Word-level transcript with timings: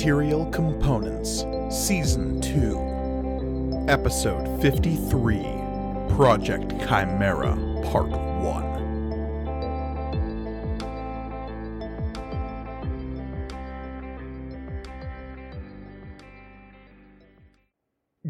Material 0.00 0.46
Components, 0.46 1.44
Season 1.68 2.40
2, 2.40 3.84
Episode 3.86 4.62
53 4.62 5.42
Project 6.16 6.72
Chimera, 6.88 7.54
Part 7.84 8.08
1. 8.08 8.69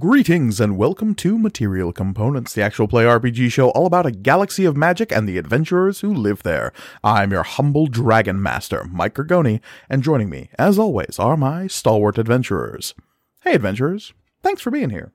Greetings 0.01 0.61
and 0.61 0.79
welcome 0.79 1.14
to 1.16 1.38
Material 1.38 1.93
Components, 1.93 2.55
the 2.55 2.62
actual 2.62 2.88
play 2.88 3.05
RPG 3.05 3.52
show 3.52 3.69
all 3.73 3.84
about 3.84 4.06
a 4.06 4.11
galaxy 4.11 4.65
of 4.65 4.75
magic 4.75 5.12
and 5.12 5.29
the 5.29 5.37
adventurers 5.37 6.01
who 6.01 6.15
live 6.15 6.42
there. 6.42 6.73
I'm 7.05 7.33
your 7.33 7.42
humble 7.42 7.87
dragon 7.87 8.42
master, 8.42 8.84
Mike 8.91 9.12
Gergoni, 9.12 9.61
and 9.91 10.02
joining 10.02 10.30
me, 10.30 10.48
as 10.59 10.78
always, 10.78 11.19
are 11.19 11.37
my 11.37 11.66
stalwart 11.66 12.16
adventurers. 12.16 12.95
Hey, 13.42 13.52
adventurers, 13.52 14.15
thanks 14.42 14.62
for 14.62 14.70
being 14.70 14.89
here. 14.89 15.12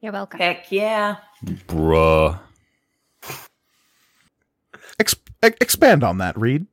You're 0.00 0.12
welcome. 0.12 0.40
Heck 0.40 0.72
yeah. 0.72 1.16
Bruh. 1.44 2.40
Ex- 4.98 5.14
expand 5.42 6.02
on 6.02 6.16
that, 6.16 6.38
Reed. 6.38 6.68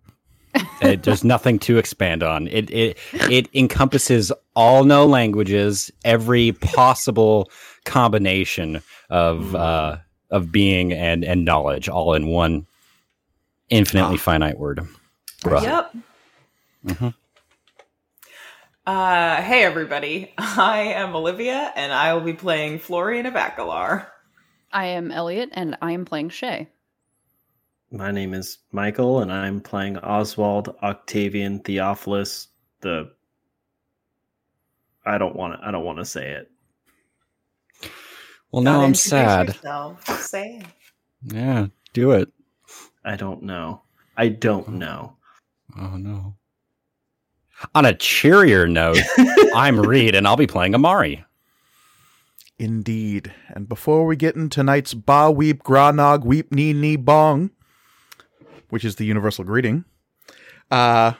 Uh, 0.82 0.96
there's 1.02 1.23
nothing 1.23 1.59
to 1.59 1.77
expand 1.77 2.23
on. 2.23 2.48
It 2.48 2.70
it 2.71 2.98
it 3.30 3.49
encompasses 3.54 4.32
all 4.59 4.84
know 4.84 5.05
languages, 5.05 5.90
every 6.04 6.52
possible 6.52 7.49
combination 7.86 8.82
of 9.09 9.55
uh, 9.55 9.98
of 10.32 10.52
being 10.52 10.91
and 10.91 11.24
and 11.24 11.46
knowledge, 11.46 11.88
all 11.88 12.13
in 12.13 12.27
one 12.27 12.68
infinitely 13.70 14.18
finite 14.18 14.60
word. 14.60 14.85
Bruh. 15.43 15.63
Yep. 15.63 15.96
Mhm. 16.85 17.13
Uh, 18.85 19.41
hey 19.41 19.63
everybody, 19.63 20.34
I 20.37 20.93
am 20.93 21.15
Olivia, 21.15 21.71
and 21.77 21.93
I 21.93 22.13
will 22.13 22.21
be 22.21 22.34
playing 22.34 22.80
Florian 22.80 23.26
of 23.26 23.35
Akalar. 23.35 24.07
I 24.74 24.87
am 24.87 25.10
Elliot, 25.10 25.52
and 25.54 25.77
I 25.82 25.93
am 25.93 26.04
playing 26.04 26.30
Shay. 26.30 26.68
My 27.91 28.12
name 28.12 28.34
is 28.34 28.57
Michael, 28.74 29.21
and 29.21 29.32
I'm 29.32 29.62
playing 29.62 29.98
Oswald 29.99 30.76
Octavian 30.84 31.60
Theophilus. 31.60 32.49
The 32.82 33.12
I 35.10 35.18
don't 35.18 35.35
want 35.35 35.60
to. 35.60 35.68
I 35.68 35.71
don't 35.71 35.84
want 35.84 35.98
to 35.98 36.05
say 36.05 36.32
it. 36.32 36.52
Well, 38.52 38.62
now 38.62 38.82
I'm 38.82 38.93
sad. 38.93 39.48
yourself. 39.48 40.05
Say 40.21 40.62
it. 40.62 41.34
Yeah, 41.34 41.68
do 41.93 42.12
it. 42.12 42.29
I 43.04 43.15
don't 43.15 43.41
know. 43.43 43.82
I 44.15 44.27
don't 44.30 44.70
know. 44.70 45.15
Oh 45.80 45.98
no. 45.98 46.35
On 47.74 47.85
a 47.85 47.93
cheerier 47.93 48.68
note, 48.68 48.99
I'm 49.55 49.80
Reed, 49.80 50.15
and 50.15 50.27
I'll 50.27 50.37
be 50.37 50.48
playing 50.48 50.76
Amari. 50.76 51.26
Indeed. 52.60 53.34
And 53.49 53.68
before 53.68 54.05
we 54.05 54.15
get 54.15 54.35
into 54.35 54.55
tonight's 54.55 54.93
Ba 54.93 55.32
Weep 55.32 55.63
Granog 55.63 56.24
Weep 56.24 56.52
Ni 56.54 56.74
Ni 56.74 56.98
Bong, 56.98 57.52
which 58.70 58.85
is 58.85 58.98
the 58.98 59.05
universal 59.05 59.43
greeting, 59.43 59.85
uh, 60.70 61.13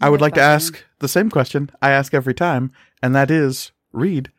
I 0.00 0.08
would 0.08 0.20
like 0.20 0.34
to 0.34 0.40
ask 0.40 0.82
the 1.00 1.08
same 1.08 1.30
question 1.30 1.70
I 1.80 1.90
ask 1.90 2.14
every 2.14 2.34
time, 2.34 2.72
and 3.02 3.14
that 3.14 3.30
is, 3.30 3.72
Reed, 3.92 4.30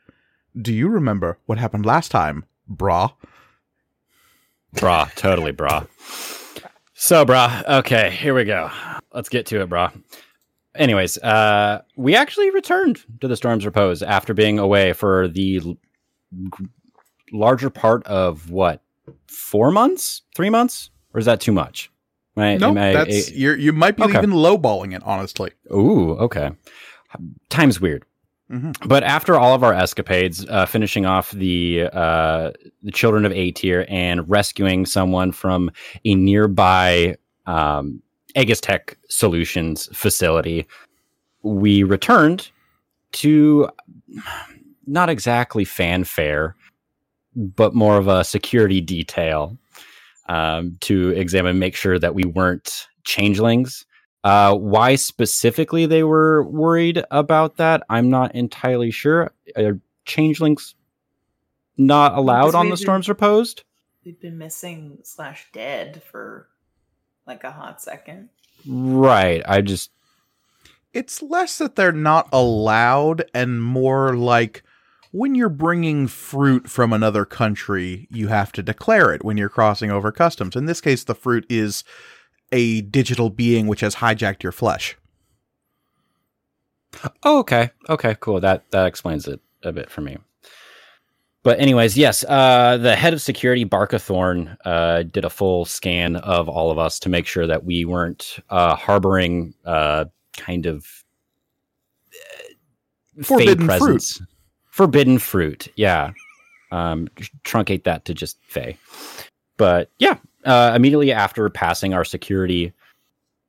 do 0.60 0.74
you 0.74 0.90
remember 0.90 1.38
what 1.46 1.58
happened 1.58 1.86
last 1.86 2.12
time, 2.12 2.46
brah? 2.72 3.14
Brah, 4.76 5.14
totally 5.16 5.54
brah. 5.54 5.88
So, 6.94 7.26
brah, 7.26 7.68
okay, 7.80 8.12
here 8.12 8.34
we 8.34 8.44
go. 8.44 8.70
Let's 9.14 9.30
get 9.30 9.46
to 9.48 9.62
it, 9.62 9.70
brah. 9.70 9.92
Anyways, 10.76 11.18
uh, 11.20 11.82
we 11.96 12.16
actually 12.16 12.52
returned 12.52 13.00
to 13.22 13.28
the 13.28 13.36
Storm's 13.36 13.66
Repose 13.66 14.04
after 14.04 14.34
being 14.34 14.60
away 14.60 14.94
for 14.94 15.28
the 15.28 15.62
l- 15.66 15.78
larger 17.32 17.70
part 17.70 18.06
of 18.06 18.52
what, 18.52 18.82
four 19.28 19.72
months, 19.72 20.22
three 20.36 20.50
months, 20.50 20.92
or 21.14 21.20
is 21.20 21.26
that 21.26 21.42
too 21.42 21.52
much? 21.52 21.92
I- 22.38 22.58
No, 22.58 22.70
I- 22.72 22.94
that's 22.94 23.32
you're, 23.32 23.58
you 23.58 23.74
might 23.74 23.98
be 23.98 24.04
Okay. 24.04 24.18
even 24.18 24.32
lowballing 24.32 24.96
it, 24.96 25.02
honestly. 25.06 25.52
Ooh, 25.72 26.12
okay. 26.14 26.52
Time's 27.50 27.82
weird. 27.82 28.04
Mhm. 28.52 28.76
But 28.88 29.04
after 29.04 29.36
all 29.36 29.54
of 29.54 29.64
our 29.64 29.74
escapades, 29.74 30.46
uh, 30.50 30.66
finishing 30.66 31.06
off 31.06 31.32
the 31.32 31.84
uh, 31.94 32.52
the 32.84 32.92
children 32.92 33.26
of 33.26 33.32
A 33.32 33.52
tier 33.52 33.86
and 33.90 34.28
rescuing 34.30 34.86
someone 34.88 35.32
from 35.32 35.70
a 36.06 36.16
nearby 36.16 37.16
um, 37.46 38.02
Aegis 38.36 38.60
Tech 38.62 38.98
Solutions 39.10 39.88
facility, 39.94 40.66
we 41.44 41.84
returned 41.84 42.50
to 43.14 43.70
not 44.88 45.10
exactly 45.10 45.64
fanfare, 45.66 46.56
but 47.36 47.76
more 47.76 47.98
of 47.98 48.08
a 48.08 48.24
security 48.24 48.82
detail 48.82 49.58
um, 50.30 50.78
to 50.82 51.10
examine, 51.10 51.60
make 51.60 51.76
sure 51.76 52.00
that 52.00 52.16
we 52.16 52.24
weren't 52.24 52.88
changelings. 53.04 53.86
Uh, 54.24 54.56
why 54.56 54.96
specifically 54.96 55.86
they 55.86 56.04
were 56.04 56.44
worried 56.44 57.04
about 57.10 57.58
that, 57.58 57.84
I'm 57.90 58.10
not 58.10 58.36
entirely 58.36 58.92
sure. 58.92 59.32
Are 59.58 59.80
changelings 60.06 60.76
not 61.78 62.16
allowed 62.16 62.56
on 62.56 62.68
the 62.68 62.72
been- 62.72 62.78
storms 62.78 63.10
reposed? 63.10 63.64
We've 64.06 64.20
been 64.20 64.38
missing 64.38 65.00
slash 65.04 65.48
dead 65.52 66.02
for 66.04 66.48
like 67.28 67.44
a 67.44 67.52
hot 67.52 67.82
second. 67.82 68.30
Right. 68.66 69.42
I 69.46 69.62
just 69.62 69.92
It's 70.94 71.22
less 71.22 71.58
that 71.58 71.76
they're 71.76 71.92
not 71.92 72.30
allowed 72.32 73.26
and 73.34 73.62
more 73.62 74.16
like 74.16 74.64
when 75.12 75.36
you're 75.36 75.50
bringing 75.50 76.08
fruit 76.08 76.70
from 76.70 76.94
another 76.94 77.26
country, 77.26 78.08
you 78.12 78.28
have 78.28 78.52
to 78.54 78.64
declare 78.64 79.14
it 79.14 79.24
when 79.24 79.38
you're 79.38 79.50
crossing 79.50 79.92
over 79.92 80.12
customs. 80.12 80.56
In 80.56 80.66
this 80.66 80.82
case, 80.82 81.04
the 81.04 81.16
fruit 81.16 81.46
is 81.50 81.84
a 82.52 82.82
digital 82.82 83.30
being 83.30 83.68
which 83.68 83.82
has 83.82 83.96
hijacked 83.96 84.44
your 84.44 84.52
flesh. 84.52 84.98
Oh, 87.24 87.40
okay. 87.40 87.72
Okay, 87.88 88.16
cool. 88.20 88.40
That 88.40 88.70
that 88.72 88.86
explains 88.86 89.28
it 89.28 89.40
a 89.64 89.72
bit 89.72 89.90
for 89.90 90.02
me. 90.02 90.18
But 91.42 91.60
anyways, 91.60 91.98
yes, 91.98 92.26
uh, 92.28 92.78
the 92.78 92.96
head 92.96 93.14
of 93.14 93.22
security, 93.22 93.64
Barca 93.64 93.98
Thorn, 93.98 94.58
uh, 94.66 95.04
did 95.04 95.24
a 95.24 95.30
full 95.30 95.64
scan 95.66 96.18
of 96.18 96.50
all 96.50 96.70
of 96.70 96.78
us 96.78 97.00
to 97.00 97.10
make 97.10 97.26
sure 97.26 97.48
that 97.48 97.64
we 97.64 97.86
weren't 97.86 98.40
uh, 98.50 98.76
harboring 98.76 99.54
uh, 99.66 100.06
kind 100.36 100.66
of 100.66 100.86
uh, 102.14 103.24
Forbidden 103.24 103.70
fruit. 103.70 104.20
Forbidden 104.70 105.20
fruit, 105.20 105.68
yeah. 105.76 106.12
Um, 106.72 107.08
truncate 107.44 107.84
that 107.84 108.06
to 108.06 108.14
just 108.14 108.38
fey. 108.44 108.78
But 109.58 109.90
yeah, 110.00 110.18
uh, 110.46 110.74
immediately 110.76 111.12
after 111.12 111.50
passing 111.50 111.94
our 111.94 112.06
security 112.06 112.72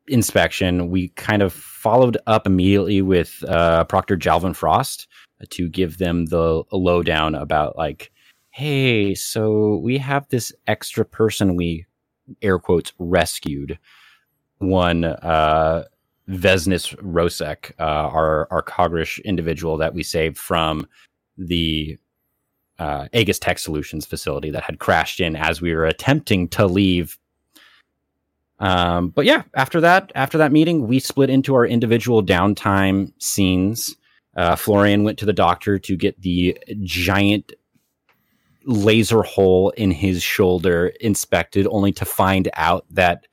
inspection, 0.08 0.90
we 0.90 1.08
kind 1.10 1.42
of 1.42 1.52
followed 1.52 2.16
up 2.26 2.46
immediately 2.46 3.02
with 3.02 3.44
uh, 3.48 3.84
Proctor 3.84 4.16
Jalvin 4.16 4.56
Frost 4.56 5.06
to 5.50 5.68
give 5.68 5.98
them 5.98 6.26
the 6.26 6.64
lowdown 6.72 7.34
about 7.34 7.76
like, 7.76 8.10
hey, 8.50 9.14
so 9.14 9.76
we 9.76 9.98
have 9.98 10.28
this 10.28 10.52
extra 10.66 11.04
person 11.04 11.56
we 11.56 11.86
air 12.42 12.58
quotes 12.58 12.92
rescued. 12.98 13.78
One 14.58 15.04
uh, 15.04 15.84
Vesnis 16.28 16.94
Rosek, 16.96 17.72
uh, 17.78 17.82
our 17.82 18.46
our 18.50 18.62
Cogrish 18.62 19.22
individual 19.24 19.76
that 19.78 19.94
we 19.94 20.02
saved 20.02 20.38
from 20.38 20.86
the 21.40 21.98
uh, 22.78 23.08
Aegis 23.12 23.38
Tech 23.38 23.58
Solutions 23.58 24.06
facility 24.06 24.50
that 24.50 24.62
had 24.62 24.78
crashed 24.78 25.20
in 25.20 25.36
as 25.36 25.60
we 25.60 25.74
were 25.74 25.86
attempting 25.86 26.48
to 26.48 26.66
leave 26.66 27.18
um, 28.60 29.08
but 29.08 29.24
yeah, 29.24 29.42
after 29.54 29.80
that, 29.80 30.12
after 30.14 30.38
that 30.38 30.52
meeting, 30.52 30.86
we 30.86 30.98
split 31.00 31.30
into 31.30 31.54
our 31.54 31.66
individual 31.66 32.22
downtime 32.22 33.12
scenes. 33.18 33.96
Uh, 34.36 34.54
Florian 34.54 35.02
went 35.02 35.18
to 35.18 35.26
the 35.26 35.32
doctor 35.32 35.78
to 35.78 35.96
get 35.96 36.20
the 36.20 36.56
giant 36.82 37.52
laser 38.66 39.22
hole 39.22 39.70
in 39.70 39.90
his 39.90 40.22
shoulder 40.22 40.92
inspected, 41.00 41.66
only 41.70 41.90
to 41.92 42.04
find 42.04 42.50
out 42.54 42.84
that 42.90 43.26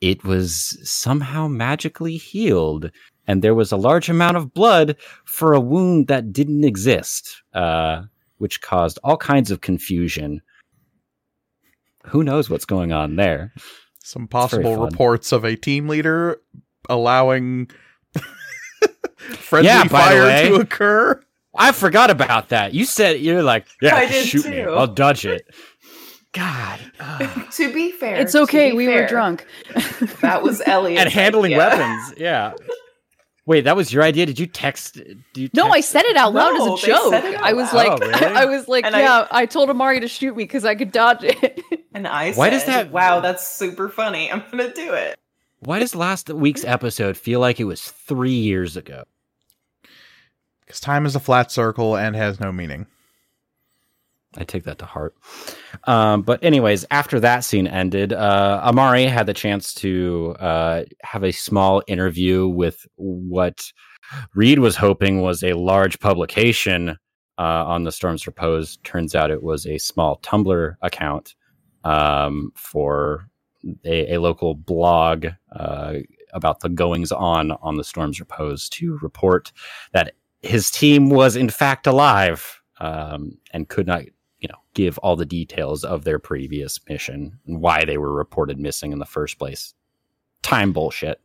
it 0.00 0.24
was 0.24 0.78
somehow 0.88 1.48
magically 1.48 2.16
healed. 2.16 2.90
And 3.26 3.42
there 3.42 3.54
was 3.54 3.70
a 3.72 3.76
large 3.76 4.08
amount 4.08 4.36
of 4.36 4.52
blood 4.52 4.96
for 5.24 5.52
a 5.54 5.60
wound 5.60 6.08
that 6.08 6.32
didn't 6.32 6.64
exist, 6.64 7.42
uh, 7.54 8.02
which 8.38 8.60
caused 8.60 8.98
all 9.04 9.16
kinds 9.16 9.50
of 9.50 9.60
confusion. 9.60 10.42
Who 12.06 12.24
knows 12.24 12.50
what's 12.50 12.64
going 12.64 12.90
on 12.92 13.14
there? 13.16 13.52
Some 14.02 14.26
possible 14.26 14.76
reports 14.84 15.30
of 15.30 15.44
a 15.44 15.54
team 15.54 15.86
leader 15.88 16.40
allowing 16.88 17.70
friendly 19.18 19.68
Yeah, 19.68 19.84
fire 19.84 20.24
way. 20.24 20.48
to 20.48 20.56
occur. 20.56 21.20
I 21.54 21.70
forgot 21.72 22.10
about 22.10 22.48
that. 22.48 22.74
You 22.74 22.84
said 22.84 23.20
you're 23.20 23.42
like, 23.42 23.66
yeah, 23.80 23.94
I 23.94 24.06
did 24.06 24.26
shoot 24.26 24.46
me. 24.46 24.62
too. 24.62 24.70
I'll 24.70 24.86
dodge 24.88 25.24
it. 25.26 25.46
God. 26.32 26.80
ugh. 26.98 27.50
to 27.52 27.72
be 27.72 27.92
fair, 27.92 28.16
It's 28.16 28.34
okay. 28.34 28.70
be 28.70 28.76
We 28.78 28.88
were 28.88 29.06
drunk. 29.06 29.46
That 30.22 30.42
was 30.42 30.62
Elliot. 30.66 30.98
and 31.00 31.12
handling 31.12 31.56
weapons. 31.56 32.14
Yeah. 32.16 32.54
Wait, 33.44 33.62
that 33.62 33.74
was 33.74 33.92
your 33.92 34.04
idea? 34.04 34.24
Did 34.26 34.38
you 34.38 34.46
text? 34.46 34.94
Did 34.94 35.22
you 35.34 35.48
No, 35.52 35.68
I 35.68 35.80
said 35.80 36.04
it 36.04 36.16
out 36.16 36.32
loud 36.32 36.52
No, 36.56 36.74
as 36.76 36.82
a 36.84 36.86
joke. 36.86 37.10
said 37.12 37.24
it 37.24 37.34
out 37.34 37.42
I 37.42 37.52
was 37.54 37.72
like, 37.72 37.90
Oh, 37.90 37.96
really? 37.98 38.24
I 38.24 38.44
was 38.44 38.68
like, 38.68 38.84
And 38.86 38.94
I- 38.94 39.00
yeah. 39.00 39.26
I, 39.32 39.46
told 39.46 39.68
Amari 39.68 39.98
to 40.00 40.06
shoot 40.08 40.36
me 40.36 40.44
because 40.44 40.64
I 40.64 40.74
could 40.76 40.92
dodge 40.92 41.24
it. 41.24 41.60
And 41.94 42.08
I 42.08 42.32
Why 42.32 42.48
said, 42.48 42.56
does 42.56 42.64
that- 42.66 42.90
wow, 42.92 43.20
that's 43.20 43.46
super 43.46 43.88
funny. 43.88 44.30
I'm 44.32 44.42
going 44.50 44.66
to 44.66 44.72
do 44.72 44.94
it. 44.94 45.18
Why 45.60 45.78
does 45.78 45.94
last 45.94 46.30
week's 46.30 46.64
episode 46.64 47.16
feel 47.18 47.38
like 47.38 47.60
it 47.60 47.64
was 47.64 47.82
three 47.82 48.30
years 48.32 48.76
ago? 48.78 49.04
Because 50.64 50.80
time 50.80 51.04
is 51.04 51.14
a 51.14 51.20
flat 51.20 51.52
circle 51.52 51.96
and 51.96 52.16
has 52.16 52.40
no 52.40 52.50
meaning. 52.50 52.86
I 54.36 54.44
take 54.44 54.64
that 54.64 54.78
to 54.78 54.86
heart. 54.86 55.14
Um, 55.84 56.22
but 56.22 56.42
anyways, 56.42 56.86
after 56.90 57.20
that 57.20 57.40
scene 57.40 57.66
ended, 57.66 58.12
uh, 58.12 58.60
Amari 58.64 59.04
had 59.04 59.26
the 59.26 59.34
chance 59.34 59.74
to 59.74 60.34
uh, 60.40 60.84
have 61.02 61.22
a 61.22 61.32
small 61.32 61.82
interview 61.86 62.48
with 62.48 62.86
what 62.96 63.72
Reed 64.34 64.58
was 64.58 64.76
hoping 64.76 65.20
was 65.20 65.42
a 65.42 65.52
large 65.52 66.00
publication 66.00 66.90
uh, 67.38 67.64
on 67.66 67.84
the 67.84 67.92
Storms 67.92 68.26
Repose. 68.26 68.78
Turns 68.84 69.14
out 69.14 69.30
it 69.30 69.42
was 69.42 69.66
a 69.66 69.78
small 69.78 70.18
Tumblr 70.20 70.76
account 70.82 71.34
um, 71.84 72.52
for 72.54 73.28
a, 73.84 74.14
a 74.14 74.20
local 74.20 74.54
blog 74.54 75.26
uh, 75.54 75.94
about 76.32 76.60
the 76.60 76.68
goings 76.68 77.12
on 77.12 77.52
on 77.52 77.76
the 77.76 77.84
Storms 77.84 78.20
Repose 78.20 78.68
to 78.70 78.98
report 79.02 79.52
that 79.92 80.14
his 80.42 80.70
team 80.70 81.10
was 81.10 81.36
in 81.36 81.48
fact 81.48 81.86
alive 81.86 82.60
um, 82.80 83.38
and 83.52 83.68
could 83.68 83.86
not 83.86 84.02
you 84.42 84.48
know 84.48 84.58
give 84.74 84.98
all 84.98 85.16
the 85.16 85.24
details 85.24 85.84
of 85.84 86.04
their 86.04 86.18
previous 86.18 86.78
mission 86.88 87.38
and 87.46 87.60
why 87.60 87.84
they 87.84 87.96
were 87.96 88.12
reported 88.12 88.58
missing 88.58 88.92
in 88.92 88.98
the 88.98 89.06
first 89.06 89.38
place 89.38 89.72
time 90.42 90.72
bullshit 90.72 91.20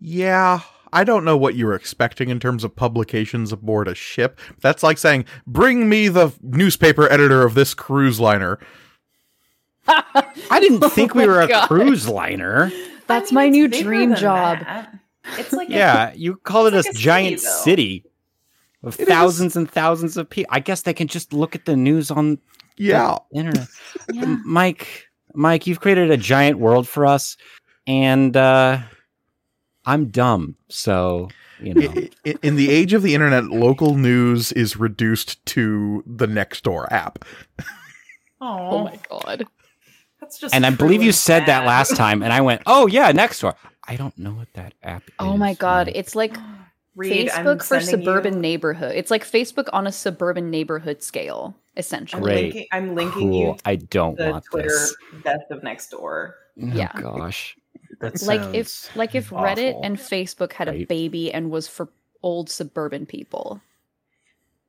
Yeah, 0.00 0.60
I 0.92 1.04
don't 1.04 1.24
know 1.24 1.36
what 1.36 1.54
you 1.56 1.66
were 1.66 1.74
expecting 1.74 2.30
in 2.30 2.40
terms 2.40 2.64
of 2.64 2.74
publications 2.74 3.52
aboard 3.52 3.86
a 3.88 3.94
ship. 3.94 4.40
That's 4.60 4.82
like 4.82 4.98
saying, 4.98 5.24
bring 5.46 5.88
me 5.88 6.08
the 6.08 6.32
newspaper 6.42 7.10
editor 7.10 7.42
of 7.42 7.54
this 7.54 7.74
cruise 7.74 8.18
liner. 8.18 8.58
i 9.86 10.58
didn't 10.60 10.88
think 10.90 11.14
we 11.14 11.24
Oh 11.24 11.28
were 11.28 11.46
my 11.46 11.62
a 11.62 11.66
cruise 11.66 12.08
liner 12.08 12.70
That's 13.06 13.32
I 13.32 13.34
mean, 13.34 13.34
my 13.34 13.48
new 13.48 13.68
dream 13.68 14.14
job. 14.14 14.60
that. 14.60 14.96
It's 15.38 15.52
like 15.52 15.68
a- 15.68 15.72
yeah 15.72 16.12
you 16.16 16.36
call 16.36 16.66
it 16.66 16.74
It's 16.74 16.86
a 16.86 16.90
like 16.90 16.96
a 16.96 16.98
giant 16.98 17.40
city, 17.40 17.46
though. 17.48 17.62
city 17.64 18.04
of 18.82 18.98
It 19.00 19.06
thousands 19.08 19.56
and 19.56 19.70
thousands 19.70 20.16
of 20.16 20.28
people 20.28 20.48
i 20.54 20.60
guess 20.60 20.82
they 20.82 20.94
can 20.94 21.06
just 21.08 21.32
look 21.32 21.54
at 21.54 21.64
the 21.66 21.76
news 21.76 22.10
on 22.10 22.38
Yeah. 22.76 23.18
the 23.30 23.38
internet 23.38 23.68
yeah. 24.12 24.36
Mike 24.44 25.06
mike 25.34 25.66
you've 25.66 25.80
created 25.80 26.10
a 26.10 26.16
giant 26.16 26.58
world 26.58 26.88
for 26.88 27.06
us 27.06 27.36
and 27.86 28.36
uh 28.36 28.78
i'm 29.86 30.06
dumb 30.08 30.56
so 30.68 31.28
you 31.60 31.74
know 31.74 31.90
I- 31.90 32.10
I- 32.26 32.34
In 32.42 32.56
the 32.56 32.70
age 32.70 32.92
of 32.94 33.02
the 33.02 33.14
internet, 33.14 33.44
local 33.44 33.94
news 33.96 34.50
is 34.52 34.76
reduced 34.78 35.44
to 35.46 36.02
the 36.06 36.26
Nextdoor 36.26 36.90
app. 36.90 37.24
Aw, 38.40 38.70
Oh 38.70 38.84
my 38.84 38.98
god. 39.10 39.46
That's 40.20 40.38
just 40.38 40.54
and 40.54 40.64
I 40.64 40.70
believe 40.70 41.02
you 41.02 41.08
and 41.08 41.14
said 41.14 41.44
that 41.46 41.66
last 41.66 41.96
time, 41.96 42.22
and 42.22 42.32
I 42.32 42.40
went, 42.40 42.62
"Oh 42.66 42.86
yeah, 42.86 43.10
next 43.12 43.40
door." 43.40 43.54
I 43.86 43.96
don't 43.96 44.16
know 44.18 44.32
what 44.32 44.48
that 44.54 44.72
app. 44.82 45.02
Is. 45.06 45.14
Oh 45.18 45.36
my 45.36 45.50
is. 45.50 45.58
god. 45.58 45.90
It's 45.94 46.14
like 46.14 46.36
Reed, 47.00 47.30
I'm 47.30 47.44
Facebook 47.46 47.64
for 47.64 47.80
suburban 47.80 48.34
you- 48.34 48.40
neighborhood. 48.40 48.92
It's 48.94 49.10
like 49.10 49.24
Facebook 49.24 49.68
on 49.72 49.86
a 49.86 49.92
suburban 49.92 50.50
neighborhood 50.50 51.02
scale, 51.02 51.54
I'm 51.56 51.80
essentially. 51.80 52.22
Great. 52.22 52.42
linking, 52.54 52.66
I'm 52.72 52.94
linking 52.94 53.30
cool. 53.30 53.40
you 53.40 53.56
I 53.64 53.76
don't 53.76 54.16
the 54.16 54.30
want 54.30 54.44
Twitter 54.44 54.68
this. 54.68 54.96
death 55.24 55.40
of 55.50 55.62
next 55.62 55.90
door. 55.90 56.36
Oh 56.62 56.66
Yeah. 56.66 56.92
gosh. 57.00 57.56
That 58.00 58.22
Like 58.22 58.54
if 58.54 58.94
like 58.96 59.14
if 59.14 59.30
Reddit 59.30 59.78
and 59.82 59.96
Facebook 59.98 60.52
had 60.52 60.68
a 60.68 60.84
baby 60.84 61.32
and 61.32 61.50
was 61.50 61.66
for 61.68 61.88
old 62.22 62.48
suburban 62.50 63.06
people. 63.06 63.60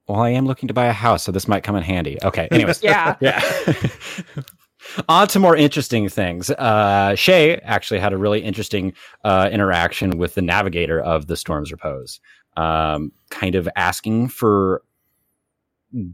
Well, 0.07 0.19
I 0.19 0.29
am 0.31 0.45
looking 0.45 0.67
to 0.67 0.73
buy 0.73 0.85
a 0.87 0.91
house, 0.93 1.23
so 1.23 1.31
this 1.31 1.47
might 1.47 1.63
come 1.63 1.75
in 1.75 1.83
handy. 1.83 2.17
Okay. 2.23 2.47
Anyways. 2.51 2.81
Yeah. 2.83 3.15
yeah. 3.21 3.39
On 5.07 5.27
to 5.27 5.39
more 5.39 5.55
interesting 5.55 6.09
things. 6.09 6.49
Uh, 6.49 7.15
Shay 7.15 7.57
actually 7.57 7.99
had 7.99 8.13
a 8.13 8.17
really 8.17 8.41
interesting 8.41 8.93
uh, 9.23 9.49
interaction 9.51 10.17
with 10.17 10.35
the 10.35 10.41
navigator 10.41 10.99
of 10.99 11.27
the 11.27 11.37
Storm's 11.37 11.71
Repose, 11.71 12.19
um, 12.57 13.11
kind 13.29 13.55
of 13.55 13.69
asking 13.75 14.29
for 14.29 14.83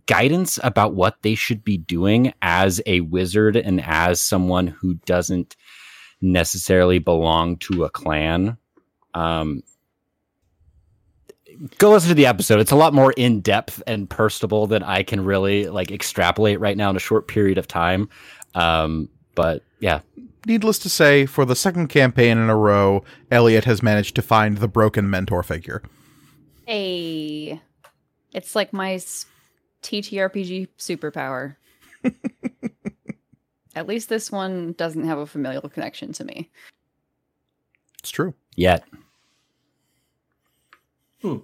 guidance 0.06 0.60
about 0.64 0.96
what 0.96 1.22
they 1.22 1.36
should 1.36 1.64
be 1.64 1.78
doing 1.78 2.34
as 2.42 2.82
a 2.86 3.02
wizard 3.02 3.56
and 3.56 3.82
as 3.82 4.22
someone 4.22 4.68
who 4.68 4.96
doesn't 5.06 5.56
necessarily 6.22 7.00
belong 7.00 7.58
to 7.58 7.84
a 7.84 7.90
clan. 7.90 8.58
Um, 9.14 9.64
go 11.78 11.92
listen 11.92 12.10
to 12.10 12.16
the 12.16 12.26
episode. 12.26 12.60
It's 12.60 12.72
a 12.72 12.76
lot 12.76 12.94
more 12.94 13.14
in 13.14 13.42
depth 13.42 13.82
and 13.88 14.10
personable 14.10 14.68
than 14.68 14.84
I 14.84 15.04
can 15.04 15.24
really 15.24 15.68
like 15.70 15.92
extrapolate 15.92 16.60
right 16.60 16.78
now 16.78 16.90
in 16.90 16.96
a 16.96 17.00
short 17.00 17.28
period 17.28 17.58
of 17.58 17.68
time. 17.68 18.10
Um, 18.56 19.10
but 19.36 19.64
yeah, 19.80 20.00
Needless 20.48 20.80
to 20.80 20.90
say, 20.90 21.26
for 21.26 21.44
the 21.44 21.58
second 21.58 21.90
campaign 21.90 22.38
in 22.38 22.50
a 22.50 22.56
row, 22.56 23.04
Elliot 23.30 23.66
has 23.66 23.84
managed 23.84 24.16
to 24.16 24.22
find 24.22 24.60
the 24.60 24.68
broken 24.70 25.10
mentor 25.10 25.44
figure. 25.44 25.84
Hey. 26.66 27.62
It's 28.32 28.56
like 28.56 28.72
my 28.72 28.94
TTRPG 29.84 30.70
superpower. 30.80 31.58
At 33.76 33.88
least 33.88 34.08
this 34.08 34.32
one 34.32 34.72
doesn't 34.78 35.06
have 35.06 35.18
a 35.18 35.26
familial 35.26 35.68
connection 35.68 36.14
to 36.14 36.24
me. 36.24 36.50
It's 38.00 38.10
true. 38.10 38.34
yet 38.56 38.86
Hmm. 41.22 41.40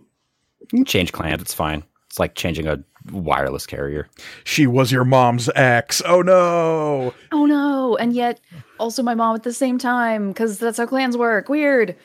you 0.62 0.68
can 0.70 0.86
change 0.86 1.12
clans. 1.12 1.42
It's 1.42 1.54
fine. 1.54 1.84
It's 2.08 2.20
like 2.20 2.36
changing 2.36 2.68
a 2.68 2.82
wireless 3.12 3.66
carrier. 3.66 4.08
She 4.44 4.66
was 4.68 4.92
your 4.92 5.06
mom's 5.06 5.50
ex. 5.56 6.02
Oh 6.06 6.22
no. 6.22 7.14
Oh 7.32 7.46
no! 7.46 7.96
And 7.98 8.14
yet, 8.14 8.40
also 8.80 9.04
my 9.04 9.16
mom 9.16 9.36
at 9.36 9.44
the 9.44 9.54
same 9.54 9.78
time, 9.78 10.30
because 10.30 10.58
that's 10.60 10.78
how 10.78 10.86
clans 10.86 11.18
work. 11.18 11.50
Weird. 11.50 11.96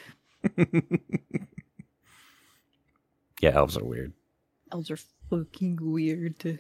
Yeah, 3.41 3.51
elves 3.51 3.77
are 3.77 3.85
weird. 3.85 4.13
Elves 4.73 4.91
are 4.91 4.99
fucking 5.31 5.79
weird. 5.81 6.59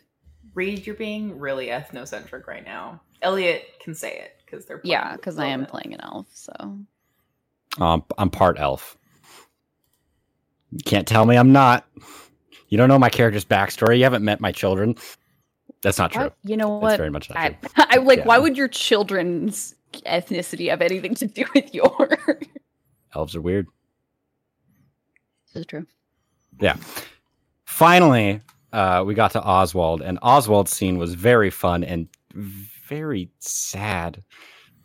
Reed, 0.54 0.86
you're 0.86 0.94
being 0.94 1.38
really 1.38 1.66
ethnocentric 1.68 2.46
right 2.46 2.64
now. 2.64 3.00
Elliot 3.20 3.64
can 3.82 3.94
say 3.94 4.16
it 4.16 4.36
because 4.44 4.64
they're 4.64 4.78
playing 4.78 4.92
Yeah, 4.92 5.16
because 5.16 5.38
I 5.38 5.46
am 5.46 5.60
Logan. 5.62 5.70
playing 5.70 5.94
an 5.94 6.00
elf, 6.02 6.28
so 6.32 6.52
Um, 7.78 8.04
I'm 8.16 8.30
part 8.30 8.60
elf. 8.60 8.96
You 10.70 10.78
can't 10.84 11.08
tell 11.08 11.26
me 11.26 11.36
I'm 11.36 11.52
not. 11.52 11.84
You 12.68 12.76
don't 12.78 12.88
know 12.88 12.98
my 12.98 13.08
character's 13.08 13.44
backstory. 13.44 13.98
You 13.98 14.04
haven't 14.04 14.24
met 14.24 14.40
my 14.40 14.52
children. 14.52 14.96
That's 15.82 15.98
not 15.98 16.12
true. 16.12 16.24
Why- 16.24 16.32
you 16.44 16.56
know 16.56 16.68
what? 16.68 16.80
That's 16.80 16.92
what? 16.92 16.98
very 16.98 17.10
much 17.10 17.30
not 17.30 17.38
I, 17.38 17.48
true. 17.50 17.68
I 17.76 17.96
like. 17.96 18.24
Why 18.24 18.38
would 18.38 18.56
your 18.56 18.68
children's 18.68 19.74
ethnicity 20.06 20.68
have 20.70 20.82
anything 20.82 21.14
to 21.16 21.26
do 21.26 21.44
with 21.54 21.72
yours? 21.74 22.12
Elves 23.14 23.34
are 23.36 23.40
weird. 23.40 23.66
This 25.46 25.60
is 25.60 25.66
true. 25.66 25.86
Yeah. 26.60 26.76
Finally, 27.64 28.40
uh, 28.72 29.02
we 29.06 29.14
got 29.14 29.30
to 29.32 29.42
Oswald, 29.42 30.02
and 30.02 30.18
Oswald's 30.22 30.72
scene 30.72 30.98
was 30.98 31.14
very 31.14 31.50
fun 31.50 31.84
and 31.84 32.08
very 32.34 33.30
sad. 33.38 34.22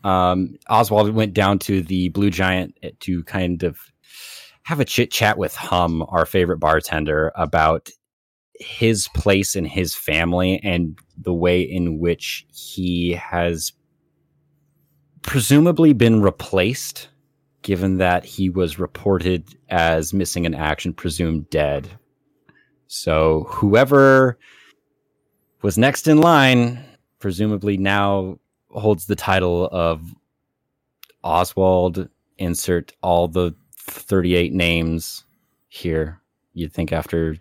Um, 0.04 0.56
Oswald 0.70 1.14
went 1.14 1.34
down 1.34 1.60
to 1.60 1.82
the 1.82 2.10
Blue 2.10 2.30
Giant 2.30 2.78
to 3.00 3.24
kind 3.24 3.64
of 3.64 3.78
have 4.64 4.80
a 4.80 4.86
chit 4.86 5.12
chat 5.12 5.38
with 5.38 5.56
Hum, 5.56 6.06
our 6.10 6.26
favorite 6.26 6.60
bartender, 6.60 7.32
about 7.36 7.90
his 8.60 9.08
place 9.10 9.56
in 9.56 9.66
his 9.66 9.96
family 9.96 10.60
and 10.64 10.98
the 11.18 11.34
way 11.34 11.62
in 11.62 12.00
which 12.00 12.46
he 12.54 13.12
has 13.14 13.74
presumably 15.22 15.94
been 15.94 16.22
replaced 16.22 17.10
given 17.62 17.98
that 17.98 18.26
he 18.26 18.50
was 18.50 18.78
reported 18.78 19.56
as 19.70 20.14
missing 20.14 20.46
in 20.46 20.54
action, 20.54 20.94
presumed 20.94 21.50
dead. 21.50 21.90
So 22.88 23.48
whoever 23.50 24.38
was 25.62 25.78
next 25.78 26.08
in 26.08 26.20
line, 26.20 26.84
presumably 27.20 27.78
now 27.78 28.38
holds 28.70 29.06
the 29.06 29.16
title 29.16 29.68
of 29.72 30.14
Oswald. 31.24 32.10
Insert 32.38 32.94
all 33.02 33.28
the 33.28 33.56
38 33.86 34.54
names 34.54 35.24
here. 35.70 36.20
You'd 36.54 36.74
think 36.74 36.92
after 36.94 37.38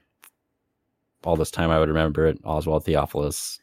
all 1.24 1.36
this 1.36 1.50
time 1.50 1.70
I 1.70 1.78
would 1.78 1.88
remember 1.88 2.26
it. 2.26 2.38
Oswald 2.44 2.84
Theophilus. 2.84 3.60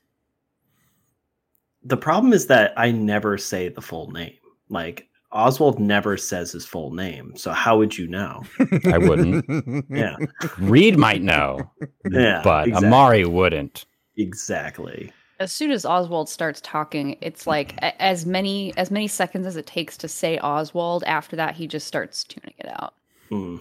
The 1.84 1.98
problem 1.98 2.34
is 2.34 2.48
that 2.48 2.74
I 2.78 2.92
never 2.92 3.38
say 3.38 3.70
the 3.70 3.82
full 3.82 4.12
name. 4.12 4.34
Like 4.70 5.08
Oswald 5.32 5.80
never 5.80 6.18
says 6.18 6.52
his 6.52 6.66
full 6.66 6.92
name. 6.92 7.34
So 7.36 7.52
how 7.52 7.78
would 7.78 7.98
you 7.98 8.08
know? 8.08 8.44
I 8.86 8.98
wouldn't. 8.98 9.46
Yeah, 9.90 10.16
Reed 10.58 10.98
might 10.98 11.22
know, 11.22 11.72
Yeah, 12.10 12.42
but 12.44 12.68
exactly. 12.68 12.88
Amari 12.88 13.26
wouldn't. 13.26 13.86
exactly. 14.18 15.12
As 15.40 15.54
soon 15.54 15.72
as 15.72 15.86
Oswald 15.86 16.28
starts 16.28 16.60
talking, 16.62 17.16
it's 17.22 17.48
like 17.48 17.76
as 17.82 18.26
many 18.26 18.74
as 18.76 18.92
many 18.92 19.08
seconds 19.08 19.48
as 19.48 19.56
it 19.56 19.66
takes 19.66 19.96
to 19.98 20.08
say 20.10 20.38
Oswald. 20.40 21.04
After 21.06 21.38
that, 21.38 21.56
he 21.56 21.66
just 21.66 21.88
starts 21.88 22.26
tuning 22.26 22.54
it 22.58 22.68
out. 22.68 22.94
Hmm. 23.30 23.58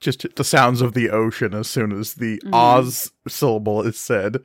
Just 0.00 0.26
the 0.36 0.44
sounds 0.44 0.80
of 0.80 0.94
the 0.94 1.10
ocean 1.10 1.52
as 1.54 1.68
soon 1.68 1.92
as 1.92 2.14
the 2.14 2.38
Mhm. 2.44 2.54
Oz 2.54 3.10
syllable 3.28 3.82
is 3.82 3.98
said. 3.98 4.38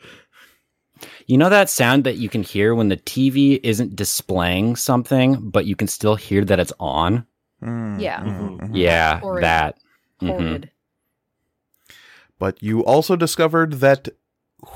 You 1.28 1.38
know 1.38 1.50
that 1.50 1.70
sound 1.70 2.04
that 2.04 2.18
you 2.18 2.28
can 2.30 2.44
hear 2.44 2.76
when 2.76 2.90
the 2.90 2.98
TV 2.98 3.60
isn't 3.64 3.96
displaying 3.96 4.76
something, 4.76 5.50
but 5.50 5.66
you 5.66 5.76
can 5.76 5.88
still 5.88 6.16
hear 6.16 6.44
that 6.46 6.60
it's 6.60 6.74
on? 6.80 7.26
Mm, 7.64 8.02
Yeah. 8.02 8.20
mhm, 8.20 8.60
mhm. 8.60 8.70
Yeah, 8.74 9.20
Horrid. 9.20 9.44
that. 9.44 9.78
Mhm. 10.22 10.70
But 12.38 12.62
you 12.62 12.84
also 12.84 13.16
discovered 13.16 13.76
that 13.80 14.10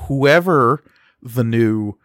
whoever 0.06 0.82
the 1.34 1.44
new 1.44 1.98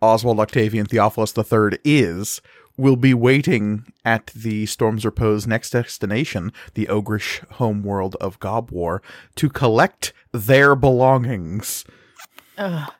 Oswald 0.00 0.38
Octavian 0.40 0.86
Theophilus 0.86 1.36
III 1.36 1.78
is 1.84 2.40
will 2.76 2.96
be 2.96 3.12
waiting 3.12 3.84
at 4.04 4.26
the 4.28 4.64
Storm's 4.66 5.04
Repose 5.04 5.46
next 5.48 5.70
destination, 5.70 6.52
the 6.74 6.86
ogrish 6.86 7.44
homeworld 7.54 8.14
of 8.20 8.38
Gobwar, 8.38 9.00
to 9.34 9.48
collect 9.48 10.12
their 10.32 10.76
belongings. 10.76 11.84
Ugh. 12.56 12.92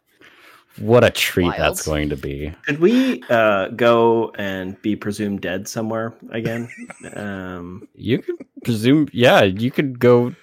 What 0.78 1.02
a 1.04 1.10
treat 1.10 1.44
Wild. 1.46 1.58
that's 1.58 1.84
going 1.86 2.08
to 2.10 2.16
be. 2.16 2.54
Could 2.66 2.78
we 2.80 3.22
uh, 3.30 3.68
go 3.68 4.30
and 4.38 4.80
be 4.82 4.94
presumed 4.96 5.40
dead 5.40 5.66
somewhere 5.68 6.14
again? 6.30 6.68
um, 7.14 7.88
You 7.94 8.18
could 8.18 8.36
presume, 8.64 9.08
yeah, 9.12 9.42
you 9.42 9.70
could 9.72 9.98
go 9.98 10.34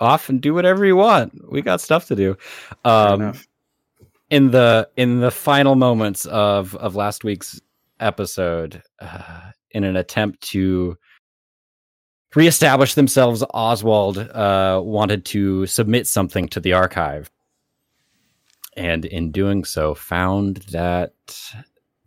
off 0.00 0.28
and 0.28 0.40
do 0.40 0.54
whatever 0.54 0.84
you 0.86 0.96
want. 0.96 1.50
We 1.50 1.60
got 1.62 1.80
stuff 1.80 2.06
to 2.06 2.16
do. 2.16 2.36
fair 2.84 2.92
Um, 2.92 3.20
enough. 3.22 3.46
In 4.30 4.52
the 4.52 4.88
in 4.96 5.20
the 5.20 5.30
final 5.30 5.74
moments 5.74 6.24
of 6.26 6.74
of 6.76 6.96
last 6.96 7.24
week's 7.24 7.60
episode, 7.98 8.82
uh, 9.00 9.50
in 9.72 9.84
an 9.84 9.96
attempt 9.96 10.40
to 10.40 10.96
reestablish 12.34 12.94
themselves, 12.94 13.44
Oswald 13.52 14.18
uh, 14.18 14.80
wanted 14.82 15.24
to 15.26 15.66
submit 15.66 16.06
something 16.06 16.48
to 16.48 16.60
the 16.60 16.72
archive, 16.72 17.30
and 18.76 19.04
in 19.04 19.32
doing 19.32 19.64
so, 19.64 19.94
found 19.94 20.58
that 20.70 21.12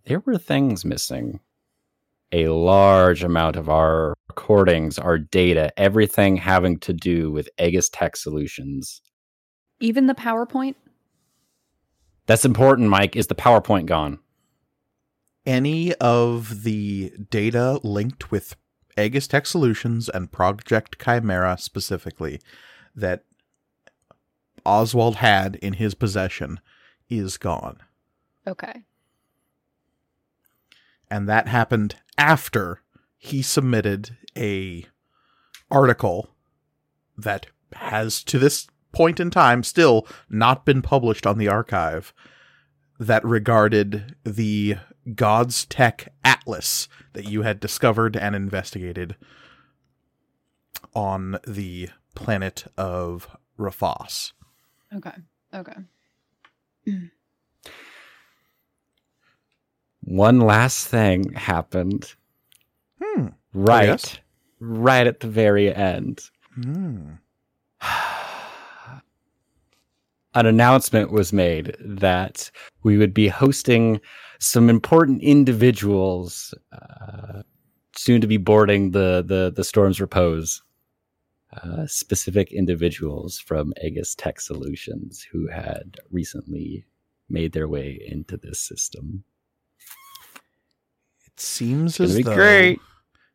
there 0.06 0.22
were 0.22 0.38
things 0.38 0.84
missing. 0.86 1.40
A 2.36 2.48
large 2.48 3.24
amount 3.24 3.58
of 3.58 3.70
our 3.70 4.16
recordings, 4.28 4.98
our 4.98 5.20
data, 5.20 5.72
everything 5.78 6.36
having 6.36 6.80
to 6.80 6.92
do 6.92 7.32
with 7.32 7.48
Aegis 7.60 7.90
Tech 7.90 8.16
Solutions. 8.16 9.04
Even 9.80 10.08
the 10.08 10.16
PowerPoint? 10.16 10.74
That's 12.26 12.46
important, 12.46 12.90
Mike. 12.90 13.16
Is 13.16 13.28
the 13.28 13.36
PowerPoint 13.36 13.86
gone? 13.86 14.20
Any 15.46 15.94
of 15.96 16.64
the 16.64 17.12
data 17.30 17.80
linked 17.84 18.32
with 18.32 18.56
Aegis 18.98 19.28
Tech 19.28 19.46
Solutions 19.46 20.08
and 20.08 20.32
Project 20.32 21.04
Chimera 21.04 21.58
specifically 21.58 22.40
that 22.96 23.24
Oswald 24.66 25.18
had 25.18 25.56
in 25.58 25.74
his 25.74 25.94
possession 25.96 26.60
is 27.10 27.38
gone. 27.38 27.78
Okay. 28.48 28.84
and 31.10 31.30
that 31.30 31.48
happened 31.48 31.96
after 32.18 32.82
he 33.18 33.42
submitted 33.42 34.18
a 34.36 34.86
article 35.70 36.34
that 37.18 37.46
has 37.74 38.24
to 38.24 38.40
this 38.40 38.68
point 38.94 39.20
in 39.20 39.30
time 39.30 39.64
still 39.64 40.08
not 40.30 40.66
been 40.66 40.82
published 40.82 41.28
on 41.28 41.38
the 41.38 41.50
archive 41.50 42.14
that 43.00 43.26
regarded 43.26 44.16
the 44.24 44.78
God's 45.16 45.66
Tech 45.66 46.14
Atlas 46.24 46.88
that 47.14 47.28
you 47.28 47.42
had 47.42 47.60
discovered 47.60 48.16
and 48.16 48.36
investigated 48.36 49.16
on 50.96 51.38
the 51.46 51.90
planet 52.16 52.66
of 52.78 53.28
Rafos. 53.58 54.32
Okay. 54.96 55.12
Okay. 55.54 55.76
One 60.02 60.40
last 60.40 60.88
thing 60.88 61.34
happened. 61.34 62.14
Hmm. 63.02 63.28
Right. 63.54 63.88
yes? 63.88 64.20
Right 64.60 65.08
at 65.08 65.20
the 65.20 65.28
very 65.28 65.74
end. 65.74 66.22
Hmm. 66.56 67.14
An 70.36 70.46
announcement 70.46 71.12
was 71.12 71.32
made 71.32 71.76
that 71.80 72.50
we 72.84 72.98
would 72.98 73.14
be 73.14 73.28
hosting 73.28 74.02
some 74.40 74.70
important 74.70 75.22
individuals 75.22 76.54
uh, 76.72 77.44
soon 77.96 78.20
to 78.22 78.28
be 78.28 78.38
boarding 78.38 78.92
the 78.92 79.24
the 79.26 79.52
the 79.56 79.64
Storm's 79.64 80.02
Repose. 80.02 80.62
Uh, 81.62 81.86
specific 81.86 82.52
individuals 82.52 83.38
from 83.38 83.74
Aegis 83.84 84.16
Tech 84.16 84.42
Solutions 84.42 85.22
who 85.32 85.48
had 85.48 86.00
recently 86.10 86.84
made 87.30 87.52
their 87.52 87.68
way 87.68 88.02
into 88.08 88.38
this 88.38 88.60
system. 88.60 89.24
It 91.28 91.40
seems 91.40 92.00
as 92.00 92.20
though 92.24 92.34
great. 92.36 92.80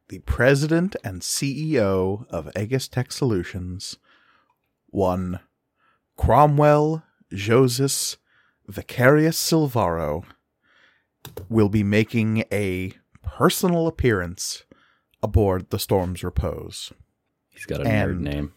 the 0.09 0.19
president 0.21 0.97
and 1.05 1.23
CEO 1.23 2.27
of 2.29 2.51
Aegis 2.57 2.89
Tech 2.89 3.13
Solutions, 3.13 3.99
one 4.89 5.39
Cromwell 6.19 7.03
Joses 7.33 8.19
Vicarius 8.69 9.39
Silvaro, 9.39 10.25
will 11.49 11.69
be 11.71 11.83
making 11.83 12.45
a 12.53 12.93
personal 13.23 13.87
appearance 13.87 14.65
aboard 15.23 15.71
the 15.71 15.79
Storm's 15.79 16.23
Repose. 16.23 16.93
He's 17.49 17.65
got 17.65 17.81
a 17.81 17.85
nerd 17.85 18.21
name. 18.21 18.53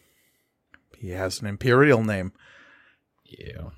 He 0.98 1.10
has 1.10 1.40
an 1.40 1.46
imperial 1.46 2.04
name, 2.04 2.32
Yeah. 3.24 3.70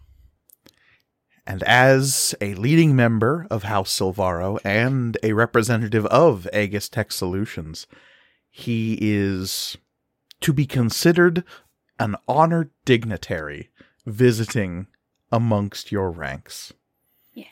and 1.46 1.62
as 1.62 2.34
a 2.40 2.54
leading 2.54 2.94
member 2.96 3.46
of 3.50 3.62
House 3.62 3.96
Silvaro 3.96 4.58
and 4.64 5.16
a 5.22 5.32
representative 5.32 6.04
of 6.06 6.48
Aegis 6.52 6.88
Tech 6.88 7.12
Solutions, 7.12 7.86
he 8.50 8.98
is 9.00 9.76
to 10.40 10.52
be 10.52 10.66
considered 10.66 11.44
an 11.98 12.16
honored 12.28 12.70
dignitary 12.84 13.70
visiting 14.06 14.86
amongst 15.30 15.90
your 15.90 16.10
ranks. 16.10 16.72
Yeah. 17.32 17.44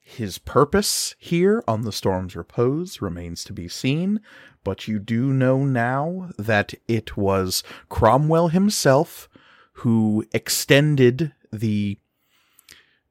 His 0.00 0.38
purpose 0.38 1.14
here 1.18 1.62
on 1.66 1.82
the 1.82 1.92
Storm's 1.92 2.36
Repose 2.36 3.00
remains 3.00 3.44
to 3.44 3.52
be 3.52 3.68
seen, 3.68 4.20
but 4.64 4.88
you 4.88 4.98
do 4.98 5.32
know 5.32 5.64
now 5.64 6.30
that 6.38 6.74
it 6.88 7.16
was 7.16 7.62
Cromwell 7.88 8.48
himself 8.48 9.28
who 9.74 10.24
extended 10.32 11.32
the 11.52 11.98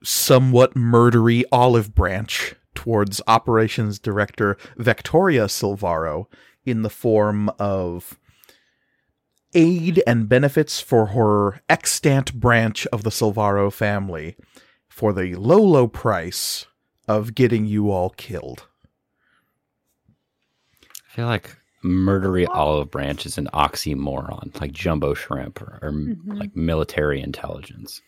somewhat 0.04 0.76
murdery 0.76 1.44
olive 1.52 1.94
branch 1.94 2.56
towards 2.74 3.22
operations 3.28 4.00
director 4.00 4.58
Victoria 4.78 5.46
Silvaro 5.46 6.28
in 6.66 6.82
the 6.82 6.90
form 6.90 7.50
of 7.60 8.20
aid 9.54 10.02
and 10.08 10.30
benefits 10.30 10.80
for 10.80 11.08
her 11.08 11.62
extant 11.70 12.34
branch 12.34 12.86
of 12.88 13.04
the 13.04 13.10
Silvaro 13.10 13.72
family 13.72 14.36
for 14.90 15.14
the 15.14 15.36
low, 15.36 15.62
low 15.62 15.88
price 15.88 16.66
of 17.08 17.36
getting 17.36 17.66
you 17.66 17.92
all 17.92 18.12
killed. 18.12 18.68
I 21.10 21.16
feel 21.16 21.26
like 21.26 21.56
murdery 21.84 22.46
olive 22.48 22.90
branch 22.92 23.26
is 23.26 23.38
an 23.38 23.50
oxymoron, 23.54 24.60
like 24.62 24.72
jumbo 24.72 25.14
shrimp 25.14 25.62
or, 25.62 25.80
or 25.82 25.92
Mhm. 25.92 26.40
like 26.40 26.56
military 26.56 27.22
intelligence. 27.22 28.02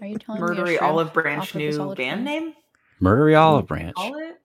Are 0.00 0.06
you 0.06 0.18
telling 0.18 0.40
me 0.42 0.46
a 0.46 0.50
Murdery 0.50 0.66
shrimp 0.76 0.82
Olive 0.82 1.12
Branch 1.12 1.54
new 1.54 1.94
band 1.94 2.24
fry? 2.24 2.24
name? 2.24 2.54
Murdery 3.00 3.36
olive 3.40 3.66
branch. 3.68 3.94
Call 3.94 4.16
it? 4.16 4.40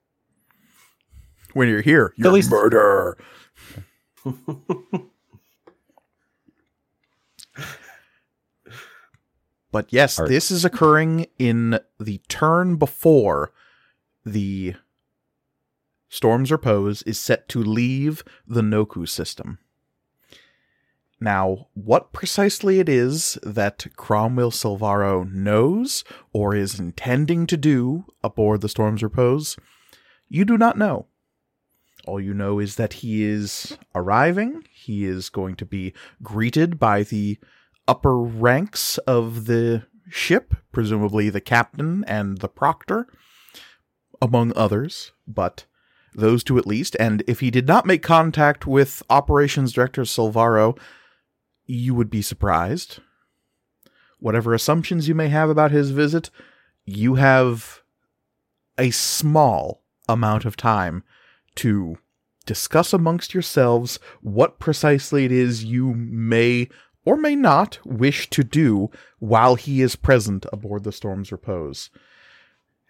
When 1.54 1.68
you're 1.68 1.82
here, 1.82 2.14
you're 2.18 2.32
least- 2.32 2.52
murder. 2.52 3.18
But 9.72 9.88
yes, 9.92 10.20
Art. 10.20 10.30
this 10.30 10.50
is 10.50 10.66
occurring 10.66 11.28
in 11.38 11.80
the 12.00 12.22
turn 12.28 12.78
before 12.78 13.52
the 14.26 14.76
Storm's 16.10 16.52
Repose 16.52 17.04
is 17.04 17.20
set 17.20 17.48
to 17.50 17.64
leave 17.64 18.24
the 18.48 18.62
Noku 18.62 19.08
system. 19.08 19.60
Now, 21.22 21.68
what 21.74 22.14
precisely 22.14 22.80
it 22.80 22.88
is 22.88 23.38
that 23.44 23.86
Cromwell 23.96 24.52
Silvaro 24.52 25.30
knows 25.32 26.04
or 26.32 26.56
is 26.56 26.80
intending 26.80 27.46
to 27.48 27.58
do 27.58 28.06
aboard 28.24 28.62
the 28.62 28.70
Storm's 28.70 29.04
Repose, 29.04 29.58
you 30.30 30.46
do 30.46 30.58
not 30.58 30.78
know. 30.78 31.08
All 32.08 32.22
you 32.22 32.34
know 32.34 32.60
is 32.60 32.76
that 32.78 32.94
he 32.94 33.24
is 33.24 33.78
arriving. 33.94 34.64
He 34.72 35.06
is 35.06 35.30
going 35.30 35.56
to 35.58 35.66
be 35.66 35.94
greeted 36.24 36.80
by 36.80 37.04
the 37.04 37.38
upper 37.90 38.18
ranks 38.18 38.98
of 39.00 39.46
the 39.46 39.84
ship, 40.10 40.56
presumably 40.72 41.30
the 41.30 41.42
captain 41.42 42.06
and 42.08 42.38
the 42.38 42.48
proctor, 42.48 43.08
among 44.22 44.54
others, 44.56 45.12
but 45.28 45.66
those 46.14 46.44
two 46.44 46.58
at 46.58 46.68
least. 46.68 46.96
And 47.00 47.24
if 47.28 47.42
he 47.42 47.52
did 47.52 47.68
not 47.68 47.86
make 47.86 48.02
contact 48.02 48.66
with 48.66 49.04
Operations 49.10 49.74
Director 49.74 50.04
Silvaro 50.04 50.78
you 51.70 51.94
would 51.94 52.10
be 52.10 52.24
surprised. 52.24 53.00
Whatever 54.20 54.54
assumptions 54.56 55.08
you 55.08 55.14
may 55.14 55.30
have 55.30 55.52
about 55.52 55.70
his 55.70 55.92
visit, 55.92 56.32
you 56.84 57.16
have 57.16 57.84
a 58.78 58.90
small 58.90 59.84
amount 60.08 60.46
of 60.46 60.58
time 60.58 61.04
to 61.56 62.00
discuss 62.48 62.92
amongst 62.92 63.36
yourselves 63.36 64.00
what 64.22 64.58
precisely 64.58 65.26
it 65.26 65.32
is 65.32 65.64
you 65.64 65.94
may 65.94 66.68
or 67.06 67.18
may 67.18 67.36
not 67.36 67.80
wish 67.86 68.30
to 68.30 68.44
do 68.44 68.90
while 69.20 69.56
he 69.56 69.82
is 69.82 69.96
present 69.96 70.46
aboard 70.52 70.84
the 70.84 70.92
Storm's 70.92 71.32
Repose. 71.32 71.90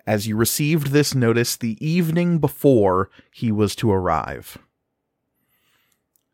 As 0.05 0.27
you 0.27 0.35
received 0.35 0.87
this 0.87 1.13
notice 1.13 1.55
the 1.55 1.77
evening 1.85 2.39
before 2.39 3.09
he 3.31 3.51
was 3.51 3.75
to 3.75 3.91
arrive. 3.91 4.57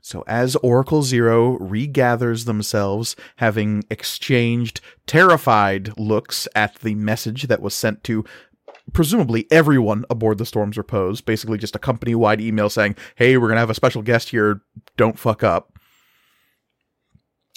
So, 0.02 0.24
as 0.28 0.56
Oracle 0.58 1.02
Zero 1.02 1.58
regathers 1.58 2.46
themselves, 2.46 3.16
having 3.38 3.84
exchanged 3.90 4.80
terrified 5.08 5.98
looks 5.98 6.48
at 6.56 6.76
the 6.76 6.94
message 6.94 7.44
that 7.44 7.62
was 7.62 7.74
sent 7.74 8.04
to 8.04 8.24
presumably 8.94 9.48
everyone 9.52 10.06
aboard 10.10 10.38
the 10.38 10.46
Storm's 10.46 10.78
Repose, 10.78 11.22
basically 11.22 11.58
just 11.58 11.76
a 11.76 11.80
company 11.80 12.14
wide 12.14 12.40
email 12.40 12.70
saying, 12.70 12.96
hey, 13.16 13.36
we're 13.36 13.48
going 13.48 13.56
to 13.56 13.62
have 13.62 13.72
a 13.72 13.74
special 13.74 14.04
guest 14.04 14.30
here, 14.30 14.62
don't 14.96 15.18
fuck 15.18 15.44
up. 15.44 15.75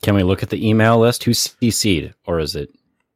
Can 0.02 0.14
we 0.14 0.22
look 0.22 0.42
at 0.42 0.50
the 0.50 0.68
email 0.68 0.98
list? 0.98 1.24
Who's 1.24 1.54
CC'd, 1.60 2.14
or 2.26 2.38
is 2.38 2.54
it? 2.54 2.70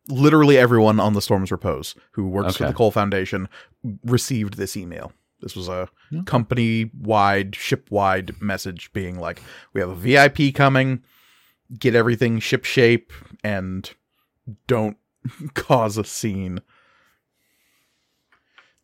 Literally 0.09 0.59
everyone 0.59 0.99
on 0.99 1.15
the 1.15 1.23
Storm's 1.23 1.53
Repose 1.53 1.95
who 2.12 2.27
works 2.27 2.57
for 2.57 2.67
the 2.67 2.73
Cole 2.73 2.91
Foundation 2.91 3.49
received 4.05 4.55
this 4.55 4.77
email. 4.77 5.12
This 5.41 5.57
was 5.57 5.69
a 5.69 5.89
hmm. 6.09 6.17
Yeah. 6.17 6.23
company 6.25 6.91
wide, 6.99 7.55
ship 7.55 7.91
wide 7.91 8.41
message 8.41 8.93
being 8.93 9.19
like, 9.19 9.43
we 9.73 9.81
have 9.81 9.91
a 9.91 9.95
VIP 9.95 10.55
coming, 10.55 11.03
get 11.79 11.95
everything 11.95 12.39
ship 12.39 12.65
shape, 12.65 13.12
and 13.43 13.91
don't 14.67 14.97
cause 15.55 15.99
a 15.99 16.05
scene. 16.05 16.61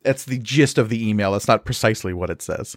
That's 0.02 0.24
the 0.24 0.38
gist 0.38 0.78
of 0.78 0.88
the 0.88 1.08
email. 1.08 1.32
That's 1.32 1.48
not 1.48 1.64
precisely 1.64 2.12
what 2.12 2.30
it 2.30 2.42
says. 2.42 2.76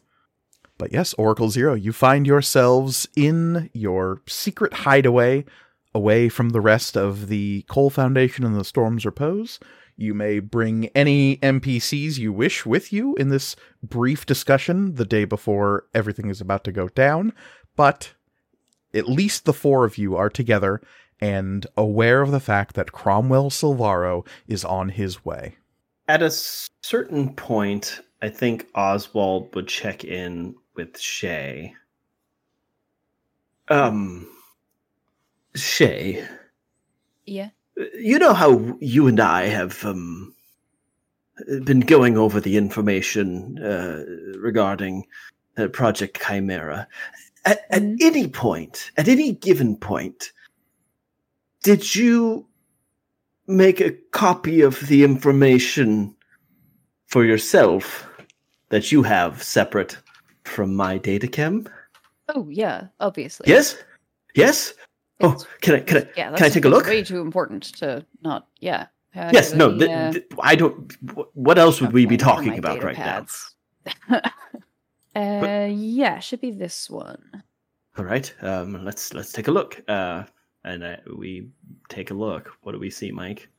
But 0.81 0.91
yes, 0.91 1.13
Oracle 1.13 1.51
Zero, 1.51 1.75
you 1.75 1.93
find 1.93 2.25
yourselves 2.25 3.07
in 3.15 3.69
your 3.71 4.23
secret 4.25 4.73
hideaway 4.73 5.45
away 5.93 6.27
from 6.27 6.49
the 6.49 6.59
rest 6.59 6.97
of 6.97 7.27
the 7.27 7.63
Cole 7.69 7.91
Foundation 7.91 8.43
and 8.43 8.55
the 8.55 8.65
Storm's 8.65 9.05
Repose. 9.05 9.59
You 9.95 10.15
may 10.15 10.39
bring 10.39 10.87
any 10.95 11.37
NPCs 11.37 12.17
you 12.17 12.33
wish 12.33 12.65
with 12.65 12.91
you 12.91 13.13
in 13.17 13.29
this 13.29 13.55
brief 13.83 14.25
discussion 14.25 14.95
the 14.95 15.05
day 15.05 15.23
before 15.23 15.85
everything 15.93 16.31
is 16.31 16.41
about 16.41 16.63
to 16.63 16.71
go 16.71 16.87
down, 16.87 17.33
but 17.75 18.13
at 18.91 19.07
least 19.07 19.45
the 19.45 19.53
four 19.53 19.85
of 19.85 19.99
you 19.99 20.15
are 20.15 20.31
together 20.31 20.81
and 21.19 21.67
aware 21.77 22.23
of 22.23 22.31
the 22.31 22.39
fact 22.39 22.73
that 22.73 22.91
Cromwell 22.91 23.51
Silvaro 23.51 24.25
is 24.47 24.65
on 24.65 24.89
his 24.89 25.23
way. 25.23 25.57
At 26.07 26.23
a 26.23 26.31
certain 26.31 27.35
point, 27.35 28.01
I 28.23 28.29
think 28.29 28.65
Oswald 28.73 29.53
would 29.53 29.67
check 29.67 30.03
in 30.03 30.55
with 30.81 30.99
Shay. 30.99 31.75
Um, 33.69 34.27
Shay, 35.55 36.25
Yeah. 37.25 37.49
you 37.97 38.17
know 38.19 38.33
how 38.33 38.75
you 38.79 39.07
and 39.07 39.19
I 39.19 39.43
have 39.47 39.85
um 39.85 40.33
been 41.63 41.79
going 41.81 42.17
over 42.17 42.39
the 42.41 42.57
information 42.57 43.57
uh, 43.59 44.03
regarding 44.39 45.05
uh, 45.57 45.67
Project 45.67 46.21
Chimera. 46.25 46.87
At, 47.45 47.59
at 47.71 47.81
Mhm. 47.81 47.97
any 48.01 48.27
point, 48.27 48.91
at 48.97 49.07
any 49.07 49.31
given 49.33 49.75
point, 49.77 50.31
did 51.63 51.95
you 51.95 52.47
make 53.47 53.79
a 53.81 53.91
copy 54.11 54.61
of 54.61 54.79
the 54.87 55.03
information 55.03 56.15
for 57.07 57.25
yourself 57.25 58.07
that 58.69 58.91
you 58.91 59.03
have 59.03 59.41
separate 59.43 59.97
from 60.51 60.75
my 60.75 60.97
data 60.97 61.27
datachem? 61.27 61.67
Oh 62.29 62.47
yeah, 62.49 62.87
obviously. 62.99 63.49
Yes, 63.49 63.81
yes. 64.35 64.73
Oh, 65.21 65.37
can 65.61 65.75
I 65.75 65.79
can 65.79 65.97
I 65.97 66.07
yeah, 66.15 66.29
that's 66.29 66.41
can 66.41 66.45
I 66.45 66.49
take 66.49 66.65
a 66.65 66.69
look? 66.69 66.85
Way 66.85 67.03
too 67.03 67.21
important 67.21 67.63
to 67.77 68.05
not. 68.21 68.47
Yeah. 68.59 68.87
How 69.13 69.29
Yes, 69.31 69.53
no, 69.53 69.69
we, 69.69 69.79
th- 69.79 69.91
uh, 69.91 70.11
th- 70.13 70.25
I 70.41 70.55
don't. 70.55 70.93
What 71.33 71.57
else 71.57 71.81
would 71.81 71.91
we 71.91 72.05
be 72.05 72.15
okay, 72.15 72.25
where 72.25 72.33
are 72.33 72.35
talking 72.35 72.59
about 72.59 72.81
right 72.81 72.95
pads? 72.95 73.55
uh, 75.15 75.67
yeah, 75.69 76.19
should 76.19 76.39
be 76.39 76.51
this 76.51 76.89
one. 76.89 77.43
All 77.97 78.05
right, 78.05 78.33
um, 78.41 78.85
let's 78.85 79.13
let's 79.13 79.33
take 79.33 79.49
a 79.49 79.51
look. 79.51 79.81
Uh, 79.87 80.23
and 80.63 80.83
uh, 80.83 80.95
we 81.17 81.49
take 81.89 82.11
a 82.11 82.13
look. 82.13 82.53
What 82.61 82.71
do 82.71 82.79
we 82.79 82.89
see, 82.89 83.11
Mike? 83.11 83.49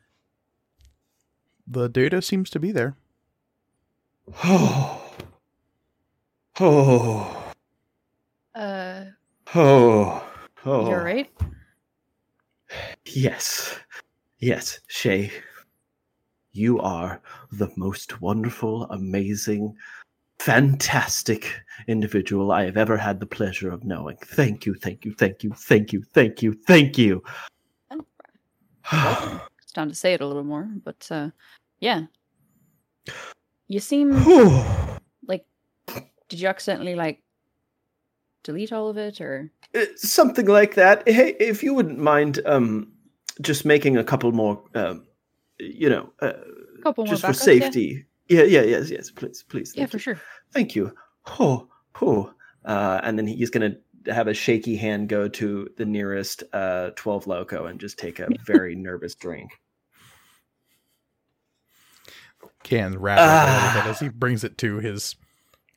The 1.66 1.88
data 1.88 2.22
seems 2.22 2.48
to 2.50 2.58
be 2.58 2.72
there. 2.72 2.96
Oh, 4.44 5.01
oh, 6.60 7.52
Uh, 8.54 9.04
oh, 9.54 10.24
oh. 10.64 10.88
you're 10.88 11.04
right. 11.04 11.30
Yes, 13.06 13.78
yes, 14.38 14.80
Shay. 14.88 15.30
You 16.52 16.80
are 16.80 17.20
the 17.50 17.70
most 17.76 18.20
wonderful, 18.20 18.84
amazing, 18.90 19.74
fantastic 20.38 21.50
individual 21.88 22.52
I 22.52 22.64
have 22.64 22.76
ever 22.76 22.96
had 22.96 23.20
the 23.20 23.26
pleasure 23.26 23.70
of 23.70 23.84
knowing. 23.84 24.18
Thank 24.24 24.66
you, 24.66 24.74
thank 24.74 25.04
you, 25.04 25.14
thank 25.14 25.42
you, 25.42 25.52
thank 25.54 25.92
you, 25.92 26.02
thank 26.12 26.42
you, 26.42 26.52
thank 26.66 26.98
you. 26.98 27.22
It's 27.90 29.72
time 29.74 29.88
to 29.88 29.94
say 29.94 30.12
it 30.12 30.20
a 30.20 30.26
little 30.26 30.44
more, 30.44 30.68
but 30.84 31.08
uh, 31.10 31.30
yeah. 31.80 32.02
You 33.68 33.80
seem. 33.80 34.88
Did 36.32 36.40
you 36.40 36.48
accidentally 36.48 36.94
like 36.94 37.22
delete 38.42 38.72
all 38.72 38.88
of 38.88 38.96
it, 38.96 39.20
or 39.20 39.50
Uh, 39.74 39.84
Something 39.96 40.46
like 40.46 40.76
that. 40.76 41.06
Hey, 41.06 41.36
if 41.38 41.62
you 41.62 41.74
wouldn't 41.74 41.98
mind, 41.98 42.40
um, 42.46 42.90
just 43.42 43.66
making 43.66 43.98
a 43.98 44.02
couple 44.02 44.32
more, 44.32 44.64
um, 44.74 45.06
you 45.60 45.90
know, 45.90 46.10
uh, 46.20 46.32
couple 46.82 47.04
more 47.04 47.12
just 47.12 47.20
for 47.22 47.32
backups? 47.32 47.58
Yeah? 47.58 47.60
safety. 47.64 48.06
Yeah, 48.30 48.44
yeah, 48.44 48.62
yes, 48.62 48.88
yes, 48.90 49.10
please, 49.10 49.44
please. 49.46 49.74
Yeah, 49.76 49.84
for 49.84 49.98
you. 49.98 50.00
sure. 50.00 50.20
Thank 50.54 50.74
you. 50.74 50.94
Oh, 51.38 51.68
oh. 52.00 52.32
Uh, 52.64 52.98
and 53.02 53.18
then 53.18 53.26
he's 53.26 53.50
going 53.50 53.74
to 54.04 54.12
have 54.14 54.26
a 54.26 54.32
shaky 54.32 54.74
hand 54.76 55.10
go 55.10 55.28
to 55.28 55.68
the 55.76 55.84
nearest 55.84 56.44
uh, 56.54 56.92
12 56.96 57.26
Loco 57.26 57.66
and 57.66 57.78
just 57.78 57.98
take 57.98 58.20
a 58.20 58.28
very 58.46 58.74
nervous 58.74 59.14
drink. 59.14 59.50
Can 62.62 62.98
rattle 62.98 63.24
a 63.26 63.28
little 63.28 63.68
Ah. 63.68 63.80
bit 63.84 63.90
as 63.90 64.00
he 64.00 64.08
brings 64.08 64.44
it 64.44 64.56
to 64.58 64.78
his 64.78 65.14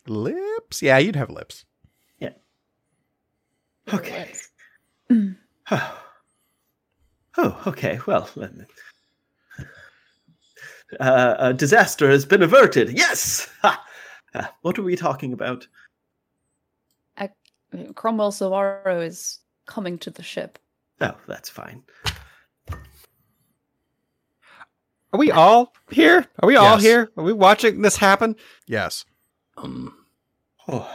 lips. 0.07 0.81
Yeah, 0.81 0.97
you'd 0.97 1.15
have 1.15 1.29
lips. 1.29 1.65
Yeah. 2.19 2.33
Okay. 3.93 4.31
Mm. 5.09 5.35
oh, 7.37 7.61
okay. 7.67 7.99
Well, 8.05 8.29
let 8.35 8.55
me- 8.55 8.65
uh, 10.99 11.35
a 11.39 11.53
disaster 11.53 12.09
has 12.09 12.25
been 12.25 12.43
averted. 12.43 12.91
Yes. 12.91 13.49
Ha! 13.61 13.83
Uh, 14.33 14.45
what 14.61 14.77
are 14.77 14.83
we 14.83 14.95
talking 14.95 15.33
about? 15.33 15.67
Uh, 17.17 17.27
Cromwell 17.95 18.31
Silvaro 18.31 19.03
is 19.05 19.39
coming 19.65 19.97
to 19.99 20.09
the 20.11 20.21
ship. 20.23 20.59
Oh, 21.01 21.15
that's 21.27 21.49
fine. 21.49 21.83
Are 25.11 25.17
we 25.19 25.31
all 25.31 25.73
here? 25.89 26.25
Are 26.39 26.47
we 26.47 26.55
all 26.55 26.73
Yes. 26.75 26.81
here? 26.83 27.09
Are 27.17 27.23
we 27.23 27.33
watching 27.33 27.81
this 27.81 27.97
happen? 27.97 28.35
Yes. 28.67 29.05
Um, 29.57 30.05
Oh, 30.67 30.89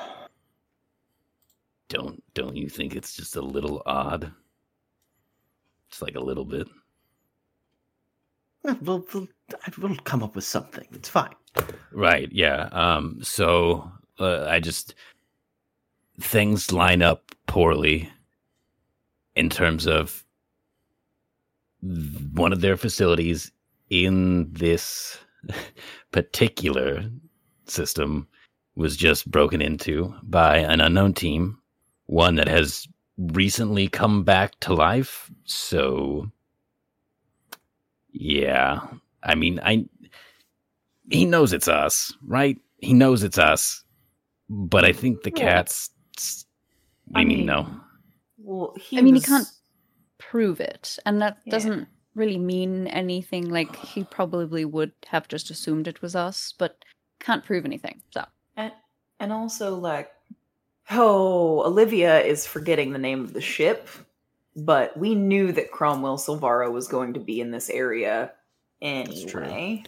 don't 1.88 2.22
don't 2.34 2.56
you 2.56 2.68
think 2.68 2.96
it's 2.96 3.14
just 3.14 3.36
a 3.36 3.40
little 3.42 3.82
odd? 3.86 4.32
Just 5.90 6.02
like 6.02 6.16
a 6.16 6.20
little 6.20 6.44
bit. 6.44 6.68
well, 8.64 8.78
we'll, 8.82 9.06
we'll, 9.14 9.28
we'll 9.78 9.96
come 9.98 10.22
up 10.22 10.34
with 10.34 10.44
something. 10.44 10.86
It's 10.92 11.08
fine. 11.08 11.34
Right. 11.92 12.28
Yeah. 12.32 12.68
Um. 12.72 13.20
So 13.22 13.90
uh, 14.18 14.46
I 14.46 14.60
just 14.60 14.94
things 16.20 16.72
line 16.72 17.02
up 17.02 17.30
poorly 17.46 18.10
in 19.36 19.48
terms 19.50 19.86
of 19.86 20.24
one 22.34 22.52
of 22.52 22.60
their 22.60 22.76
facilities 22.76 23.52
in 23.88 24.52
this 24.52 25.16
particular 26.12 27.04
system 27.66 28.26
was 28.80 28.96
just 28.96 29.30
broken 29.30 29.62
into 29.62 30.14
by 30.24 30.58
an 30.58 30.80
unknown 30.80 31.14
team, 31.14 31.58
one 32.06 32.36
that 32.36 32.48
has 32.48 32.88
recently 33.18 33.88
come 33.88 34.24
back 34.24 34.58
to 34.62 34.74
life. 34.74 35.30
So, 35.44 36.30
yeah, 38.12 38.80
I 39.22 39.34
mean, 39.36 39.60
I 39.62 39.86
he 41.10 41.24
knows 41.26 41.52
it's 41.52 41.68
us, 41.68 42.14
right? 42.26 42.58
He 42.78 42.94
knows 42.94 43.22
it's 43.24 43.38
us, 43.38 43.84
but 44.50 44.84
I 44.84 44.92
think 44.92 45.22
the 45.22 45.30
Yeah. 45.30 45.64
cats. 45.64 45.90
I 47.14 47.20
I 47.20 47.24
mean, 47.24 47.38
mean, 47.38 47.46
no. 47.46 47.68
Well, 48.38 48.74
he 48.78 48.98
I 48.98 49.02
mean, 49.02 49.14
he 49.16 49.20
can't 49.22 49.48
prove 50.18 50.60
it, 50.60 50.98
and 51.06 51.22
that 51.22 51.38
Yeah. 51.46 51.52
doesn't 51.52 51.88
really 52.14 52.38
mean 52.38 52.86
anything. 52.88 53.48
Like 53.50 53.76
he 53.76 54.04
probably 54.04 54.64
would 54.64 54.92
have 55.08 55.28
just 55.28 55.50
assumed 55.50 55.88
it 55.88 56.02
was 56.02 56.16
us, 56.16 56.54
but 56.58 56.84
can't 57.20 57.44
prove 57.44 57.64
anything. 57.66 58.02
So 58.12 58.24
And 58.56 58.72
and 59.18 59.32
also 59.32 59.74
like 59.76 60.10
oh, 60.92 61.62
Olivia 61.64 62.20
is 62.20 62.46
forgetting 62.46 62.92
the 62.92 62.98
name 62.98 63.20
of 63.20 63.32
the 63.32 63.40
ship, 63.40 63.88
but 64.56 64.96
we 64.96 65.14
knew 65.14 65.52
that 65.52 65.70
Cromwell 65.70 66.18
Silvaro 66.18 66.72
was 66.72 66.88
going 66.88 67.14
to 67.14 67.20
be 67.20 67.40
in 67.40 67.52
this 67.52 67.70
area 67.70 68.32
true. 68.82 69.42
anyway. 69.42 69.84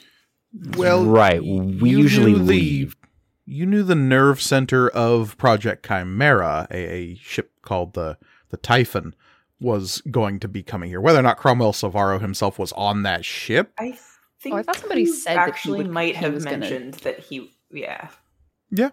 Well, 0.76 1.04
right. 1.04 1.42
We 1.42 1.90
you 1.90 1.98
usually 1.98 2.32
knew 2.32 2.38
the- 2.38 2.44
leave. 2.44 2.96
You 3.44 3.66
knew 3.66 3.82
the 3.82 3.96
nerve 3.96 4.40
center 4.40 4.88
of 4.90 5.36
Project 5.36 5.84
Chimera, 5.88 6.68
a, 6.70 6.76
a 6.76 7.14
ship 7.16 7.50
called 7.62 7.94
the 7.94 8.16
the 8.50 8.56
Typhon, 8.56 9.14
was 9.58 10.00
going 10.10 10.38
to 10.40 10.48
be 10.48 10.62
coming 10.62 10.88
here. 10.90 11.00
Whether 11.00 11.18
or 11.18 11.22
not 11.22 11.38
Cromwell 11.38 11.72
Silvaro 11.72 12.20
himself 12.20 12.58
was 12.58 12.72
on 12.74 13.02
that 13.02 13.24
ship, 13.24 13.72
I 13.78 13.98
think 14.40 14.54
Oh, 14.54 14.58
I 14.58 14.62
thought 14.62 14.76
somebody 14.76 15.02
you 15.02 15.12
said 15.14 15.36
that 15.36 15.46
he 15.46 15.50
actually 15.50 15.78
would- 15.78 15.90
might 15.90 16.14
he 16.16 16.22
have 16.22 16.34
was 16.34 16.44
gonna- 16.44 16.58
mentioned 16.58 16.94
that 17.02 17.18
he 17.18 17.52
yeah. 17.72 18.10
Yeah. 18.72 18.90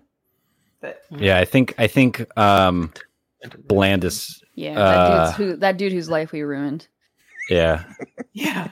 That 0.82 1.02
Yeah, 1.10 1.40
I 1.40 1.46
think 1.46 1.74
I 1.78 1.88
think 1.88 2.26
um 2.38 2.92
Blandis 3.68 4.42
yeah, 4.56 4.78
Uh, 4.80 4.86
that 4.92 5.26
dude's 5.26 5.38
who 5.38 5.56
that 5.58 5.78
dude 5.78 5.94
whose 5.94 6.10
life 6.10 6.32
we 6.32 6.42
ruined. 6.42 6.88
yeah 7.50 7.84
yeah. 8.34 8.70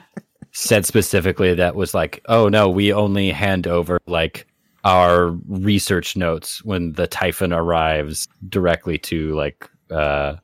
said 0.52 0.84
specifically 0.86 1.54
that 1.54 1.74
was 1.74 1.94
like, 1.94 2.22
"Oh 2.26 2.48
no, 2.48 2.68
we 2.68 2.92
only 2.92 3.30
hand 3.30 3.66
over 3.66 3.98
like 4.06 4.46
our 4.84 5.30
research 5.48 6.16
notes 6.16 6.62
when 6.64 6.92
the 6.92 7.06
Typhon 7.06 7.52
arrives 7.52 8.28
directly 8.48 8.98
to 8.98 9.34
like 9.34 9.68
uh 9.90 10.36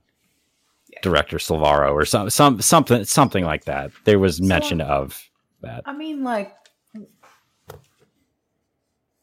Yeah. 0.88 0.98
Director 1.02 1.36
Silvaro 1.38 1.92
or 1.92 2.04
some 2.06 2.30
some 2.30 2.60
something 2.62 3.04
something 3.04 3.44
like 3.44 3.64
that." 3.66 3.90
There 4.04 4.18
was 4.18 4.38
So- 4.38 4.44
mention 4.44 4.80
of 4.80 5.22
that. 5.62 5.82
I 5.86 5.92
mean, 5.96 6.22
like 6.24 6.54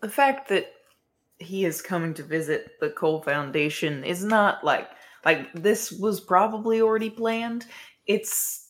the 0.02 0.10
fact 0.10 0.50
that 0.50 0.72
he 1.42 1.66
is 1.66 1.82
coming 1.82 2.14
to 2.16 2.24
visit 2.24 2.80
the 2.80 2.90
Cole 2.90 3.22
Foundation 3.22 4.04
is 4.04 4.24
not 4.24 4.64
like 4.64 4.90
like 5.26 5.52
this 5.54 5.92
was 5.92 6.20
probably 6.20 6.82
already 6.82 7.10
planned. 7.10 7.66
It's 8.06 8.68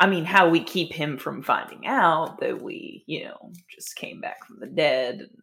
I 0.00 0.06
mean, 0.06 0.24
how 0.24 0.48
we 0.48 0.64
keep 0.64 0.94
him 0.94 1.18
from 1.18 1.42
finding 1.42 1.86
out 1.86 2.40
that 2.40 2.62
we, 2.62 3.04
you 3.06 3.24
know, 3.24 3.52
just 3.68 3.96
came 3.96 4.18
back 4.18 4.46
from 4.46 4.58
the 4.58 4.66
dead 4.66 5.20
and 5.20 5.42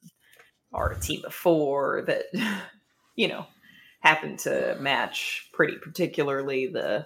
are 0.73 0.91
a 0.91 0.99
team 0.99 1.23
of 1.25 1.33
four 1.33 2.03
that, 2.07 2.25
you 3.15 3.27
know, 3.27 3.45
happened 3.99 4.39
to 4.39 4.75
match 4.79 5.49
pretty 5.53 5.77
particularly 5.77 6.65
the 6.65 7.05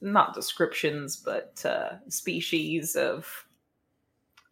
not 0.00 0.34
descriptions, 0.34 1.16
but 1.16 1.64
uh, 1.64 1.90
species 2.08 2.96
of 2.96 3.46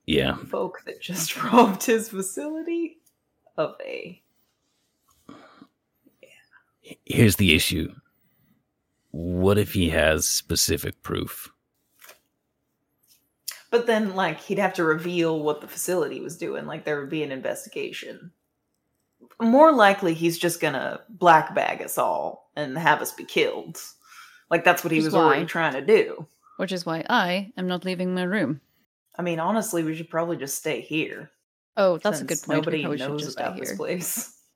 Yeah. 0.07 0.37
folk 0.37 0.81
that 0.87 1.01
just 1.01 1.37
robbed 1.43 1.85
his 1.85 2.09
facility 2.09 2.99
of 3.57 3.75
a. 3.85 4.23
Here's 7.05 7.37
the 7.37 7.55
issue. 7.55 7.95
What 9.13 9.59
if 9.59 9.73
he 9.75 9.91
has 9.91 10.27
specific 10.27 11.03
proof? 11.03 11.53
But 13.71 13.87
then, 13.87 14.17
like, 14.17 14.41
he'd 14.41 14.59
have 14.59 14.75
to 14.75 14.85
reveal 14.85 15.41
what 15.41 15.61
the 15.61 15.69
facility 15.69 16.21
was 16.21 16.37
doing. 16.37 16.67
Like, 16.67 16.85
there 16.85 17.01
would 17.01 17.11
be 17.11 17.23
an 17.23 17.31
investigation. 17.31 18.33
More 19.41 19.73
likely, 19.73 20.15
he's 20.15 20.39
just 20.39 20.61
gonna 20.61 21.01
black 21.09 21.55
bag 21.55 21.81
us 21.83 21.97
all 21.97 22.51
and 22.57 22.77
have 22.77 23.01
us 23.01 23.13
be 23.13 23.25
killed. 23.25 23.79
Like, 24.51 24.65
that's 24.65 24.83
what 24.83 24.91
he 24.91 24.99
Which 24.99 25.05
was 25.05 25.15
is 25.15 25.19
already 25.19 25.45
trying 25.45 25.75
to 25.75 25.83
do. 25.83 26.27
Which 26.57 26.73
is 26.73 26.85
why 26.85 27.05
I 27.09 27.53
am 27.57 27.69
not 27.69 27.85
leaving 27.85 28.13
my 28.13 28.25
room. 28.25 28.61
I 29.21 29.23
mean, 29.23 29.39
honestly, 29.39 29.85
we 29.85 29.95
should 29.95 30.09
probably 30.09 30.39
just 30.39 30.57
stay 30.57 30.81
here. 30.81 31.31
Oh, 31.77 31.99
that's 31.99 32.23
a 32.23 32.25
good 32.25 32.39
point. 32.43 32.57
Nobody 32.57 32.87
we 32.87 32.97
knows 32.97 33.23
just 33.23 33.39
about 33.39 33.59
this 33.59 33.77
place. 33.77 34.35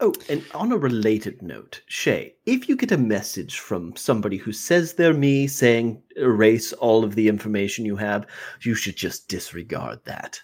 Oh, 0.00 0.12
and 0.28 0.44
on 0.52 0.72
a 0.72 0.76
related 0.76 1.42
note, 1.42 1.80
Shay, 1.86 2.34
if 2.44 2.68
you 2.68 2.74
get 2.74 2.90
a 2.90 2.98
message 2.98 3.60
from 3.60 3.94
somebody 3.94 4.36
who 4.36 4.50
says 4.50 4.94
they're 4.94 5.14
me 5.14 5.46
saying 5.46 6.02
erase 6.16 6.72
all 6.72 7.04
of 7.04 7.14
the 7.14 7.28
information 7.28 7.84
you 7.84 7.94
have, 7.94 8.26
you 8.62 8.74
should 8.74 8.96
just 8.96 9.28
disregard 9.28 10.00
that. 10.04 10.40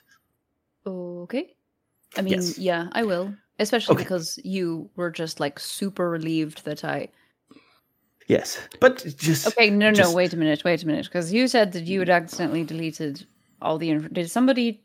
Okay. 0.86 1.56
I 2.16 2.22
mean, 2.22 2.34
Yes. 2.34 2.56
yeah, 2.56 2.86
I 2.92 3.02
will. 3.02 3.34
Especially 3.58 3.94
Okay. 3.94 4.04
because 4.04 4.38
you 4.44 4.90
were 4.94 5.10
just 5.10 5.40
like 5.40 5.58
super 5.58 6.08
relieved 6.08 6.64
that 6.64 6.84
I. 6.84 7.08
Yes, 8.28 8.58
but 8.78 9.04
just 9.16 9.46
Okay, 9.48 9.70
no, 9.70 9.88
no, 9.88 9.94
just- 9.94 10.14
wait 10.14 10.32
a 10.34 10.36
minute, 10.36 10.62
wait 10.64 10.82
a 10.82 10.86
minute, 10.86 11.06
because 11.06 11.32
you 11.32 11.48
said 11.48 11.72
that 11.72 11.84
you 11.84 11.98
had 12.00 12.10
accidentally 12.10 12.62
deleted 12.62 13.26
all 13.62 13.78
the 13.78 13.90
info. 13.90 14.08
Did 14.08 14.30
somebody 14.30 14.82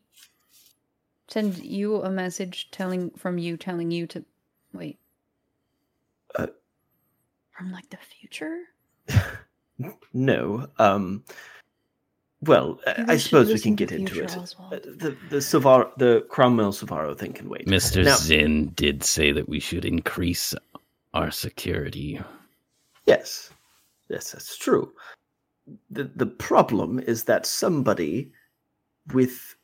send 1.28 1.58
you 1.58 2.02
a 2.04 2.10
message 2.10 2.70
telling 2.72 3.10
from 3.12 3.38
you 3.38 3.58
telling 3.58 3.92
you 3.92 4.08
to 4.08 4.24
wait? 4.74 4.98
Uh, 6.36 6.48
from 7.52 7.72
like 7.72 7.90
the 7.90 7.98
future? 7.98 8.62
no. 10.14 10.68
Um, 10.80 11.24
well, 12.44 12.80
I- 12.88 12.94
Maybe 13.00 13.12
I 13.12 13.18
suppose 13.18 13.48
we 13.54 13.60
can 13.60 13.76
get 13.76 13.92
into 13.92 14.24
it. 14.24 14.38
Oswald. 14.38 14.74
Uh, 14.74 14.80
The 14.96 15.18
the 15.30 15.38
Savar, 15.42 15.92
the 15.98 16.26
Cromwell 16.30 16.72
Silvaro 16.72 17.18
thing 17.18 17.34
can 17.34 17.50
wait. 17.50 17.68
Mr. 17.68 18.06
Now- 18.06 18.16
Zinn 18.16 18.72
did 18.76 19.04
say 19.04 19.34
that 19.34 19.50
we 19.50 19.60
should 19.60 19.84
increase 19.84 20.56
our 21.14 21.30
security. 21.30 22.22
Yes, 23.06 23.50
yes, 24.10 24.32
that's 24.32 24.58
true. 24.58 24.92
the 25.90 26.06
The 26.16 26.26
problem 26.26 27.00
is 27.00 27.26
that 27.26 27.46
somebody 27.46 28.32
with 29.14 29.56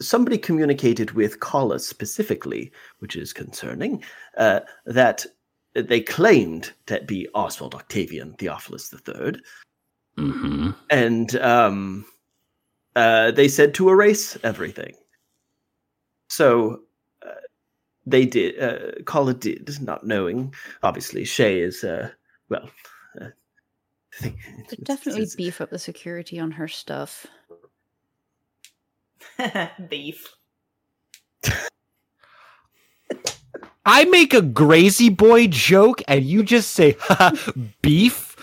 somebody 0.00 0.38
communicated 0.38 1.12
with 1.12 1.40
Collis 1.40 1.86
specifically, 1.86 2.72
which 2.98 3.16
is 3.16 3.32
concerning. 3.32 4.02
Uh, 4.36 4.60
that 4.86 5.26
they 5.74 6.00
claimed 6.00 6.72
to 6.86 7.00
be 7.02 7.28
Oswald 7.34 7.74
Octavian 7.74 8.34
Theophilus 8.34 8.92
III, 8.92 9.40
hmm 10.16 10.70
and 10.90 11.36
um, 11.36 12.04
uh, 12.96 13.30
they 13.30 13.48
said 13.48 13.74
to 13.74 13.88
erase 13.88 14.36
everything. 14.42 14.94
So 16.28 16.82
uh, 17.24 17.40
they 18.06 18.26
did. 18.26 18.58
Uh, 18.58 19.32
did, 19.32 19.80
not 19.80 20.06
knowing. 20.06 20.54
Obviously, 20.82 21.24
Shay 21.24 21.60
is 21.60 21.84
uh, 21.84 22.10
well. 22.50 22.68
Uh, 23.20 23.26
I 23.26 24.16
think 24.22 24.34
it's- 24.38 24.72
it's- 24.72 24.84
definitely 24.84 25.22
it's- 25.22 25.36
beef 25.36 25.60
up 25.60 25.70
the 25.70 25.78
security 25.78 26.38
on 26.38 26.50
her 26.52 26.68
stuff. 26.68 27.26
Beef. 29.88 30.26
I 33.84 34.04
make 34.04 34.34
a 34.34 34.40
Grazy 34.42 35.14
Boy 35.14 35.46
joke 35.46 36.02
and 36.06 36.24
you 36.24 36.42
just 36.42 36.70
say 36.72 36.96
"Ha, 37.00 37.32
beef. 37.82 38.36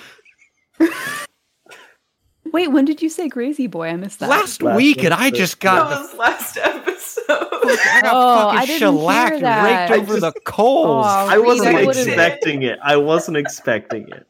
Wait, 2.51 2.69
when 2.69 2.85
did 2.85 3.01
you 3.01 3.09
say 3.09 3.29
crazy 3.29 3.67
boy? 3.67 3.87
I 3.89 3.95
missed 3.97 4.19
that. 4.19 4.29
Last 4.29 4.61
Last 4.63 4.77
week, 4.77 5.03
and 5.03 5.13
I 5.13 5.27
episode. 5.27 5.37
just 5.37 5.59
That 5.61 5.63
got 5.63 5.89
the 5.89 6.01
was 6.07 6.13
last 6.15 6.57
episode. 6.57 6.86
I 7.29 7.99
got 8.01 8.13
Oh, 8.13 8.49
I 8.49 8.53
fucking 8.53 8.67
didn't 8.67 8.67
hear 8.67 8.77
shellacked 8.79 9.39
that. 9.41 9.89
raked 9.89 9.91
I 9.99 10.01
over 10.03 10.19
just- 10.19 10.33
the 10.35 10.39
coals. 10.41 11.05
Oh, 11.05 11.09
I 11.09 11.37
wasn't 11.37 11.75
Reed, 11.77 11.87
expecting 11.89 12.63
it. 12.63 12.79
I 12.83 12.97
wasn't 12.97 13.37
expecting 13.37 14.07
it. 14.09 14.25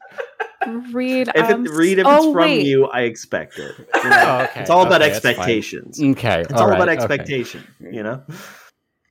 Read. 0.92 1.30
If 1.34 1.50
it, 1.50 1.60
s- 1.62 1.68
read 1.70 2.00
if 2.00 2.06
oh, 2.08 2.16
it's 2.16 2.26
from 2.26 2.34
wait. 2.36 2.66
you, 2.66 2.88
I 2.88 3.02
expect 3.02 3.58
it. 3.60 3.76
You 3.78 4.10
know? 4.10 4.18
Oh, 4.28 4.44
okay, 4.50 4.62
It's 4.62 4.70
all 4.70 4.82
about 4.86 5.02
okay, 5.02 5.12
that's 5.12 5.24
fine. 5.24 5.30
expectations. 5.32 6.02
Okay. 6.02 6.42
It's 6.42 6.52
all, 6.54 6.68
about 6.72 6.88
right, 6.88 6.90
okay. 7.00 7.04
expectation. 7.14 7.64
You 7.80 8.04
know. 8.04 8.24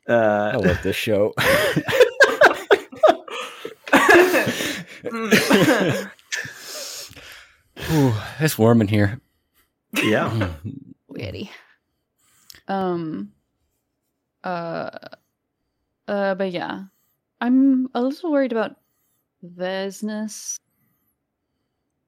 I 0.08 0.12
Uh, 0.12 0.60
love 0.62 0.82
this 0.82 0.96
show. 0.96 1.32
Ooh, 7.90 8.14
it's 8.40 8.58
warm 8.58 8.80
in 8.80 8.88
here. 8.88 9.20
yeah. 10.02 10.50
Witty. 11.08 11.50
Um. 12.68 13.32
Uh. 14.46 14.98
Uh. 16.08 16.34
But 16.36 16.52
yeah, 16.52 16.84
I'm 17.40 17.88
a 17.94 18.00
little 18.00 18.30
worried 18.32 18.52
about 18.52 18.76
Vesnus. 19.44 20.58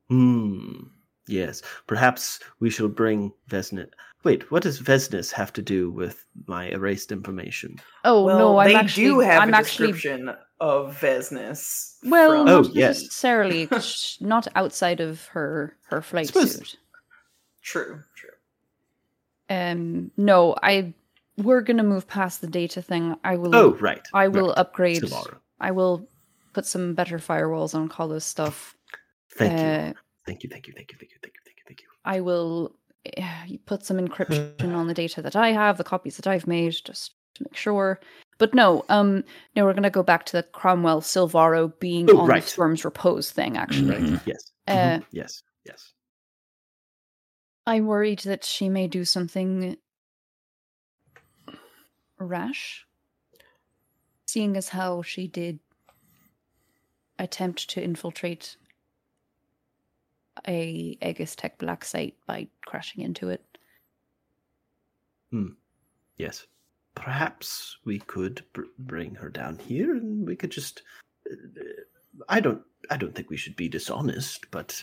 Hmm. 0.08 0.84
Yes. 1.26 1.62
Perhaps 1.86 2.40
we 2.60 2.70
shall 2.70 2.88
bring 2.88 3.32
Vesnus. 3.50 3.90
Wait, 4.24 4.50
what 4.50 4.62
does 4.62 4.80
Vesnus 4.80 5.30
have 5.32 5.52
to 5.52 5.62
do 5.62 5.90
with 5.90 6.24
my 6.46 6.66
erased 6.70 7.12
information? 7.12 7.76
Oh 8.04 8.24
well, 8.24 8.38
no, 8.38 8.58
I'm 8.58 8.68
they 8.68 8.74
actually. 8.74 9.04
do 9.04 9.20
have 9.20 9.42
I'm 9.42 9.52
a 9.54 9.56
actually. 9.58 9.92
description 9.92 10.34
of 10.60 10.98
Vesnus. 11.00 11.96
Well, 12.04 12.30
from- 12.44 12.48
Oh, 12.48 12.60
not 12.62 12.74
yes. 12.74 13.00
necessarily. 13.02 13.66
'cause 13.66 13.84
sh- 13.94 14.20
not 14.20 14.48
outside 14.56 15.00
of 15.00 15.26
her 15.26 15.76
her 15.90 16.02
flight 16.02 16.26
Suppose- 16.28 16.54
suit. 16.56 16.76
true, 17.62 18.02
true. 18.16 18.30
Um. 19.50 20.10
No, 20.16 20.56
I. 20.62 20.94
We're 21.38 21.60
gonna 21.62 21.84
move 21.84 22.06
past 22.06 22.40
the 22.40 22.46
data 22.46 22.82
thing. 22.82 23.16
I 23.24 23.36
will. 23.36 23.54
Oh, 23.54 23.70
right. 23.80 24.06
I 24.12 24.28
will 24.28 24.48
right. 24.48 24.58
upgrade. 24.58 25.00
Tomorrow. 25.02 25.38
I 25.60 25.70
will 25.70 26.08
put 26.52 26.66
some 26.66 26.94
better 26.94 27.18
firewalls 27.18 27.74
on 27.74 27.90
all 27.98 28.08
this 28.08 28.24
stuff. 28.24 28.74
Thank 29.32 29.52
Uh, 29.52 29.88
you. 29.88 29.94
Thank 30.26 30.42
you. 30.42 30.50
Thank 30.50 30.66
you. 30.66 30.72
Thank 30.74 30.92
you. 30.92 30.98
Thank 30.98 31.12
you. 31.12 31.18
Thank 31.22 31.34
you. 31.34 31.40
Thank 31.44 31.56
you. 31.58 31.62
Thank 31.66 31.80
you. 31.82 31.88
I 32.04 32.20
will 32.20 32.74
eh, 33.16 33.56
put 33.66 33.84
some 33.84 33.98
encryption 33.98 34.74
on 34.74 34.88
the 34.88 34.94
data 35.02 35.22
that 35.22 35.36
I 35.36 35.52
have, 35.52 35.78
the 35.78 35.84
copies 35.84 36.16
that 36.16 36.26
I've 36.26 36.46
made, 36.46 36.74
just 36.84 37.12
to 37.36 37.44
make 37.44 37.56
sure. 37.56 38.00
But 38.38 38.54
no, 38.54 38.84
um, 38.88 39.24
no, 39.56 39.64
we're 39.64 39.74
gonna 39.74 39.90
go 39.90 40.02
back 40.02 40.24
to 40.26 40.32
the 40.32 40.42
Cromwell 40.42 41.00
Silvaro 41.02 41.72
being 41.80 42.08
Oh, 42.10 42.20
on 42.20 42.28
right. 42.28 42.42
the 42.42 42.48
Storm's 42.48 42.84
repose 42.84 43.30
thing. 43.30 43.56
Actually, 43.56 43.96
Mhm. 43.98 44.20
Yes. 44.26 44.50
Uh, 44.66 44.72
Mhm. 44.98 45.04
Yes. 45.12 45.42
Yes. 45.64 45.92
I'm 47.66 47.86
worried 47.86 48.20
that 48.20 48.44
she 48.44 48.68
may 48.68 48.86
do 48.88 49.04
something 49.04 49.76
rash, 52.18 52.86
seeing 54.26 54.56
as 54.56 54.68
how 54.68 55.02
she 55.02 55.26
did 55.26 55.58
attempt 57.18 57.68
to 57.70 57.82
infiltrate 57.82 58.56
a 60.46 60.96
Aegis 61.02 61.34
Tech 61.34 61.58
black 61.58 61.84
site 61.84 62.14
by 62.26 62.48
crashing 62.64 63.02
into 63.02 63.28
it. 63.28 63.44
Yes. 66.16 66.46
Perhaps 66.94 67.78
we 67.84 68.00
could 68.00 68.44
br- 68.52 68.62
bring 68.78 69.14
her 69.14 69.28
down 69.28 69.58
here, 69.58 69.94
and 69.94 70.26
we 70.26 70.34
could 70.36 70.50
just. 70.50 70.82
uh, 71.30 71.34
I 72.28 72.40
don't. 72.40 72.62
I 72.90 72.96
don't 72.96 73.14
think 73.14 73.30
we 73.30 73.36
should 73.36 73.54
be 73.56 73.68
dishonest, 73.68 74.50
but 74.50 74.82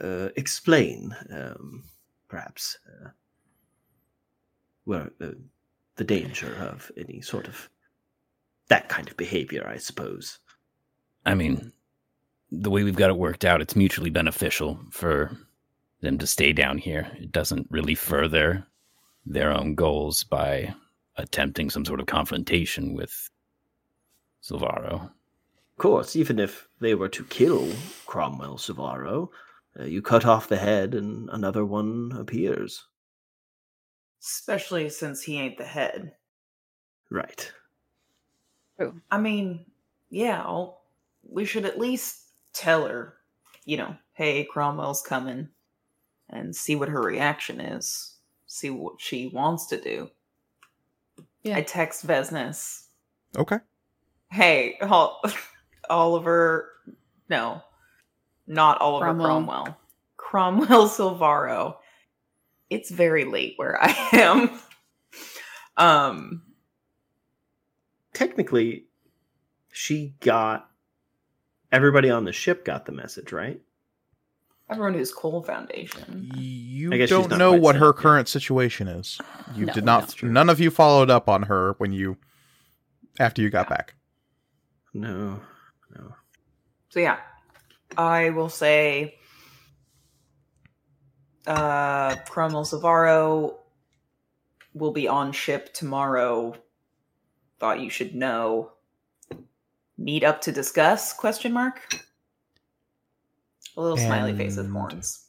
uh, 0.00 0.28
explain, 0.36 1.14
um, 1.30 1.82
perhaps, 2.28 2.78
uh, 2.86 3.08
where 4.84 5.10
uh, 5.20 5.32
the 5.96 6.04
danger 6.04 6.54
of 6.60 6.90
any 6.96 7.20
sort 7.20 7.48
of 7.48 7.68
that 8.68 8.88
kind 8.88 9.08
of 9.08 9.16
behavior. 9.16 9.66
I 9.66 9.78
suppose. 9.78 10.38
I 11.24 11.34
mean, 11.34 11.72
the 12.50 12.70
way 12.70 12.84
we've 12.84 12.96
got 12.96 13.10
it 13.10 13.16
worked 13.16 13.44
out, 13.44 13.60
it's 13.60 13.76
mutually 13.76 14.10
beneficial 14.10 14.78
for 14.90 15.36
them 16.00 16.18
to 16.18 16.26
stay 16.26 16.52
down 16.52 16.78
here. 16.78 17.10
It 17.16 17.32
doesn't 17.32 17.66
really 17.70 17.94
further 17.94 18.66
their 19.24 19.50
own 19.50 19.74
goals 19.74 20.22
by 20.22 20.74
attempting 21.16 21.70
some 21.70 21.84
sort 21.84 22.00
of 22.00 22.06
confrontation 22.06 22.94
with 22.94 23.30
Silvaro. 24.42 25.02
Of 25.02 25.78
course, 25.78 26.14
even 26.16 26.38
if 26.38 26.68
they 26.80 26.94
were 26.94 27.08
to 27.08 27.24
kill 27.24 27.68
Cromwell 28.06 28.58
Silvaro, 28.58 29.30
uh, 29.78 29.84
you 29.84 30.00
cut 30.00 30.24
off 30.24 30.48
the 30.48 30.56
head 30.56 30.94
and 30.94 31.28
another 31.30 31.64
one 31.64 32.12
appears. 32.16 32.86
Especially 34.20 34.88
since 34.88 35.22
he 35.22 35.38
ain't 35.38 35.58
the 35.58 35.64
head. 35.64 36.12
Right. 37.10 37.52
True. 38.78 39.00
I 39.10 39.18
mean, 39.18 39.66
yeah, 40.10 40.42
I'll, 40.42 40.82
we 41.28 41.44
should 41.44 41.64
at 41.64 41.78
least 41.78 42.22
tell 42.52 42.86
her, 42.86 43.14
you 43.64 43.76
know, 43.76 43.96
hey, 44.14 44.44
Cromwell's 44.44 45.02
coming, 45.02 45.48
and 46.28 46.54
see 46.54 46.74
what 46.74 46.88
her 46.88 47.00
reaction 47.00 47.60
is. 47.60 48.14
See 48.46 48.70
what 48.70 49.00
she 49.00 49.28
wants 49.28 49.66
to 49.66 49.80
do. 49.80 50.10
Yeah. 51.42 51.56
I 51.58 51.62
text 51.62 52.06
Vesnes, 52.06 52.86
Okay. 53.36 53.58
hey, 54.30 54.78
Ol- 54.82 55.22
Oliver, 55.90 56.70
no, 57.28 57.62
not 58.48 58.80
Oliver 58.80 59.06
Cromwell. 59.14 59.26
Cromwell. 59.46 59.78
Cromwell 60.16 60.88
Silvaro. 60.88 61.76
It's 62.70 62.90
very 62.90 63.24
late 63.24 63.54
where 63.56 63.78
I 63.82 63.94
am. 64.12 64.50
Um, 65.76 66.42
technically 68.14 68.86
she 69.72 70.14
got 70.20 70.70
everybody 71.70 72.08
on 72.10 72.24
the 72.24 72.32
ship 72.32 72.64
got 72.64 72.86
the 72.86 72.92
message 72.92 73.30
right 73.30 73.60
everyone 74.70 74.94
who's 74.94 75.12
Cole 75.12 75.42
Foundation. 75.42 76.28
You 76.34 76.92
I 76.92 76.96
guess 76.96 77.10
don't 77.10 77.30
know 77.36 77.52
what 77.52 77.76
her 77.76 77.88
yet. 77.88 77.96
current 77.96 78.28
situation 78.28 78.88
is. 78.88 79.20
You 79.54 79.66
No, 79.66 79.72
did 79.74 79.84
not. 79.84 80.08
true. 80.08 80.30
None 80.30 80.48
of 80.48 80.58
you 80.60 80.70
followed 80.70 81.10
up 81.10 81.28
on 81.28 81.42
her 81.44 81.74
when 81.78 81.92
you 81.92 82.16
after 83.20 83.42
you 83.42 83.50
got 83.50 83.68
back. 83.68 83.94
no 84.94 85.40
no 85.94 86.14
So 86.88 87.00
yeah, 87.00 87.18
I 87.98 88.30
will 88.30 88.48
say 88.48 89.18
uh 91.46 92.16
Cromwell 92.28 92.64
Silvaro 92.64 93.56
will 94.74 94.92
be 94.92 95.08
on 95.08 95.32
ship 95.32 95.72
tomorrow. 95.72 96.54
Thought 97.58 97.80
you 97.80 97.90
should 97.90 98.14
know. 98.14 98.72
Meet 99.98 100.24
up 100.24 100.42
to 100.42 100.52
discuss? 100.52 101.12
Question 101.14 101.52
mark. 101.52 101.94
A 103.76 103.80
little 103.80 103.96
smiley 103.96 104.34
face 104.34 104.56
with 104.56 104.66
And- 104.66 104.74
horns. 104.74 105.22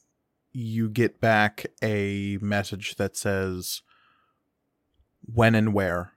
You 0.52 0.90
get 0.90 1.22
back 1.22 1.68
a 1.84 2.38
message 2.42 2.96
that 2.96 3.16
says 3.16 3.82
when 5.22 5.54
and 5.56 5.74
where. 5.74 6.14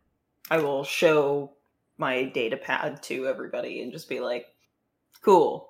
I 0.51 0.59
will 0.59 0.83
show 0.83 1.53
my 1.99 2.25
data 2.25 2.57
pad 2.57 3.03
to 3.05 3.27
everybody 3.27 3.83
and 3.83 3.93
just 3.93 4.09
be 4.09 4.21
like, 4.21 4.47
"Cool," 5.21 5.69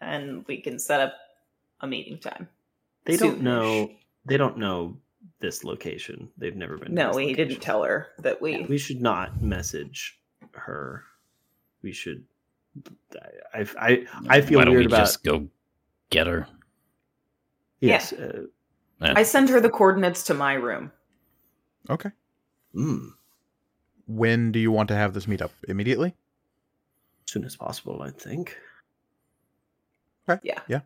and 0.00 0.46
we 0.46 0.60
can 0.60 0.78
set 0.78 1.00
up 1.00 1.14
a 1.80 1.86
meeting 1.88 2.18
time. 2.18 2.48
They 3.08 3.16
don't 3.16 3.40
know 3.40 3.90
they 4.26 4.36
don't 4.36 4.58
know 4.58 4.96
this 5.40 5.64
location 5.64 6.28
they've 6.36 6.54
never 6.56 6.76
been 6.76 6.88
to 6.88 6.94
No, 6.94 7.06
this 7.08 7.16
we 7.16 7.22
location. 7.28 7.48
didn't 7.48 7.62
tell 7.62 7.82
her 7.82 8.08
that 8.18 8.40
we. 8.42 8.64
we 8.66 8.76
should 8.78 9.00
not 9.00 9.40
message 9.42 10.20
her 10.52 11.02
we 11.82 11.90
should 11.92 12.24
i 13.54 13.66
i 13.78 14.06
i 14.28 14.40
feel 14.40 14.58
Why 14.58 14.64
don't 14.66 14.74
weird 14.74 14.86
we 14.86 14.92
about 14.92 15.06
just 15.06 15.24
go 15.24 15.48
get 16.10 16.26
her? 16.26 16.46
yes 17.80 18.12
uh, 18.12 18.42
I 19.00 19.22
send 19.22 19.48
her 19.50 19.60
the 19.60 19.70
coordinates 19.70 20.24
to 20.24 20.34
my 20.34 20.54
room. 20.54 20.90
Okay. 21.88 22.10
mm, 22.74 23.10
When 24.08 24.50
do 24.50 24.58
you 24.58 24.72
want 24.72 24.88
to 24.88 24.96
have 24.96 25.14
this 25.14 25.26
meetup? 25.26 25.50
Immediately? 25.68 26.14
as 27.26 27.32
soon 27.32 27.44
as 27.44 27.56
possible 27.56 28.02
i 28.02 28.10
think 28.10 28.56
Okay. 30.28 30.40
Yeah. 30.42 30.60
Yeah. 30.68 30.80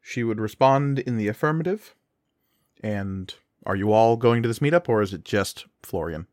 She 0.00 0.24
would 0.24 0.40
respond 0.40 0.98
in 0.98 1.16
the 1.16 1.28
affirmative. 1.28 1.94
And 2.82 3.32
are 3.66 3.76
you 3.76 3.92
all 3.92 4.16
going 4.16 4.42
to 4.42 4.48
this 4.48 4.60
meetup 4.60 4.88
or 4.88 5.02
is 5.02 5.12
it 5.12 5.24
just 5.24 5.66
Florian? 5.82 6.26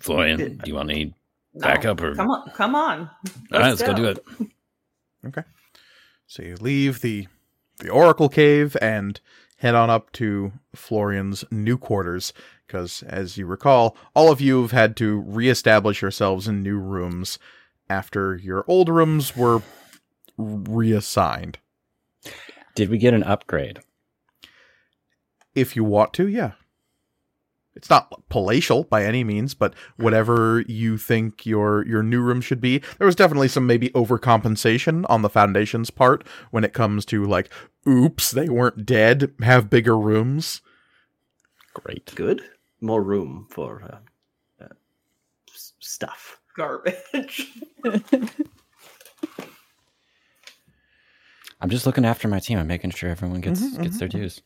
Florian, 0.00 0.58
do 0.58 0.68
you 0.68 0.74
want 0.74 0.90
any 0.90 1.14
No, 1.54 1.60
backup 1.60 2.00
or? 2.00 2.14
Come 2.14 2.30
on, 2.30 2.50
come 2.50 2.74
on. 2.74 3.10
All 3.52 3.60
right, 3.60 3.68
let's 3.68 3.82
go 3.82 3.94
do 3.94 4.06
it. 4.06 4.24
Okay. 5.26 5.42
So 6.26 6.42
you 6.42 6.56
leave 6.56 7.00
the 7.00 7.28
the 7.78 7.90
Oracle 7.90 8.28
Cave 8.28 8.76
and 8.80 9.20
head 9.58 9.74
on 9.74 9.90
up 9.90 10.12
to 10.12 10.52
Florian's 10.74 11.44
new 11.50 11.76
quarters 11.76 12.32
because 12.66 13.02
as 13.04 13.36
you 13.36 13.46
recall, 13.46 13.96
all 14.14 14.30
of 14.30 14.40
you 14.40 14.62
have 14.62 14.72
had 14.72 14.96
to 14.96 15.20
reestablish 15.20 16.02
yourselves 16.02 16.48
in 16.48 16.62
new 16.62 16.78
rooms 16.78 17.38
after 17.88 18.36
your 18.36 18.64
old 18.66 18.88
rooms 18.88 19.36
were 19.36 19.62
reassigned. 20.36 21.58
Did 22.74 22.88
we 22.88 22.98
get 22.98 23.14
an 23.14 23.22
upgrade? 23.22 23.80
If 25.54 25.76
you 25.76 25.84
want 25.84 26.12
to, 26.14 26.26
yeah. 26.28 26.52
It's 27.76 27.90
not 27.90 28.28
palatial 28.28 28.84
by 28.84 29.04
any 29.04 29.24
means, 29.24 29.52
but 29.54 29.74
whatever 29.96 30.64
you 30.68 30.96
think 30.96 31.44
your 31.44 31.84
your 31.86 32.04
new 32.04 32.20
room 32.20 32.40
should 32.40 32.60
be. 32.60 32.80
There 32.98 33.06
was 33.06 33.16
definitely 33.16 33.48
some 33.48 33.66
maybe 33.66 33.90
overcompensation 33.90 35.04
on 35.08 35.22
the 35.22 35.28
foundation's 35.28 35.90
part 35.90 36.24
when 36.52 36.62
it 36.62 36.72
comes 36.72 37.04
to 37.06 37.24
like, 37.24 37.50
oops, 37.88 38.30
they 38.30 38.48
weren't 38.48 38.86
dead. 38.86 39.32
Have 39.42 39.70
bigger 39.70 39.98
rooms. 39.98 40.62
Great. 41.72 42.14
good 42.14 42.42
more 42.80 43.02
room 43.02 43.46
for 43.50 43.82
uh, 43.82 44.64
uh, 44.64 44.68
stuff 45.80 46.38
Garbage. 46.56 47.50
I'm 51.64 51.70
just 51.70 51.86
looking 51.86 52.04
after 52.04 52.28
my 52.28 52.40
team. 52.40 52.58
I'm 52.58 52.66
making 52.66 52.90
sure 52.90 53.08
everyone 53.08 53.40
gets 53.40 53.62
Mhm, 53.62 53.82
gets 53.82 53.96
mhm, 53.96 53.98
their 53.98 54.08
dues. 54.08 54.42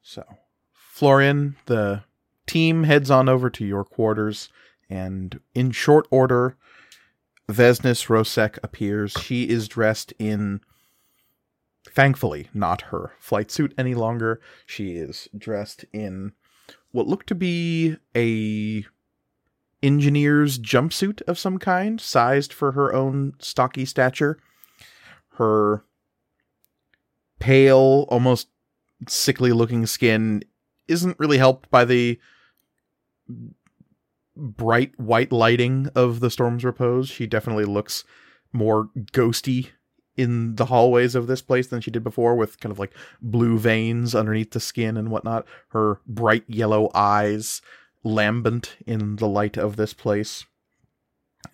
So, 0.00 0.22
Florian, 0.72 1.56
the 1.66 2.04
team 2.46 2.84
heads 2.84 3.10
on 3.10 3.28
over 3.28 3.50
to 3.50 3.64
your 3.64 3.84
quarters, 3.84 4.48
and 4.88 5.40
in 5.56 5.72
short 5.72 6.06
order, 6.12 6.56
Vesnis 7.48 8.06
Rosek 8.06 8.60
appears. 8.62 9.10
She 9.10 9.48
is 9.48 9.66
dressed 9.66 10.12
in, 10.20 10.60
thankfully, 11.88 12.48
not 12.54 12.82
her 12.82 13.14
flight 13.18 13.50
suit 13.50 13.74
any 13.76 13.96
longer. 13.96 14.40
She 14.66 14.92
is 14.92 15.28
dressed 15.36 15.84
in 15.92 16.32
what 16.92 17.08
looked 17.08 17.26
to 17.26 17.34
be 17.34 17.96
a 18.14 18.84
engineer's 19.82 20.60
jumpsuit 20.60 21.22
of 21.22 21.40
some 21.40 21.58
kind, 21.58 22.00
sized 22.00 22.52
for 22.52 22.70
her 22.70 22.94
own 22.94 23.34
stocky 23.40 23.84
stature. 23.84 24.38
Her 25.42 25.84
pale, 27.40 28.06
almost 28.08 28.46
sickly 29.08 29.50
looking 29.50 29.86
skin 29.86 30.44
isn't 30.86 31.18
really 31.18 31.38
helped 31.38 31.68
by 31.68 31.84
the 31.84 32.20
bright 34.36 34.96
white 35.00 35.32
lighting 35.32 35.88
of 35.96 36.20
the 36.20 36.30
storm's 36.30 36.64
repose, 36.64 37.08
she 37.08 37.26
definitely 37.26 37.64
looks 37.64 38.04
more 38.52 38.90
ghosty 39.12 39.70
in 40.16 40.54
the 40.54 40.66
hallways 40.66 41.16
of 41.16 41.26
this 41.26 41.42
place 41.42 41.66
than 41.66 41.80
she 41.80 41.90
did 41.90 42.04
before, 42.04 42.36
with 42.36 42.60
kind 42.60 42.70
of 42.70 42.78
like 42.78 42.92
blue 43.20 43.58
veins 43.58 44.14
underneath 44.14 44.52
the 44.52 44.60
skin 44.60 44.96
and 44.96 45.10
whatnot. 45.10 45.44
Her 45.70 46.00
bright 46.06 46.44
yellow 46.46 46.88
eyes 46.94 47.62
lambent 48.04 48.76
in 48.86 49.16
the 49.16 49.26
light 49.26 49.56
of 49.56 49.74
this 49.74 49.92
place. 49.92 50.44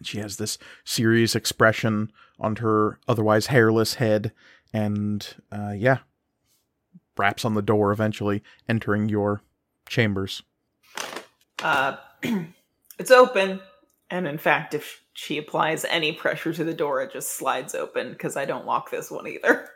She 0.02 0.18
has 0.18 0.36
this 0.36 0.58
serious 0.84 1.34
expression 1.34 2.12
on 2.38 2.56
her 2.56 2.98
otherwise 3.08 3.46
hairless 3.46 3.94
head, 3.94 4.32
and 4.72 5.36
uh, 5.50 5.72
yeah, 5.76 5.98
raps 7.16 7.44
on 7.44 7.54
the 7.54 7.62
door 7.62 7.92
eventually, 7.92 8.42
entering 8.68 9.08
your 9.08 9.42
chambers. 9.88 10.42
Uh, 11.62 11.96
it's 12.98 13.10
open, 13.10 13.60
and 14.10 14.26
in 14.26 14.38
fact, 14.38 14.74
if 14.74 15.02
she 15.12 15.38
applies 15.38 15.84
any 15.86 16.12
pressure 16.12 16.52
to 16.52 16.64
the 16.64 16.74
door, 16.74 17.02
it 17.02 17.12
just 17.12 17.34
slides 17.34 17.74
open 17.74 18.12
because 18.12 18.36
I 18.36 18.44
don't 18.44 18.66
lock 18.66 18.90
this 18.90 19.10
one 19.10 19.26
either. 19.26 19.68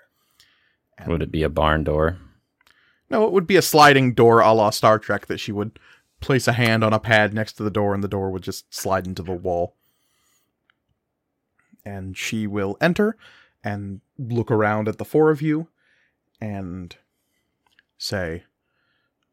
Would 1.06 1.22
it 1.22 1.32
be 1.32 1.42
a 1.42 1.48
barn 1.48 1.84
door? 1.84 2.18
No, 3.10 3.26
it 3.26 3.32
would 3.32 3.46
be 3.46 3.56
a 3.56 3.62
sliding 3.62 4.14
door 4.14 4.40
a 4.40 4.52
la 4.52 4.70
Star 4.70 4.98
Trek 4.98 5.26
that 5.26 5.38
she 5.38 5.52
would 5.52 5.78
place 6.20 6.46
a 6.48 6.52
hand 6.52 6.84
on 6.84 6.92
a 6.92 7.00
pad 7.00 7.34
next 7.34 7.54
to 7.54 7.62
the 7.62 7.70
door 7.70 7.92
and 7.92 8.02
the 8.02 8.08
door 8.08 8.30
would 8.30 8.42
just 8.42 8.72
slide 8.72 9.06
into 9.06 9.22
the 9.22 9.32
wall. 9.32 9.76
And 11.84 12.16
she 12.16 12.46
will 12.46 12.76
enter 12.80 13.16
and 13.64 14.00
look 14.18 14.50
around 14.50 14.88
at 14.88 14.98
the 14.98 15.04
four 15.04 15.30
of 15.30 15.42
you 15.42 15.68
and 16.40 16.94
say, 17.98 18.44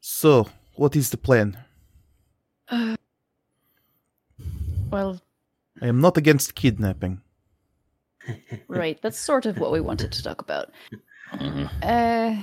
So, 0.01 0.47
what 0.75 0.95
is 0.95 1.09
the 1.11 1.17
plan? 1.17 1.57
Uh, 2.67 2.95
well, 4.91 5.21
I 5.81 5.87
am 5.87 6.01
not 6.01 6.17
against 6.17 6.55
kidnapping. 6.55 7.21
right. 8.67 8.99
That's 9.01 9.19
sort 9.19 9.45
of 9.45 9.57
what 9.59 9.71
we 9.71 9.81
wanted 9.81 10.11
to 10.11 10.23
talk 10.23 10.41
about. 10.41 10.71
Mhm. 11.33 11.69
Uh, 11.83 12.41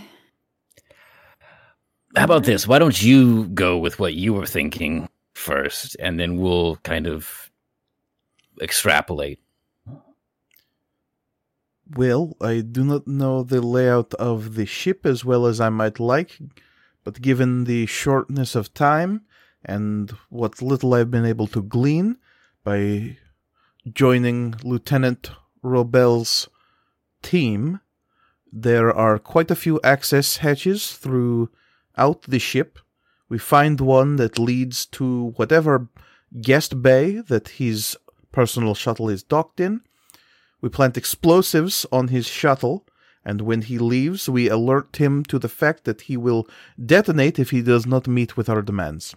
How 2.16 2.24
about 2.24 2.44
this? 2.44 2.66
Why 2.66 2.78
don't 2.78 3.00
you 3.02 3.48
go 3.48 3.76
with 3.78 3.98
what 3.98 4.14
you 4.14 4.32
were 4.32 4.46
thinking 4.46 5.08
first, 5.34 5.96
and 6.00 6.18
then 6.18 6.38
we'll 6.38 6.76
kind 6.76 7.06
of 7.06 7.50
extrapolate. 8.62 9.38
Well, 11.94 12.36
I 12.40 12.60
do 12.60 12.84
not 12.84 13.06
know 13.06 13.42
the 13.44 13.60
layout 13.60 14.12
of 14.14 14.54
the 14.54 14.66
ship 14.66 15.06
as 15.06 15.24
well 15.24 15.46
as 15.46 15.60
I 15.60 15.68
might 15.68 16.00
like, 16.00 16.38
but 17.04 17.22
given 17.22 17.64
the 17.64 17.86
shortness 17.86 18.56
of 18.56 18.74
time 18.74 19.22
and 19.64 20.10
what 20.28 20.60
little 20.60 20.94
I've 20.94 21.12
been 21.12 21.24
able 21.24 21.46
to 21.48 21.62
glean 21.62 22.18
by 22.64 23.18
joining 23.92 24.56
Lieutenant 24.64 25.30
Robel's 25.62 26.48
team, 27.22 27.80
there 28.52 28.92
are 28.92 29.18
quite 29.20 29.50
a 29.52 29.56
few 29.56 29.80
access 29.84 30.38
hatches 30.38 30.92
throughout 30.96 32.22
the 32.26 32.40
ship. 32.40 32.80
We 33.28 33.38
find 33.38 33.80
one 33.80 34.16
that 34.16 34.38
leads 34.40 34.86
to 34.86 35.32
whatever 35.36 35.88
guest 36.40 36.82
bay 36.82 37.20
that 37.20 37.48
his 37.48 37.96
personal 38.32 38.74
shuttle 38.74 39.08
is 39.08 39.22
docked 39.22 39.60
in. 39.60 39.82
We 40.66 40.70
plant 40.70 40.96
explosives 40.96 41.86
on 41.92 42.08
his 42.08 42.26
shuttle, 42.26 42.84
and 43.24 43.40
when 43.42 43.62
he 43.62 43.78
leaves, 43.78 44.28
we 44.28 44.48
alert 44.48 44.96
him 44.96 45.22
to 45.26 45.38
the 45.38 45.48
fact 45.48 45.84
that 45.84 46.00
he 46.08 46.16
will 46.16 46.48
detonate 46.84 47.38
if 47.38 47.50
he 47.50 47.62
does 47.62 47.86
not 47.86 48.08
meet 48.08 48.36
with 48.36 48.48
our 48.48 48.62
demands. 48.62 49.14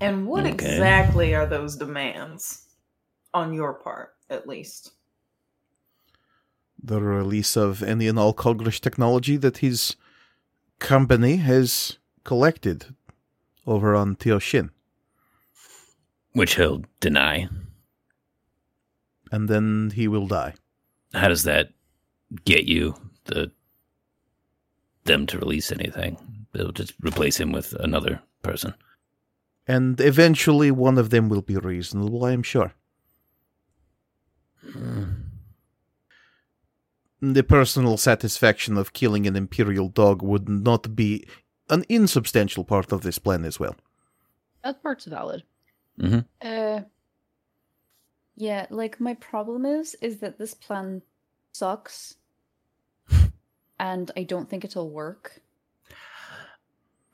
And 0.00 0.26
what 0.26 0.46
Okay. 0.46 0.54
exactly 0.54 1.34
are 1.34 1.44
those 1.44 1.76
demands? 1.76 2.68
On 3.34 3.52
your 3.52 3.74
part, 3.74 4.14
at 4.30 4.48
least. 4.48 4.92
The 6.82 7.02
release 7.02 7.54
of 7.54 7.82
any 7.82 8.08
and 8.08 8.18
all 8.18 8.32
Kogrish 8.32 8.80
technology 8.80 9.36
that 9.36 9.58
his 9.58 9.96
company 10.78 11.36
has 11.36 11.98
collected 12.24 12.94
over 13.66 13.94
on 13.94 14.16
Teoshin. 14.16 14.70
Which 16.32 16.54
he'll 16.56 16.82
deny. 17.00 17.50
And 19.36 19.48
then 19.50 19.90
he 19.94 20.08
will 20.08 20.26
die. 20.26 20.54
How 21.12 21.28
does 21.28 21.42
that 21.42 21.68
get 22.46 22.64
you 22.64 22.94
the 23.24 23.50
them 25.04 25.26
to 25.26 25.38
release 25.38 25.70
anything? 25.70 26.16
They'll 26.52 26.72
just 26.72 26.94
replace 27.02 27.36
him 27.38 27.52
with 27.52 27.74
another 27.74 28.22
person. 28.42 28.72
And 29.66 30.00
eventually 30.00 30.70
one 30.70 30.96
of 30.96 31.10
them 31.10 31.28
will 31.28 31.42
be 31.42 31.56
reasonable, 31.56 32.24
I 32.24 32.32
am 32.32 32.42
sure. 32.42 32.72
The 37.20 37.42
personal 37.42 37.98
satisfaction 37.98 38.78
of 38.78 38.92
killing 38.94 39.26
an 39.26 39.36
Imperial 39.36 39.88
dog 39.90 40.22
would 40.22 40.48
not 40.48 40.96
be 40.96 41.26
an 41.68 41.84
insubstantial 41.90 42.64
part 42.64 42.90
of 42.92 43.02
this 43.02 43.18
plan 43.18 43.44
as 43.44 43.60
well. 43.60 43.76
that 44.64 44.82
part's 44.82 45.04
valid. 45.04 45.42
Mhm. 46.00 46.24
Uh, 46.42 46.80
yeah, 48.36 48.66
like 48.70 49.00
my 49.00 49.14
problem 49.14 49.64
is, 49.66 49.96
is 50.00 50.18
that 50.18 50.38
this 50.38 50.54
plan 50.54 51.02
sucks, 51.52 52.16
and 53.78 54.10
I 54.16 54.22
don't 54.24 54.48
think 54.48 54.64
it'll 54.64 54.90
work. 54.90 55.40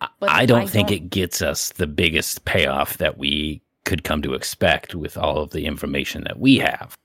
I- 0.01 0.09
But 0.19 0.31
I 0.31 0.47
don't 0.47 0.63
I 0.63 0.67
think 0.67 0.89
don't- 0.89 0.97
it 0.97 1.11
gets 1.11 1.43
us 1.43 1.71
the 1.71 1.87
biggest 1.87 2.45
payoff 2.45 2.99
that 2.99 3.19
we 3.19 3.63
could 3.85 4.05
come 4.05 4.23
to 4.23 4.35
expect 4.35 4.95
with 4.95 5.17
all 5.17 5.39
of 5.39 5.51
the 5.51 5.67
information 5.67 6.25
that 6.25 6.39
we 6.39 6.59
have. 6.59 6.97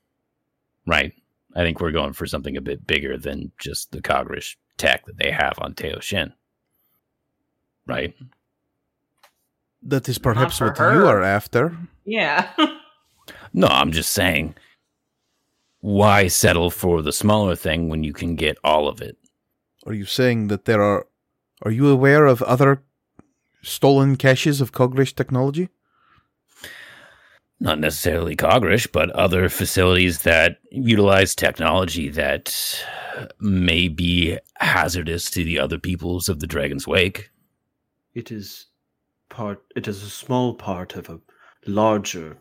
Right? 0.85 1.13
I 1.55 1.61
think 1.63 1.79
we're 1.79 1.91
going 1.91 2.13
for 2.13 2.27
something 2.27 2.55
a 2.55 2.61
bit 2.61 2.85
bigger 2.85 3.17
than 3.17 3.51
just 3.57 3.91
the 3.91 4.01
Cogrish 4.01 4.55
tech 4.77 5.05
that 5.05 5.17
they 5.17 5.31
have 5.31 5.53
on 5.59 5.73
Teoshin. 5.73 6.33
Right? 7.87 8.13
That 9.83 10.07
is 10.09 10.17
perhaps 10.19 10.59
what 10.61 10.77
her. 10.77 10.93
you 10.93 11.07
are 11.07 11.23
after. 11.23 11.75
Yeah. 12.05 12.49
No, 13.53 13.67
I'm 13.67 13.91
just 13.91 14.11
saying 14.11 14.55
why 15.79 16.27
settle 16.27 16.69
for 16.69 17.01
the 17.01 17.13
smaller 17.13 17.55
thing 17.55 17.89
when 17.89 18.03
you 18.03 18.13
can 18.13 18.35
get 18.35 18.57
all 18.63 18.87
of 18.87 19.01
it? 19.01 19.17
Are 19.85 19.93
you 19.93 20.05
saying 20.05 20.47
that 20.47 20.65
there 20.65 20.81
are. 20.81 21.07
Are 21.63 21.71
you 21.71 21.87
aware 21.89 22.25
of 22.25 22.43
other 22.43 22.83
stolen 23.63 24.15
caches 24.15 24.61
of 24.61 24.71
Kogrish 24.71 25.15
technology? 25.15 25.69
Not 27.59 27.79
necessarily 27.79 28.35
Cogrish, 28.35 28.91
but 28.91 29.09
other 29.11 29.49
facilities 29.49 30.21
that 30.21 30.57
utilize 30.71 31.33
technology 31.33 32.09
that 32.09 32.85
may 33.39 33.87
be 33.87 34.37
hazardous 34.59 35.31
to 35.31 35.43
the 35.43 35.57
other 35.57 35.79
peoples 35.79 36.29
of 36.29 36.41
the 36.41 36.47
Dragon's 36.47 36.85
Wake. 36.85 37.31
It 38.13 38.31
is 38.31 38.67
part. 39.29 39.63
It 39.75 39.87
is 39.87 40.03
a 40.03 40.09
small 40.09 40.53
part 40.53 40.95
of 40.95 41.09
a 41.09 41.19
larger 41.65 42.37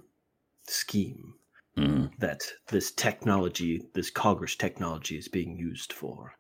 scheme 0.71 1.35
Mm. 1.77 2.11
that 2.19 2.43
this 2.69 2.91
technology, 2.91 3.83
this 3.93 4.11
Cogrish 4.11 4.57
technology, 4.57 5.19
is 5.19 5.29
being 5.29 5.59
used 5.59 5.93
for. 5.93 6.33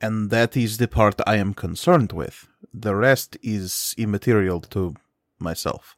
And 0.00 0.30
that 0.30 0.56
is 0.56 0.78
the 0.78 0.86
part 0.86 1.20
I 1.26 1.36
am 1.36 1.52
concerned 1.52 2.12
with. 2.12 2.46
The 2.72 2.94
rest 2.94 3.36
is 3.42 3.92
immaterial 3.98 4.60
to 4.60 4.94
myself. 5.40 5.96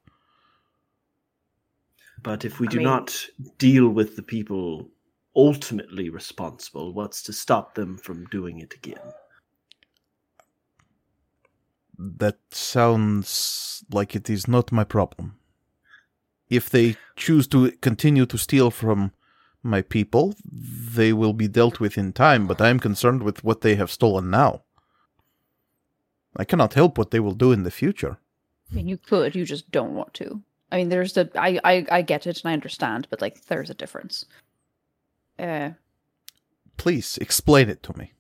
But 2.23 2.45
if 2.47 2.59
we 2.59 2.67
I 2.69 2.71
do 2.71 2.77
mean- 2.79 2.85
not 2.85 3.27
deal 3.59 3.91
with 3.91 4.17
the 4.17 4.23
people 4.23 4.89
ultimately 5.37 6.09
responsible, 6.09 6.95
what's 6.95 7.23
to 7.25 7.33
stop 7.35 7.75
them 7.75 7.99
from 7.99 8.25
doing 8.27 8.61
it 8.61 8.73
again? 8.75 9.13
That 11.99 12.39
sounds 12.51 13.85
like 13.93 14.17
it 14.17 14.31
is 14.31 14.49
not 14.49 14.73
my 14.73 14.85
problem. 14.85 15.39
If 16.57 16.71
they 16.71 16.97
choose 17.17 17.47
to 17.49 17.71
continue 17.81 18.27
to 18.27 18.39
steal 18.39 18.71
from 18.71 19.13
my 19.63 19.83
people, 19.83 20.35
they 20.95 21.13
will 21.13 21.33
be 21.33 21.49
dealt 21.49 21.81
with 21.81 21.99
in 21.99 22.13
time, 22.13 22.47
but 22.47 22.61
I 22.61 22.69
am 22.69 22.79
concerned 22.79 23.23
with 23.23 23.43
what 23.43 23.63
they 23.63 23.77
have 23.77 23.91
stolen 23.91 24.31
now. 24.31 24.63
I 26.37 26.45
cannot 26.45 26.75
help 26.75 26.99
what 26.99 27.11
they 27.11 27.21
will 27.21 27.35
do 27.35 27.53
in 27.53 27.63
the 27.63 27.71
future. 27.71 28.19
I 28.71 28.75
mean, 28.75 28.89
you 28.89 28.99
could, 28.99 29.35
you 29.35 29.45
just 29.45 29.71
don't 29.71 29.95
want 29.95 30.15
to. 30.15 30.43
I 30.71 30.79
mean, 30.79 30.89
there's 30.89 31.13
the 31.13 31.31
I 31.37 31.61
I 31.65 31.87
I 31.91 32.03
get 32.03 32.27
it 32.27 32.43
and 32.43 32.51
I 32.51 32.53
understand, 32.53 33.07
but 33.11 33.21
like, 33.21 33.47
there's 33.47 33.71
a 33.71 33.75
difference. 33.75 34.27
Uh, 35.39 35.71
Please 36.77 37.19
explain 37.19 37.69
it 37.69 37.83
to 37.85 37.97
me. 37.97 38.13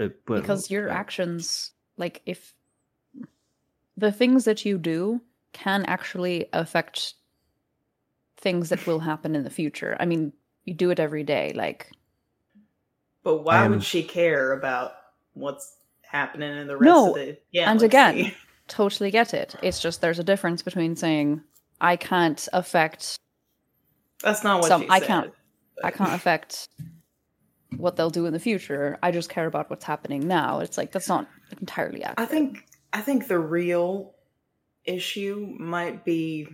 Uh, 0.00 0.08
because 0.26 0.70
your 0.70 0.90
uh, 0.90 0.94
actions, 0.94 1.70
like, 1.96 2.20
if 2.26 2.54
the 3.96 4.10
things 4.10 4.44
that 4.44 4.64
you 4.64 4.78
do 4.78 5.20
can 5.52 5.84
actually 5.86 6.46
affect 6.52 7.14
things 8.36 8.70
that 8.70 8.86
will 8.86 9.00
happen 9.00 9.36
in 9.36 9.44
the 9.44 9.50
future. 9.50 9.96
I 10.00 10.04
mean, 10.06 10.32
you 10.64 10.74
do 10.74 10.90
it 10.90 10.98
every 11.00 11.22
day. 11.24 11.52
Like, 11.54 11.90
but 13.22 13.38
why 13.38 13.56
I 13.58 13.64
am- 13.64 13.72
would 13.72 13.84
she 13.84 14.02
care 14.02 14.52
about 14.52 14.92
what's 15.34 15.76
happening 16.02 16.56
in 16.58 16.66
the 16.66 16.76
rest 16.76 16.86
No, 16.86 17.08
of 17.10 17.14
the 17.14 17.38
Yeah. 17.52 17.70
and 17.70 17.82
again, 17.82 18.32
totally 18.68 19.10
get 19.10 19.32
it. 19.34 19.54
It's 19.62 19.80
just 19.80 20.00
there's 20.00 20.18
a 20.18 20.24
difference 20.24 20.62
between 20.62 20.96
saying 20.96 21.42
I 21.80 21.96
can't 21.96 22.46
affect 22.52 23.16
That's 24.22 24.44
not 24.44 24.60
what 24.60 24.68
Some- 24.68 24.82
she 24.82 24.88
I 24.88 24.98
said. 25.00 25.06
can't- 25.08 25.32
I 25.84 25.90
can't 25.90 26.12
affect 26.12 26.68
what 27.76 27.96
they'll 27.96 28.10
do 28.10 28.26
in 28.26 28.32
the 28.32 28.38
future. 28.38 28.98
I 29.02 29.10
just 29.10 29.28
care 29.30 29.46
about 29.46 29.68
what's 29.70 29.84
happening 29.84 30.28
now. 30.28 30.60
It's 30.60 30.76
like 30.76 30.92
that's 30.92 31.08
not 31.08 31.26
entirely 31.60 32.02
accurate. 32.04 32.28
I 32.28 32.30
think 32.30 32.66
I 32.92 33.00
think 33.00 33.26
the 33.28 33.38
real 33.38 34.14
issue 34.84 35.54
might 35.58 36.04
be 36.04 36.48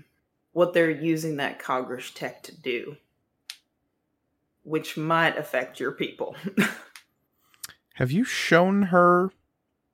what 0.52 0.72
they're 0.74 0.90
using 0.90 1.36
that 1.36 1.60
Cogrish 1.62 2.14
tech 2.14 2.42
to 2.44 2.56
do, 2.60 2.96
which 4.64 4.96
might 4.96 5.36
affect 5.38 5.78
your 5.80 5.92
people. 5.92 6.34
Have 7.94 8.12
you 8.12 8.24
shown 8.24 8.82
her 8.84 9.30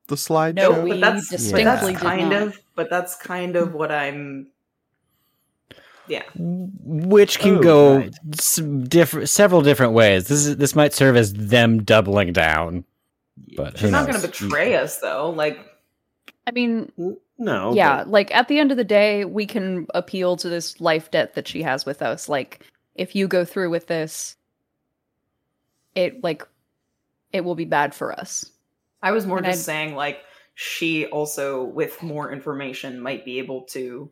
the 0.07 0.15
slideshow? 0.15 0.55
No, 0.55 0.81
we 0.83 0.91
but 0.91 0.99
that's, 1.01 1.29
but 1.29 1.37
distinctly 1.37 1.63
that's 1.63 1.87
did 1.87 1.97
kind 1.97 2.29
not. 2.29 2.41
of 2.43 2.59
but 2.75 2.89
that's 2.89 3.15
kind 3.15 3.55
of 3.55 3.73
what 3.73 3.91
I'm 3.91 4.47
yeah. 6.07 6.21
which 6.35 7.39
can 7.39 7.57
Oh, 7.57 7.61
go 7.63 7.97
right. 7.97 8.13
s- 8.33 8.57
different, 8.57 9.27
several 9.29 9.61
different 9.61 9.93
ways. 9.93 10.27
This 10.27 10.45
is 10.45 10.57
this 10.57 10.75
might 10.75 10.93
serve 10.93 11.15
as 11.15 11.33
them 11.33 11.83
doubling 11.83 12.31
down, 12.31 12.85
but 13.57 13.79
She's 13.79 13.89
not 13.89 14.07
going 14.07 14.21
to 14.21 14.27
betray 14.27 14.75
us 14.75 14.99
though. 14.99 15.31
Like 15.31 15.57
I 16.45 16.51
mean, 16.51 16.91
N- 16.99 17.17
No. 17.37 17.73
yeah, 17.73 17.97
but- 17.97 18.07
like 18.09 18.33
at 18.33 18.47
the 18.47 18.59
end 18.59 18.71
of 18.71 18.77
the 18.77 18.83
day, 18.83 19.25
we 19.25 19.45
can 19.45 19.87
appeal 19.93 20.37
to 20.37 20.49
this 20.49 20.79
life 20.79 21.11
debt 21.11 21.35
that 21.35 21.47
she 21.47 21.61
has 21.63 21.85
with 21.85 22.01
us. 22.01 22.29
Like, 22.29 22.61
if 22.95 23.15
you 23.15 23.27
go 23.27 23.43
through 23.43 23.69
with 23.69 23.87
this, 23.87 24.35
it 25.95 26.23
like 26.23 26.43
it 27.33 27.41
will 27.43 27.55
be 27.55 27.65
bad 27.65 27.93
for 27.93 28.11
us. 28.17 28.49
I 29.01 29.11
was 29.11 29.25
more 29.25 29.37
And 29.37 29.45
just 29.45 29.59
I'd- 29.59 29.63
saying 29.65 29.95
like 29.95 30.21
she 30.53 31.05
also 31.07 31.63
with 31.65 32.01
more 32.01 32.31
information 32.31 32.99
might 32.99 33.25
be 33.25 33.39
able 33.39 33.63
to 33.63 34.09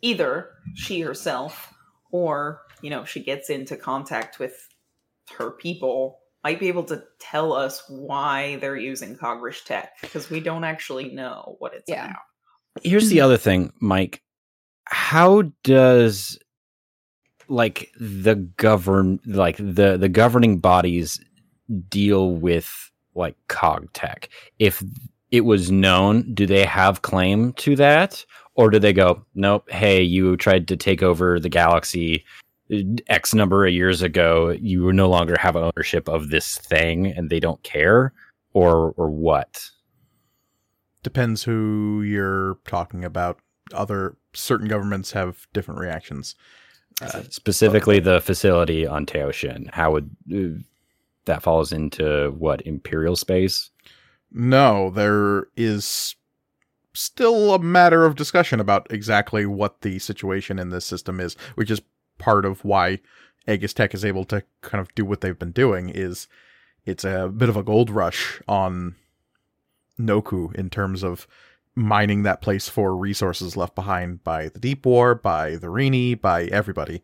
either 0.00 0.50
she 0.74 1.00
herself 1.00 1.74
or 2.12 2.62
you 2.82 2.90
know 2.90 3.04
she 3.04 3.20
gets 3.20 3.50
into 3.50 3.76
contact 3.76 4.38
with 4.38 4.68
her 5.36 5.50
people 5.50 6.20
might 6.44 6.58
be 6.60 6.68
able 6.68 6.84
to 6.84 7.02
tell 7.20 7.52
us 7.52 7.82
why 7.88 8.56
they're 8.56 8.76
using 8.76 9.16
Cogrish 9.16 9.64
tech 9.64 9.92
because 10.00 10.28
we 10.30 10.40
don't 10.40 10.64
actually 10.64 11.10
know 11.10 11.56
what 11.58 11.74
it's 11.74 11.88
Yeah. 11.88 12.06
about. 12.06 12.16
Here's 12.82 13.08
the 13.10 13.20
other 13.20 13.36
thing, 13.36 13.72
Mike. 13.80 14.22
How 14.86 15.42
does 15.62 16.38
like 17.48 17.90
the 17.98 18.34
govern 18.56 19.20
like 19.26 19.56
the 19.58 19.96
the 19.98 20.08
governing 20.08 20.58
bodies 20.58 21.20
deal 21.88 22.34
with 22.34 22.90
like 23.14 23.36
cog 23.48 23.92
tech? 23.92 24.28
If 24.58 24.82
it 25.30 25.42
was 25.42 25.70
known, 25.70 26.34
do 26.34 26.46
they 26.46 26.64
have 26.64 27.02
claim 27.02 27.52
to 27.54 27.76
that? 27.76 28.24
Or 28.54 28.68
do 28.68 28.78
they 28.78 28.92
go, 28.92 29.24
nope, 29.34 29.70
hey, 29.70 30.02
you 30.02 30.36
tried 30.36 30.68
to 30.68 30.76
take 30.76 31.02
over 31.02 31.40
the 31.40 31.48
galaxy 31.48 32.24
X 33.08 33.34
number 33.34 33.66
of 33.66 33.72
years 33.72 34.02
ago, 34.02 34.50
you 34.50 34.92
no 34.92 35.08
longer 35.08 35.36
have 35.38 35.56
ownership 35.56 36.08
of 36.08 36.30
this 36.30 36.56
thing 36.58 37.06
and 37.06 37.30
they 37.30 37.40
don't 37.40 37.62
care? 37.62 38.12
Or 38.54 38.92
or 38.96 39.10
what? 39.10 39.70
Depends 41.02 41.42
who 41.42 42.02
you're 42.02 42.58
talking 42.66 43.04
about. 43.04 43.38
Other 43.72 44.16
certain 44.34 44.68
governments 44.68 45.12
have 45.12 45.46
different 45.52 45.80
reactions. 45.80 46.34
Uh, 47.00 47.22
specifically 47.30 47.98
the 47.98 48.20
facility 48.20 48.86
on 48.86 49.06
Teoshin. 49.06 49.70
How 49.72 49.92
would 49.92 50.10
uh, 50.32 50.60
that 51.24 51.42
falls 51.42 51.72
into 51.72 52.34
what 52.38 52.60
imperial 52.66 53.16
space? 53.16 53.70
no, 54.34 54.90
there 54.90 55.48
is 55.56 56.16
still 56.94 57.54
a 57.54 57.58
matter 57.58 58.04
of 58.04 58.16
discussion 58.16 58.60
about 58.60 58.86
exactly 58.90 59.46
what 59.46 59.80
the 59.80 59.98
situation 59.98 60.58
in 60.58 60.70
this 60.70 60.84
system 60.84 61.20
is, 61.20 61.34
which 61.54 61.70
is 61.70 61.80
part 62.22 62.44
of 62.44 62.64
why 62.64 63.00
Aegis 63.48 63.74
Tech 63.74 63.94
is 63.94 64.04
able 64.04 64.24
to 64.26 64.44
kind 64.60 64.80
of 64.80 64.94
do 64.94 65.04
what 65.04 65.20
they've 65.20 65.38
been 65.38 65.50
doing. 65.50 65.90
Is 65.90 66.28
it's 66.86 67.04
a 67.04 67.28
bit 67.28 67.48
of 67.48 67.56
a 67.56 67.64
gold 67.64 67.90
rush 67.90 68.40
on 68.46 68.94
Noku 69.98 70.54
in 70.54 70.70
terms 70.70 71.02
of 71.02 71.26
mining 71.74 72.22
that 72.22 72.42
place 72.42 72.68
for 72.68 72.96
resources 72.96 73.56
left 73.56 73.74
behind 73.74 74.22
by 74.22 74.48
the 74.48 74.60
Deep 74.60 74.86
War, 74.86 75.14
by 75.14 75.56
the 75.56 75.68
Rini, 75.68 76.20
by 76.20 76.44
everybody. 76.44 77.02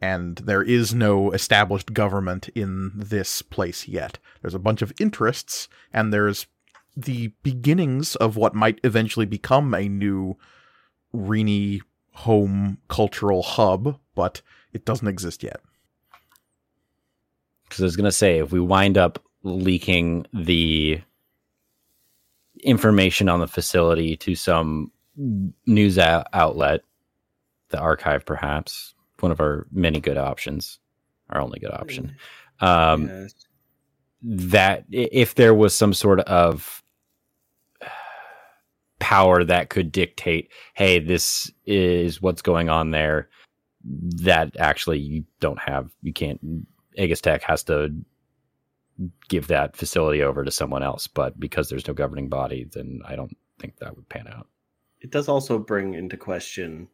And 0.00 0.38
there 0.38 0.62
is 0.62 0.94
no 0.94 1.30
established 1.30 1.92
government 1.92 2.48
in 2.54 2.92
this 2.94 3.42
place 3.42 3.86
yet. 3.86 4.18
There's 4.40 4.54
a 4.54 4.58
bunch 4.58 4.82
of 4.82 4.92
interests, 4.98 5.68
and 5.92 6.12
there's 6.12 6.46
the 6.96 7.32
beginnings 7.42 8.16
of 8.16 8.36
what 8.36 8.54
might 8.54 8.80
eventually 8.82 9.26
become 9.26 9.74
a 9.74 9.88
new 9.88 10.36
Rini 11.14 11.80
home 12.12 12.78
cultural 12.88 13.42
hub, 13.42 13.98
but 14.14 14.42
it 14.72 14.84
doesn't 14.84 15.08
exist 15.08 15.42
yet. 15.42 15.60
Because 17.64 17.80
I 17.80 17.84
was 17.84 17.96
going 17.96 18.04
to 18.04 18.12
say, 18.12 18.38
if 18.38 18.52
we 18.52 18.60
wind 18.60 18.98
up 18.98 19.22
leaking 19.42 20.26
the 20.32 21.00
information 22.62 23.28
on 23.28 23.40
the 23.40 23.48
facility 23.48 24.16
to 24.18 24.34
some 24.34 24.90
news 25.66 25.98
ou- 25.98 26.22
outlet, 26.32 26.82
the 27.70 27.78
archive, 27.78 28.24
perhaps 28.24 28.94
one 29.20 29.32
of 29.32 29.40
our 29.40 29.66
many 29.72 30.00
good 30.00 30.18
options, 30.18 30.78
our 31.30 31.40
only 31.40 31.58
good 31.58 31.72
option. 31.72 32.14
Um, 32.60 33.08
Yes. 33.08 33.34
that 34.24 34.84
if 34.90 35.34
there 35.34 35.54
was 35.54 35.74
some 35.74 35.94
sort 35.94 36.20
of 36.20 36.81
power 39.02 39.44
that 39.44 39.68
could 39.68 39.92
dictate, 39.92 40.50
hey, 40.74 40.98
this 40.98 41.50
is 41.66 42.22
what's 42.22 42.40
going 42.40 42.68
on 42.68 42.92
there, 42.92 43.28
that 43.84 44.56
actually 44.58 45.00
you 45.00 45.24
don't 45.40 45.58
have, 45.58 45.90
you 46.02 46.12
can't. 46.12 46.40
Aegis 46.96 47.20
Tech 47.20 47.42
has 47.42 47.64
to 47.64 47.92
give 49.28 49.48
that 49.48 49.76
facility 49.76 50.22
over 50.22 50.44
to 50.44 50.50
someone 50.50 50.82
else, 50.82 51.08
but 51.08 51.38
because 51.40 51.68
there's 51.68 51.88
no 51.88 51.94
governing 51.94 52.28
body, 52.28 52.68
then 52.72 53.00
I 53.04 53.16
don't 53.16 53.36
think 53.58 53.76
that 53.78 53.96
would 53.96 54.08
pan 54.08 54.28
out. 54.28 54.46
It 55.00 55.10
does 55.10 55.28
also 55.28 55.58
bring 55.58 55.94
into 55.94 56.16
question 56.16 56.86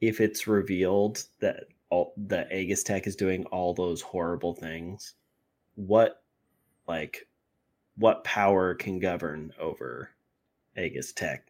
if 0.00 0.20
it's 0.20 0.46
revealed 0.46 1.24
that 1.40 1.64
all 1.90 2.14
that 2.16 2.50
Aegis 2.52 2.82
Tech 2.82 3.06
is 3.06 3.16
doing 3.16 3.44
all 3.46 3.74
those 3.74 4.00
horrible 4.00 4.54
things. 4.54 5.14
What, 5.74 6.22
like, 6.88 7.28
what 7.96 8.24
power 8.24 8.74
can 8.74 8.98
govern 8.98 9.52
over 9.60 10.10
Aegis 10.76 11.12
Tech 11.12 11.46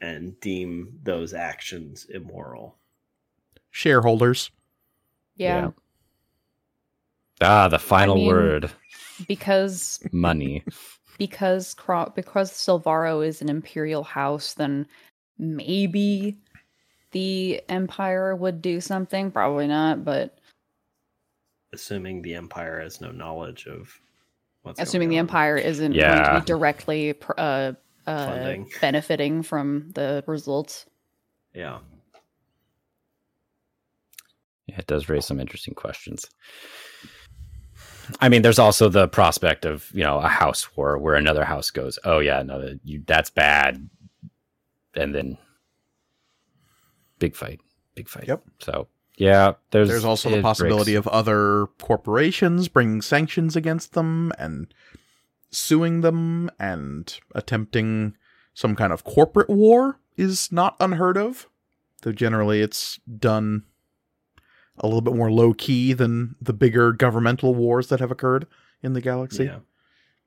and 0.00 0.38
deem 0.40 0.98
those 1.02 1.32
actions 1.34 2.06
immoral? 2.10 2.76
Shareholders. 3.70 4.50
Yeah, 5.36 5.70
Ah, 7.40 7.66
the 7.68 7.78
final 7.78 8.14
mean- 8.16 8.26
word 8.28 8.70
because 9.26 10.00
money. 10.12 10.64
because 11.18 11.74
Cro- 11.74 12.12
because 12.14 12.52
Silvaro 12.52 13.26
is 13.26 13.42
an 13.42 13.48
imperial 13.48 14.04
house, 14.04 14.54
then 14.54 14.86
maybe 15.38 16.36
the 17.10 17.60
empire 17.68 18.36
would 18.36 18.62
do 18.62 18.80
something. 18.80 19.30
Probably 19.32 19.66
not, 19.66 20.04
but 20.04 20.38
Assuming 21.72 22.22
the 22.22 22.36
Empire 22.36 22.80
has 22.80 23.00
no 23.00 23.10
knowledge 23.10 23.66
of 23.66 23.92
what's 24.62 24.80
assuming 24.80 25.08
the 25.08 25.16
on. 25.16 25.24
empire 25.26 25.56
isn't 25.56 25.92
going 25.92 25.94
to 25.94 26.00
Yeah. 26.00 26.38
be 26.38 26.46
directly 26.46 27.14
uh, 27.36 27.72
uh, 28.06 28.26
Funding. 28.26 28.70
benefiting 28.80 29.42
from 29.42 29.90
the 29.94 30.22
results. 30.26 30.86
Yeah. 31.54 31.78
Yeah, 34.66 34.78
it 34.78 34.86
does 34.86 35.08
raise 35.08 35.26
some 35.26 35.40
interesting 35.40 35.74
questions. 35.74 36.26
I 38.20 38.28
mean, 38.28 38.42
there's 38.42 38.58
also 38.58 38.88
the 38.88 39.08
prospect 39.08 39.64
of 39.64 39.90
you 39.92 40.02
know 40.02 40.18
a 40.18 40.28
house 40.28 40.76
war 40.76 40.98
where 40.98 41.14
another 41.14 41.44
house 41.44 41.70
goes, 41.70 41.98
"Oh 42.04 42.18
yeah, 42.18 42.42
no, 42.42 42.76
you, 42.82 43.02
that's 43.06 43.30
bad," 43.30 43.88
and 44.94 45.14
then 45.14 45.38
big 47.18 47.34
fight, 47.34 47.60
big 47.94 48.08
fight. 48.08 48.28
Yep. 48.28 48.42
So 48.60 48.88
yeah, 49.16 49.52
there's 49.70 49.88
There's 49.88 50.04
also 50.04 50.28
the 50.30 50.42
possibility 50.42 50.92
breaks- 50.92 51.06
of 51.06 51.12
other 51.12 51.66
corporations 51.80 52.68
bringing 52.68 53.00
sanctions 53.00 53.54
against 53.56 53.92
them 53.92 54.32
and 54.38 54.72
suing 55.54 56.00
them 56.00 56.50
and 56.58 57.18
attempting 57.34 58.16
some 58.52 58.76
kind 58.76 58.92
of 58.92 59.04
corporate 59.04 59.50
war 59.50 59.98
is 60.16 60.50
not 60.52 60.76
unheard 60.80 61.16
of. 61.16 61.48
Though 62.02 62.12
generally 62.12 62.60
it's 62.60 62.98
done 63.18 63.64
a 64.78 64.86
little 64.86 65.00
bit 65.00 65.14
more 65.14 65.30
low 65.30 65.54
key 65.54 65.92
than 65.92 66.36
the 66.40 66.52
bigger 66.52 66.92
governmental 66.92 67.54
wars 67.54 67.88
that 67.88 68.00
have 68.00 68.10
occurred 68.10 68.46
in 68.82 68.92
the 68.92 69.00
galaxy. 69.00 69.44
Yeah. 69.44 69.58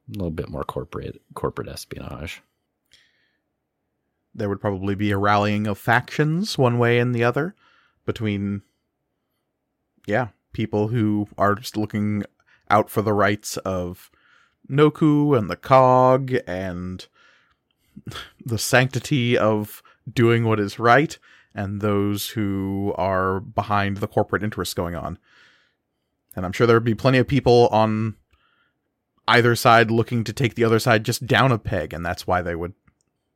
a 0.09 0.11
little 0.11 0.31
bit 0.31 0.49
more 0.49 0.63
corporate 0.63 1.21
corporate 1.33 1.67
espionage. 1.67 2.41
There 4.33 4.49
would 4.49 4.61
probably 4.61 4.95
be 4.95 5.11
a 5.11 5.17
rallying 5.17 5.67
of 5.67 5.77
factions 5.77 6.57
one 6.57 6.77
way 6.77 6.99
and 6.99 7.13
the 7.13 7.23
other 7.23 7.55
between 8.05 8.61
yeah, 10.07 10.29
people 10.53 10.87
who 10.87 11.27
are 11.37 11.53
just 11.53 11.77
looking 11.77 12.23
out 12.69 12.89
for 12.89 13.01
the 13.01 13.13
rights 13.13 13.57
of 13.57 14.09
Noku 14.69 15.37
and 15.37 15.49
the 15.49 15.55
Cog 15.55 16.33
and 16.45 17.05
the 18.45 18.57
sanctity 18.57 19.37
of 19.37 19.81
doing 20.11 20.45
what 20.45 20.59
is 20.59 20.79
right 20.79 21.17
and 21.53 21.81
those 21.81 22.29
who 22.29 22.93
are 22.97 23.39
behind 23.39 23.97
the 23.97 24.07
corporate 24.07 24.43
interests 24.43 24.73
going 24.73 24.95
on. 24.95 25.17
And 26.35 26.45
I'm 26.45 26.51
sure 26.51 26.67
there 26.67 26.75
would 26.75 26.83
be 26.83 26.93
plenty 26.93 27.17
of 27.17 27.27
people 27.27 27.67
on 27.71 28.15
either 29.27 29.55
side 29.55 29.89
looking 29.89 30.23
to 30.23 30.33
take 30.33 30.55
the 30.55 30.63
other 30.63 30.79
side 30.79 31.03
just 31.03 31.25
down 31.25 31.51
a 31.51 31.57
peg, 31.57 31.93
and 31.93 32.05
that's 32.05 32.27
why 32.27 32.41
they 32.43 32.55
would. 32.55 32.73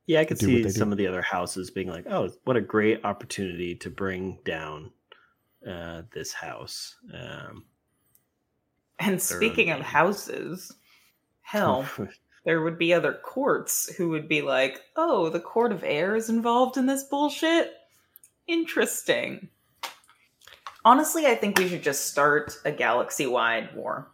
Yeah, 0.06 0.20
I 0.20 0.24
could 0.24 0.38
see 0.38 0.56
they 0.56 0.62
do. 0.62 0.70
some 0.70 0.92
of 0.92 0.98
the 0.98 1.06
other 1.06 1.22
houses 1.22 1.70
being 1.70 1.88
like, 1.88 2.06
"Oh, 2.08 2.30
what 2.44 2.56
a 2.56 2.60
great 2.60 3.04
opportunity 3.04 3.74
to 3.76 3.90
bring 3.90 4.38
down 4.44 4.92
uh, 5.68 6.02
this 6.12 6.32
house." 6.32 6.96
Um, 7.12 7.64
And 9.00 9.20
speaking 9.20 9.70
of 9.70 9.80
houses, 9.80 10.72
hell, 11.52 11.86
there 12.44 12.62
would 12.62 12.78
be 12.78 12.92
other 12.94 13.12
courts 13.12 13.94
who 13.96 14.08
would 14.08 14.26
be 14.28 14.40
like, 14.42 14.80
"Oh, 14.96 15.28
the 15.28 15.40
Court 15.40 15.70
of 15.72 15.84
Air 15.84 16.16
is 16.16 16.28
involved 16.30 16.76
in 16.78 16.86
this 16.86 17.04
bullshit. 17.04 17.72
Interesting." 18.46 19.48
Honestly, 20.84 21.26
I 21.26 21.36
think 21.36 21.58
we 21.58 21.68
should 21.68 21.82
just 21.82 22.06
start 22.10 22.56
a 22.64 22.72
galaxy-wide 22.72 23.76
war. 23.76 24.08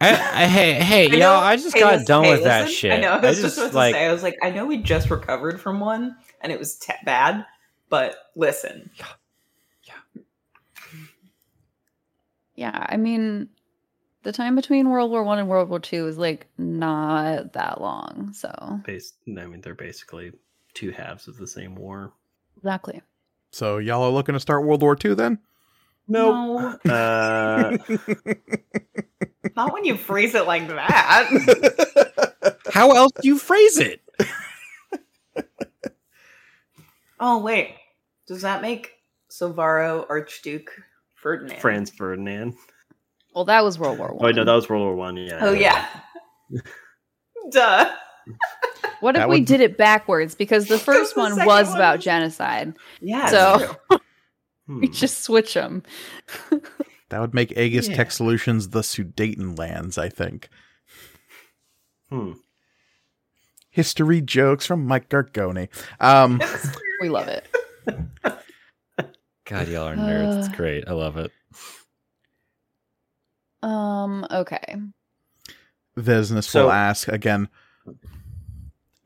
I, 0.00 0.08
I, 0.10 0.46
hey, 0.46 0.72
hey, 0.74 1.06
I 1.10 1.12
yo, 1.12 1.18
know- 1.18 1.34
I 1.34 1.56
just 1.56 1.74
hey, 1.74 1.80
got 1.80 1.92
listen- 1.92 2.06
done 2.06 2.24
hey, 2.24 2.32
with 2.32 2.44
that 2.44 2.70
shit. 2.70 2.92
I 2.92 2.96
know. 2.98 3.10
I 3.10 3.20
was 3.20 3.40
just, 3.40 3.56
just 3.56 3.58
about 3.58 3.74
like, 3.74 3.94
to 3.94 3.98
say. 4.00 4.06
I 4.06 4.12
was 4.12 4.22
like, 4.22 4.36
I 4.42 4.50
know 4.50 4.64
we 4.66 4.78
just 4.78 5.10
recovered 5.10 5.60
from 5.60 5.80
one, 5.80 6.16
and 6.40 6.50
it 6.52 6.58
was 6.58 6.76
te- 6.76 6.92
bad. 7.04 7.44
But 7.90 8.16
listen, 8.34 8.90
Yeah. 8.96 9.06
Yeah, 12.56 12.86
I 12.88 12.96
mean, 12.96 13.48
the 14.24 14.32
time 14.32 14.56
between 14.56 14.88
World 14.90 15.10
War 15.10 15.22
One 15.22 15.38
and 15.38 15.48
World 15.48 15.68
War 15.68 15.78
Two 15.78 16.06
is 16.08 16.18
like 16.18 16.46
not 16.58 17.52
that 17.52 17.80
long. 17.80 18.32
So 18.32 18.80
bas- 18.84 19.14
I 19.28 19.46
mean, 19.46 19.60
they're 19.60 19.74
basically 19.74 20.32
two 20.74 20.90
halves 20.90 21.28
of 21.28 21.36
the 21.36 21.46
same 21.46 21.74
war. 21.76 22.12
exactly. 22.56 23.00
So 23.52 23.78
y'all 23.78 24.02
are 24.02 24.10
looking 24.10 24.32
to 24.32 24.40
start 24.40 24.64
World 24.64 24.82
War 24.82 24.96
II 25.02 25.14
then? 25.14 25.38
no, 26.08 26.76
Uh, 26.88 27.78
not 29.56 29.72
when 29.72 29.84
you 29.84 29.96
phrase 29.96 30.34
it 30.34 30.46
like 30.46 30.66
that. 30.68 32.58
how 32.72 32.90
else 32.92 33.12
do 33.22 33.28
you 33.28 33.38
phrase 33.38 33.78
it? 33.78 34.00
oh 37.20 37.38
wait, 37.38 37.74
does 38.26 38.42
that 38.42 38.62
make 38.62 38.92
Silvaro 39.30 40.04
Archduke 40.08 40.70
Ferdinand? 41.14 41.60
Franz 41.60 41.90
Ferdinand. 41.90 42.54
Well, 43.34 43.44
that 43.46 43.64
was 43.64 43.78
World 43.78 43.98
War 43.98 44.14
One. 44.14 44.24
Oh 44.26 44.30
no, 44.30 44.44
that 44.44 44.52
was 44.54 44.68
World 44.68 44.82
War 44.84 44.94
One. 44.96 45.16
Yeah. 45.16 45.38
Oh 45.40 45.52
yeah. 45.52 45.86
Duh. 47.50 47.90
what 49.00 49.16
if 49.16 49.26
we 49.28 49.40
would- 49.40 49.46
did 49.46 49.60
it 49.60 49.76
backwards? 49.76 50.34
Because 50.34 50.66
the 50.68 50.78
first 50.90 51.14
the 51.14 51.20
one 51.20 51.32
second 51.34 51.46
was 51.46 51.68
one 51.68 51.76
about 51.76 52.00
genocide. 52.00 52.74
Yeah. 53.00 53.26
So- 53.28 53.76
We 54.66 54.86
Hmm. 54.86 54.92
just 54.94 55.22
switch 55.24 55.52
them. 55.52 55.82
That 57.10 57.20
would 57.20 57.34
make 57.34 57.54
Aegis 57.58 57.86
Yeah. 57.86 57.96
Tech 57.96 58.10
Solutions 58.10 58.70
the 58.70 58.80
Sudeten 58.80 59.58
lands, 59.58 59.98
I 59.98 60.08
think. 60.08 60.48
Hmm. 62.08 62.32
History 63.68 64.22
jokes 64.22 64.64
from 64.64 64.86
Mike 64.86 65.10
Gargoni. 65.10 65.68
Um, 66.00 66.40
we 67.02 67.10
love 67.10 67.28
it. 67.28 67.46
God, 69.44 69.68
y'all 69.68 69.88
are 69.88 69.96
nerds. 69.96 70.38
It's 70.46 70.56
great. 70.56 70.84
I 70.88 70.92
love 70.92 71.18
it. 71.18 71.30
Um. 73.64 74.26
Okay. 74.30 74.76
Vesnus 75.96 76.44
So- 76.48 76.64
will 76.64 76.72
ask 76.72 77.08
again 77.08 77.48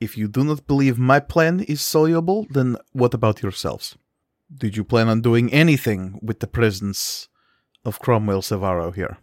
If 0.01 0.17
you 0.17 0.29
do 0.29 0.45
not 0.45 0.67
believe 0.67 0.97
my 0.99 1.21
plan 1.21 1.61
is 1.61 1.81
soluble, 1.83 2.47
then 2.51 2.77
what 2.93 3.15
about 3.15 3.43
yourselves? 3.43 3.97
Did 4.63 4.77
you 4.77 4.85
plan 4.85 5.09
on 5.09 5.21
doing 5.21 5.53
anything 5.53 6.19
with 6.23 6.39
the 6.39 6.47
presence 6.47 7.29
of 7.85 7.99
Cromwell 7.99 8.43
Silvaro 8.43 8.95
here? 8.95 9.19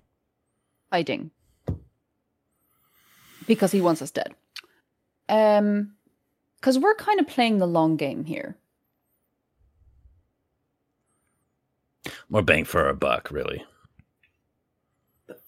Fighting. 0.92 1.32
Because 3.48 3.72
he 3.72 3.82
wants 3.82 4.02
us 4.02 4.12
dead. 4.12 4.36
Um. 5.30 5.96
Because 6.60 6.80
we're 6.80 6.96
kind 6.96 7.20
of 7.20 7.28
playing 7.28 7.60
the 7.60 7.68
long 7.68 7.96
game 7.98 8.26
here. 8.26 8.58
More 12.30 12.42
bang 12.44 12.66
for 12.66 12.86
our 12.86 12.94
buck, 12.94 13.30
really. 13.32 13.64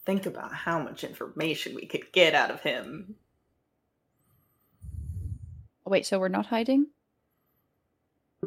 But 0.08 0.14
think 0.14 0.26
about 0.26 0.54
how 0.54 0.80
much 0.80 1.04
information 1.04 1.76
we 1.76 1.86
could 1.86 2.12
get 2.14 2.34
out 2.34 2.50
of 2.50 2.62
him. 2.62 3.16
Oh, 5.86 5.90
wait. 5.92 6.06
So 6.06 6.18
we're 6.20 6.30
not 6.30 6.46
hiding? 6.46 6.88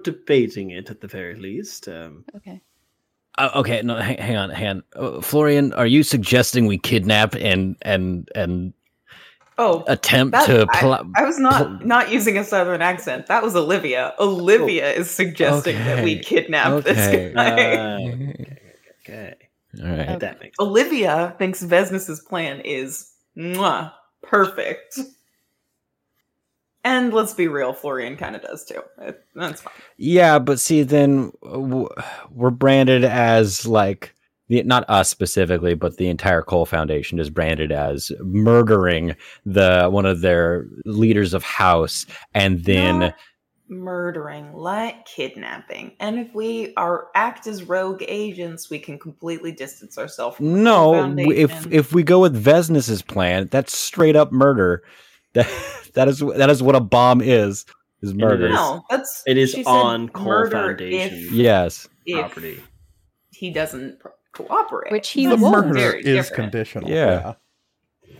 Debating 0.02 0.70
it 0.70 0.90
at 0.90 1.00
the 1.02 1.06
very 1.06 1.34
least. 1.34 1.86
Um, 1.88 2.24
Okay. 2.36 2.60
Uh, 3.38 3.50
okay, 3.56 3.80
no, 3.82 3.96
hang, 3.96 4.18
hang 4.18 4.36
on, 4.36 4.50
hang 4.50 4.68
on. 4.68 4.82
Uh, 4.96 5.20
Florian, 5.20 5.72
are 5.74 5.86
you 5.86 6.02
suggesting 6.02 6.66
we 6.66 6.76
kidnap 6.78 7.34
and 7.36 7.76
and 7.82 8.28
and 8.34 8.72
Oh, 9.56 9.84
attempt 9.86 10.32
that, 10.32 10.46
to 10.46 10.66
I, 10.68 10.80
pl- 10.80 11.12
I 11.14 11.22
was 11.24 11.38
not 11.38 11.78
pl- 11.78 11.86
not 11.86 12.10
using 12.10 12.36
a 12.38 12.44
southern 12.44 12.82
accent. 12.82 13.26
That 13.28 13.42
was 13.42 13.54
Olivia. 13.54 14.14
Olivia 14.18 14.90
is 14.92 15.08
suggesting 15.10 15.76
that 15.76 16.02
we 16.04 16.18
kidnap 16.18 16.72
Okay. 16.72 16.92
this 16.92 17.34
guy. 17.34 17.74
uh, 17.76 17.98
okay, 17.98 18.60
okay, 19.06 19.34
All 19.82 19.88
right. 19.88 20.00
Okay. 20.08 20.16
that 20.18 20.40
makes 20.40 20.58
Olivia 20.58 21.34
thinks 21.38 21.62
Vesnus's 21.62 22.20
plan 22.20 22.60
is 22.64 23.12
mwah, 23.36 23.92
perfect. 24.22 24.98
And 26.82 27.12
let's 27.12 27.34
be 27.34 27.46
real, 27.46 27.72
Florian 27.74 28.16
kind 28.16 28.34
of 28.34 28.42
does 28.42 28.64
too. 28.64 28.80
It- 29.00 29.22
that's 29.34 29.60
fine. 29.60 29.72
Yeah, 29.98 30.38
but 30.38 30.58
see, 30.60 30.82
then 30.82 31.30
uh, 31.46 31.86
we're 32.30 32.50
branded 32.50 33.04
as 33.04 33.66
like 33.66 34.14
the, 34.48 34.62
not 34.64 34.84
us 34.88 35.08
specifically, 35.08 35.74
but 35.74 35.98
the 35.98 36.08
entire 36.08 36.42
Cole 36.42 36.66
Foundation 36.66 37.18
is 37.20 37.28
branded 37.30 37.70
as 37.70 38.10
murdering 38.20 39.14
the 39.44 39.88
one 39.90 40.06
of 40.06 40.22
their 40.22 40.66
leaders 40.86 41.34
of 41.34 41.42
house, 41.44 42.06
and 42.34 42.64
then 42.64 42.98
Not 43.00 43.14
murdering, 43.70 44.52
like 44.52 45.04
kidnapping. 45.06 45.92
And 46.00 46.18
if 46.18 46.34
we 46.34 46.74
are 46.76 47.06
act 47.14 47.46
as 47.46 47.62
rogue 47.62 48.02
agents, 48.08 48.68
we 48.68 48.78
can 48.78 48.98
completely 48.98 49.52
distance 49.52 49.96
ourselves 49.96 50.36
from 50.36 50.62
no, 50.62 50.92
Foundation. 50.92 51.32
if 51.32 51.72
if 51.72 51.92
we 51.94 52.02
go 52.02 52.20
with 52.20 52.34
Vesnus's 52.36 53.00
plan, 53.02 53.48
that's 53.50 53.76
straight 53.76 54.16
up 54.16 54.32
murder. 54.32 54.82
That 55.34 55.46
that 55.94 56.08
is 56.08 56.18
that 56.18 56.50
is 56.50 56.60
what 56.60 56.74
a 56.74 56.80
bomb 56.80 57.20
is 57.20 57.64
is 58.02 58.14
murder. 58.14 58.48
is. 58.48 58.52
no, 58.54 58.82
that's 58.90 59.22
It 59.28 59.38
is 59.38 59.54
on 59.64 60.08
Cole 60.08 60.24
murder 60.24 60.50
Foundation. 60.50 61.18
If, 61.18 61.30
Yes. 61.32 61.88
if 62.04 62.18
property. 62.18 62.60
he 63.30 63.52
doesn't 63.52 64.00
cooperate, 64.32 64.90
Which 64.90 65.10
he 65.10 65.26
the 65.26 65.36
won't. 65.36 65.68
murder 65.68 65.78
Very 65.78 65.98
is 66.00 66.04
different. 66.26 66.34
conditional. 66.52 66.90
Yeah. 66.90 67.34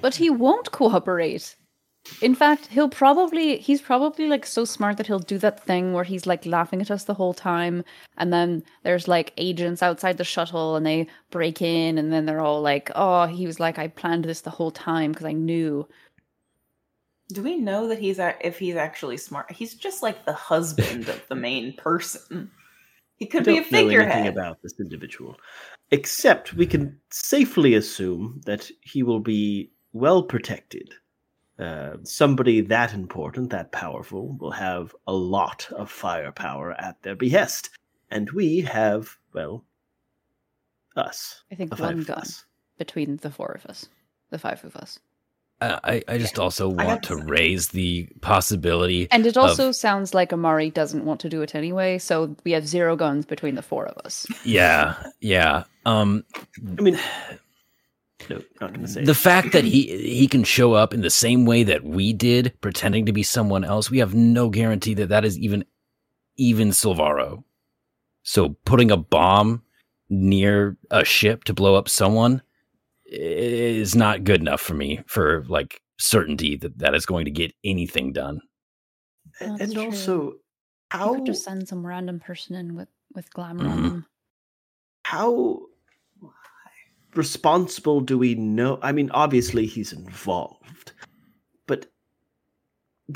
But 0.00 0.14
he 0.14 0.30
won't 0.30 0.70
cooperate. 0.70 1.56
In 2.20 2.34
fact, 2.34 2.66
he'll 2.66 2.88
probably 2.88 3.58
he's 3.58 3.80
probably 3.80 4.26
like 4.26 4.44
so 4.44 4.64
smart 4.64 4.96
that 4.98 5.06
he'll 5.06 5.18
do 5.18 5.38
that 5.38 5.64
thing 5.64 5.92
where 5.92 6.04
he's 6.04 6.26
like 6.26 6.44
laughing 6.44 6.80
at 6.80 6.90
us 6.90 7.04
the 7.04 7.14
whole 7.14 7.34
time 7.34 7.84
and 8.18 8.32
then 8.32 8.62
there's 8.82 9.08
like 9.08 9.32
agents 9.38 9.82
outside 9.82 10.18
the 10.18 10.24
shuttle 10.24 10.76
and 10.76 10.84
they 10.84 11.06
break 11.30 11.62
in 11.62 11.96
and 11.98 12.12
then 12.12 12.26
they're 12.26 12.40
all 12.40 12.60
like, 12.60 12.90
"Oh, 12.94 13.26
he 13.26 13.46
was 13.46 13.58
like 13.58 13.78
I 13.78 13.88
planned 13.88 14.24
this 14.24 14.42
the 14.42 14.50
whole 14.50 14.70
time 14.70 15.12
because 15.12 15.26
I 15.26 15.32
knew." 15.32 15.88
Do 17.32 17.42
we 17.42 17.56
know 17.56 17.88
that 17.88 17.98
he's 17.98 18.18
a- 18.18 18.36
if 18.46 18.58
he's 18.58 18.76
actually 18.76 19.16
smart? 19.16 19.52
He's 19.52 19.74
just 19.74 20.02
like 20.02 20.24
the 20.24 20.32
husband 20.32 21.08
of 21.08 21.22
the 21.28 21.36
main 21.36 21.74
person. 21.76 22.50
He 23.16 23.26
could 23.26 23.44
be 23.44 23.58
a 23.58 23.60
don't 23.60 23.70
know 23.70 23.78
anything 23.78 23.98
figurehead. 23.98 24.26
about 24.28 24.62
this 24.62 24.80
individual, 24.80 25.36
except 25.90 26.54
we 26.54 26.66
can 26.66 26.98
safely 27.10 27.74
assume 27.74 28.40
that 28.46 28.70
he 28.80 29.02
will 29.02 29.20
be 29.20 29.70
well 29.92 30.22
protected. 30.22 30.94
Uh, 31.60 31.98
somebody 32.04 32.62
that 32.62 32.94
important, 32.94 33.50
that 33.50 33.70
powerful, 33.70 34.32
will 34.40 34.50
have 34.50 34.94
a 35.06 35.12
lot 35.12 35.68
of 35.72 35.90
firepower 35.90 36.72
at 36.80 37.00
their 37.02 37.14
behest, 37.14 37.68
and 38.10 38.30
we 38.30 38.60
have, 38.62 39.18
well, 39.34 39.62
us. 40.96 41.42
I 41.52 41.56
think 41.56 41.78
one 41.78 42.02
gun 42.02 42.18
us. 42.18 42.44
between 42.78 43.16
the 43.18 43.30
four 43.30 43.52
of 43.52 43.66
us. 43.66 43.88
The 44.30 44.38
five 44.38 44.64
of 44.64 44.74
us. 44.76 44.98
Uh, 45.60 45.78
I 45.84 46.02
I 46.08 46.16
just 46.16 46.38
also 46.38 46.68
want 46.70 47.02
to 47.02 47.18
some- 47.18 47.26
raise 47.26 47.68
the 47.68 48.08
possibility. 48.22 49.06
And 49.10 49.26
it 49.26 49.36
of- 49.36 49.44
also 49.44 49.72
sounds 49.72 50.14
like 50.14 50.32
Amari 50.32 50.70
doesn't 50.70 51.04
want 51.04 51.20
to 51.20 51.28
do 51.28 51.42
it 51.42 51.54
anyway, 51.54 51.98
so 51.98 52.34
we 52.44 52.52
have 52.52 52.66
zero 52.66 52.96
guns 52.96 53.26
between 53.26 53.54
the 53.56 53.62
four 53.62 53.84
of 53.84 53.98
us. 54.06 54.26
Yeah, 54.44 54.94
yeah. 55.20 55.64
Um, 55.84 56.24
I 56.78 56.80
mean, 56.80 56.98
no, 58.28 58.42
not 58.60 58.72
going 58.74 58.82
to 58.84 58.88
say 58.88 59.04
the 59.04 59.14
fact 59.14 59.52
that 59.52 59.64
he 59.64 59.86
he 59.98 60.26
can 60.28 60.44
show 60.44 60.72
up 60.74 60.92
in 60.92 61.00
the 61.00 61.10
same 61.10 61.46
way 61.46 61.62
that 61.62 61.84
we 61.84 62.12
did, 62.12 62.52
pretending 62.60 63.06
to 63.06 63.12
be 63.12 63.22
someone 63.22 63.64
else, 63.64 63.90
we 63.90 63.98
have 63.98 64.14
no 64.14 64.50
guarantee 64.50 64.94
that 64.94 65.08
that 65.08 65.24
is 65.24 65.38
even 65.38 65.64
even 66.36 66.68
Silvaro. 66.70 67.42
So 68.22 68.50
putting 68.64 68.90
a 68.90 68.96
bomb 68.96 69.62
near 70.10 70.76
a 70.90 71.04
ship 71.04 71.44
to 71.44 71.54
blow 71.54 71.74
up 71.76 71.88
someone 71.88 72.42
is 73.06 73.94
not 73.96 74.24
good 74.24 74.40
enough 74.40 74.60
for 74.60 74.74
me 74.74 75.00
for 75.06 75.44
like 75.48 75.80
certainty 75.98 76.56
that 76.56 76.78
that 76.78 76.94
is 76.94 77.06
going 77.06 77.24
to 77.24 77.30
get 77.30 77.52
anything 77.64 78.12
done. 78.12 78.40
That's 79.40 79.60
and 79.62 79.72
true. 79.72 79.84
also, 79.84 80.22
You 80.24 80.40
how 80.90 81.14
could 81.14 81.26
just 81.26 81.44
send 81.44 81.68
some 81.68 81.86
random 81.86 82.20
person 82.20 82.54
in 82.56 82.74
with 82.76 82.88
with 83.14 83.30
glamour 83.32 83.64
Mhm. 83.64 83.70
on 83.70 83.82
them. 83.82 84.06
how 85.04 85.62
responsible 87.14 88.00
do 88.00 88.18
we 88.18 88.34
know? 88.34 88.78
I 88.82 88.92
mean, 88.92 89.10
obviously 89.12 89.66
he's 89.66 89.92
involved, 89.92 90.92
but 91.66 91.86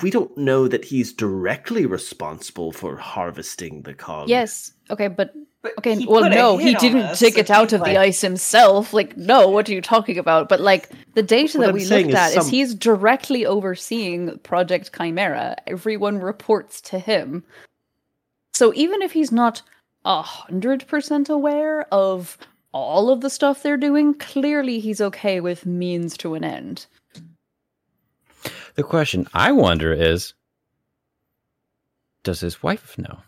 we 0.03 0.11
don't 0.11 0.37
know 0.37 0.69
that 0.69 0.85
he's 0.85 1.13
directly 1.13 1.87
responsible 1.87 2.73
for 2.73 2.97
harvesting 2.97 3.83
the 3.83 3.95
cog. 3.95 4.29
Yes. 4.29 4.73
Okay, 4.91 5.09
but 5.09 5.33
But 5.63 5.79
okay. 5.79 6.05
well, 6.07 6.29
no, 6.29 6.57
he 6.59 6.75
didn't 6.75 7.03
us, 7.03 7.19
take 7.21 7.35
so 7.35 7.41
it 7.41 7.51
out 7.51 7.71
he's 7.71 7.81
of 7.81 7.85
the 7.85 7.97
ice 7.97 8.21
himself. 8.21 8.93
Like, 8.93 9.17
no, 9.17 9.49
what 9.49 9.69
are 9.69 9.73
you 9.73 9.81
talking 9.81 10.19
about? 10.19 10.49
But 10.49 10.61
like 10.61 10.91
the 11.15 11.23
data 11.23 11.57
What 11.59 11.65
that 11.65 11.69
I'm 11.71 11.75
we 11.77 11.87
looked 11.87 12.09
is 12.11 12.15
at 12.15 12.29
is 12.29 12.35
some- 12.35 12.49
he's 12.51 12.75
directly 12.75 13.47
overseeing 13.47 14.39
Project 14.41 14.91
Chimera. 14.97 15.57
Everyone 15.67 16.19
reports 16.19 16.81
to 16.83 16.99
him. 16.99 17.45
So 18.53 18.73
even 18.75 19.01
if 19.03 19.13
he's 19.13 19.33
not 19.33 19.63
a 20.05 20.21
hundred 20.21 20.87
percent 20.87 21.29
aware 21.31 21.87
of 21.93 22.37
all 22.75 23.09
of 23.09 23.21
the 23.21 23.31
stuff 23.31 23.63
they're 23.63 23.77
doing, 23.77 24.15
clearly 24.15 24.81
he's 24.81 25.01
okay 25.01 25.41
with 25.41 25.65
means 25.65 26.17
to 26.19 26.35
an 26.35 26.43
end. 26.43 26.87
The 28.75 28.83
question 28.83 29.29
I 29.33 29.53
wonder 29.53 29.93
is 29.93 30.35
does 32.25 32.41
his 32.41 32.63
wife 32.63 32.99
know? 32.99 33.19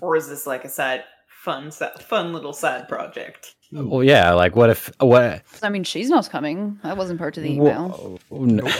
Or 0.00 0.16
is 0.16 0.28
this 0.28 0.46
like 0.46 0.64
a 0.64 0.68
side 0.68 1.02
fun 1.26 1.72
fun 1.72 2.32
little 2.32 2.52
side 2.52 2.88
project? 2.88 3.56
Oh. 3.74 3.86
Well, 3.86 4.04
yeah, 4.04 4.32
like 4.32 4.54
what 4.54 4.70
if 4.70 4.92
what 5.00 5.42
I 5.62 5.70
mean, 5.70 5.82
she's 5.82 6.08
not 6.08 6.30
coming. 6.30 6.78
That 6.84 6.96
wasn't 6.96 7.18
part 7.18 7.36
of 7.36 7.42
the 7.42 7.50
email. 7.50 8.20
Wha- 8.30 8.46
no. 8.46 8.70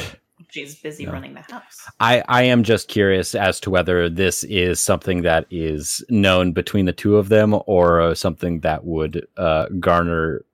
She's 0.53 0.79
busy 0.79 1.07
No. 1.07 1.13
running 1.13 1.33
the 1.33 1.41
house. 1.41 1.89
I, 1.99 2.23
I 2.29 2.43
am 2.43 2.63
just 2.63 2.89
curious 2.89 3.35
as 3.35 3.59
to 3.61 3.71
whether 3.71 4.11
this 4.11 4.45
is 4.45 4.81
something 4.81 5.23
that 5.23 5.47
is 5.51 6.05
known 6.11 6.53
between 6.53 6.85
the 6.85 6.93
two 6.93 7.17
of 7.17 7.31
them 7.31 7.59
or 7.67 8.03
uh, 8.03 8.15
something 8.15 8.61
that 8.61 8.85
would 8.85 9.27
uh, 9.39 9.69
garner 9.81 10.45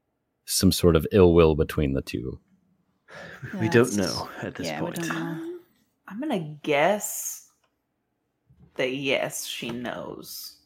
some 0.44 0.70
sort 0.70 0.94
of 0.94 1.04
ill 1.10 1.34
will 1.34 1.56
between 1.56 1.94
the 1.94 2.02
two. 2.02 2.38
we 3.60 3.68
don't 3.68 3.96
know 3.96 4.28
at 4.40 4.54
this 4.54 4.68
yeah, 4.68 4.78
point. 4.78 5.00
I'm 5.10 6.20
gonna 6.20 6.56
guess 6.62 7.50
that 8.76 8.92
yes, 8.92 9.46
she 9.46 9.70
knows. 9.70 10.57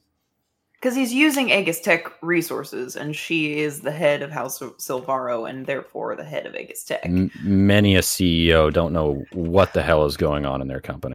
Because 0.82 0.96
he's 0.96 1.14
using 1.14 1.50
Aegis 1.50 1.80
Tech 1.80 2.10
resources, 2.22 2.96
and 2.96 3.14
she 3.14 3.60
is 3.60 3.82
the 3.82 3.92
head 3.92 4.20
of 4.20 4.32
House 4.32 4.60
of 4.60 4.76
Silvaro, 4.78 5.48
and 5.48 5.64
therefore 5.64 6.16
the 6.16 6.24
head 6.24 6.44
of 6.44 6.56
Aegis 6.56 6.82
Tech. 6.82 7.02
M- 7.06 7.30
many 7.44 7.94
a 7.94 8.00
CEO 8.00 8.72
don't 8.72 8.92
know 8.92 9.22
what 9.32 9.74
the 9.74 9.82
hell 9.82 10.04
is 10.06 10.16
going 10.16 10.44
on 10.44 10.60
in 10.60 10.66
their 10.66 10.80
company. 10.80 11.14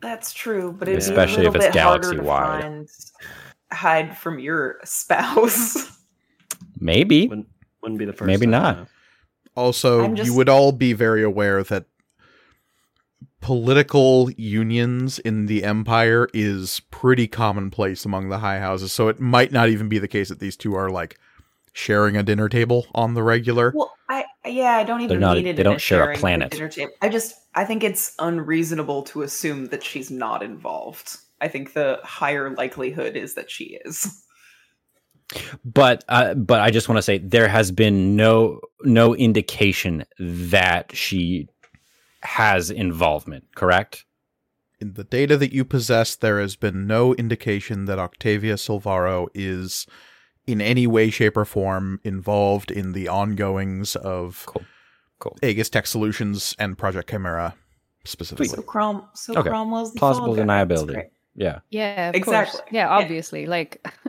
That's 0.00 0.32
true, 0.32 0.72
but 0.78 0.86
it'd 0.86 1.00
Especially 1.00 1.40
be 1.40 1.46
a 1.46 1.48
if 1.48 1.56
it's 1.56 1.66
bit 1.66 1.76
harder 1.82 2.14
galaxy-wide. 2.14 2.86
hide 3.72 4.16
from 4.16 4.38
your 4.38 4.78
spouse. 4.84 5.98
Maybe. 6.78 7.26
Wouldn't, 7.26 7.48
wouldn't 7.82 7.98
be 7.98 8.04
the 8.04 8.12
first. 8.12 8.28
Maybe 8.28 8.46
time, 8.46 8.50
not. 8.52 8.76
no. 8.78 8.86
Also, 9.56 10.14
just- 10.14 10.30
you 10.30 10.36
would 10.36 10.48
all 10.48 10.70
be 10.70 10.92
very 10.92 11.24
aware 11.24 11.64
that 11.64 11.86
political 13.40 14.30
unions 14.36 15.18
in 15.20 15.46
the 15.46 15.64
empire 15.64 16.28
is 16.34 16.80
pretty 16.90 17.26
commonplace 17.26 18.04
among 18.04 18.28
the 18.28 18.38
high 18.38 18.58
houses. 18.58 18.92
So 18.92 19.08
it 19.08 19.20
might 19.20 19.52
not 19.52 19.68
even 19.68 19.88
be 19.88 19.98
the 19.98 20.08
case 20.08 20.28
that 20.28 20.40
these 20.40 20.56
two 20.56 20.74
are 20.74 20.90
like 20.90 21.18
sharing 21.72 22.16
a 22.16 22.22
dinner 22.22 22.48
table 22.48 22.86
on 22.94 23.14
the 23.14 23.22
regular. 23.22 23.72
well, 23.74 23.94
I 24.08 24.24
yeah, 24.44 24.72
I 24.76 24.84
don't 24.84 25.02
even 25.02 25.20
not- 25.20 25.36
need 25.36 25.46
it. 25.46 25.56
they 25.56 25.62
don't 25.62 25.80
share 25.80 26.10
a 26.10 26.16
planet. 26.16 26.50
dinner 26.50 26.68
table. 26.68 26.92
I 27.02 27.08
just 27.08 27.34
I 27.54 27.64
think 27.64 27.84
it's 27.84 28.14
unreasonable 28.18 29.02
to 29.04 29.22
assume 29.22 29.66
that 29.66 29.82
she's 29.82 30.10
not 30.10 30.42
involved. 30.42 31.16
I 31.40 31.48
think 31.48 31.72
the 31.74 32.00
higher 32.02 32.50
likelihood 32.54 33.16
is 33.16 33.34
that 33.34 33.50
she 33.50 33.78
is. 33.84 34.24
But 35.62 36.04
uh, 36.08 36.32
but 36.34 36.60
I 36.60 36.70
just 36.70 36.88
want 36.88 36.96
to 36.96 37.02
say 37.02 37.18
there 37.18 37.48
has 37.48 37.70
been 37.70 38.16
no 38.16 38.60
no 38.82 39.14
indication 39.14 40.04
that 40.18 40.96
she 40.96 41.48
has 42.22 42.70
involvement, 42.70 43.44
correct? 43.54 44.04
In 44.80 44.94
the 44.94 45.04
data 45.04 45.36
that 45.36 45.52
you 45.52 45.64
possess, 45.64 46.14
there 46.16 46.40
has 46.40 46.56
been 46.56 46.86
no 46.86 47.14
indication 47.14 47.84
that 47.86 47.98
Octavia 47.98 48.54
Silvaro 48.54 49.28
is 49.34 49.86
in 50.46 50.60
any 50.60 50.86
way, 50.86 51.10
shape, 51.10 51.36
or 51.36 51.44
form 51.44 52.00
involved 52.04 52.70
in 52.70 52.92
the 52.92 53.08
ongoings 53.08 53.96
of 53.96 54.44
Cool. 54.46 54.62
Cool. 55.18 55.36
Aegis 55.42 55.68
Tech 55.68 55.86
Solutions 55.86 56.54
and 56.60 56.78
Project 56.78 57.10
Chimera 57.10 57.54
specifically. 58.04 58.46
So 58.48 58.62
Crom 58.62 59.04
so 59.14 59.34
Okay. 59.36 59.50
Cromwell's 59.50 59.92
the 59.92 59.98
Plausible 59.98 60.34
fall 60.34 60.36
guy. 60.36 60.64
That's 60.64 60.82
deniability. 60.82 61.08
Yeah. 61.34 61.58
Yeah, 61.70 62.08
of 62.10 62.14
Exactly. 62.14 62.58
Course. 62.60 62.72
Yeah, 62.72 62.84
Yeah. 62.84 62.88
obviously. 63.04 63.46
Like, 63.46 63.84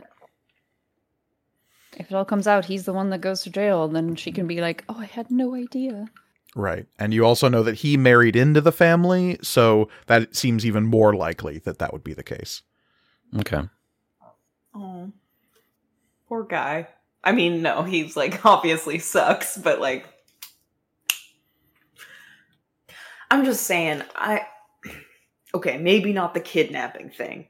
if 1.96 2.10
it 2.10 2.14
all 2.14 2.24
comes 2.24 2.46
out, 2.46 2.64
he's 2.64 2.84
the 2.84 2.92
one 2.92 3.10
that 3.10 3.20
goes 3.20 3.42
to 3.42 3.50
jail, 3.50 3.88
then 3.88 4.16
she 4.16 4.32
can 4.32 4.46
be 4.46 4.60
like, 4.60 4.84
"Oh, 4.88 4.98
I 4.98 5.06
had 5.06 5.30
no 5.30 5.54
idea." 5.54 6.06
Right. 6.56 6.86
And 6.98 7.14
you 7.14 7.24
also 7.24 7.48
know 7.48 7.62
that 7.62 7.76
he 7.76 7.96
married 7.96 8.34
into 8.34 8.60
the 8.60 8.72
family, 8.72 9.38
so 9.42 9.88
that 10.06 10.34
seems 10.34 10.66
even 10.66 10.84
more 10.84 11.14
likely 11.14 11.58
that 11.58 11.78
that 11.78 11.92
would 11.92 12.02
be 12.02 12.14
the 12.14 12.24
case. 12.24 12.62
Okay. 13.38 13.62
Oh, 14.74 15.12
poor 16.28 16.44
guy. 16.44 16.88
I 17.22 17.32
mean, 17.32 17.62
no, 17.62 17.82
he's 17.82 18.16
like 18.16 18.44
obviously 18.44 18.98
sucks, 18.98 19.56
but 19.56 19.80
like, 19.80 20.06
I'm 23.30 23.44
just 23.44 23.64
saying, 23.64 24.02
I 24.16 24.46
okay, 25.54 25.78
maybe 25.78 26.12
not 26.12 26.34
the 26.34 26.40
kidnapping 26.40 27.10
thing, 27.10 27.46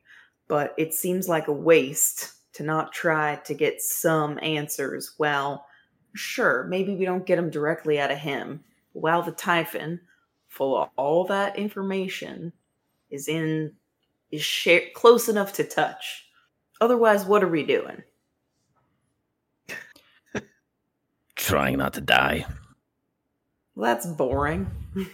but 0.46 0.74
it 0.76 0.92
seems 0.92 1.26
like 1.26 1.48
a 1.48 1.52
waste 1.52 2.32
to 2.54 2.62
not 2.62 2.92
try 2.92 3.36
to 3.44 3.54
get 3.54 3.80
some 3.80 4.38
answers. 4.42 5.14
Well, 5.16 5.64
sure, 6.14 6.64
maybe 6.64 6.94
we 6.94 7.06
don't 7.06 7.24
get 7.24 7.36
them 7.36 7.48
directly 7.48 7.98
out 7.98 8.10
of 8.10 8.18
him. 8.18 8.62
While 8.92 9.22
the 9.22 9.32
Typhon, 9.32 10.00
full 10.48 10.76
of 10.76 10.88
all 10.96 11.24
that 11.26 11.56
information, 11.58 12.52
is 13.10 13.28
in 13.28 13.72
is 14.30 14.42
share, 14.42 14.82
close 14.94 15.28
enough 15.28 15.52
to 15.54 15.64
touch. 15.64 16.26
Otherwise, 16.80 17.24
what 17.24 17.42
are 17.42 17.48
we 17.48 17.64
doing? 17.64 18.02
Trying 21.36 21.78
not 21.78 21.94
to 21.94 22.00
die. 22.00 22.44
Well, 23.74 23.94
that's 23.94 24.06
boring. 24.06 24.70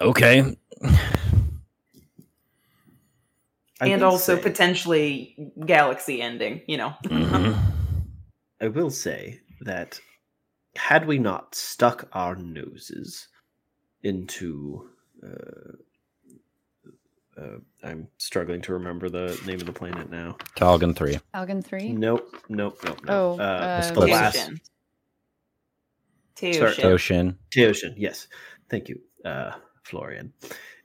Okay. 0.00 0.56
I 3.82 3.86
and 3.86 4.02
also 4.02 4.36
say- 4.36 4.42
potentially 4.42 5.52
galaxy 5.66 6.22
ending, 6.22 6.62
you 6.66 6.78
know. 6.78 6.94
Mhm. 7.04 7.54
I 8.62 8.68
will 8.68 8.88
say 8.90 9.40
that 9.60 10.00
had 10.76 11.06
we 11.06 11.18
not 11.18 11.54
stuck 11.54 12.08
our 12.12 12.36
noses 12.36 13.28
into, 14.02 14.88
uh, 15.22 15.72
uh, 17.40 17.56
I'm 17.82 18.08
struggling 18.18 18.60
to 18.62 18.72
remember 18.74 19.08
the 19.08 19.40
name 19.46 19.60
of 19.60 19.66
the 19.66 19.72
planet 19.72 20.10
now. 20.10 20.36
Talgan 20.56 20.94
3. 20.94 21.18
Algan 21.34 21.62
three. 21.64 21.90
Nope, 21.92 22.36
nope, 22.48 22.78
nope, 22.84 23.00
Oh, 23.08 23.30
nope. 23.36 23.40
uh, 23.40 23.90
the 23.92 24.06
last 24.06 24.50
Teoshin. 26.36 26.54
Sorry, 26.54 26.74
Teoshin. 26.74 27.36
Teoshin, 27.54 27.94
yes. 27.96 28.26
Thank 28.70 28.88
you, 28.88 29.00
uh, 29.24 29.52
Florian. 29.82 30.32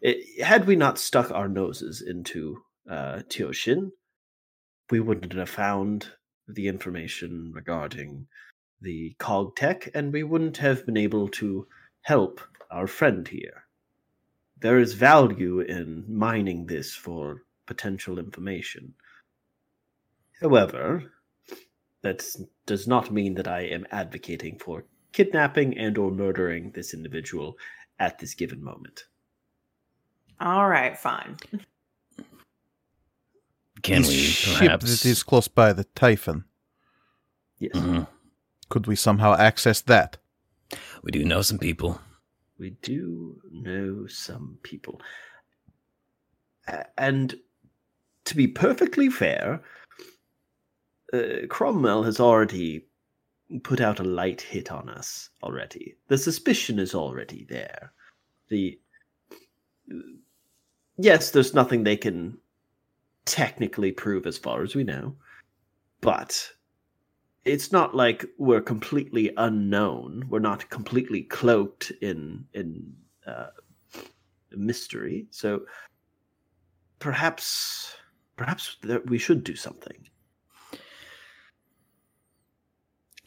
It, 0.02 0.44
had 0.44 0.66
we 0.68 0.76
not 0.76 0.98
stuck 1.00 1.32
our 1.32 1.48
noses 1.48 2.02
into 2.02 2.62
uh, 2.90 3.22
Teoshin, 3.30 3.92
we 4.92 5.00
wouldn't 5.00 5.34
have 5.34 5.50
found 5.50 6.08
the 6.48 6.68
information 6.68 7.52
regarding 7.56 8.28
the 8.82 9.16
cog 9.20 9.56
tech, 9.56 9.90
and 9.94 10.12
we 10.14 10.24
wouldn't 10.24 10.58
have 10.58 10.86
been 10.86 10.98
able 10.98 11.28
to 11.30 11.68
help 12.02 12.42
our 12.72 12.88
friend 12.88 13.28
here. 13.28 13.64
There 14.60 14.80
is 14.80 14.94
value 14.94 15.60
in 15.60 16.06
mining 16.08 16.66
this 16.66 16.94
for 16.96 17.44
potential 17.66 18.20
information. 18.20 18.94
However, 20.42 21.12
that 22.02 22.24
does 22.66 22.88
not 22.88 23.12
mean 23.12 23.36
that 23.36 23.48
I 23.48 23.62
am 23.62 23.86
advocating 23.92 24.60
for 24.60 24.86
kidnapping 25.14 25.78
and 25.78 25.98
or 25.98 26.12
murdering 26.12 26.72
this 26.72 26.94
individual 26.94 27.58
at 28.00 28.20
this 28.20 28.34
given 28.34 28.64
moment. 28.64 29.06
All 30.40 30.68
right, 30.68 30.98
fine. 30.98 31.38
Can 33.82 34.02
This 34.02 34.10
we 34.10 34.16
ship 34.18 34.60
perhaps? 34.60 34.86
that 35.04 35.06
is 35.10 35.24
close 35.24 35.48
by 35.48 35.72
the 35.74 35.84
Typhon. 35.96 36.46
Yes, 37.60 37.72
Mhm. 37.76 38.08
Could 38.70 38.88
we 38.88 38.96
somehow 38.96 39.36
access 39.36 39.82
that? 39.82 40.18
We 41.04 41.12
do 41.12 41.24
know 41.24 41.42
some 41.42 41.60
people. 41.60 42.02
we 42.58 42.72
do 42.82 43.40
know 43.52 44.08
some 44.08 44.58
people. 44.64 45.02
And 46.98 47.36
to 48.26 48.36
be 48.36 48.48
perfectly 48.48 49.10
fair, 49.10 49.62
uh, 51.14 51.46
Cromwell 51.50 52.04
has 52.04 52.20
already 52.20 52.88
put 53.64 53.80
out 53.80 54.00
a 54.00 54.04
light 54.04 54.42
hit 54.42 54.72
on 54.72 54.90
us 54.90 55.30
already. 55.44 55.96
The 56.08 56.18
suspicion 56.18 56.80
is 56.80 56.96
already 56.96 57.46
there. 57.48 57.94
The 58.50 58.80
yes, 60.98 61.30
there's 61.32 61.54
nothing 61.54 61.84
they 61.84 61.98
can 61.98 62.40
technically 63.26 63.92
prove 63.92 64.26
as 64.26 64.38
far 64.38 64.64
as 64.64 64.74
we 64.74 64.84
know, 64.84 65.16
but 66.02 66.52
it's 67.46 67.72
not 67.72 67.96
like 67.96 68.26
we're 68.38 68.62
completely 68.62 69.32
unknown. 69.38 70.26
We're 70.30 70.40
not 70.40 70.70
completely 70.70 71.22
cloaked 71.24 71.92
in 72.02 72.46
in 72.54 72.94
uh, 73.26 73.48
mystery. 74.52 75.28
So 75.30 75.66
perhaps 77.00 77.96
perhaps 78.36 78.78
we 79.06 79.20
should 79.20 79.44
do 79.44 79.56
something. 79.56 80.08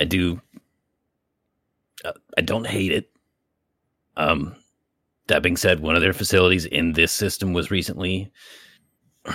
I 0.00 0.04
do. 0.04 0.40
Uh, 2.04 2.12
I 2.36 2.42
don't 2.42 2.66
hate 2.66 2.92
it. 2.92 3.10
Um, 4.16 4.56
that 5.28 5.42
being 5.42 5.56
said, 5.56 5.80
one 5.80 5.94
of 5.94 6.02
their 6.02 6.12
facilities 6.12 6.64
in 6.64 6.92
this 6.92 7.12
system 7.12 7.52
was 7.52 7.70
recently. 7.70 8.32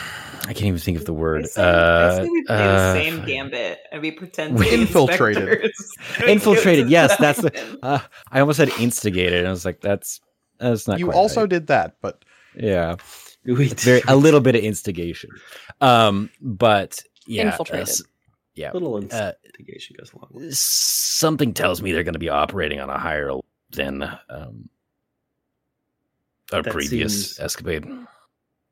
I 0.45 0.47
can't 0.53 0.63
even 0.63 0.79
think 0.79 0.97
of 0.97 1.05
the 1.05 1.13
I 1.13 1.17
word. 1.17 1.47
say, 1.47 1.61
Uh, 1.61 2.15
say 2.17 2.29
we 2.29 2.43
play 2.43 2.55
uh, 2.55 2.57
the 2.93 2.93
same 2.93 3.25
gambit 3.25 3.79
and 3.91 4.01
we 4.01 4.11
pretend 4.11 4.57
to 4.57 4.73
Infiltrated. 4.73 5.47
inspectors. 5.63 5.89
Infiltrated. 6.27 6.89
Yes, 6.89 7.15
that's 7.17 7.41
the. 7.41 7.79
Uh, 7.83 7.99
I 8.31 8.39
almost 8.39 8.57
said 8.57 8.69
instigated, 8.79 9.39
and 9.39 9.47
I 9.47 9.51
was 9.51 9.65
like, 9.65 9.81
"That's 9.81 10.19
that's 10.59 10.87
not." 10.87 10.99
you 10.99 11.05
quite 11.05 11.15
also 11.15 11.41
right. 11.41 11.49
did 11.49 11.67
that, 11.67 11.95
but 12.01 12.23
yeah. 12.55 12.95
We 13.45 13.65
It's 13.71 13.83
very 13.83 14.01
a 14.07 14.15
little 14.15 14.39
bit 14.39 14.55
of 14.55 14.63
instigation, 14.63 15.29
um, 15.81 16.29
but 16.39 17.03
yeah, 17.27 17.51
Infiltrated. 17.51 17.89
uh, 17.89 18.03
yeah. 18.55 18.71
little 18.71 18.95
Uh, 18.95 18.99
investigation 19.01 19.97
goes 19.99 20.13
along. 20.13 20.49
something 20.51 21.53
tells 21.53 21.81
me 21.81 21.91
they're 21.91 22.05
going 22.05 22.13
to 22.13 22.19
be 22.19 22.29
operating 22.29 22.79
on 22.79 22.89
a 22.89 22.97
higher 22.97 23.31
than 23.71 24.03
um, 24.29 24.69
our 26.53 26.61
That 26.61 26.71
previous 26.71 27.35
seems- 27.35 27.39
escapade. 27.41 27.85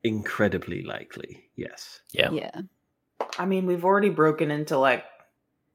Incredibly 0.04 0.82
likely, 0.82 1.44
yes. 1.56 2.00
Yeah. 2.12 2.30
Yeah. 2.30 2.60
I 3.38 3.46
mean, 3.46 3.66
we've 3.66 3.84
already 3.84 4.10
broken 4.10 4.50
into 4.50 4.76
like 4.78 5.04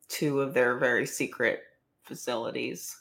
two 0.09 0.41
of 0.41 0.53
their 0.53 0.77
very 0.77 1.05
secret 1.05 1.61
facilities. 2.03 2.97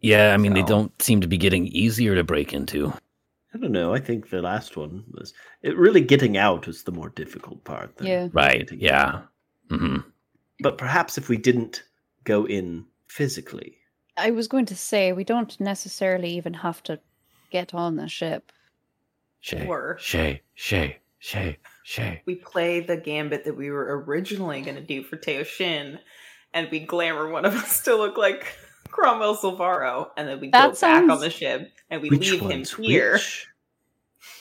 Yeah, 0.00 0.34
I 0.34 0.36
mean, 0.36 0.52
they 0.52 0.62
don't 0.62 1.00
seem 1.02 1.20
to 1.22 1.26
be 1.26 1.38
getting 1.38 1.66
easier 1.68 2.14
to 2.14 2.24
break 2.24 2.52
into. 2.52 2.92
I 3.54 3.58
don't 3.58 3.72
know. 3.72 3.94
I 3.94 4.00
think 4.00 4.28
the 4.28 4.42
last 4.42 4.76
one 4.76 5.04
was 5.12 5.32
it 5.62 5.76
really 5.76 6.02
getting 6.02 6.36
out 6.36 6.66
was 6.66 6.82
the 6.82 6.92
more 6.92 7.08
difficult 7.08 7.64
part. 7.64 7.96
than 7.96 8.06
Yeah. 8.06 8.28
Right. 8.32 8.60
getting 8.60 8.80
in. 8.80 8.84
Yeah. 8.84 9.22
hmm 9.70 9.96
But 10.60 10.78
perhaps 10.78 11.16
if 11.16 11.28
we 11.28 11.38
didn't 11.38 11.82
go 12.24 12.46
in 12.46 12.84
physically, 13.08 13.78
I 14.18 14.30
was 14.30 14.48
going 14.48 14.66
to 14.66 14.76
say 14.76 15.12
we 15.12 15.24
don't 15.24 15.58
necessarily 15.60 16.30
even 16.30 16.54
have 16.54 16.82
to 16.84 17.00
get 17.50 17.74
on 17.74 17.96
the 17.96 18.08
ship. 18.08 18.52
Shay. 19.46 19.64
Or- 19.68 19.96
Shay. 20.00 20.42
Shay. 20.54 20.98
Shay. 21.20 21.58
Shay. 21.84 22.20
We 22.26 22.34
play 22.34 22.80
the 22.80 22.96
gambit 22.96 23.44
that 23.44 23.56
we 23.56 23.70
were 23.70 24.02
originally 24.04 24.60
going 24.60 24.74
to 24.74 24.82
do 24.82 25.04
for 25.04 25.16
Teoshin, 25.16 26.00
and 26.52 26.68
we 26.72 26.80
glamour 26.80 27.28
one 27.30 27.44
of 27.44 27.54
us 27.62 27.82
to 27.84 27.94
look 27.94 28.16
like 28.16 28.44
Cromwell 28.88 29.36
Silvaro, 29.36 30.08
and 30.16 30.26
then 30.28 30.40
we 30.40 30.50
That 30.50 30.72
go 30.74 30.80
back 30.80 31.08
on 31.08 31.20
the 31.20 31.30
ship 31.30 31.70
and 31.90 32.02
we 32.02 32.08
which 32.10 32.32
leave 32.32 32.40
him 32.40 32.48
one's 32.48 32.74
here. 32.74 33.12
which? 33.12 33.46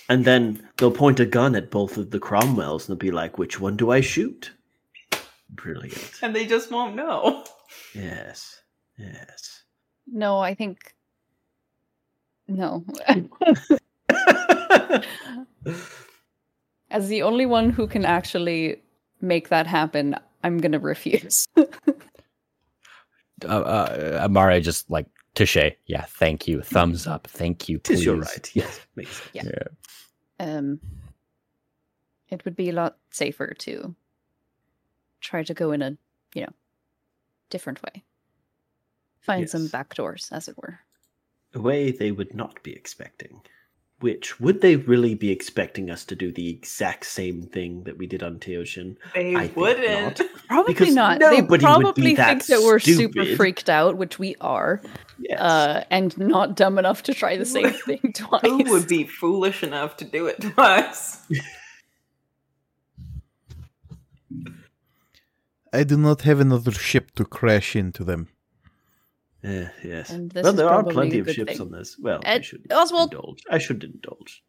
And 0.10 0.26
then 0.26 0.68
they'll 0.78 0.90
point 0.90 1.20
a 1.20 1.26
gun 1.28 1.56
at 1.56 1.70
both 1.70 1.98
of 1.98 2.10
the 2.10 2.20
Cromwells 2.20 2.88
and 2.90 2.96
they'll 2.96 3.08
be 3.08 3.12
like, 3.12 3.38
"Which 3.38 3.60
one 3.60 3.76
do 3.78 3.92
I 3.92 4.02
shoot?" 4.02 4.52
Brilliant. 5.52 6.20
And 6.24 6.36
they 6.36 6.48
just 6.48 6.72
won't 6.72 6.96
know. 6.96 7.44
Yes. 7.94 8.60
Yes. 8.98 9.64
No, 10.08 10.40
I 10.40 10.56
think 10.56 10.94
no. 12.48 12.84
As 16.92 17.08
the 17.10 17.22
only 17.24 17.46
one 17.46 17.70
who 17.72 17.88
can 17.88 18.06
actually 18.06 18.82
make 19.22 19.50
that 19.50 19.68
happen, 19.68 20.16
I'm 20.44 20.58
gonna 20.60 20.80
refuse. 20.80 21.48
Uh, 23.44 23.48
uh, 23.48 24.20
Amara 24.24 24.62
just 24.62 24.90
like 24.90 25.08
to 25.36 25.46
Shay. 25.46 25.78
Yeah. 25.88 26.06
Thank 26.06 26.48
you. 26.48 26.62
Thumbs 26.62 27.06
up. 27.06 27.28
Thank 27.28 27.68
you. 27.68 27.80
Tis 27.80 28.04
your 28.06 28.16
please. 28.16 28.32
right. 28.32 28.52
Yes. 28.56 28.80
Makes 28.96 29.12
sense. 29.18 29.30
Yeah. 29.34 29.44
Yeah. 30.40 30.54
um 30.58 30.80
it 32.30 32.46
would 32.46 32.56
be 32.56 32.70
a 32.70 32.74
lot 32.74 32.96
safer 33.12 33.54
to 33.60 33.94
try 35.20 35.44
to 35.44 35.54
go 35.54 35.74
in 35.74 35.82
a 35.82 35.98
you 36.34 36.42
know 36.44 36.54
different 37.50 37.84
way 37.84 38.04
find 39.20 39.50
some 39.50 39.64
Yes. 39.64 39.72
back 39.72 39.94
doors 39.96 40.30
as 40.32 40.48
it 40.48 40.56
were 40.58 40.80
A 41.54 41.60
way 41.60 41.92
they 41.92 42.12
would 42.14 42.34
not 42.34 42.64
be 42.64 42.72
expecting. 42.74 43.42
Which 44.02 44.42
would 44.42 44.60
they 44.60 44.76
really 44.76 45.16
be 45.16 45.32
expecting 45.32 45.90
us 45.90 46.04
to 46.06 46.16
do 46.18 46.30
the 46.32 46.50
exact 46.50 47.06
same 47.06 47.44
thing 47.44 47.84
that 47.84 47.98
we 47.98 48.08
did 48.08 48.22
on 48.24 48.40
Teoshin? 48.40 48.98
They 49.14 49.34
I 49.36 49.48
wouldn't. 49.56 50.20
not. 50.20 50.28
probably 50.50 50.74
Because 50.74 50.94
not 50.94 51.20
they 51.20 51.26
nobody 51.42 51.42
would 51.50 51.60
be 51.60 51.64
probably 51.64 52.16
that 52.16 52.28
think 52.44 52.46
that 52.48 52.62
we're 52.62 52.80
super 52.80 53.26
freaked 53.38 53.70
out 53.70 53.96
which 53.98 54.20
we 54.20 54.36
are 54.42 54.82
Yes. 55.18 55.40
uh 55.40 55.86
and 55.90 56.16
not 56.18 56.58
dumb 56.58 56.78
enough 56.78 57.04
to 57.04 57.14
try 57.14 57.38
the 57.38 57.46
same 57.46 57.72
thing 57.86 58.12
twice 58.14 58.42
Who 58.44 58.64
would 58.70 58.88
be 58.90 59.06
foolish 59.06 59.64
enough 59.64 59.96
to 59.98 60.06
do 60.06 60.28
it 60.28 60.42
twice? 60.42 61.26
I 65.74 65.84
do 65.84 65.98
not 65.98 66.22
have 66.24 66.40
another 66.40 66.72
ship 66.72 67.12
to 67.16 67.26
crash 67.26 67.76
into 67.76 68.04
them. 68.04 68.28
Eh, 69.46 69.68
yes. 69.84 70.10
And 70.10 70.34
well, 70.34 70.54
there 70.54 70.70
are 70.70 70.84
plenty 70.84 71.20
of 71.20 71.30
ships 71.30 71.54
thing. 71.54 71.62
on 71.62 71.72
this. 71.72 71.98
Well, 72.00 72.20
I 72.26 72.36
Ed- 72.36 72.46
should 72.46 72.66
Oswald! 72.72 73.14
indulge. 73.14 73.44
I 73.50 73.58
should 73.60 73.84
indulge. 73.84 74.44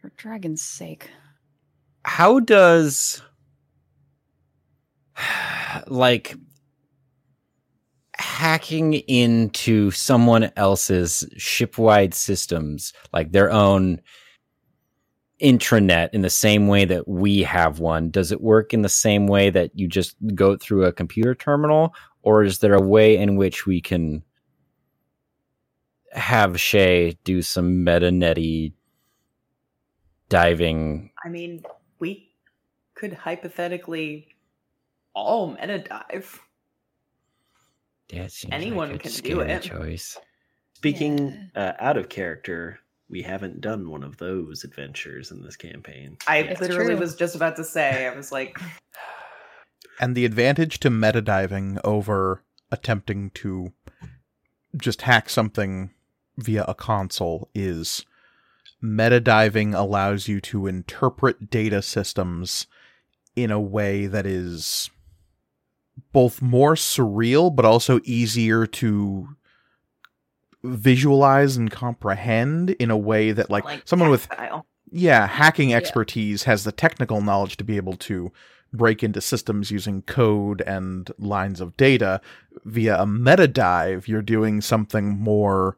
for 0.00 0.10
dragon's 0.16 0.62
sake 0.62 1.10
how 2.06 2.40
does 2.40 3.20
like 5.86 6.34
hacking 8.16 8.94
into 8.94 9.90
someone 9.90 10.50
else's 10.56 11.26
shipwide 11.36 12.14
systems 12.14 12.92
like 13.12 13.32
their 13.32 13.50
own 13.50 14.00
intranet 15.42 16.10
in 16.12 16.22
the 16.22 16.30
same 16.30 16.68
way 16.68 16.84
that 16.84 17.08
we 17.08 17.42
have 17.42 17.78
one 17.80 18.10
does 18.10 18.30
it 18.30 18.40
work 18.40 18.74
in 18.74 18.82
the 18.82 18.88
same 18.88 19.26
way 19.26 19.50
that 19.50 19.70
you 19.74 19.88
just 19.88 20.16
go 20.34 20.56
through 20.56 20.84
a 20.84 20.92
computer 20.92 21.34
terminal 21.34 21.94
or 22.22 22.42
is 22.42 22.58
there 22.58 22.74
a 22.74 22.80
way 22.80 23.16
in 23.16 23.36
which 23.36 23.66
we 23.66 23.80
can 23.80 24.22
have 26.12 26.60
Shay 26.60 27.16
do 27.24 27.40
some 27.40 27.84
meta 27.84 28.10
netty 28.10 28.74
diving 30.28 31.10
I 31.24 31.28
mean, 31.28 31.62
we 31.98 32.30
could 32.94 33.12
hypothetically 33.12 34.28
all 35.14 35.52
meta 35.52 35.78
dive. 35.78 36.40
Yeah, 38.10 38.28
Anyone 38.50 38.92
like 38.92 39.02
can 39.02 39.12
do 39.12 39.40
it. 39.40 39.62
Choice. 39.62 40.18
Speaking 40.74 41.50
uh, 41.54 41.72
out 41.78 41.96
of 41.96 42.08
character, 42.08 42.80
we 43.10 43.22
haven't 43.22 43.60
done 43.60 43.90
one 43.90 44.04
of 44.04 44.16
those 44.18 44.64
adventures 44.64 45.30
in 45.30 45.42
this 45.42 45.56
campaign. 45.56 46.16
I 46.26 46.38
It's 46.38 46.60
literally 46.60 46.94
was 46.94 47.16
just 47.16 47.34
about 47.34 47.56
to 47.56 47.64
say, 47.64 48.06
I 48.06 48.14
was 48.14 48.30
like, 48.32 48.58
And 50.00 50.16
the 50.16 50.24
advantage 50.24 50.80
to 50.80 50.90
metadiving 50.90 51.78
over 51.84 52.42
attempting 52.72 53.30
to 53.30 53.72
just 54.74 55.02
hack 55.02 55.28
something 55.28 55.90
via 56.38 56.64
a 56.64 56.74
console 56.74 57.50
is 57.54 58.06
metadiving 58.82 59.74
allows 59.74 60.26
you 60.26 60.40
to 60.40 60.66
interpret 60.66 61.50
data 61.50 61.82
systems 61.82 62.66
in 63.36 63.50
a 63.50 63.60
way 63.60 64.06
that 64.06 64.24
is 64.24 64.88
both 66.12 66.40
more 66.40 66.74
surreal 66.74 67.54
but 67.54 67.66
also 67.66 68.00
easier 68.04 68.66
to 68.66 69.28
visualize 70.62 71.56
and 71.56 71.70
comprehend 71.70 72.70
in 72.70 72.90
a 72.90 72.96
way 72.96 73.32
that 73.32 73.50
like, 73.50 73.64
like 73.64 73.82
someone 73.84 74.10
with 74.10 74.28
yeah, 74.92 75.26
hacking 75.26 75.72
expertise 75.72 76.44
has 76.44 76.64
the 76.64 76.72
technical 76.72 77.20
knowledge 77.20 77.56
to 77.58 77.64
be 77.64 77.76
able 77.76 77.96
to 77.96 78.32
break 78.72 79.02
into 79.02 79.20
systems 79.20 79.70
using 79.70 80.02
code 80.02 80.60
and 80.62 81.10
lines 81.18 81.60
of 81.60 81.76
data. 81.76 82.20
Via 82.64 83.00
a 83.00 83.06
meta 83.06 83.48
dive, 83.48 84.08
you're 84.08 84.22
doing 84.22 84.60
something 84.60 85.08
more 85.08 85.76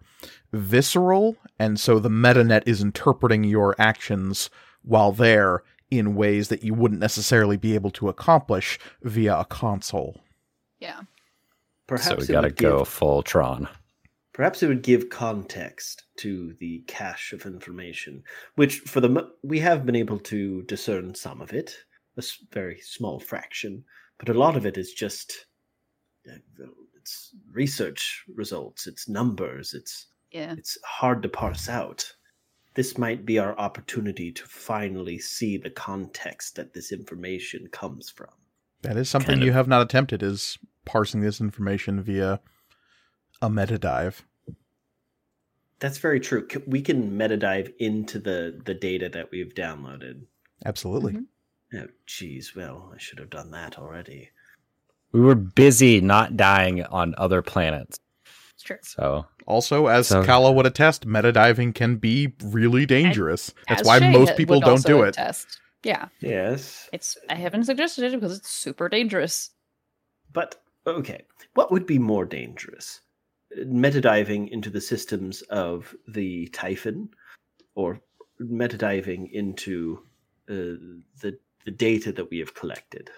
visceral, 0.53 1.37
and 1.59 1.79
so 1.79 1.99
the 1.99 2.09
metanet 2.09 2.63
is 2.67 2.83
interpreting 2.83 3.45
your 3.45 3.75
actions 3.79 4.51
while 4.83 5.13
there 5.13 5.63
in 5.91 6.15
ways 6.15 6.49
that 6.49 6.65
you 6.65 6.75
wouldn't 6.75 7.01
necessarily 7.01 7.57
be 7.57 7.75
able 7.75 7.91
to 7.91 8.09
accomplish 8.09 8.79
via 9.03 9.39
a 9.39 9.45
console. 9.45 10.21
yeah 10.81 11.01
Perhaps 11.87 12.09
so 12.09 12.17
we 12.17 12.27
gotta 12.27 12.51
go 12.51 12.79
Give, 12.79 12.89
full 12.89 13.23
Tron. 13.23 13.69
Perhaps 14.33 14.63
it 14.63 14.69
would 14.69 14.83
give 14.83 15.09
context 15.11 16.05
to 16.19 16.55
the 16.61 16.83
cache 16.87 17.33
of 17.33 17.47
information, 17.47 18.23
which 18.55 18.81
for 18.81 19.01
the 19.01 19.31
we 19.43 19.59
have 19.61 19.85
been 19.87 19.97
able 19.97 20.19
to 20.19 20.63
discern 20.63 21.15
some 21.15 21.41
of 21.41 21.53
it, 21.53 21.75
a 22.17 22.23
very 22.53 22.81
small 22.81 23.19
fraction. 23.21 23.85
but 24.19 24.29
a 24.29 24.39
lot 24.39 24.57
of 24.57 24.65
it 24.67 24.79
is 24.79 24.93
just 24.93 25.47
uh, 26.31 26.37
it's 26.97 27.35
research 27.53 28.25
results, 28.35 28.87
it's 28.87 29.09
numbers, 29.09 29.75
it's 29.75 30.07
Yeah. 30.31 30.55
it's 30.57 30.79
hard 30.85 31.23
to 31.23 31.29
parse 31.29 31.69
out. 31.69 32.15
This 32.75 32.97
might 32.97 33.27
be 33.27 33.39
our 33.39 33.59
opportunity 33.59 34.31
to 34.33 34.45
finally 34.47 35.19
see 35.19 35.59
the 35.59 35.71
context 35.71 36.55
that 36.57 36.73
this 36.73 36.93
information 36.93 37.69
comes 37.73 38.09
from. 38.09 38.31
That 38.83 38.97
is 38.97 39.11
something 39.11 39.35
Kind 39.37 39.45
you 39.45 39.53
have 39.53 39.69
not 39.69 39.83
attempted 39.83 40.23
is 40.23 40.59
parsing 40.85 41.21
this 41.21 41.41
information 41.41 42.03
via 42.03 42.41
a 43.43 43.51
meta 43.51 43.79
dive. 43.79 44.25
That's 45.81 45.99
very 45.99 46.21
true. 46.21 46.47
We 46.67 46.81
can 46.81 47.17
meta 47.17 47.37
dive 47.37 47.73
into 47.79 48.19
the 48.19 48.61
the 48.65 48.75
data 48.75 49.09
that 49.11 49.31
we've 49.31 49.53
downloaded. 49.55 50.23
Absolutely. 50.65 51.13
Mhm. 51.15 51.27
Oh, 51.75 51.89
geez. 52.07 52.55
Well, 52.55 52.93
I 52.95 52.99
should 52.99 53.19
have 53.19 53.31
done 53.31 53.51
that 53.51 53.79
already. 53.79 54.31
We 55.11 55.21
were 55.21 55.35
busy 55.35 56.01
not 56.01 56.37
dying 56.37 56.83
on 56.85 57.15
other 57.19 57.43
planets. 57.43 57.99
It's 58.55 58.63
true. 58.63 58.79
So 58.83 59.27
Also, 59.45 59.89
as 59.89 60.07
So- 60.07 60.23
Kala 60.25 60.53
would 60.53 60.67
attest, 60.67 61.05
meta 61.05 61.33
diving 61.33 61.73
can 61.73 61.97
be 61.97 62.33
really 62.45 62.87
dangerous. 62.87 63.53
That's 63.69 63.85
why 63.85 63.99
Shay 63.99 64.13
most 64.13 64.37
people 64.37 64.61
don't 64.61 64.71
also 64.71 64.89
do 64.89 65.03
it. 65.03 65.09
attest. 65.09 65.61
Yeah. 65.83 66.09
Yes, 66.21 66.89
It's 66.93 67.19
I 67.29 67.35
haven't 67.35 67.65
suggested 67.65 68.05
it 68.05 68.13
because 68.13 68.39
it's 68.39 68.49
super 68.49 68.89
dangerous. 68.89 69.51
but 70.33 70.63
okay. 70.87 71.23
What 71.55 71.73
would 71.73 71.87
be 71.87 71.99
more 71.99 72.25
dangerous? 72.25 73.01
Metadiving 73.59 74.49
into 74.51 74.71
the 74.71 74.81
systems 74.81 75.43
of 75.43 75.95
the 76.09 76.47
Typhon, 76.49 77.11
or 77.75 78.01
metadiving 78.41 79.31
into 79.33 80.01
uh, 80.49 80.77
the 81.21 81.39
the 81.65 81.71
data 81.71 82.13
that 82.13 82.31
we 82.31 82.39
have 82.39 82.55
collected? 82.55 83.11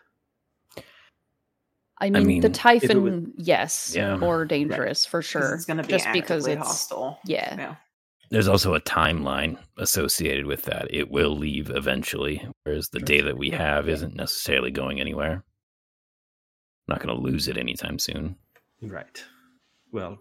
I 2.01 2.11
mean, 2.11 2.27
mean, 2.27 2.41
the 2.43 2.51
Typhon, 2.51 3.03
was- 3.03 3.25
yes, 3.37 3.95
Yeah. 3.95 4.17
more 4.17 4.45
dangerous 4.45 5.07
for 5.07 5.23
sure. 5.23 5.55
It's 5.55 5.65
going 5.65 5.77
to 5.79 5.85
be 5.85 5.89
just 5.91 6.13
because 6.13 6.47
it's 6.47 6.61
hostile. 6.67 7.19
yeah. 7.25 7.55
Yeah. 7.57 7.75
there's 8.31 8.49
also 8.49 8.75
a 8.75 8.81
timeline 8.81 9.57
associated 9.79 10.47
with 10.47 10.63
that. 10.65 10.93
It 10.93 11.11
will 11.11 11.37
leave 11.37 11.71
eventually, 11.71 12.47
whereas 12.65 12.89
the 12.89 12.99
data 12.99 13.27
that 13.29 13.39
we 13.39 13.51
have 13.51 13.89
isn't 13.89 14.17
necessarily 14.17 14.73
going 14.73 15.01
anywhere. 15.01 15.45
not 16.89 17.01
going 17.01 17.15
to 17.17 17.23
lose 17.23 17.47
it 17.49 17.57
anytime 17.57 17.99
soon. 17.99 18.37
Right. 18.83 19.25
Well, 19.95 20.19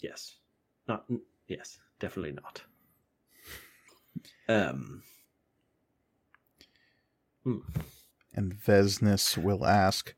yes. 0.00 0.36
Not 0.86 1.04
yes, 1.48 1.78
definitely 1.98 2.32
not. 2.32 2.62
Um. 4.48 5.02
hmm. 7.42 7.58
And 8.34 8.54
Vesnes 8.54 9.36
will 9.36 9.66
ask, 9.66 10.14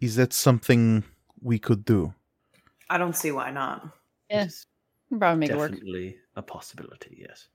Is 0.00 0.16
that 0.16 0.32
something 0.34 1.04
we 1.40 1.58
could 1.58 1.84
do? 1.84 2.12
I 2.90 2.98
don't 2.98 3.16
see 3.16 3.32
why 3.32 3.50
not. 3.50 3.88
Yeah. 4.28 4.42
It 4.42 4.46
is 4.48 4.66
Probably 5.08 5.40
make 5.40 5.50
it 5.50 5.56
work. 5.56 5.70
definitely 5.70 6.16
a 6.36 6.42
possibility. 6.42 7.16
Yes. 7.26 7.48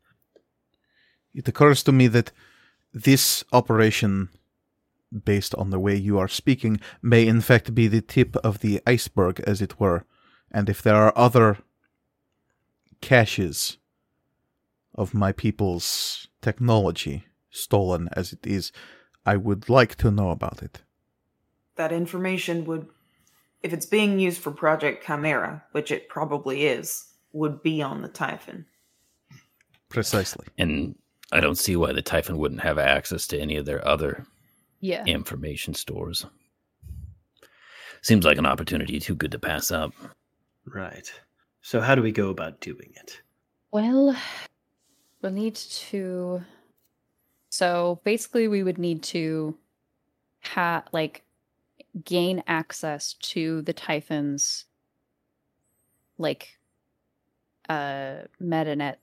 It 1.36 1.48
occurs 1.48 1.84
to 1.84 1.92
me 1.92 2.08
that 2.08 2.32
this 2.94 3.44
operation, 3.52 4.30
based 5.26 5.54
on 5.56 5.70
the 5.70 5.80
way 5.80 5.96
you 5.96 6.18
are 6.18 6.28
speaking, 6.28 6.80
may 7.02 7.28
in 7.28 7.42
fact 7.42 7.76
be 7.76 7.88
the 7.88 8.02
tip 8.02 8.36
of 8.38 8.60
the 8.60 8.82
iceberg, 8.88 9.40
as 9.42 9.62
it 9.62 9.80
were. 9.80 10.06
And 10.52 10.70
if 10.70 10.82
there 10.82 10.96
are 10.96 11.14
other 11.16 11.58
caches 13.02 13.78
of 14.96 15.14
my 15.14 15.32
people's 15.32 16.28
technology, 16.42 17.26
stolen 17.50 18.10
as 18.14 18.34
it 18.34 18.46
is, 18.46 18.72
I 19.26 19.38
would 19.38 19.70
like 19.70 19.96
to 19.96 20.12
know 20.12 20.30
about 20.30 20.62
it. 20.62 20.82
That 21.76 21.92
information 21.92 22.66
would, 22.66 22.88
if 23.62 23.74
it's 23.74 23.86
being 23.86 24.20
used 24.20 24.42
for 24.42 24.52
Project 24.52 25.06
Chimera, 25.06 25.64
which 25.72 25.92
it 25.92 26.10
probably 26.10 26.66
is, 26.66 27.06
would 27.32 27.64
be 27.64 27.82
on 27.82 28.02
the 28.02 28.08
Typhon. 28.08 28.66
Precisely. 29.90 30.48
And 30.58 30.96
I 31.32 31.40
don't 31.40 31.58
see 31.58 31.76
why 31.76 31.94
the 31.94 32.02
Typhon 32.02 32.38
wouldn't 32.38 32.62
have 32.62 32.78
access 32.78 33.26
to 33.28 33.40
any 33.40 33.56
of 33.56 33.66
their 33.66 33.86
other 33.88 34.26
Yeah. 34.84 35.06
information 35.06 35.74
stores. 35.74 36.26
Seems 38.02 38.26
like 38.26 38.38
an 38.38 38.46
opportunity 38.46 39.00
too 39.00 39.16
good 39.16 39.32
to 39.32 39.40
pass 39.40 39.72
up. 39.72 39.94
Right. 40.66 41.10
So 41.62 41.80
how 41.80 41.96
do 41.96 42.02
we 42.02 42.12
go 42.12 42.28
about 42.28 42.60
doing 42.60 42.92
it? 42.98 43.22
Well, 43.72 44.14
we'll 45.22 45.32
need 45.32 45.56
to. 45.56 46.44
So 47.50 48.02
basically, 48.04 48.50
we 48.50 48.62
would 48.62 48.78
need 48.78 49.04
to 49.04 49.58
ha 50.42 50.84
like 50.92 51.24
gain 52.04 52.44
access 52.46 53.14
to 53.32 53.62
the 53.62 53.72
Typhon's 53.72 54.66
like 56.18 56.60
uh 57.70 58.24
metanet 58.42 58.98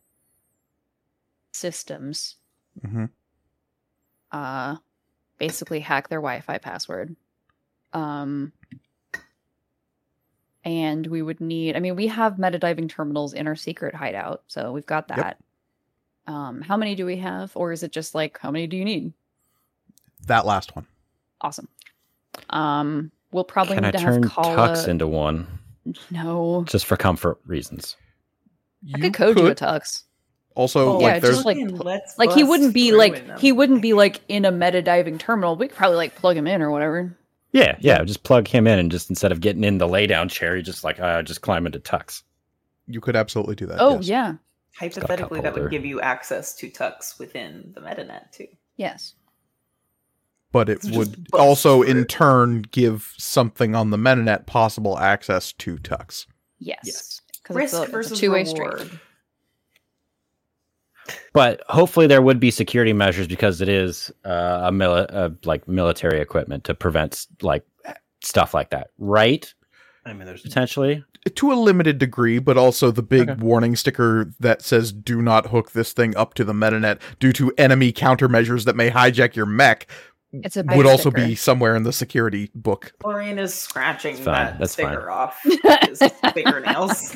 systems. 1.55 2.37
hmm 2.83 3.07
Uh 4.31 4.77
basically 5.41 5.81
hack 5.81 6.09
their 6.09 6.21
Wi-Fi 6.21 6.59
password. 6.59 7.17
Um 7.93 8.53
and 10.65 11.07
we 11.07 11.23
would 11.23 11.41
need 11.41 11.75
I 11.75 11.81
mean 11.81 11.97
we 11.97 12.07
have 12.07 12.35
metadiving 12.37 12.89
terminals 12.89 13.33
in 13.33 13.49
our 13.49 13.57
secret 13.57 13.95
hideout, 13.95 14.45
so 14.47 14.71
we've 14.73 14.87
got 14.87 15.07
Yep. 15.09 15.17
that. 15.19 16.33
Um 16.33 16.61
how 16.61 16.77
many 16.77 16.95
do 16.95 17.05
we 17.07 17.17
have 17.17 17.51
or 17.57 17.73
is 17.73 17.83
it 17.83 17.91
just 17.91 18.15
like 18.15 18.39
how 18.39 18.53
many 18.53 18.69
do 18.69 18.77
you 18.77 18.85
need? 18.85 19.13
That 20.27 20.47
last 20.47 20.77
one. 20.77 20.87
Awesome. 21.41 21.67
Um 22.51 23.11
we'll 23.33 23.43
probably 23.45 23.75
Can 23.77 23.85
I 23.87 23.89
need 23.89 23.99
to 23.99 24.05
have 24.05 24.15
turn 24.15 24.29
Kala 24.29 24.69
Tux 24.69 24.87
into 24.87 25.09
one 25.09 25.47
No. 26.11 26.65
just 26.69 26.85
for 26.85 26.97
comfort 26.97 27.39
reasons? 27.47 27.97
I 28.95 28.99
could 29.01 29.15
code 29.15 29.39
you 29.39 29.47
a 29.47 29.55
tux. 29.55 30.05
Also, 30.57 30.97
Oh, 30.97 31.01
yeah, 31.01 31.07
like 31.07 31.23
there's 31.23 31.37
just 31.37 31.47
like 31.47 31.59
let's 31.71 32.19
Like 32.19 32.33
he 32.33 32.43
wouldn't 32.45 32.75
be 32.75 32.93
like 32.93 33.27
them. 33.27 33.39
he 33.39 33.53
wouldn't 33.53 33.83
be 33.83 33.93
like 33.93 34.21
in 34.29 34.45
a 34.45 34.51
meta 34.51 34.83
diving 34.83 35.17
terminal. 35.19 35.57
We 35.57 35.69
could 35.69 35.77
probably 35.77 35.97
like 35.97 36.17
plug 36.17 36.37
him 36.37 36.47
in 36.47 36.61
or 36.61 36.71
whatever. 36.71 37.17
Yeah, 37.53 37.77
yeah. 37.81 38.03
Just 38.05 38.23
plug 38.23 38.47
him 38.49 38.67
in, 38.67 38.79
and 38.79 38.91
just 38.91 39.11
instead 39.11 39.33
of 39.33 39.41
getting 39.41 39.65
in 39.65 39.79
the 39.79 39.89
laydown 39.89 40.31
chair, 40.31 40.57
you 40.57 40.63
just 40.63 40.85
like 40.85 41.01
uh, 41.01 41.23
just 41.23 41.41
climb 41.41 41.67
into 41.67 41.79
Tux. 41.81 42.23
you 42.87 43.01
could 43.01 43.17
absolutely 43.17 43.55
do 43.57 43.67
that. 43.67 43.79
oh 43.81 43.97
yes. 43.97 44.07
yeah. 44.09 44.35
Hypothetically, 44.79 45.41
that 45.41 45.55
would 45.55 45.71
give 45.71 45.85
you 45.85 46.01
access 46.01 46.55
to 46.57 46.71
Tux 46.71 47.19
within 47.19 47.73
the 47.75 47.81
metanet 47.81 48.31
too. 48.33 48.47
Yes. 48.77 49.15
But 50.53 50.69
it 50.69 50.81
Just 50.83 50.95
would 50.97 51.27
also, 51.33 51.83
in 51.83 51.99
it. 51.99 52.09
turn, 52.09 52.63
give 52.73 53.13
something 53.19 53.75
on 53.77 53.91
the 53.91 53.97
metanet 53.97 54.47
possible 54.47 54.99
access 54.99 55.53
to 55.55 55.77
Tux. 55.79 56.27
Yes. 56.59 56.79
Yes. 56.85 57.21
Risk 57.49 57.75
it's 57.75 57.75
a, 57.75 57.83
it's 57.83 57.89
a 57.89 57.93
versus 57.93 58.19
two-way 58.21 58.45
reward. 58.45 58.81
street. 58.81 59.01
But 61.33 61.63
hopefully, 61.69 62.07
there 62.07 62.23
would 62.23 62.41
be 62.41 62.51
security 62.51 62.93
measures 62.93 63.27
because 63.27 63.61
it 63.61 63.69
is 63.69 64.11
uh, 64.25 64.61
a 64.65 64.71
mili- 64.73 65.07
uh, 65.13 65.31
like 65.45 65.67
military 65.69 66.21
equipment 66.21 66.65
to 66.65 66.75
prevent 66.75 67.27
like 67.43 67.65
stuff 68.23 68.53
like 68.55 68.71
that, 68.71 68.89
right? 68.99 69.53
I 70.07 70.13
mean, 70.13 70.27
there's 70.27 70.43
Potentially. 70.43 71.05
To 71.35 71.53
a 71.53 71.55
limited 71.55 71.99
degree, 71.99 72.39
but 72.39 72.57
also 72.57 72.91
the 72.91 73.03
big 73.03 73.29
Okay. 73.29 73.41
warning 73.43 73.77
sticker 73.77 74.33
that 74.41 74.63
says 74.63 74.91
do 74.93 75.21
not 75.21 75.49
hook 75.49 75.73
this 75.73 75.93
thing 75.93 76.17
up 76.17 76.33
to 76.35 76.45
the 76.45 76.55
metanet 76.55 76.99
due 77.19 77.33
to 77.35 77.53
enemy 77.59 77.93
countermeasures 77.93 78.65
that 78.65 78.75
may 78.75 78.91
hijack 78.91 79.37
your 79.37 79.45
mech 79.45 79.87
It's 80.33 80.57
a 80.57 80.63
would 80.75 80.87
also 80.87 81.11
sticker. 81.11 81.27
be 81.27 81.35
somewhere 81.35 81.77
in 81.77 81.83
the 81.83 81.93
security 81.93 82.51
book. 82.55 82.95
Florian 83.03 83.39
is 83.39 83.53
scratching 83.53 84.17
that 84.25 84.59
that's 84.59 84.75
fine. 84.77 84.87
sticker 84.87 85.11
off 85.11 85.39
with 85.45 85.61
his 86.01 86.03
fingernails. 86.33 87.15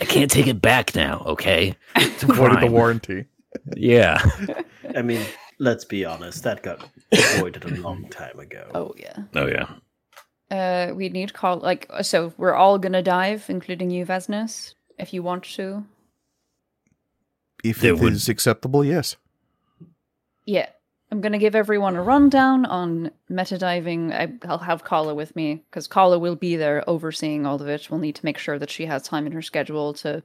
I 0.00 0.04
can't 0.04 0.30
take 0.30 0.46
it 0.46 0.60
back 0.62 0.94
now. 0.94 1.22
Okay. 1.26 1.74
It's 1.96 2.22
a 2.22 2.26
the 2.26 2.68
warranty. 2.70 3.24
Yeah. 3.76 4.22
I 4.96 5.02
mean, 5.02 5.24
let's 5.58 5.84
be 5.84 6.04
honest. 6.04 6.42
That 6.44 6.62
got 6.62 6.88
voided 7.38 7.64
a 7.64 7.74
long 7.80 8.08
time 8.10 8.38
ago. 8.38 8.70
Oh 8.74 8.94
yeah. 8.96 9.16
Oh 9.34 9.46
yeah. 9.46 9.68
Uh, 10.50 10.94
we 10.94 11.08
need 11.08 11.34
call 11.34 11.58
like 11.58 11.90
so 12.02 12.32
we're 12.36 12.54
all 12.54 12.78
gonna 12.78 13.02
dive, 13.02 13.46
including 13.48 13.90
you, 13.90 14.06
Vesnes, 14.06 14.74
if 14.98 15.12
you 15.12 15.22
want 15.22 15.44
to. 15.44 15.84
If 17.64 17.80
There 17.80 17.90
it 17.92 17.98
would- 17.98 18.12
is 18.12 18.28
acceptable, 18.28 18.84
yes. 18.84 19.16
Yeah. 20.46 20.68
I'm 21.10 21.20
gonna 21.22 21.38
give 21.38 21.54
everyone 21.54 21.96
a 21.96 22.02
rundown 22.02 22.66
on 22.66 23.10
metadiving. 23.30 24.12
I, 24.12 24.32
I'll 24.46 24.58
have 24.58 24.84
Kala 24.84 25.14
with 25.14 25.34
me 25.34 25.62
because 25.70 25.86
Kala 25.86 26.18
will 26.18 26.36
be 26.36 26.56
there 26.56 26.84
overseeing 26.88 27.46
all 27.46 27.60
of 27.60 27.66
it. 27.68 27.90
We'll 27.90 28.00
need 28.00 28.16
to 28.16 28.24
make 28.24 28.36
sure 28.38 28.58
that 28.58 28.70
she 28.70 28.84
has 28.86 29.02
time 29.04 29.26
in 29.26 29.32
her 29.32 29.40
schedule 29.42 29.94
to, 29.94 30.22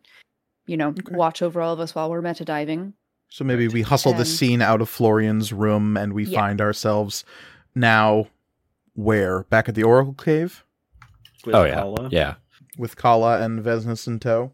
you 0.66 0.76
know, 0.76 0.90
Okay. 0.90 1.16
watch 1.16 1.42
over 1.42 1.62
all 1.62 1.74
of 1.74 1.80
us 1.80 1.96
while 1.96 2.10
we're 2.10 2.22
metadiving. 2.22 2.94
So 3.30 3.44
maybe 3.46 3.68
we 3.70 3.82
hustle 3.82 4.12
the 4.14 4.20
Um, 4.20 4.26
scene 4.26 4.62
out 4.62 4.82
of 4.82 4.90
Florian's 4.90 5.54
room 5.54 5.96
and 5.98 6.14
we 6.14 6.26
Yeah. 6.26 6.40
find 6.40 6.60
ourselves 6.60 7.24
now 7.74 8.28
where? 8.94 9.44
Back 9.46 9.70
at 9.70 9.76
the 9.76 9.84
Oracle 9.84 10.14
Cave 10.14 10.64
With 11.46 11.56
oh 11.56 11.64
yeah. 11.64 11.76
Paula. 11.82 12.10
Yeah. 12.12 12.36
with 12.78 12.96
Kala 12.98 13.40
and 13.42 13.64
Vesnes 13.64 14.06
in 14.08 14.20
tow. 14.20 14.52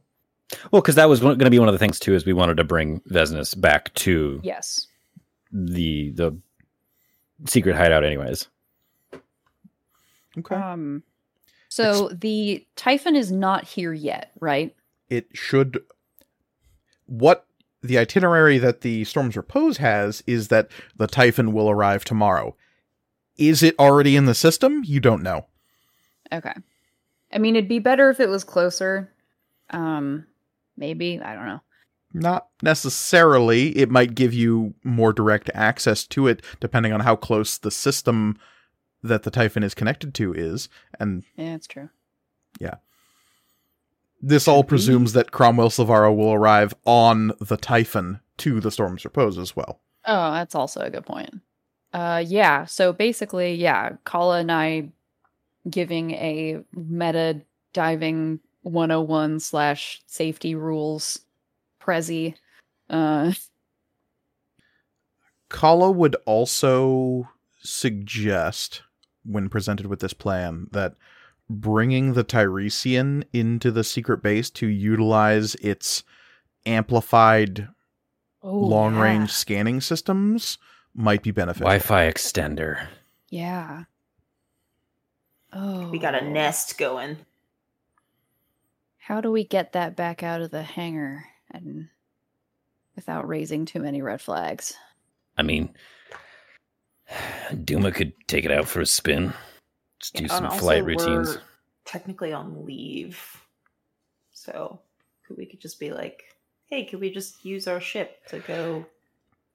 Well, 0.71 0.81
because 0.81 0.95
that 0.95 1.07
was 1.09 1.19
going 1.21 1.39
to 1.39 1.49
be 1.49 1.59
one 1.59 1.67
of 1.69 1.73
the 1.73 1.79
things 1.79 1.99
too, 1.99 2.13
is 2.15 2.25
we 2.25 2.33
wanted 2.33 2.57
to 2.57 2.63
bring 2.63 2.99
Vesnes 3.01 3.59
back 3.59 3.93
to 3.95 4.39
Yes. 4.43 4.87
The 5.51 6.11
the 6.11 6.37
secret 7.45 7.75
hideout, 7.75 8.03
anyways. 8.03 8.47
Okay. 10.37 10.55
Um, 10.55 11.03
so 11.69 12.09
the 12.09 12.65
Typhon 12.75 13.15
is 13.15 13.31
not 13.31 13.65
here 13.65 13.93
yet, 13.93 14.31
right? 14.39 14.75
it 15.09 15.25
should 15.33 15.79
what 17.07 17.47
the 17.81 17.97
itinerary 17.97 18.59
that 18.59 18.81
the 18.81 19.03
storm's 19.05 19.35
repose 19.35 19.77
has 19.77 20.21
is 20.27 20.49
that 20.49 20.69
the 20.97 21.07
typhon 21.07 21.51
will 21.51 21.67
arrive 21.67 22.05
tomorrow 22.05 22.55
is 23.37 23.63
it 23.63 23.73
already 23.79 24.15
in 24.15 24.25
the 24.25 24.35
system 24.35 24.83
you 24.85 24.99
don't 24.99 25.23
know 25.23 25.47
Okay. 26.31 26.53
I 27.31 27.37
mean, 27.37 27.55
it'd 27.55 27.69
be 27.69 27.79
better 27.79 28.09
if 28.09 28.19
it 28.19 28.29
was 28.29 28.43
closer. 28.43 29.11
Um, 29.69 30.25
maybe 30.77 31.19
I 31.19 31.35
don't 31.35 31.45
know. 31.45 31.61
Not 32.13 32.47
necessarily 32.61 33.77
it 33.77 33.89
might 33.89 34.15
give 34.15 34.33
you 34.33 34.73
more 34.83 35.13
direct 35.13 35.49
access 35.53 36.05
to 36.07 36.27
it 36.27 36.43
depending 36.59 36.91
on 36.91 37.01
how 37.01 37.15
close 37.15 37.57
the 37.57 37.71
system 37.71 38.37
that 39.03 39.23
the 39.23 39.31
typhon 39.31 39.63
is 39.63 39.75
connected 39.75 40.13
to 40.13 40.33
is 40.33 40.69
and 40.99 41.23
Yeah, 41.35 41.55
it's 41.55 41.67
true. 41.67 41.89
Yeah. 42.59 42.75
This 44.21 44.47
all 44.47 44.63
presumes 44.63 45.13
that 45.13 45.31
cromwell 45.31 45.69
silvaro 45.69 46.13
will 46.15 46.33
arrive 46.33 46.73
on 46.85 47.31
the 47.39 47.57
typhon 47.57 48.19
to 48.37 48.59
the 48.59 48.71
storm's 48.71 49.05
repose 49.05 49.37
as 49.37 49.55
well 49.55 49.79
Oh, 50.05 50.31
that's 50.31 50.55
also 50.55 50.81
a 50.81 50.89
good 50.89 51.05
point. 51.05 51.41
Uh, 51.93 52.23
yeah. 52.25 52.65
So 52.65 52.93
basically, 52.93 53.55
yeah, 53.55 53.97
Kala 54.03 54.39
and 54.39 54.51
I 54.51 54.89
giving 55.69 56.11
a 56.11 56.63
meta 56.73 57.41
diving 57.73 58.39
101 58.63 59.39
slash 59.39 60.01
safety 60.07 60.55
rules 60.55 61.19
prezi. 61.79 62.35
Uh, 62.89 63.31
Kala 65.49 65.91
would 65.91 66.15
also 66.25 67.27
suggest, 67.61 68.83
when 69.25 69.49
presented 69.49 69.87
with 69.87 69.99
this 69.99 70.13
plan, 70.13 70.67
that 70.71 70.95
bringing 71.49 72.13
the 72.13 72.23
Tiresian 72.23 73.25
into 73.33 73.71
the 73.71 73.83
secret 73.83 74.21
base 74.21 74.49
to 74.51 74.67
utilize 74.67 75.55
its 75.55 76.03
amplified 76.65 77.67
oh, 78.43 78.55
long 78.55 78.95
yeah. 78.95 79.01
range 79.01 79.31
scanning 79.31 79.81
systems 79.81 80.57
might 80.93 81.23
be 81.23 81.31
beneficial. 81.31 81.65
Wi-Fi 81.65 82.11
extender. 82.11 82.87
Yeah. 83.29 83.83
Oh, 85.51 85.89
We 85.89 85.97
got 85.97 86.15
a 86.15 86.29
nest 86.29 86.77
going. 86.77 87.17
How 88.99 89.21
do 89.21 89.31
we 89.31 89.43
get 89.43 89.73
that 89.73 89.95
back 89.95 90.21
out 90.21 90.41
of 90.41 90.51
the 90.51 90.61
hangar 90.61 91.25
and 91.51 91.87
without 92.95 93.27
raising 93.27 93.65
too 93.65 93.79
many 93.81 94.01
red 94.01 94.21
flags? 94.21 94.73
I 95.37 95.43
mean, 95.43 95.73
Duma 97.63 97.91
could 97.91 98.13
take 98.27 98.45
it 98.45 98.51
out 98.51 98.67
for 98.67 98.81
a 98.81 98.85
spin. 98.85 99.33
Just 99.99 100.15
do 100.15 100.23
Yeah, 100.23 100.29
some 100.29 100.37
and 100.43 100.47
also 100.47 100.59
flight 100.61 100.83
routines. 100.85 101.35
we're 101.35 101.41
Technically 101.85 102.33
on 102.33 102.65
leave, 102.65 103.19
so 104.31 104.79
we 105.35 105.45
could 105.47 105.59
just 105.59 105.79
be 105.79 105.91
like, 105.91 106.21
"Hey, 106.67 106.85
could 106.85 106.99
we 106.99 107.09
just 107.09 107.43
use 107.43 107.67
our 107.67 107.79
ship 107.81 108.25
to 108.27 108.39
go 108.39 108.85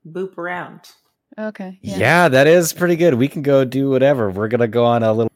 boop 0.06 0.36
around?" 0.36 0.90
Okay. 1.38 1.78
Yeah. 1.80 2.28
that 2.28 2.46
is 2.48 2.72
pretty 2.72 2.96
good. 2.96 3.14
We 3.14 3.28
can 3.28 3.42
go 3.42 3.64
do 3.64 3.88
whatever. 3.88 4.30
We're 4.30 4.48
gonna 4.48 4.66
go 4.68 4.84
on 4.84 5.02
a 5.04 5.12
little 5.12 5.30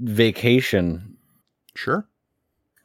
vacation. 0.00 1.16
Sure. 1.76 2.06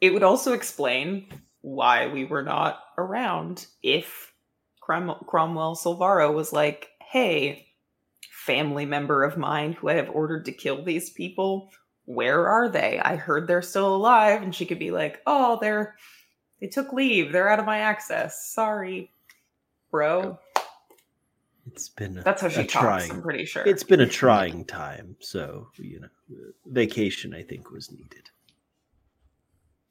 It 0.00 0.12
would 0.12 0.22
also 0.22 0.52
explain 0.52 1.26
why 1.62 2.06
we 2.08 2.24
were 2.24 2.42
not 2.42 2.82
around 2.96 3.66
if 3.82 4.32
Crom- 4.80 5.24
Cromwell 5.26 5.76
Silvaro 5.76 6.32
was 6.34 6.52
like, 6.52 6.90
"Hey, 7.00 7.68
family 8.30 8.86
member 8.86 9.24
of 9.24 9.36
mine 9.36 9.74
who 9.74 9.88
I 9.88 9.94
have 9.94 10.10
ordered 10.10 10.44
to 10.46 10.52
kill 10.52 10.82
these 10.82 11.10
people, 11.10 11.70
where 12.06 12.48
are 12.48 12.68
they? 12.68 12.98
I 12.98 13.16
heard 13.16 13.46
they're 13.46 13.62
still 13.62 13.94
alive." 13.94 14.42
And 14.42 14.54
she 14.54 14.66
could 14.66 14.78
be 14.78 14.90
like, 14.90 15.20
"Oh, 15.26 15.58
they're 15.60 15.96
they 16.60 16.66
took 16.66 16.92
leave. 16.92 17.32
They're 17.32 17.48
out 17.48 17.58
of 17.60 17.66
my 17.66 17.78
access. 17.78 18.52
Sorry, 18.52 19.10
bro." 19.90 20.38
It's 21.66 21.88
been 21.88 22.18
a, 22.18 22.22
That's 22.22 22.42
how 22.42 22.48
she 22.48 22.62
a 22.62 22.64
talks. 22.64 22.72
trying. 23.06 23.10
I'm 23.10 23.22
pretty 23.22 23.44
sure. 23.44 23.64
It's 23.64 23.84
been 23.84 24.00
a 24.00 24.08
trying 24.08 24.64
time, 24.64 25.16
so 25.20 25.68
you 25.76 26.00
know, 26.00 26.08
vacation 26.66 27.34
I 27.34 27.42
think 27.42 27.70
was 27.70 27.92
needed. 27.92 28.30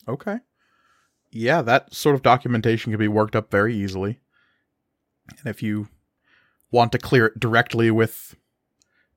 Okay. 0.08 0.40
Yeah, 1.32 1.62
that 1.62 1.94
sort 1.94 2.16
of 2.16 2.22
documentation 2.22 2.92
can 2.92 3.00
be 3.00 3.08
worked 3.08 3.36
up 3.36 3.52
very 3.52 3.76
easily. 3.76 4.20
And 5.38 5.48
if 5.48 5.62
you 5.62 5.88
want 6.72 6.92
to 6.92 6.98
clear 6.98 7.28
it 7.28 7.40
directly 7.40 7.92
with 7.92 8.36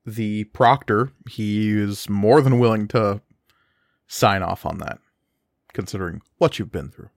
the 0.05 0.43
proctor, 0.45 1.11
he 1.29 1.71
is 1.71 2.09
more 2.09 2.41
than 2.41 2.59
willing 2.59 2.87
to 2.89 3.21
sign 4.07 4.43
off 4.43 4.65
on 4.65 4.77
that, 4.79 4.99
considering 5.73 6.21
what 6.37 6.59
you've 6.59 6.71
been 6.71 6.89
through. 6.89 7.09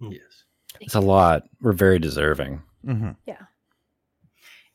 Yes. 0.00 0.44
It's 0.80 0.94
a 0.94 1.00
lot. 1.00 1.44
We're 1.60 1.72
very 1.72 1.98
deserving. 1.98 2.62
Mm-hmm. 2.84 3.12
Yeah. 3.26 3.42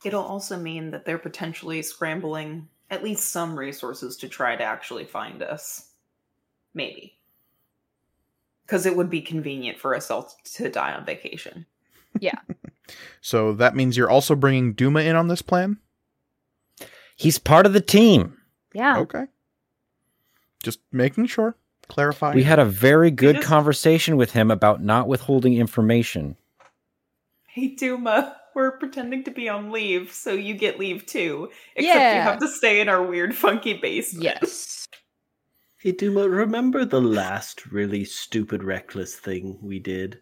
It'll 0.03 0.23
also 0.23 0.57
mean 0.57 0.91
that 0.91 1.05
they're 1.05 1.17
potentially 1.17 1.81
scrambling 1.81 2.69
at 2.89 3.03
least 3.03 3.29
some 3.29 3.59
resources 3.59 4.17
to 4.17 4.29
try 4.29 4.55
to 4.55 4.63
actually 4.63 5.05
find 5.05 5.43
us. 5.43 5.91
Maybe. 6.73 7.18
Because 8.69 8.85
it 8.85 8.95
would 8.95 9.09
be 9.09 9.21
convenient 9.21 9.79
for 9.79 9.95
us 9.95 10.11
all 10.11 10.31
to 10.43 10.69
die 10.69 10.93
on 10.93 11.03
vacation. 11.03 11.65
Yeah. 12.19 12.37
so 13.21 13.53
that 13.53 13.75
means 13.75 13.97
you're 13.97 14.11
also 14.11 14.35
bringing 14.35 14.73
Duma 14.73 14.99
in 14.99 15.15
on 15.15 15.27
this 15.27 15.41
plan? 15.41 15.79
He's 17.15 17.39
part 17.39 17.65
of 17.65 17.73
the 17.73 17.81
team. 17.81 18.37
Yeah. 18.71 18.99
Okay. 18.99 19.25
Just 20.61 20.81
making 20.91 21.25
sure. 21.25 21.55
Clarifying. 21.87 22.35
We 22.35 22.43
had 22.43 22.59
a 22.59 22.65
very 22.65 23.09
good 23.09 23.37
just- 23.37 23.47
conversation 23.47 24.17
with 24.17 24.33
him 24.33 24.51
about 24.51 24.83
not 24.83 25.07
withholding 25.07 25.55
information. 25.55 26.35
Hey, 27.47 27.69
Duma, 27.69 28.37
we're 28.53 28.77
pretending 28.77 29.23
to 29.23 29.31
be 29.31 29.49
on 29.49 29.71
leave, 29.71 30.13
so 30.13 30.31
you 30.33 30.53
get 30.53 30.77
leave 30.77 31.07
too. 31.07 31.49
Except 31.75 32.15
you 32.15 32.21
have 32.21 32.37
to 32.37 32.47
stay 32.47 32.81
in 32.81 32.87
our 32.87 33.01
weird, 33.01 33.35
funky 33.35 33.73
basement. 33.73 34.23
Yes. 34.25 34.78
Hey 35.79 35.91
Duma, 35.93 36.27
remember 36.27 36.83
the 36.83 37.01
last 37.01 37.67
really 37.71 38.03
stupid, 38.03 38.63
reckless 38.63 39.15
thing 39.15 39.57
we 39.61 39.79
did? 39.79 40.19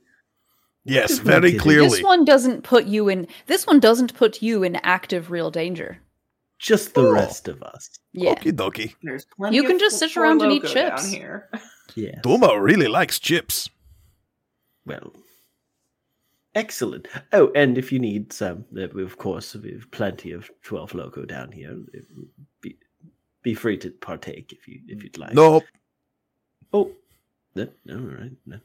yes, 0.83 1.17
very 1.19 1.51
get 1.53 1.61
clearly. 1.61 1.89
This 1.89 2.03
one 2.03 2.23
doesn't 2.23 2.63
put 2.63 2.85
you 2.85 3.09
in. 3.09 3.27
This 3.47 3.65
one 3.67 3.79
doesn't 3.79 4.13
put 4.13 4.41
you 4.41 4.63
in 4.63 4.77
active 4.77 5.31
real 5.31 5.51
danger. 5.51 5.99
Just 6.59 6.93
the 6.93 7.01
Oh. 7.01 7.11
rest 7.11 7.47
of 7.47 7.61
us. 7.63 7.89
Yeah. 8.13 8.35
Okie 8.35 8.53
dokie. 8.53 8.95
There's 9.03 9.25
plenty 9.25 9.55
You 9.57 9.63
can 9.63 9.79
just 9.79 9.99
sit 9.99 10.15
around 10.15 10.41
and 10.41 10.51
eat 10.53 10.63
chips. 10.65 11.05
here. 11.07 11.49
Yeah. 11.95 12.19
Duma 12.21 12.59
really 12.61 12.87
likes 12.87 13.17
chips. 13.17 13.69
Well, 14.85 15.13
excellent. 16.53 17.07
Oh, 17.33 17.49
and 17.55 17.75
if 17.77 17.91
you 17.91 17.97
need 17.97 18.31
some, 18.31 18.65
uh, 18.77 18.81
of 18.99 19.17
course, 19.17 19.55
we 19.55 19.71
have 19.71 19.89
plenty 19.89 20.31
of 20.31 20.51
twelve 20.61 20.93
loco 20.93 21.25
down 21.25 21.51
here. 21.53 21.75
Be, 22.61 22.77
be 23.47 23.53
free 23.53 23.77
to 23.77 23.89
partake 23.91 24.51
if 24.51 24.67
you 24.67 24.81
if 24.89 25.01
you'd 25.01 25.17
like. 25.17 25.33
No. 25.33 25.61
Oh, 26.73 26.91
no, 27.55 27.65
no, 27.85 27.93
all 27.93 28.15
right, 28.21 28.31
no. 28.45 28.59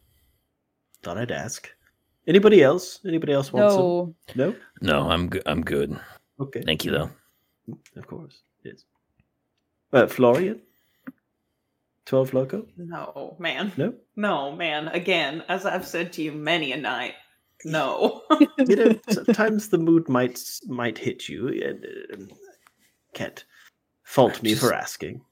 Thought 1.04 1.18
I'd 1.18 1.30
ask. 1.30 1.70
Anybody 2.26 2.64
else? 2.64 2.98
Anybody 3.06 3.32
else 3.32 3.52
wants 3.52 3.76
No. 3.76 4.14
some? 4.26 4.36
No. 4.36 4.54
No, 4.80 5.08
I'm 5.08 5.28
good. 5.28 5.44
I'm 5.46 5.62
good. 5.62 5.96
Okay. 6.40 6.62
Thank 6.66 6.84
you, 6.84 6.90
though. 6.90 7.10
Of 7.94 8.08
course. 8.08 8.42
Yes. 8.64 8.82
Uh, 9.92 10.08
Florian. 10.08 10.60
Twelve 12.04 12.34
loco. 12.34 12.66
No, 12.76 13.36
man. 13.38 13.70
No. 13.76 13.94
No, 14.16 14.50
man. 14.56 14.88
Again, 14.88 15.44
as 15.48 15.64
I've 15.64 15.86
said 15.86 16.12
to 16.14 16.22
you 16.22 16.32
many 16.32 16.72
a 16.72 16.76
night, 16.76 17.14
no. 17.64 18.22
you 18.58 18.74
know, 18.74 18.98
sometimes 19.10 19.68
the 19.68 19.78
mood 19.78 20.08
might 20.08 20.42
might 20.66 20.98
hit 20.98 21.28
you, 21.28 21.46
and 21.48 21.84
uh, 21.84 22.34
can't 23.14 23.44
fault 24.12 24.42
me 24.42 24.54
for 24.54 24.72
asking. 24.74 25.22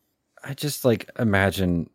I 0.43 0.55
just 0.55 0.85
like 0.85 1.11
imagine 1.19 1.91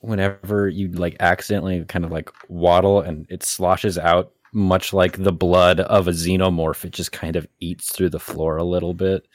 whenever 0.00 0.68
you 0.68 0.88
like 0.92 1.16
accidentally 1.20 1.84
kind 1.86 2.04
of 2.04 2.12
like 2.12 2.30
waddle 2.48 3.00
and 3.00 3.26
it 3.28 3.42
sloshes 3.42 3.98
out, 3.98 4.32
much 4.52 4.92
like 4.92 5.22
the 5.22 5.32
blood 5.32 5.80
of 5.80 6.06
a 6.06 6.12
xenomorph, 6.12 6.84
it 6.84 6.92
just 6.92 7.10
kind 7.12 7.34
of 7.36 7.46
eats 7.60 7.90
through 7.92 8.10
the 8.10 8.20
floor 8.20 8.56
a 8.56 8.64
little 8.64 8.94
bit. 8.94 9.26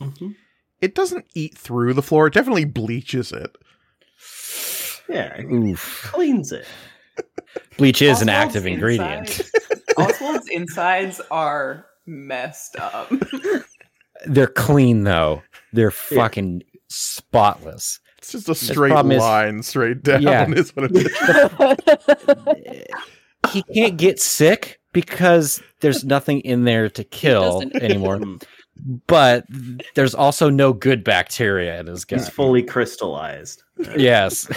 Mhm. 0.00 0.36
It 0.80 0.94
doesn't 0.94 1.26
eat 1.34 1.56
through 1.58 1.94
the 1.94 2.02
floor. 2.02 2.28
It 2.28 2.34
definitely 2.34 2.64
bleaches 2.64 3.32
it. 3.32 3.50
Yeah, 5.08 5.34
it 5.36 5.44
Oof. 5.52 6.08
cleans 6.12 6.52
it. 6.52 6.66
Bleach 7.76 8.00
is 8.02 8.22
an 8.22 8.28
active 8.28 8.66
ingredient. 8.66 9.28
insides- 9.40 9.52
Oswald's 9.98 10.48
insides 10.48 11.20
are 11.30 11.86
messed 12.06 12.76
up. 12.76 13.10
They're 14.26 14.46
clean 14.46 15.04
though. 15.04 15.42
They're 15.72 15.90
fucking 15.90 16.62
spotless. 16.88 18.00
It's 18.18 18.32
just 18.32 18.48
a 18.48 18.54
straight 18.54 18.90
problem 18.90 19.12
is- 19.12 19.20
line 19.20 19.62
straight 19.62 20.02
down 20.02 20.22
Yeah. 20.22 20.48
is 20.54 20.74
what 20.76 20.90
it 20.92 20.96
is. 20.96 22.86
He 23.50 23.64
can't 23.74 23.96
get 23.96 24.20
sick 24.20 24.78
because 24.92 25.60
there's 25.80 26.04
nothing 26.04 26.40
in 26.42 26.62
there 26.62 26.88
to 26.90 27.02
kill 27.02 27.60
anymore. 27.74 28.20
But 29.08 29.44
there's 29.96 30.14
also 30.14 30.48
no 30.48 30.72
good 30.72 31.02
bacteria 31.02 31.80
in 31.80 31.88
his 31.88 32.04
gut. 32.04 32.20
He's 32.20 32.28
fully 32.28 32.62
crystallized. 32.62 33.64
yes. 33.96 34.48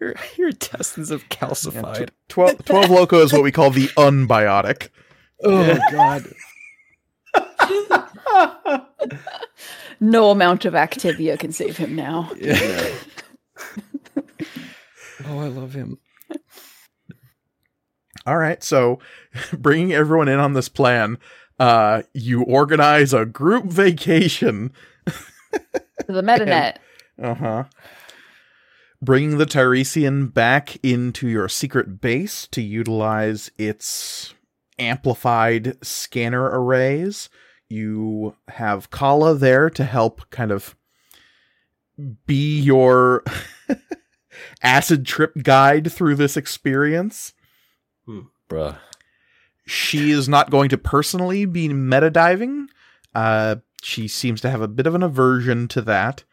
your, 0.00 0.14
your 0.36 0.48
intestines 0.50 1.10
have 1.10 1.24
Yeah, 1.32 1.36
calcified. 1.48 2.10
tw- 2.28 2.28
12, 2.28 2.64
12 2.64 2.90
loco 2.90 3.18
is 3.22 3.32
what 3.32 3.42
we 3.42 3.50
call 3.52 3.70
the 3.70 3.88
unbiotic. 3.96 4.88
Oh 5.44 5.78
god. 5.90 6.32
No 10.00 10.30
amount 10.30 10.64
of 10.64 10.74
Activia 10.74 11.38
can 11.38 11.52
save 11.52 11.76
him 11.76 11.94
now. 11.94 12.30
Oh, 15.24 15.38
I 15.38 15.46
love 15.46 15.74
him. 15.74 15.98
All 18.26 18.36
right, 18.36 18.62
so 18.62 18.98
bringing 19.52 19.92
everyone 19.92 20.28
in 20.28 20.38
on 20.38 20.52
this 20.54 20.68
plan, 20.68 21.18
uh, 21.58 22.02
you 22.12 22.42
organize 22.42 23.12
a 23.12 23.24
group 23.26 23.66
vacation. 23.66 24.72
To 25.06 26.12
the 26.12 26.22
MetaNet. 26.22 26.76
Uh 27.22 27.34
huh. 27.34 27.64
Bringing 29.00 29.38
the 29.38 29.46
Tiresian 29.46 30.28
back 30.28 30.76
into 30.84 31.28
your 31.28 31.48
secret 31.48 32.00
base 32.00 32.46
to 32.48 32.62
utilize 32.62 33.50
its 33.58 34.34
amplified 34.78 35.76
scanner 35.84 36.44
arrays. 36.44 37.28
You 37.72 38.36
have 38.48 38.90
Kala 38.90 39.34
there 39.34 39.70
to 39.70 39.84
help 39.84 40.28
kind 40.28 40.50
of 40.50 40.76
be 42.26 42.60
your 42.60 43.24
acid 44.62 45.06
trip 45.06 45.32
guide 45.42 45.90
through 45.90 46.16
this 46.16 46.36
experience. 46.36 47.32
Bruh. 48.50 48.76
She 49.66 50.10
is 50.10 50.28
not 50.28 50.50
going 50.50 50.68
to 50.68 50.76
personally 50.76 51.46
be 51.46 51.68
metadiving. 51.68 52.66
Uh, 53.14 53.56
she 53.82 54.06
seems 54.06 54.42
to 54.42 54.50
have 54.50 54.60
a 54.60 54.68
bit 54.68 54.86
of 54.86 54.94
an 54.94 55.02
aversion 55.02 55.66
to 55.68 55.80
that. 55.82 56.24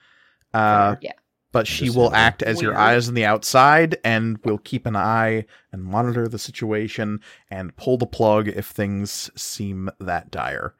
Uh, 0.54 0.98
Yeah. 1.02 1.14
But 1.52 1.68
she 1.68 1.90
will 1.90 2.14
act 2.14 2.44
as 2.44 2.62
your 2.62 2.78
eyes 2.78 3.08
on 3.08 3.16
the 3.16 3.26
outside 3.26 3.98
and 4.04 4.38
will 4.44 4.60
keep 4.60 4.86
an 4.86 4.96
eye 4.96 5.46
and 5.72 5.84
monitor 5.84 6.28
the 6.28 6.38
situation 6.38 7.22
and 7.50 7.76
pull 7.76 7.98
the 7.98 8.06
plug 8.06 8.48
if 8.50 8.68
things 8.68 9.32
seem 9.36 9.90
that 10.00 10.30
dire. 10.30 10.76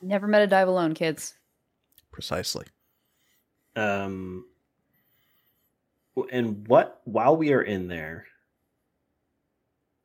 Never 0.00 0.26
met 0.26 0.42
a 0.42 0.46
dive 0.46 0.68
alone, 0.68 0.94
kids. 0.94 1.34
Precisely. 2.12 2.66
Um, 3.76 4.44
and 6.32 6.66
what 6.66 7.00
while 7.04 7.36
we 7.36 7.52
are 7.52 7.62
in 7.62 7.88
there, 7.88 8.26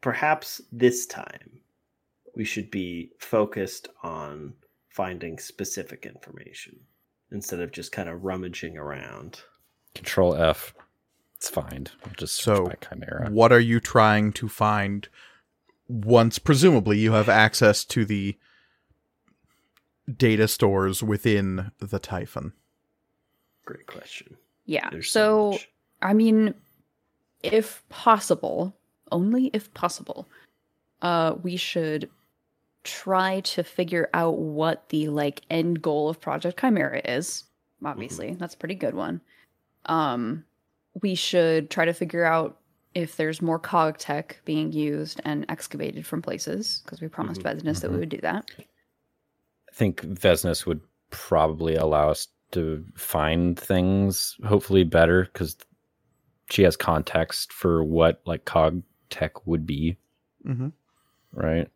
perhaps 0.02 0.62
this 0.72 1.06
time 1.06 1.60
we 2.36 2.44
should 2.44 2.70
be 2.72 3.12
focused 3.20 3.88
on 4.04 4.54
finding 4.89 5.39
specific 5.39 6.06
information 6.06 6.80
instead 7.32 7.60
of 7.60 7.72
just 7.72 7.91
kind 7.91 8.10
of 8.10 8.24
rummaging 8.24 8.78
around. 8.78 9.41
Control 9.96 10.36
F. 10.36 10.74
It's 11.36 11.50
fine. 11.50 11.88
I'll 12.06 12.14
just 12.18 12.36
So, 12.36 12.68
search 12.68 12.82
chimera. 12.89 13.30
What 13.30 13.52
are 13.52 13.60
you 13.60 13.80
trying 13.80 14.34
to 14.34 14.48
find 14.48 15.08
once, 15.88 16.39
presumably, 16.39 17.00
you 17.00 17.12
have 17.12 17.28
access 17.28 17.84
to 17.86 18.06
the 18.06 18.38
data 20.18 20.47
stores 20.47 21.01
within 21.04 21.72
the 21.80 21.99
Typhon? 21.99 22.54
Great 23.66 23.88
question. 23.88 24.36
Yeah. 24.66 24.89
There's 24.89 25.10
so, 25.12 25.51
much. 25.51 25.70
I 26.01 26.14
mean, 26.14 26.54
if 27.41 27.84
possible, 27.89 28.76
only 29.12 29.47
if 29.54 29.74
possible, 29.74 30.28
uh, 31.01 31.36
we 31.41 31.56
should 31.56 32.10
try 32.84 33.39
to 33.41 33.64
figure 33.64 34.10
out 34.14 34.38
what 34.39 34.89
the 34.89 35.08
like 35.08 35.41
end 35.49 35.82
goal 35.82 36.10
of 36.10 36.20
Project 36.20 36.60
Chimera 36.60 37.01
is. 37.06 37.45
Obviously, 37.86 38.34
that's 38.34 38.56
a 38.56 38.58
pretty 38.58 38.76
good 38.76 38.93
one. 38.93 39.22
Um, 39.86 40.43
we 41.01 41.16
should 41.16 41.70
try 41.70 41.86
to 41.86 41.93
figure 41.93 42.24
out 42.26 42.60
if 42.93 43.16
there's 43.18 43.41
more 43.41 43.58
cog 43.60 43.97
tech 43.97 44.39
being 44.45 44.72
used 44.72 45.20
and 45.26 45.45
excavated 45.49 46.06
from 46.06 46.22
places 46.22 46.82
because 46.86 47.01
we 47.01 47.08
promised 47.08 47.41
Mhm. 47.41 47.56
Vesnus 47.62 47.82
that 47.82 47.89
we 47.89 47.97
Mhm. 47.97 47.99
would 48.01 48.10
do 48.10 48.20
that. 48.22 48.51
I 49.74 49.76
think 49.76 50.02
Vesnus 50.02 50.68
would 50.68 50.82
probably 51.10 51.76
allow 51.76 52.10
us 52.12 52.28
to 52.52 52.86
find 52.96 53.60
things 53.60 54.38
hopefully 54.46 54.84
better 54.84 55.24
because 55.34 55.58
she 56.52 56.62
has 56.62 56.78
context 56.78 57.52
for 57.52 57.84
what 57.84 58.22
like 58.28 58.46
cog 58.46 58.84
tech 59.10 59.48
would 59.48 59.66
be, 59.66 59.98
Mm-hmm. 60.46 60.68
right? 61.34 61.68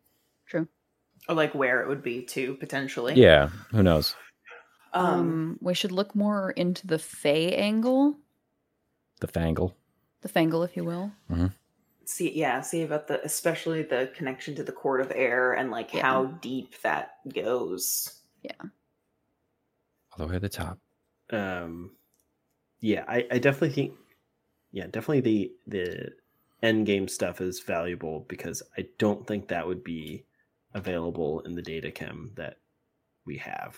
True. 0.45 0.68
Or 1.28 1.34
like 1.34 1.56
where 1.56 1.82
it 1.82 1.88
would 1.88 2.04
be 2.04 2.22
too, 2.22 2.54
potentially. 2.60 3.16
Yeah, 3.16 3.48
who 3.72 3.82
knows? 3.82 4.16
Um, 4.93 5.06
Um, 5.06 5.58
we 5.60 5.74
should 5.74 5.91
look 5.91 6.14
more 6.16 6.52
into 6.52 6.86
the 6.86 7.00
Fey 7.00 7.56
angle, 7.56 8.16
The 9.22 9.28
Fangle. 9.28 9.74
the 10.22 10.30
Fangle, 10.30 10.64
if 10.64 10.78
you 10.78 10.84
will. 10.84 11.12
See 12.08 12.32
yeah, 12.34 12.62
see 12.62 12.82
about 12.84 13.08
the 13.08 13.24
especially 13.24 13.84
the 13.84 14.12
connection 14.16 14.55
to 14.55 14.64
the 14.64 14.72
court 14.72 15.01
of 15.01 15.12
air 15.14 15.53
and 15.53 15.70
like 15.72 15.93
Yeah. 15.93 16.01
how 16.01 16.26
deep 16.26 16.82
that 16.82 17.16
goes. 17.34 18.22
Yeah. 18.41 18.51
All 20.12 20.26
the 20.26 20.28
way 20.28 20.34
to 20.36 20.39
the 20.39 20.49
top. 20.49 20.80
um 21.32 21.91
yeah 22.80 23.03
I, 23.08 23.26
I 23.32 23.38
definitely 23.39 23.72
think 23.72 23.93
yeah 24.72 24.86
definitely 24.86 25.22
the 25.22 25.51
the 25.68 26.14
end 26.64 26.86
game 26.86 27.08
stuff 27.08 27.41
is 27.41 27.60
valuable 27.60 28.26
because 28.30 28.64
i 28.78 28.88
don't 28.97 29.28
think 29.28 29.47
that 29.49 29.68
would 29.68 29.84
be 29.84 30.24
available 30.74 31.41
in 31.41 31.53
the 31.55 31.62
data 31.62 31.91
chem 31.91 32.32
that 32.36 32.58
we 33.26 33.38
have 33.38 33.76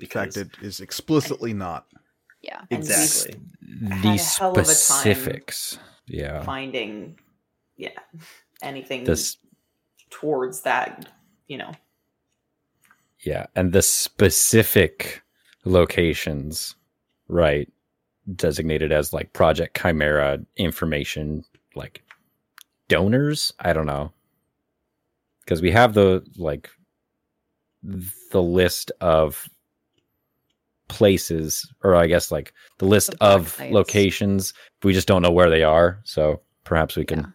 In 0.00 0.06
fact, 0.06 0.34
because 0.34 0.36
it 0.36 0.50
is 0.62 0.80
explicitly 0.80 1.52
not. 1.52 1.86
Yeah. 2.42 2.62
exactly 2.70 3.40
had 3.88 4.02
The 4.02 4.08
a 4.08 4.18
hell 4.18 4.50
of 4.50 4.56
a 4.58 4.64
time 4.64 4.64
specifics. 4.74 5.78
Yeah. 6.06 6.42
Finding 6.42 7.18
yeah, 7.82 7.98
anything 8.62 9.04
This 9.04 9.36
towards 10.10 10.62
that, 10.62 11.08
you 11.48 11.58
know. 11.58 11.72
yeah, 13.24 13.46
and 13.56 13.72
the 13.72 13.82
specific 13.82 15.22
locations, 15.64 16.76
right, 17.28 17.68
designated 18.36 18.92
as 18.92 19.12
like 19.12 19.32
Project 19.32 19.76
Chimera 19.80 20.38
information 20.56 21.44
like 21.74 22.02
donors, 22.88 23.52
I 23.60 23.72
don't 23.72 23.86
know. 23.86 24.12
Cuz 25.46 25.60
we 25.62 25.72
have 25.72 25.94
the 25.94 26.24
like 26.36 26.70
the 28.30 28.42
list 28.42 28.92
of 29.00 29.48
places 30.88 31.68
or 31.82 31.96
I 31.96 32.06
guess 32.06 32.30
like 32.30 32.52
the 32.78 32.86
list 32.86 33.14
The 33.20 33.24
of 33.24 33.48
sites. 33.48 33.72
locations. 33.72 34.54
We 34.84 34.92
just 34.92 35.08
don't 35.08 35.22
know 35.22 35.32
where 35.32 35.50
they 35.50 35.64
are, 35.64 36.00
so 36.04 36.42
perhaps 36.64 36.96
we 36.96 37.04
can 37.04 37.20
Yeah. 37.20 37.26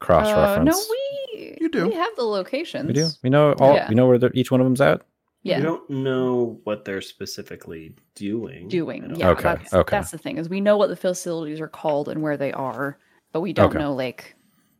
Cross 0.00 0.28
Uh, 0.28 0.36
reference. 0.40 0.76
no, 0.76 0.84
we 0.90 1.56
You 1.60 1.68
do. 1.68 1.88
We 1.88 1.94
have 1.94 2.14
the 2.16 2.24
locations. 2.24 2.86
We 2.86 2.92
do. 2.94 3.08
We 3.22 3.30
know 3.30 3.52
all. 3.54 3.74
Yeah. 3.74 3.88
We 3.88 3.94
know 3.94 4.06
where 4.06 4.18
each 4.34 4.50
one 4.50 4.60
of 4.60 4.64
them's 4.66 4.80
at. 4.80 5.02
Yeah. 5.42 5.58
We 5.58 5.62
don't 5.64 5.88
know 5.90 6.60
what 6.64 6.84
they're 6.84 7.00
specifically 7.00 7.94
doing 8.14 8.68
Doing. 8.68 9.14
Yeah. 9.14 9.30
Okay, 9.30 9.42
That's, 9.42 9.72
okay. 9.72 9.96
that's 9.96 10.10
the 10.10 10.18
thing 10.18 10.36
is 10.36 10.48
we 10.48 10.60
know 10.60 10.76
what 10.76 10.88
the 10.88 10.96
facilities 10.96 11.60
are 11.60 11.68
called 11.68 12.08
and 12.08 12.22
where 12.22 12.36
they 12.36 12.52
are, 12.52 12.98
but 13.32 13.40
we 13.40 13.52
don't 13.52 13.66
Okay. 13.70 13.78
know 13.78 13.94
like, 13.94 14.34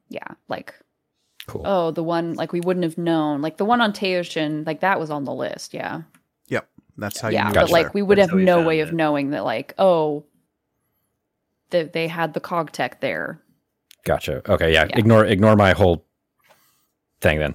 yeah, 0.08 0.26
like 0.48 0.74
Cool. 1.46 1.62
oh 1.64 1.90
the 1.92 2.02
one 2.02 2.34
like 2.34 2.52
we 2.52 2.60
wouldn't 2.60 2.84
have 2.84 2.98
known 2.98 3.40
like 3.40 3.56
the 3.56 3.64
one 3.64 3.80
on 3.80 3.92
Teoshin 3.92 4.66
like 4.66 4.80
that 4.80 4.98
was 5.00 5.10
on 5.10 5.24
the 5.24 5.32
list. 5.32 5.72
Yeah. 5.74 6.02
Yep. 6.48 6.68
That's 6.98 7.20
how 7.20 7.28
yeah, 7.28 7.44
you 7.44 7.48
knew 7.48 7.54
but 7.60 7.70
it 7.70 7.72
like 7.72 7.94
we 7.94 8.02
would 8.02 8.18
That's 8.18 8.30
have 8.30 8.38
no 8.40 8.56
found 8.56 8.66
way 8.66 8.80
of 8.80 8.92
knowing 8.92 9.30
that 9.30 9.44
like 9.44 9.74
oh 9.78 10.24
that 11.70 11.92
they 11.92 12.08
had 12.08 12.34
the 12.34 12.40
cog 12.40 12.72
tech 12.72 13.00
there. 13.00 13.40
Gotcha. 14.04 14.42
Okay. 14.50 14.72
Yeah. 14.72 14.86
Yeah. 14.88 14.98
Ignore 14.98 15.26
ignore 15.26 15.56
my 15.56 15.72
whole 15.72 16.06
thing 17.20 17.38
then. 17.38 17.54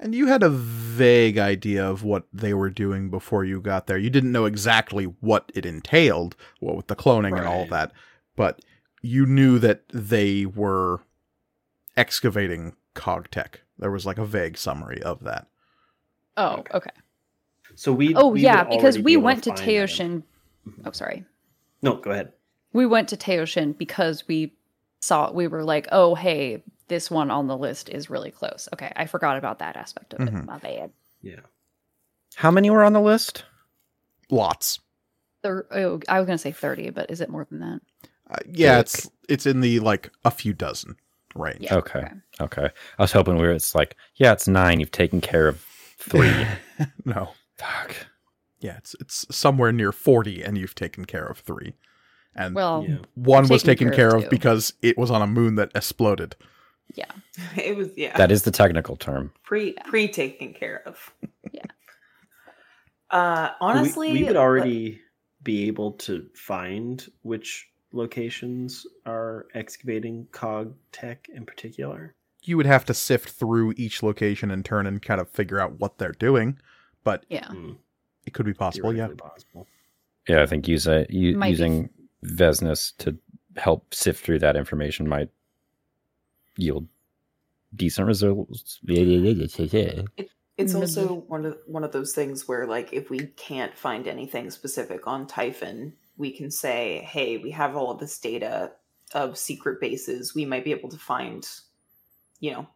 And 0.00 0.14
you 0.14 0.28
had 0.28 0.42
a 0.42 0.48
vague 0.48 1.36
idea 1.36 1.84
of 1.86 2.02
what 2.04 2.24
they 2.32 2.54
were 2.54 2.70
doing 2.70 3.10
before 3.10 3.44
you 3.44 3.60
got 3.60 3.86
there. 3.86 3.98
You 3.98 4.08
didn't 4.08 4.32
know 4.32 4.46
exactly 4.46 5.04
what 5.04 5.52
it 5.54 5.66
entailed, 5.66 6.36
what 6.60 6.74
with 6.76 6.86
the 6.86 6.96
cloning 6.96 7.36
and 7.36 7.46
all 7.46 7.64
of 7.64 7.68
that, 7.70 7.92
but 8.34 8.60
you 9.02 9.26
knew 9.26 9.58
that 9.58 9.82
they 9.92 10.46
were 10.46 11.00
excavating 11.98 12.74
cogtech. 12.94 13.56
There 13.78 13.90
was 13.90 14.06
like 14.06 14.16
a 14.18 14.24
vague 14.24 14.56
summary 14.56 15.02
of 15.02 15.22
that. 15.24 15.48
Oh, 16.38 16.56
Okay. 16.60 16.76
okay. 16.78 16.90
so 17.74 17.92
we 17.92 18.14
Oh 18.14 18.28
we 18.28 18.40
yeah, 18.40 18.64
because 18.64 18.96
we 18.98 19.12
be 19.12 19.16
went 19.18 19.44
to 19.44 19.50
find. 19.50 19.60
Teoshin. 19.68 20.22
Mhm. 20.66 20.82
Oh, 20.86 20.92
sorry. 20.92 21.24
no 21.82 21.96
go 21.96 22.10
ahead 22.10 22.32
We 22.72 22.86
went 22.86 23.08
to 23.10 23.16
Teoshin 23.18 23.76
because 23.76 24.26
we 24.28 24.54
saw 25.00 25.30
we 25.32 25.46
were 25.48 25.64
like, 25.64 25.88
oh 25.92 26.14
hey, 26.14 26.62
this 26.88 27.10
one 27.10 27.30
on 27.30 27.46
the 27.46 27.56
list 27.56 27.88
is 27.88 28.10
really 28.10 28.30
close. 28.30 28.68
Okay, 28.72 28.92
I 28.96 29.06
forgot 29.06 29.36
about 29.38 29.58
that 29.60 29.76
aspect 29.76 30.14
of 30.14 30.20
it. 30.20 30.32
Mhm. 30.32 30.46
My 30.46 30.58
bad. 30.58 30.90
yeah 31.22 31.40
How 32.36 32.50
many 32.50 32.70
were 32.70 32.84
on 32.84 32.92
the 32.92 33.00
list? 33.00 33.44
Lots. 34.30 34.80
Thir- 35.42 35.66
oh, 35.70 36.00
I 36.08 36.18
was 36.20 36.26
gonna 36.26 36.38
say 36.38 36.52
thirty, 36.52 36.90
but 36.90 37.10
is 37.10 37.20
it 37.20 37.30
more 37.30 37.46
than 37.50 37.60
that? 37.60 37.80
Uh, 38.30 38.36
yeah, 38.46 38.76
Dick. 38.76 38.80
it's 38.82 39.10
it's 39.28 39.46
in 39.46 39.60
the 39.60 39.80
like 39.80 40.10
a 40.24 40.30
few 40.30 40.52
dozen 40.52 40.96
range. 41.34 41.62
Yeah. 41.62 41.76
Okay. 41.76 42.06
Okay. 42.40 42.68
I 42.98 43.02
was 43.02 43.12
hoping 43.12 43.36
we 43.36 43.42
were. 43.46 43.52
It's 43.52 43.74
like 43.74 43.96
yeah, 44.16 44.32
it's 44.32 44.46
nine. 44.46 44.80
You've 44.80 44.90
taken 44.92 45.20
care 45.20 45.48
of 45.48 45.64
three. 45.98 46.46
no. 47.04 47.30
Fuck. 47.56 47.94
Yeah, 48.60 48.76
it's 48.76 48.94
it's 49.00 49.26
somewhere 49.34 49.72
near 49.72 49.90
40 49.92 50.42
and 50.42 50.56
you've 50.58 50.74
taken 50.74 51.04
care 51.06 51.24
of 51.26 51.38
3. 51.38 51.72
And 52.36 52.54
Well, 52.54 52.84
Yeah. 52.88 52.98
one 53.14 53.48
was 53.48 53.62
taken 53.62 53.88
taken 53.88 53.96
care 53.96 54.10
care 54.10 54.18
of 54.18 54.24
of 54.24 54.30
because 54.30 54.74
it 54.82 54.96
was 54.96 55.10
on 55.10 55.20
a 55.22 55.26
moon 55.26 55.56
that 55.56 55.70
exploded. 55.74 56.36
yeah. 56.94 57.10
It 57.56 57.76
was 57.76 57.88
yeah. 57.96 58.16
That 58.16 58.30
is 58.32 58.42
the 58.44 58.50
technical 58.50 58.96
term. 58.96 59.32
pre 59.44 59.74
pre 59.86 60.08
taken 60.08 60.52
care 60.54 60.82
of. 60.86 61.12
Yeah. 61.52 61.62
Uh 63.10 63.50
honestly 63.60 64.12
we, 64.12 64.20
would 64.22 64.34
but- 64.34 64.36
already 64.36 65.00
be 65.42 65.66
able 65.66 65.92
to 65.92 66.26
find 66.34 67.06
which 67.22 67.66
locations 67.92 68.86
are 69.06 69.46
excavating 69.54 70.28
cog 70.30 70.74
tech 70.92 71.28
in 71.34 71.44
particular. 71.44 72.14
You 72.42 72.56
would 72.56 72.66
have 72.66 72.84
to 72.84 72.94
sift 72.94 73.30
through 73.30 73.74
each 73.76 74.02
location 74.02 74.50
in 74.52 74.62
turn 74.62 74.86
and 74.86 75.02
kind 75.02 75.20
of 75.20 75.28
figure 75.28 75.58
out 75.58 75.80
what 75.80 75.98
they're 75.98 76.12
doing, 76.12 76.58
but 77.04 77.24
Yeah. 77.28 77.46
Hmm, 77.48 77.72
it 78.26 78.32
could 78.32 78.46
be 78.46 78.54
possible, 78.54 78.94
yeah. 78.94 79.08
possible. 79.16 79.66
Yeah, 80.28 80.42
I 80.42 80.46
think 80.46 80.68
use 80.68 80.86
a, 80.86 81.06
u- 81.08 81.36
Might 81.36 81.48
using 81.48 81.90
Vesnus 82.24 82.96
to 82.98 83.16
help 83.56 83.92
sift 83.94 84.24
through 84.24 84.38
that 84.40 84.56
information 84.56 85.08
might 85.08 85.30
yield 86.56 86.86
decent 87.74 88.06
results. 88.06 88.78
It's 88.84 90.74
Mhm. 90.74 90.80
also 90.80 91.14
one 91.14 91.46
of 91.46 91.58
one 91.66 91.84
of 91.84 91.92
those 91.92 92.14
things 92.14 92.46
where 92.46 92.66
like 92.66 92.92
if 92.92 93.08
we 93.08 93.28
can't 93.28 93.76
find 93.78 94.06
anything 94.06 94.50
specific 94.50 95.06
on 95.06 95.26
Typhon, 95.26 95.96
we 96.18 96.30
can 96.32 96.50
say, 96.50 96.98
"Hey, 96.98 97.38
we 97.38 97.50
have 97.52 97.76
all 97.76 97.90
of 97.90 97.98
this 97.98 98.18
data 98.18 98.72
of 99.14 99.38
secret 99.38 99.80
bases. 99.80 100.34
We 100.34 100.44
might 100.44 100.64
be 100.64 100.72
able 100.72 100.90
to 100.90 100.98
find, 100.98 101.48
you 102.40 102.52
know, 102.52 102.68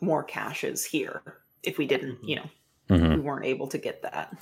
more 0.00 0.24
caches 0.24 0.84
here 0.84 1.22
if 1.62 1.78
we 1.78 1.86
didn't, 1.86 2.22
you 2.24 2.36
know, 2.36 2.50
Mhm. 2.88 3.14
we 3.14 3.20
weren't 3.20 3.46
able 3.46 3.68
to 3.68 3.78
get 3.78 4.02
that 4.02 4.36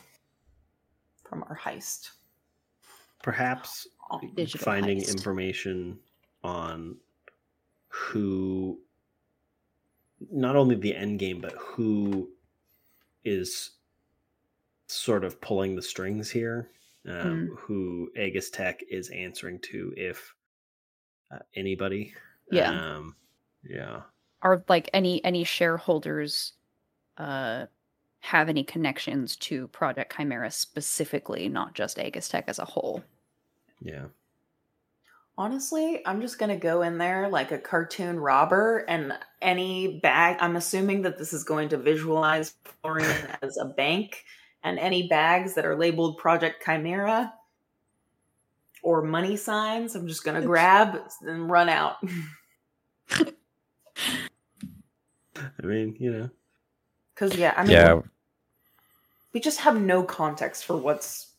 from 1.24 1.42
our 1.42 1.56
heist." 1.58 2.12
Perhaps 3.22 3.86
Digital 4.34 4.64
finding 4.64 4.98
heist. 4.98 5.10
information 5.10 5.98
on 6.44 6.96
who 7.88 8.78
not 10.30 10.54
only 10.56 10.76
the 10.76 10.94
end 10.94 11.18
game 11.18 11.40
but 11.40 11.52
who 11.54 12.30
is 13.24 13.72
sort 14.86 15.24
of 15.24 15.40
pulling 15.40 15.74
the 15.74 15.82
strings 15.82 16.30
here 16.30 16.70
um, 17.08 17.56
who 17.58 18.10
Aegis 18.16 18.50
Tech 18.50 18.80
is 18.88 19.10
answering 19.10 19.58
to 19.60 19.92
if 19.96 20.34
uh, 21.32 21.38
anybody 21.56 22.14
Yeah. 22.50 22.70
um, 22.70 23.16
yeah 23.64 24.02
Are 24.42 24.62
like 24.68 24.88
any 24.92 25.24
any 25.24 25.42
shareholders 25.42 26.52
uh 27.18 27.66
have 28.26 28.48
any 28.48 28.64
connections 28.64 29.36
to 29.36 29.68
Project 29.68 30.16
Chimera 30.16 30.50
specifically, 30.50 31.48
not 31.48 31.74
just 31.74 31.98
Aegis 31.98 32.28
Tech 32.28 32.44
as 32.48 32.58
a 32.58 32.64
whole? 32.64 33.02
yeah 33.80 34.06
Honestly, 35.38 36.00
I'm 36.06 36.22
just 36.22 36.38
gonna 36.38 36.56
go 36.56 36.80
in 36.80 36.96
there 36.96 37.28
like 37.28 37.52
a 37.52 37.58
cartoon 37.58 38.18
robber, 38.18 38.86
and 38.88 39.12
any 39.42 40.00
bag. 40.00 40.38
I'm 40.40 40.56
assuming 40.56 41.02
that 41.02 41.18
this 41.18 41.34
is 41.34 41.44
going 41.44 41.68
to 41.70 41.76
visualize 41.76 42.54
Florian 42.80 43.28
as 43.42 43.58
a 43.58 43.66
bank, 43.66 44.24
and 44.64 44.78
any 44.78 45.08
bags 45.08 45.54
that 45.54 45.66
are 45.66 45.76
labeled 45.76 46.16
Project 46.16 46.64
Chimera 46.64 47.34
or 48.82 49.02
money 49.02 49.36
signs, 49.36 49.94
I'm 49.94 50.08
just 50.08 50.24
gonna 50.24 50.40
grab 50.40 50.98
and 51.20 51.50
run 51.50 51.68
out. 51.68 51.96
I 55.36 55.62
mean 55.62 55.96
you 56.00 56.12
know 56.12 56.30
Because 57.14 57.36
yeah, 57.36 57.52
I 57.58 57.62
mean, 57.62 57.72
yeah, 57.72 58.00
we 59.36 59.40
just 59.40 59.60
have 59.60 59.78
no 59.78 60.02
context 60.02 60.64
for 60.64 60.78
what's 60.78 61.30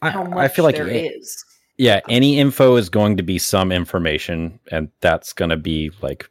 I, 0.00 0.08
how 0.08 0.24
much 0.24 0.38
I 0.38 0.48
feel 0.48 0.64
like 0.64 0.76
there 0.76 0.88
a- 0.88 1.08
is. 1.08 1.44
yeah, 1.76 2.00
any 2.08 2.38
info 2.38 2.76
is 2.76 2.88
going 2.88 3.18
to 3.18 3.22
be 3.22 3.38
some 3.38 3.70
information, 3.70 4.58
and 4.70 4.88
that's 5.02 5.34
going 5.34 5.50
to 5.50 5.58
be 5.58 5.90
like 6.00 6.30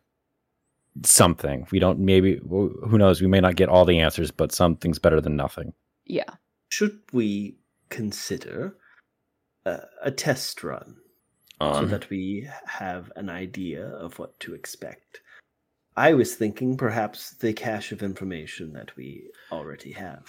something. 1.06 1.68
We 1.72 1.78
don't 1.78 1.99
maybe 1.99 2.41
who 2.49 2.98
knows. 2.98 3.22
We 3.22 3.28
may 3.28 3.41
not 3.41 3.57
get 3.57 3.69
all 3.69 3.86
the 3.86 3.99
answers, 3.99 4.32
but 4.32 4.52
something's 4.52 4.98
better 4.98 5.22
than 5.22 5.36
nothing. 5.36 5.72
Yeah. 6.06 6.32
should 6.69 6.98
we 7.14 7.57
consider 7.90 8.76
uh, 9.68 9.82
a 10.02 10.10
test 10.10 10.64
run 10.64 10.95
so 11.61 11.73
Um, 11.73 11.90
that 11.90 12.10
we 12.10 12.49
have 12.65 13.11
an 13.15 13.30
idea 13.30 13.86
of 13.86 14.18
what 14.18 14.40
to 14.40 14.56
expect. 14.56 15.22
I 16.02 16.15
was 16.15 16.34
thinking 16.34 16.78
perhaps 16.78 17.30
the 17.30 17.53
cache 17.53 17.91
of 17.91 18.02
information 18.02 18.73
that 18.73 18.95
we 18.98 19.30
already 19.52 19.91
have. 19.91 20.26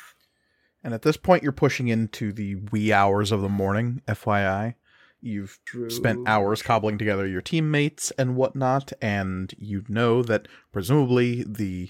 And 0.85 0.93
at 0.93 1.01
this 1.01 1.17
point, 1.17 1.43
you're 1.43 1.51
pushing 1.51 1.89
into 1.89 2.31
the 2.31 2.57
wee 2.57 2.93
hours 2.93 3.33
of 3.33 3.41
the 3.41 3.49
morning, 3.49 4.03
FYI. 4.07 4.75
You've 5.23 5.59
spent 5.89 6.29
hours 6.29 6.61
cobbling 6.61 6.99
together 6.99 7.27
your 7.27 7.41
teammates 7.41 8.11
and 8.19 8.37
whatnot, 8.37 8.93
and 9.01 9.55
you 9.57 9.83
know 9.89 10.23
that 10.23 10.47
presumably 10.73 11.43
the 11.49 11.89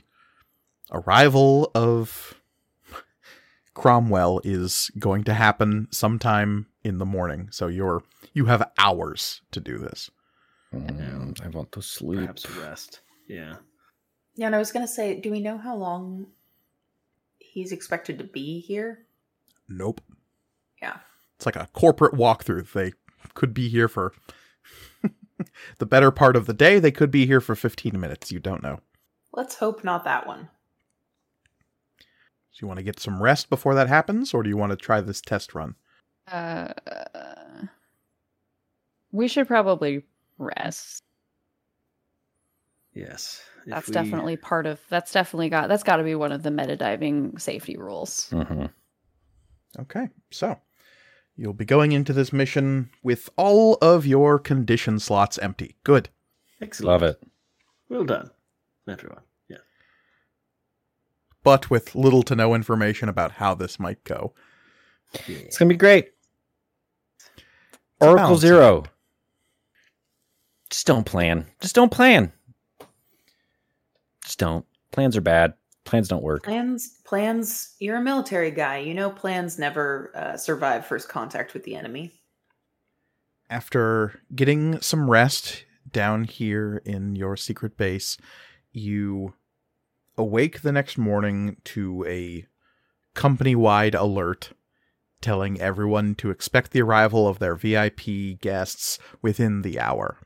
arrival 0.93 1.73
of 1.75 2.35
Cromwell 3.75 4.41
is 4.45 4.93
going 4.97 5.25
to 5.25 5.35
happen 5.35 5.89
sometime 5.91 6.67
in 6.85 6.99
the 6.99 7.07
morning. 7.07 7.49
So 7.51 7.67
you're 7.67 8.05
you 8.33 8.45
have 8.45 8.71
hours 8.79 9.41
to 9.51 9.59
do 9.59 9.77
this. 9.77 10.09
mm, 10.73 11.45
I 11.45 11.49
want 11.49 11.73
to 11.73 11.83
sleep. 11.83 12.21
Perhaps 12.21 12.49
rest. 12.51 13.01
Yeah. 13.27 13.57
Yeah, 14.35 14.47
and 14.47 14.55
I 14.55 14.59
was 14.59 14.73
gonna 14.73 14.89
say, 14.89 15.21
do 15.21 15.31
we 15.31 15.41
know 15.41 15.59
how 15.59 15.77
long 15.77 16.27
he's 17.39 17.73
expected 17.73 18.19
to 18.19 18.25
be 18.25 18.61
here? 18.61 19.05
Nope. 19.69 20.01
Yeah. 20.81 20.97
It's 21.37 21.47
like 21.47 21.57
a 21.57 21.69
corporate 21.73 22.15
walkthrough. 22.15 22.73
They 22.73 22.93
could 23.35 23.53
be 23.53 23.69
here 23.69 23.89
for 23.89 24.13
the 25.79 25.87
better 25.87 26.11
part 26.11 26.37
of 26.37 26.47
the 26.47 26.55
day. 26.55 26.79
They 26.79 26.91
could 26.91 27.11
be 27.11 27.27
here 27.27 27.41
for 27.41 27.55
15 27.55 27.99
minutes. 27.99 28.33
You 28.33 28.39
don't 28.39 28.63
know. 28.63 28.81
Let's 29.33 29.57
hope 29.57 29.83
not 29.83 30.05
that 30.05 30.27
one. 30.27 30.49
Do 31.99 32.59
you 32.61 32.69
want 32.69 32.79
to 32.79 32.85
get 32.85 33.01
some 33.01 33.23
rest 33.23 33.49
before 33.49 33.75
that 33.75 33.89
happens, 33.89 34.35
or 34.35 34.43
do 34.43 34.51
you 34.51 34.57
want 34.57 34.71
to 34.71 34.77
try 34.77 35.01
this 35.01 35.23
test 35.23 35.55
run? 35.55 35.75
Uh, 36.31 36.73
we 39.11 39.27
should 39.27 39.49
probably 39.49 40.05
rest. 40.39 41.03
Yes. 42.95 43.43
If 43.65 43.71
That's 43.71 43.89
we- 43.89 43.95
definitely 43.95 44.37
part 44.37 44.67
of. 44.67 44.81
That's 44.89 45.13
definitely 45.13 45.49
got. 45.49 45.69
That's 45.69 45.83
got 45.83 45.97
to 45.97 46.05
be 46.05 46.15
one 46.15 46.33
of 46.33 46.43
the 46.43 46.51
meta 46.51 46.77
diving 46.77 47.39
safety 47.39 47.77
rules. 47.77 48.29
Mhm. 48.31 48.71
Okay, 49.79 50.09
so 50.31 50.61
you'll 51.37 51.53
be 51.55 51.65
going 51.65 51.93
into 51.93 52.13
this 52.13 52.33
mission 52.33 52.91
with 53.03 53.31
all 53.37 53.75
of 53.81 54.05
your 54.07 54.39
condition 54.39 54.99
slots 54.99 55.39
empty. 55.39 55.77
Good. 55.85 56.09
Excellent. 56.61 56.89
Love 56.89 57.03
it. 57.03 57.23
Well 57.89 58.05
done, 58.05 58.31
everyone. 58.89 59.23
Yeah. 59.49 59.59
But 61.43 61.71
with 61.71 61.95
little 61.95 62.23
to 62.25 62.35
no 62.37 62.55
information 62.55 63.09
about 63.09 63.33
how 63.33 63.55
this 63.55 63.79
might 63.81 64.03
go. 64.05 64.35
It's 65.27 65.57
gonna 65.59 65.69
be 65.69 65.77
great. 65.77 66.13
a 68.01 68.07
Oracle 68.07 68.17
balancing 68.27 68.49
Zero. 68.49 68.85
Just 70.71 70.87
don't 70.87 71.05
plan. 71.05 71.47
Just 71.61 71.75
don't 71.75 71.93
plan. 71.93 72.33
Just 74.25 74.39
don't. 74.39 74.65
Plans 74.91 75.17
are 75.17 75.23
bad. 75.23 75.55
Plans 75.85 76.09
don't 76.09 76.23
work. 76.23 76.45
Plans, 76.45 77.01
plans. 77.05 77.75
You're 77.81 77.97
a 77.97 78.03
military 78.03 78.51
guy. 78.51 78.79
You 78.79 78.95
know 78.95 79.11
plans 79.11 79.59
never 79.59 80.13
uh, 80.15 80.37
survive 80.37 80.87
first 80.87 81.09
contact 81.09 81.55
with 81.55 81.65
the 81.65 81.75
enemy. 81.75 82.13
After 83.51 84.21
getting 84.35 84.81
some 84.81 85.11
rest 85.11 85.65
down 85.91 86.25
here 86.25 86.81
in 86.85 87.17
your 87.17 87.37
secret 87.37 87.77
base, 87.77 88.17
you 88.71 89.35
awake 90.17 90.63
the 90.63 90.73
next 90.73 90.97
morning 90.97 91.57
to 91.65 92.05
a 92.07 92.47
company 93.15 93.55
wide 93.55 93.95
alert 93.95 94.53
telling 95.21 95.61
everyone 95.61 96.15
to 96.17 96.31
expect 96.31 96.73
the 96.73 96.83
arrival 96.83 97.29
of 97.29 97.39
their 97.39 97.55
VIP 97.55 98.39
guests 98.41 98.99
within 99.23 99.63
the 99.63 99.79
hour. 99.79 100.19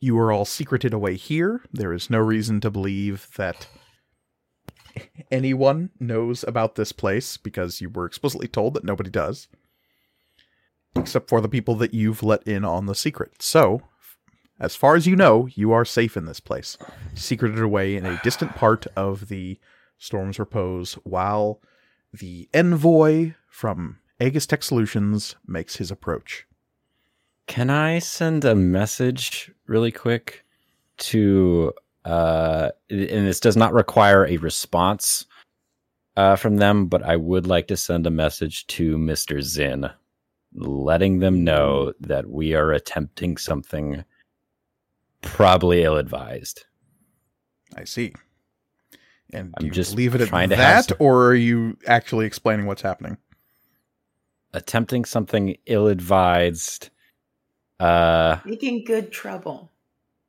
You 0.00 0.18
are 0.18 0.32
all 0.32 0.44
secreted 0.44 0.92
away 0.92 1.16
here. 1.16 1.62
There 1.72 1.92
is 1.92 2.10
no 2.10 2.18
reason 2.18 2.60
to 2.62 2.70
believe 2.70 3.28
that 3.36 3.68
anyone 5.30 5.90
knows 6.00 6.42
about 6.44 6.74
this 6.74 6.92
place 6.92 7.36
because 7.36 7.80
you 7.80 7.90
were 7.90 8.06
explicitly 8.06 8.48
told 8.48 8.74
that 8.74 8.84
nobody 8.84 9.10
does 9.10 9.48
except 10.96 11.28
for 11.28 11.40
the 11.40 11.48
people 11.48 11.74
that 11.76 11.94
you've 11.94 12.22
let 12.22 12.42
in 12.46 12.64
on 12.64 12.86
the 12.86 12.94
secret. 12.94 13.42
So, 13.42 13.82
as 14.58 14.76
far 14.76 14.96
as 14.96 15.06
you 15.06 15.16
know, 15.16 15.48
you 15.54 15.72
are 15.72 15.84
safe 15.84 16.16
in 16.16 16.26
this 16.26 16.40
place, 16.40 16.76
secreted 17.14 17.60
away 17.60 17.96
in 17.96 18.04
a 18.04 18.20
distant 18.22 18.54
part 18.54 18.86
of 18.96 19.28
the 19.28 19.58
Storm's 19.98 20.38
Repose, 20.38 20.94
while 21.04 21.60
the 22.12 22.48
envoy 22.52 23.34
from 23.48 23.98
Aegis 24.20 24.46
Tech 24.46 24.62
Solutions 24.62 25.36
makes 25.46 25.76
his 25.76 25.90
approach. 25.90 26.46
Can 27.50 27.68
I 27.68 27.98
send 27.98 28.44
a 28.44 28.54
message 28.54 29.50
really 29.66 29.90
quick 29.90 30.44
to 30.98 31.72
uh, 32.04 32.70
and 32.88 33.26
this 33.26 33.40
does 33.40 33.56
not 33.56 33.72
require 33.72 34.24
a 34.24 34.36
response 34.36 35.26
uh, 36.16 36.36
from 36.36 36.58
them, 36.58 36.86
but 36.86 37.02
I 37.02 37.16
would 37.16 37.48
like 37.48 37.66
to 37.66 37.76
send 37.76 38.06
a 38.06 38.10
message 38.10 38.68
to 38.68 38.96
Mister 38.96 39.42
Zinn, 39.42 39.90
letting 40.54 41.18
them 41.18 41.42
know 41.42 41.92
that 41.98 42.30
we 42.30 42.54
are 42.54 42.70
attempting 42.70 43.36
something 43.36 44.04
probably 45.20 45.82
ill-advised. 45.82 46.66
I 47.76 47.82
see. 47.82 48.14
And 49.32 49.52
I'm 49.58 49.66
you 49.66 49.72
just 49.72 49.96
leave 49.96 50.14
it 50.14 50.20
at 50.20 50.50
that, 50.50 50.84
some- 50.84 50.98
or 51.00 51.26
are 51.26 51.34
you 51.34 51.76
actually 51.88 52.26
explaining 52.26 52.66
what's 52.66 52.82
happening? 52.82 53.16
Attempting 54.52 55.04
something 55.04 55.56
ill-advised. 55.66 56.90
Uh, 57.80 58.38
Making 58.44 58.84
good 58.84 59.10
trouble. 59.10 59.70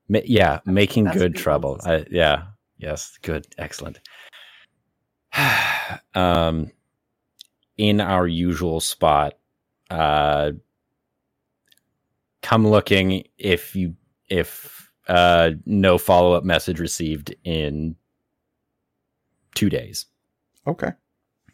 Ma- 0.08 0.20
yeah, 0.26 0.60
making 0.66 1.06
that's 1.06 1.18
good 1.18 1.34
good 1.34 1.42
trouble. 1.42 1.80
I, 1.84 2.06
yeah, 2.10 2.44
yes, 2.78 3.18
good, 3.22 3.46
excellent. 3.58 4.00
um, 6.16 6.72
in 7.78 8.00
our 8.00 8.26
usual 8.26 8.80
spot, 8.80 9.34
uh, 9.90 10.52
come 12.42 12.68
looking 12.68 13.26
if 13.38 13.76
you 13.76 13.96
if 14.30 14.92
uh 15.08 15.52
no 15.66 15.98
follow 15.98 16.34
up 16.34 16.44
message 16.44 16.80
received 16.80 17.36
in 17.44 17.96
two 19.56 19.70
days. 19.70 20.06
Okay. 20.66 20.92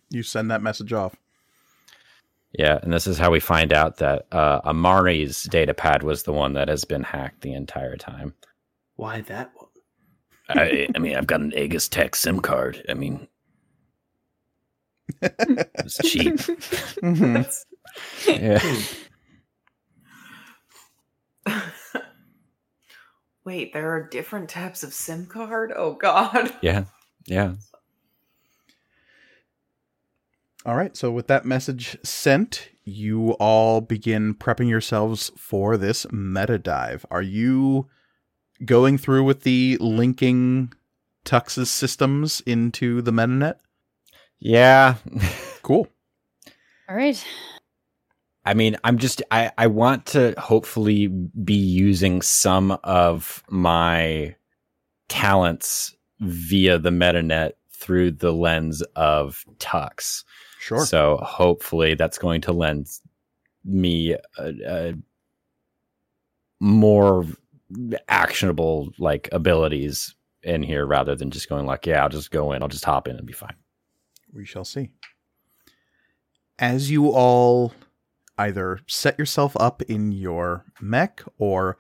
You 0.10 0.24
send 0.24 0.52
that 0.52 0.62
message 0.62 0.94
off. 0.94 1.16
Yeah, 2.58 2.80
and 2.82 2.92
this 2.92 3.06
is 3.06 3.20
how 3.20 3.30
we 3.30 3.40
find 3.40 3.72
out 3.72 3.98
that 3.98 4.26
uh, 4.32 4.62
Amari's 4.66 5.44
data 5.44 5.76
pad 5.76 6.02
was 6.02 6.24
the 6.24 6.34
one 6.34 6.54
that 6.54 6.68
has 6.70 6.86
been 6.86 7.04
hacked 7.04 7.42
the 7.42 7.54
entire 7.54 7.96
time. 7.96 8.34
Why 8.96 9.22
that 9.22 9.52
one? 9.56 9.70
I, 10.50 10.88
I 10.96 11.00
mean, 11.00 11.16
I've 11.16 11.28
got 11.28 11.42
an 11.42 11.54
Aegis 11.56 11.88
Tech 11.88 12.16
SIM 12.16 12.40
card. 12.40 12.84
I 12.90 12.96
mean, 12.96 13.28
it's 15.22 15.98
cheap. 16.04 16.36
Mhm. 17.04 17.66
Yeah. 18.28 18.60
Wait, 23.46 23.72
there 23.74 23.92
are 23.92 24.08
different 24.10 24.50
types 24.50 24.84
of 24.84 24.94
SIM 24.94 25.28
card? 25.28 25.72
Oh 25.76 25.94
god. 25.94 26.52
Yeah. 26.62 26.86
Yeah. 27.28 27.54
All 30.66 30.76
right. 30.76 30.96
So 30.98 31.12
with 31.12 31.28
that 31.28 31.46
message 31.46 31.98
sent, 32.04 32.70
you 32.84 33.32
all 33.34 33.82
begin 33.82 34.34
prepping 34.34 34.70
yourselves 34.70 35.32
for 35.38 35.78
this 35.78 36.06
meta 36.12 36.58
dive. 36.58 37.06
Are 37.12 37.22
you 37.22 37.88
going 38.66 38.98
through 38.98 39.24
with 39.24 39.44
the 39.44 39.78
linking 39.80 40.74
Tux's 41.26 41.70
systems 41.70 42.42
into 42.46 43.02
the 43.02 43.12
metanet? 43.12 43.56
Yeah. 44.40 44.96
Cool. 45.64 45.88
All 46.88 46.96
right. 46.96 47.22
I 48.46 48.54
mean, 48.54 48.78
I'm 48.86 48.98
just 48.98 49.22
I 49.30 49.52
I 49.58 49.68
want 49.68 50.06
to 50.08 50.34
hopefully 50.38 51.08
be 51.08 51.56
using 51.56 52.22
some 52.22 52.72
of 52.86 53.44
my 53.50 54.36
talents 55.10 55.94
via 56.22 56.80
the 56.80 56.90
metanet 56.90 57.54
through 57.74 58.12
the 58.12 58.32
lens 58.32 58.82
of 58.96 59.44
Tux. 59.60 60.24
Sure. 60.60 60.86
So 60.86 61.18
hopefully 61.18 61.96
that's 61.96 62.18
going 62.18 62.42
to 62.42 62.52
lend 62.52 62.88
me 63.64 64.14
a, 64.38 64.54
a 64.68 64.94
more 66.60 67.26
actionable 68.08 68.90
like 68.98 69.30
abilities 69.32 70.16
in 70.44 70.64
here 70.64 70.86
rather 70.86 71.16
than 71.16 71.32
just 71.32 71.50
going 71.50 71.66
like, 71.66 71.86
yeah, 71.86 72.04
I'll 72.04 72.10
just 72.10 72.32
go 72.32 72.52
in, 72.52 72.62
I'll 72.62 72.70
just 72.70 72.86
hop 72.86 73.08
in 73.08 73.18
and 73.18 73.26
be 73.26 73.34
fine. 73.34 73.56
We 74.34 74.46
shall 74.46 74.66
see. 74.66 74.90
As 76.60 76.90
you 76.90 77.10
all 77.10 77.74
either 78.38 78.80
set 78.88 79.18
yourself 79.20 79.56
up 79.60 79.82
in 79.84 80.12
your 80.12 80.66
mech 80.80 81.24
or 81.38 81.78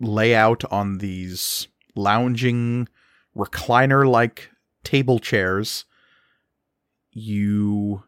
lay 0.00 0.34
out 0.34 0.64
on 0.70 0.98
these 0.98 1.68
lounging 1.94 2.88
recliner 3.36 4.08
like 4.08 4.50
table 4.82 5.18
chairs, 5.18 5.84
you 7.14 8.02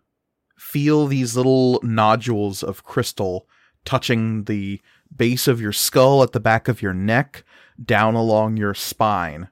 feel 0.58 1.06
these 1.06 1.36
little 1.36 1.80
nodules 1.82 2.62
of 2.62 2.84
crystal 2.84 3.48
touching 3.84 4.44
the 4.44 4.80
base 5.14 5.46
of 5.46 5.60
your 5.60 5.72
skull 5.72 6.22
at 6.22 6.32
the 6.32 6.40
back 6.40 6.68
of 6.68 6.82
your 6.82 6.92
neck 6.92 7.44
down 7.82 8.14
along 8.14 8.56
your 8.56 8.74
spine. 8.74 9.48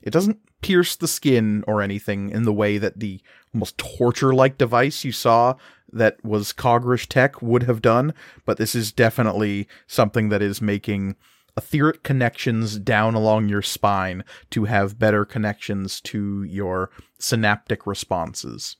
It 0.00 0.12
doesn't 0.12 0.38
pierce 0.62 0.94
the 0.94 1.08
skin 1.08 1.64
or 1.66 1.82
anything 1.82 2.30
in 2.30 2.44
the 2.44 2.52
way 2.52 2.78
that 2.78 3.00
the 3.00 3.20
almost 3.52 3.76
torture 3.76 4.32
like 4.32 4.56
device 4.56 5.04
you 5.04 5.12
saw 5.12 5.54
that 5.92 6.24
was 6.24 6.52
Cogrish 6.52 7.06
Tech 7.08 7.42
would 7.42 7.64
have 7.64 7.82
done, 7.82 8.14
but 8.46 8.56
this 8.56 8.74
is 8.74 8.92
definitely 8.92 9.68
something 9.86 10.28
that 10.30 10.40
is 10.40 10.62
making 10.62 11.16
etheric 11.56 12.02
connections 12.02 12.78
down 12.78 13.14
along 13.14 13.48
your 13.48 13.60
spine 13.60 14.24
to 14.50 14.64
have 14.64 14.98
better 14.98 15.24
connections 15.24 16.00
to 16.00 16.44
your 16.44 16.90
synaptic 17.18 17.86
responses. 17.86 18.76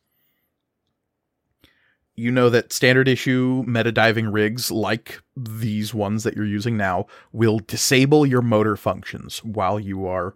You 2.15 2.31
know 2.31 2.51
that 2.51 2.73
standard 2.73 3.09
issue 3.09 3.65
metadiving 3.65 4.33
rigs 4.33 4.71
like 4.71 5.23
these 5.35 5.95
ones 5.95 6.25
that 6.25 6.37
you're 6.37 6.45
using 6.45 6.77
now 6.77 7.07
will 7.33 7.59
disable 7.59 8.27
your 8.27 8.43
motor 8.43 8.77
functions 8.77 9.43
while 9.43 9.81
you 9.81 10.07
are 10.07 10.35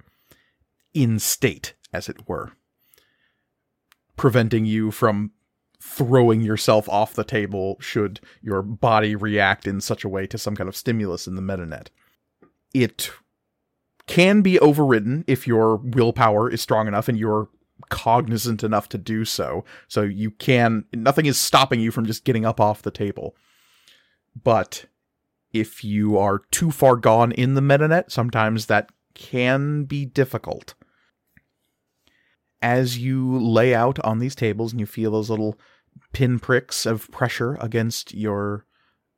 in 0.94 1.19
state, 1.19 1.74
as 1.93 2.09
it 2.09 2.27
were, 2.27 2.53
preventing 4.16 4.65
you 4.65 4.90
from 4.90 5.32
throwing 5.78 6.40
yourself 6.40 6.89
off 6.89 7.12
the 7.12 7.24
table 7.24 7.77
should 7.81 8.20
your 8.40 8.62
body 8.62 9.15
react 9.15 9.66
in 9.66 9.81
such 9.81 10.03
a 10.03 10.09
way 10.09 10.27
to 10.27 10.39
some 10.39 10.57
kind 10.57 10.69
of 10.69 10.77
stimulus 10.77 11.27
in 11.27 11.35
the 11.36 11.43
metanet. 11.43 11.89
It 12.73 13.11
can 14.07 14.40
be 14.40 14.59
overridden 14.61 15.24
if 15.27 15.47
your 15.47 15.77
willpower 15.77 16.51
is 16.51 16.62
strong 16.62 16.89
enough 16.89 17.09
and 17.09 17.19
you're 17.19 17.48
cognizant 17.89 18.63
enough 18.63 18.89
to 18.91 18.99
do 18.99 19.25
so. 19.25 19.65
So 19.89 20.03
you 20.03 20.31
can, 20.31 20.85
nothing 20.93 21.27
is 21.27 21.39
stopping 21.39 21.81
you 21.81 21.91
from 21.91 22.07
just 22.07 22.25
getting 22.25 22.45
up 22.45 22.61
off 22.61 22.83
the 22.83 22.91
table. 22.91 23.37
But 24.43 24.87
if 25.53 25.83
you 25.85 26.19
are 26.19 26.43
too 26.51 26.71
far 26.71 26.97
gone 26.97 27.33
in 27.33 27.55
the 27.55 27.61
metanet, 27.61 28.11
sometimes 28.11 28.67
that 28.67 28.91
can 29.15 29.85
be 29.85 30.05
difficult. 30.05 30.75
As 32.61 32.99
you 32.99 33.39
lay 33.39 33.75
out 33.75 33.99
on 34.01 34.19
these 34.19 34.35
tables 34.35 34.73
and 34.73 34.81
you 34.81 34.87
feel 34.87 35.13
those 35.13 35.31
little 35.31 35.59
pinpricks 36.13 36.85
of 36.85 37.11
pressure 37.11 37.57
against 37.61 38.15
your 38.15 38.67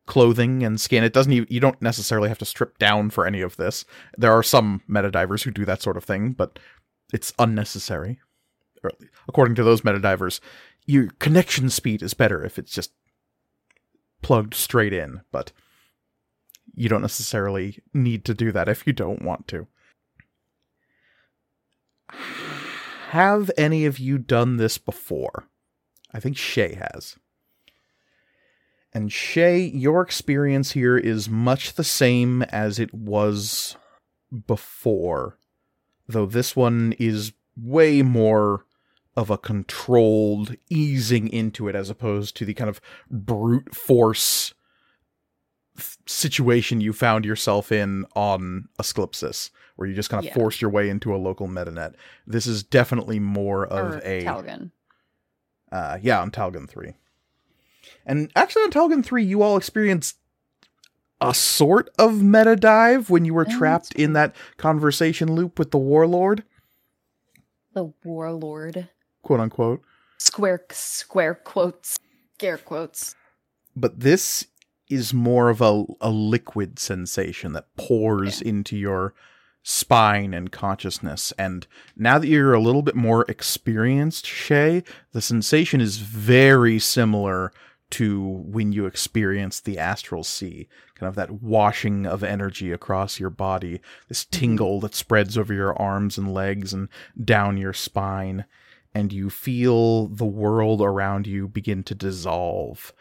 clothing 0.07 0.63
and 0.63 0.81
skin, 0.81 1.05
it 1.05 1.13
doesn't 1.13 1.33
even, 1.33 1.49
you 1.51 1.61
don't 1.61 1.83
necessarily 1.83 2.29
have 2.29 2.39
to 2.39 2.45
strip 2.45 2.79
down 2.79 3.11
for 3.11 3.27
any 3.27 3.41
of 3.41 3.57
this. 3.57 3.85
There 4.17 4.33
are 4.33 4.43
some 4.43 4.83
metadivers 4.89 5.43
who 5.43 5.51
do 5.51 5.65
that 5.65 5.83
sort 5.83 5.97
of 5.97 6.05
thing, 6.05 6.33
but 6.33 6.59
it's 7.13 7.33
unnecessary. 7.39 8.21
Or, 8.83 8.93
according 9.29 9.55
to 9.57 9.65
those 9.65 9.83
metadivers, 9.83 10.41
your 10.87 11.09
connection 11.19 11.71
speed 11.71 12.03
is 12.03 12.15
better 12.15 12.45
if 12.45 12.59
it's 12.59 12.73
just 12.73 12.93
plugged 14.23 14.55
straight 14.55 14.93
in, 14.93 15.21
but 15.33 15.53
you 16.75 16.89
don't 16.89 17.03
necessarily 17.03 17.81
need 17.93 18.25
to 18.25 18.35
do 18.35 18.53
that 18.53 18.69
if 18.69 18.87
you 18.87 18.93
don't 18.93 19.23
want 19.23 19.49
to. 19.49 19.67
Have 23.11 23.51
any 23.57 23.87
of 23.87 23.99
you 23.99 24.19
done 24.19 24.57
this 24.57 24.79
before? 24.79 25.45
I 26.13 26.21
think 26.21 26.37
Shay 26.37 26.75
has. 26.75 27.17
And 28.93 29.13
Shay, 29.13 29.61
your 29.61 30.03
experience 30.03 30.73
here 30.73 30.97
is 30.97 31.29
much 31.29 31.75
the 31.75 31.85
same 31.85 32.43
as 32.43 32.79
it 32.79 32.93
was 32.95 33.77
before, 34.47 35.39
though 36.07 36.27
this 36.27 36.57
one 36.57 36.95
is 36.99 37.33
way 37.57 38.03
more 38.03 38.65
of 39.19 39.31
a 39.31 39.37
controlled 39.37 40.55
easing 40.71 41.27
into 41.29 41.67
it 41.67 41.75
as 41.75 41.91
opposed 41.91 42.37
to 42.37 42.45
the 42.45 42.55
kind 42.55 42.71
of 42.71 42.81
brute 43.11 43.75
force 43.75 44.55
situation 46.07 46.81
you 46.81 46.93
found 46.93 47.25
yourself 47.25 47.73
in 47.73 48.05
on 48.15 48.69
Asclipsis, 48.79 49.51
where 49.77 49.89
you 49.89 49.95
just 49.95 50.09
kind 50.09 50.21
of 50.21 50.27
Yeah. 50.27 50.35
forced 50.35 50.63
your 50.63 50.71
way 50.71 50.89
into 50.89 51.13
a 51.15 51.19
local 51.19 51.49
metanet. 51.49 51.95
This 52.27 52.47
is 52.47 52.63
definitely 52.63 53.19
more 53.19 53.67
of 53.67 53.97
or 53.97 54.01
a 54.05 54.23
Talgan. 54.23 54.71
uh, 55.73 55.99
yeah, 56.01 56.21
on 56.21 56.31
Talgan 56.31 56.69
3. 56.69 56.95
And 58.07 58.31
actually, 58.37 58.63
on 58.63 58.71
Talgan 58.71 59.05
3, 59.05 59.25
you 59.25 59.43
all 59.43 59.57
experienced 59.57 60.17
a 61.21 61.35
sort 61.35 61.91
of 61.99 62.23
meta 62.23 62.55
dive 62.55 63.11
when 63.11 63.25
you 63.25 63.35
were 63.35 63.47
Oh, 63.49 63.59
trapped 63.59 63.93
in 63.95 64.13
that 64.13 64.35
conversation 64.59 65.33
loop 65.35 65.59
with 65.59 65.73
the 65.73 65.79
warlord, 65.79 66.45
The 67.75 67.93
warlord. 68.05 68.89
Quote 69.23 69.41
unquote. 69.41 69.83
Square 70.19 70.65
square 70.71 71.35
quotes. 71.35 71.99
Scare 72.35 72.59
quotes. 72.59 73.15
But 73.77 74.01
this 74.01 74.47
is 74.89 75.13
more 75.13 75.51
of 75.51 75.61
a, 75.61 75.85
a 76.01 76.11
liquid 76.11 76.79
sensation 76.79 77.53
that 77.53 77.75
pours 77.77 78.41
into 78.41 78.77
your 78.77 79.15
spine 79.63 80.33
and 80.33 80.51
consciousness. 80.51 81.33
And 81.39 81.67
now 81.97 82.19
that 82.19 82.29
you're 82.29 82.55
a 82.55 82.61
little 82.61 82.83
bit 82.83 82.97
more 82.97 83.27
experienced, 83.29 84.27
Shay, 84.27 84.83
the 85.13 85.21
sensation 85.21 85.81
is 85.81 85.99
very 85.99 86.79
similar 86.79 87.53
to 87.91 88.23
when 88.23 88.73
you 88.73 88.87
experience 88.87 89.61
the 89.61 89.79
astral 89.79 90.25
sea. 90.25 90.69
Kind 90.95 91.09
of 91.09 91.15
that 91.17 91.43
washing 91.43 92.07
of 92.07 92.23
energy 92.23 92.73
across 92.73 93.21
your 93.21 93.31
body, 93.31 93.81
this 94.09 94.25
mm-hmm. 94.25 94.41
tingle 94.41 94.81
that 94.81 94.95
spreads 94.95 95.39
over 95.39 95.53
your 95.53 95.79
arms 95.81 96.19
and 96.19 96.33
legs 96.33 96.73
and 96.73 96.89
down 97.23 97.57
your 97.57 97.73
spine. 97.73 98.45
And 98.95 99.13
you 99.13 99.31
feel 99.31 100.09
the 100.09 100.27
world 100.27 100.81
around 100.81 101.27
you 101.27 101.47
begin 101.47 101.83
to 101.85 101.95
dissolve 101.95 102.93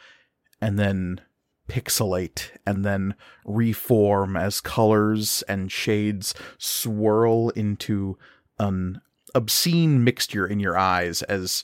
and 0.62 0.78
then 0.78 1.22
pixelate 1.68 2.52
and 2.66 2.86
then 2.86 3.16
reform 3.46 4.38
as 4.38 4.62
colors 4.62 5.44
and 5.48 5.72
shades 5.72 6.34
swirl 6.58 7.50
into 7.50 8.18
an 8.60 9.02
obscene 9.36 10.04
mixture 10.04 10.48
in 10.48 10.60
your 10.60 10.78
eyes 10.78 11.22
as 11.24 11.64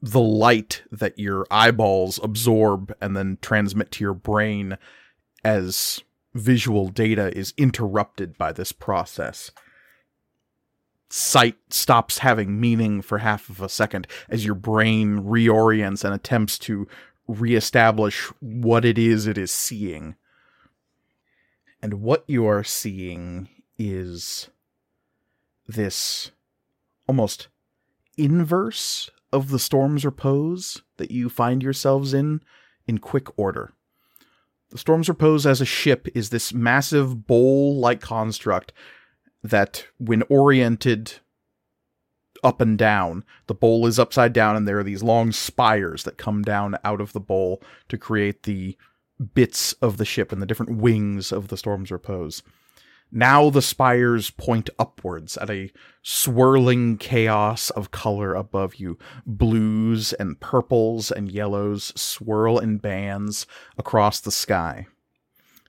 the 0.00 0.20
light 0.20 0.82
that 0.92 1.18
your 1.18 1.46
eyeballs 1.50 2.20
absorb 2.22 2.94
and 3.00 3.16
then 3.16 3.38
transmit 3.40 3.90
to 3.90 4.04
your 4.04 4.14
brain 4.14 4.76
as 5.42 6.02
visual 6.34 6.88
data 6.88 7.36
is 7.36 7.54
interrupted 7.56 8.36
by 8.36 8.52
this 8.52 8.72
process. 8.72 9.50
Sight 11.08 11.56
stops 11.70 12.18
having 12.18 12.60
meaning 12.60 13.00
for 13.00 13.18
half 13.18 13.48
of 13.48 13.60
a 13.60 13.68
second 13.68 14.06
as 14.28 14.44
your 14.44 14.54
brain 14.54 15.20
reorients 15.20 16.04
and 16.04 16.12
attempts 16.12 16.58
to 16.60 16.88
reestablish 17.28 18.24
what 18.40 18.84
it 18.84 18.98
is 18.98 19.26
it 19.26 19.38
is 19.38 19.50
seeing. 19.50 20.16
And 21.80 21.94
what 21.94 22.24
you 22.26 22.46
are 22.46 22.64
seeing 22.64 23.48
is 23.78 24.48
this 25.68 26.30
almost 27.06 27.48
inverse 28.16 29.10
of 29.32 29.50
the 29.50 29.58
storm's 29.58 30.04
repose 30.04 30.82
that 30.96 31.10
you 31.10 31.28
find 31.28 31.62
yourselves 31.62 32.14
in 32.14 32.40
in 32.86 32.98
quick 32.98 33.26
order. 33.38 33.72
The 34.70 34.78
storm's 34.78 35.08
repose 35.08 35.46
as 35.46 35.60
a 35.60 35.66
ship 35.66 36.08
is 36.14 36.30
this 36.30 36.52
massive 36.52 37.26
bowl 37.26 37.78
like 37.78 38.00
construct 38.00 38.72
that, 39.46 39.86
when 39.98 40.22
oriented 40.28 41.14
up 42.44 42.60
and 42.60 42.78
down. 42.78 43.24
The 43.46 43.54
bowl 43.54 43.86
is 43.86 43.98
upside 43.98 44.32
down, 44.32 44.56
and 44.56 44.66
there 44.66 44.78
are 44.78 44.84
these 44.84 45.02
long 45.02 45.32
spires 45.32 46.04
that 46.04 46.18
come 46.18 46.42
down 46.42 46.76
out 46.84 47.00
of 47.00 47.12
the 47.12 47.20
bowl 47.20 47.62
to 47.88 47.98
create 47.98 48.44
the 48.44 48.76
bits 49.34 49.72
of 49.74 49.96
the 49.96 50.04
ship 50.04 50.32
and 50.32 50.40
the 50.40 50.46
different 50.46 50.76
wings 50.76 51.32
of 51.32 51.48
the 51.48 51.56
Storm's 51.56 51.90
Repose. 51.90 52.42
Now 53.12 53.50
the 53.50 53.62
spires 53.62 54.30
point 54.30 54.68
upwards 54.78 55.36
at 55.36 55.48
a 55.48 55.72
swirling 56.02 56.98
chaos 56.98 57.70
of 57.70 57.92
color 57.92 58.34
above 58.34 58.76
you. 58.76 58.98
Blues 59.24 60.12
and 60.14 60.38
purples 60.40 61.10
and 61.12 61.30
yellows 61.30 61.92
swirl 61.94 62.58
in 62.58 62.78
bands 62.78 63.46
across 63.78 64.20
the 64.20 64.32
sky. 64.32 64.86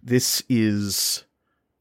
This 0.01 0.41
is 0.49 1.25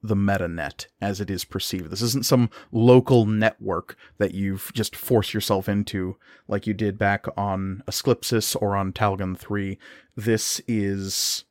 the 0.07 0.17
metanet 0.17 0.87
as 1.01 1.21
it 1.21 1.31
is 1.31 1.45
perceived. 1.45 1.91
This 1.91 2.03
isn't 2.03 2.27
some 2.27 2.51
local 2.73 3.27
network 3.27 3.97
that 4.19 4.35
you've 4.35 4.71
just 4.75 4.95
forced 4.97 5.35
yourself 5.35 5.69
into 5.69 6.17
like 6.49 6.67
you 6.67 6.75
did 6.75 6.99
back 6.99 7.27
on 7.37 7.83
Asclipsis 7.87 8.55
or 8.57 8.77
on 8.77 8.93
Talgon 8.93 9.37
3. 9.37 9.79
This 10.17 10.61
is 10.67 11.45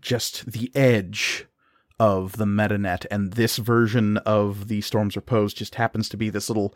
just 0.00 0.50
the 0.50 0.70
edge 0.74 1.46
of 1.98 2.36
the 2.36 2.44
metanet, 2.44 3.06
and 3.10 3.32
this 3.32 3.56
version 3.56 4.18
of 4.18 4.68
the 4.68 4.82
Storm's 4.82 5.16
Repose 5.16 5.54
just 5.54 5.76
happens 5.76 6.08
to 6.10 6.16
be 6.16 6.28
this 6.28 6.50
little 6.50 6.74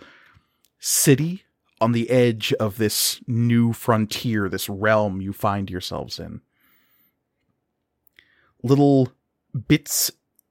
city 0.79 1.45
on 1.81 1.93
the 1.93 2.09
edge 2.11 2.53
of 2.55 2.79
this 2.79 3.21
new 3.27 3.73
frontier, 3.73 4.49
this 4.49 4.69
realm 4.69 5.21
you 5.21 5.33
find 5.33 5.71
yourselves 5.71 6.19
in. 6.19 6.41
Little 8.62 9.12
bits 9.69 10.11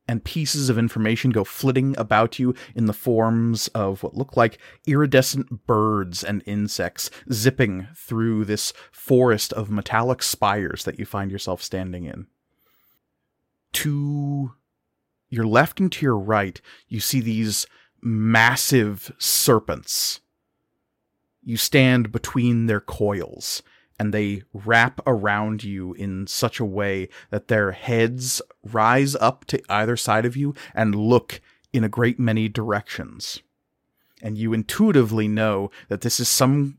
and 0.09 0.23
pieces 0.23 0.69
of 0.69 0.77
information 0.79 1.29
go 1.29 1.43
flitting 1.43 1.95
about 1.95 2.39
you 2.39 2.55
in 2.73 2.87
the 2.87 2.93
forms 2.93 3.67
of 3.69 4.01
what 4.01 4.15
look 4.15 4.35
like 4.35 4.57
iridescent 4.87 5.67
birds 5.67 6.23
and 6.23 6.41
insects 6.47 7.11
zipping 7.31 7.87
through 7.95 8.43
this 8.43 8.73
forest 8.91 9.53
of 9.53 9.69
metallic 9.69 10.23
spires 10.23 10.83
that 10.83 10.97
you 10.97 11.05
find 11.05 11.29
yourself 11.29 11.61
standing 11.61 12.05
in. 12.05 12.25
To 13.73 14.53
your 15.29 15.45
left 15.45 15.79
and 15.79 15.91
to 15.91 16.03
your 16.03 16.17
right, 16.17 16.59
you 16.87 16.99
see 16.99 17.21
these 17.21 17.67
massive 18.01 19.11
serpents. 19.19 20.21
You 21.43 21.55
stand 21.55 22.11
between 22.11 22.65
their 22.65 22.81
coils 22.81 23.61
and 23.99 24.13
they 24.13 24.43
wrap 24.53 25.01
around 25.05 25.63
you 25.63 25.93
in 25.93 26.25
such 26.25 26.59
a 26.59 26.65
way 26.65 27.09
that 27.29 27.49
their 27.49 27.73
heads 27.73 28.41
rise 28.63 29.13
up 29.15 29.43
to 29.45 29.61
either 29.69 29.97
side 29.97 30.25
of 30.25 30.37
you 30.37 30.55
and 30.73 30.95
look 30.95 31.41
in 31.73 31.83
a 31.83 31.89
great 31.89 32.17
many 32.17 32.47
directions. 32.47 33.41
And 34.21 34.37
you 34.37 34.53
intuitively 34.53 35.27
know 35.27 35.69
that 35.89 36.01
this 36.01 36.19
is 36.19 36.29
some 36.29 36.77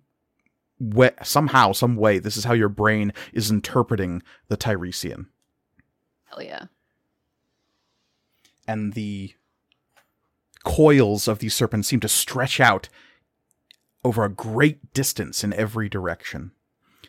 way, 0.78 1.10
somehow, 1.22 1.72
some 1.72 1.94
way, 1.94 2.18
this 2.18 2.38
is 2.38 2.44
how 2.44 2.54
your 2.54 2.70
brain 2.70 3.12
is 3.34 3.50
interpreting 3.50 4.22
the 4.48 4.56
Tiresian. 4.56 5.28
Hell 6.24 6.42
yeah. 6.42 6.64
And 8.66 8.94
the 8.94 9.34
coils 10.64 11.28
of 11.28 11.38
these 11.40 11.54
serpents 11.54 11.88
seem 11.88 12.00
to 12.00 12.08
stretch 12.08 12.60
out 12.60 12.88
over 14.04 14.24
a 14.24 14.30
great 14.30 14.94
distance 14.94 15.44
in 15.44 15.52
every 15.52 15.88
direction 15.88 16.52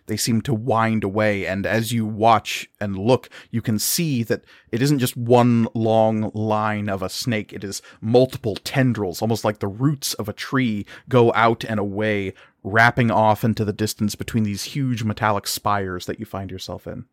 they 0.07 0.17
seem 0.17 0.41
to 0.41 0.53
wind 0.53 1.03
away. 1.03 1.45
And 1.45 1.65
as 1.65 1.91
you 1.91 2.05
watch 2.05 2.69
and 2.79 2.97
look, 2.97 3.29
you 3.49 3.61
can 3.61 3.79
see 3.79 4.23
that 4.23 4.43
it 4.71 4.81
isn't 4.81 4.99
just 4.99 5.15
one 5.15 5.67
long 5.73 6.31
line 6.33 6.89
of 6.89 7.01
a 7.01 7.09
snake, 7.09 7.53
it 7.53 7.63
is 7.63 7.81
multiple 8.01 8.55
tendrils, 8.55 9.21
almost 9.21 9.45
like 9.45 9.59
the 9.59 9.67
roots 9.67 10.13
of 10.15 10.27
a 10.27 10.33
tree 10.33 10.85
go 11.09 11.31
out 11.33 11.63
and 11.63 11.79
away, 11.79 12.33
wrapping 12.63 13.11
off 13.11 13.43
into 13.43 13.65
the 13.65 13.73
distance 13.73 14.15
between 14.15 14.43
these 14.43 14.63
huge 14.63 15.03
metallic 15.03 15.47
spires 15.47 16.05
that 16.05 16.19
you 16.19 16.25
find 16.25 16.51
yourself 16.51 16.87
in. 16.87 17.05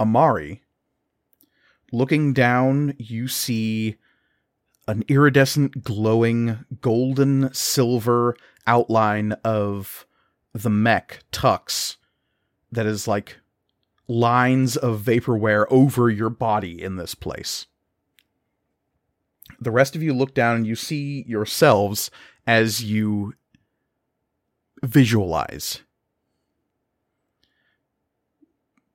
Amari, 0.00 0.62
looking 1.92 2.32
down, 2.32 2.94
you 2.98 3.28
see 3.28 3.96
an 4.86 5.04
iridescent, 5.08 5.82
glowing, 5.84 6.64
golden 6.80 7.52
silver 7.52 8.36
outline 8.66 9.32
of 9.44 10.06
the 10.62 10.70
mech 10.70 11.24
tux 11.32 11.96
that 12.72 12.86
is 12.86 13.06
like 13.06 13.38
lines 14.08 14.76
of 14.76 15.00
vaporwave 15.02 15.66
over 15.70 16.10
your 16.10 16.30
body 16.30 16.82
in 16.82 16.96
this 16.96 17.14
place. 17.14 17.66
The 19.60 19.70
rest 19.70 19.96
of 19.96 20.02
you 20.02 20.12
look 20.12 20.34
down 20.34 20.56
and 20.56 20.66
you 20.66 20.74
see 20.74 21.24
yourselves 21.26 22.10
as 22.46 22.82
you 22.82 23.34
visualize. 24.82 25.80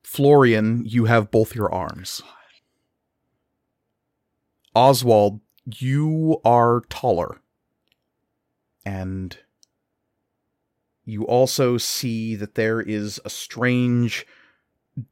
Florian, 0.03 0.84
you 0.85 1.06
have 1.06 1.31
both 1.31 1.56
your 1.56 1.73
arms. 1.73 2.22
Oswald, 4.76 5.41
you 5.65 6.40
are 6.44 6.81
taller. 6.90 7.41
And 8.85 9.38
you 11.06 11.26
also 11.26 11.78
see 11.78 12.36
that 12.36 12.56
there 12.56 12.82
is 12.82 13.20
a 13.26 13.30
strange 13.30 14.26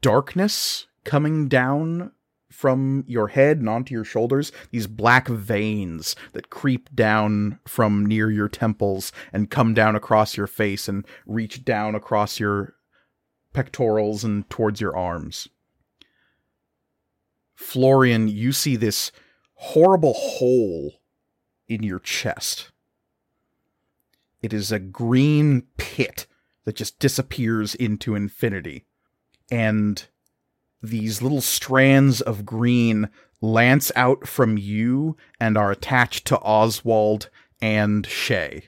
darkness 0.02 0.88
coming 1.04 1.48
down 1.48 2.12
from 2.52 3.04
your 3.08 3.30
head 3.30 3.58
and 3.58 3.70
onto 3.70 3.94
your 3.94 4.04
shoulders, 4.04 4.52
these 4.72 4.88
black 4.88 5.28
veins 5.28 6.16
that 6.34 6.50
creep 6.50 6.94
down 6.94 7.60
from 7.66 8.06
near 8.06 8.30
your 8.30 8.50
temples 8.50 9.12
and 9.34 9.50
come 9.50 9.74
down 9.74 9.96
across 9.96 10.38
your 10.38 10.48
face 10.48 10.88
and 10.88 11.06
reach 11.26 11.64
down 11.64 11.96
across 11.96 12.40
your 12.40 12.76
pectorals 13.54 14.24
and 14.24 14.50
towards 14.50 14.80
your 14.82 14.96
arms. 14.96 15.48
Florian, 17.56 18.28
you 18.28 18.52
see 18.52 18.76
this 18.76 19.12
horrible 19.54 20.14
hole 20.14 20.94
in 21.68 21.84
your 21.84 22.00
chest. 22.00 22.71
It 24.42 24.54
is 24.54 24.72
a 24.72 24.80
green 24.80 25.64
pit 25.78 26.28
that 26.66 26.76
just 26.76 27.00
disappears 27.00 27.76
into 27.76 28.16
infinity. 28.16 28.86
And 29.52 30.04
these 30.82 31.22
little 31.22 31.42
strands 31.42 32.22
of 32.22 32.46
green 32.46 33.10
lance 33.42 33.92
out 33.96 34.28
from 34.28 34.58
you 34.58 35.18
and 35.40 35.58
are 35.58 35.72
attached 35.72 36.26
to 36.28 36.40
Oswald 36.40 37.30
and 37.62 38.06
Shay. 38.08 38.66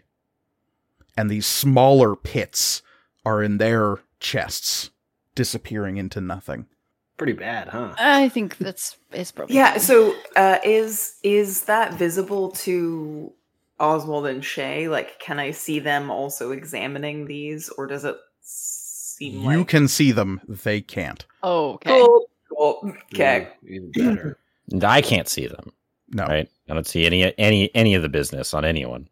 And 1.18 1.30
these 1.30 1.46
smaller 1.46 2.16
pits 2.16 2.82
are 3.26 3.42
in 3.44 3.58
their 3.58 4.00
chests, 4.20 4.92
disappearing 5.36 5.98
into 5.98 6.20
nothing. 6.22 6.66
Pretty 7.18 7.34
bad, 7.34 7.70
huh? 7.70 7.94
I 7.98 8.30
think 8.30 8.58
that's 8.58 8.98
it's 9.12 9.32
probably 9.32 9.56
Yeah. 9.56 9.72
fine. 9.72 9.80
So, 9.80 10.16
uh, 10.36 10.58
is 10.64 11.16
is 11.24 11.66
that 11.66 11.94
visible 11.94 12.50
to 12.52 13.32
Oswald 13.80 14.28
and 14.28 14.44
Shay? 14.44 14.88
Like, 14.88 15.20
can 15.20 15.40
I 15.40 15.52
see 15.52 15.80
them 15.80 16.10
also 16.12 16.52
examining 16.52 17.26
these, 17.26 17.70
or 17.70 17.88
does 17.88 18.06
it 18.06 18.16
seem 18.42 19.44
like 19.44 19.54
You 19.54 19.60
like 19.60 19.68
can 19.68 19.88
see 19.88 20.12
them; 20.12 20.42
they 20.48 20.82
can't. 20.82 21.26
Oh, 21.42 21.74
okay. 21.74 21.90
Cool. 21.90 22.26
Cool. 22.56 22.94
Okay. 23.14 23.50
Yeah, 23.64 23.76
even 23.76 23.92
better. 23.92 24.40
I 24.84 25.02
can't 25.02 25.28
see 25.28 25.48
them. 25.48 25.72
No, 26.10 26.26
Right? 26.26 26.50
I 26.70 26.74
don't 26.74 26.88
see 26.88 27.06
any 27.06 27.34
any 27.38 27.74
any 27.76 27.96
of 27.96 28.02
the 28.04 28.10
business 28.10 28.54
on 28.54 28.64
anyone. 28.66 29.10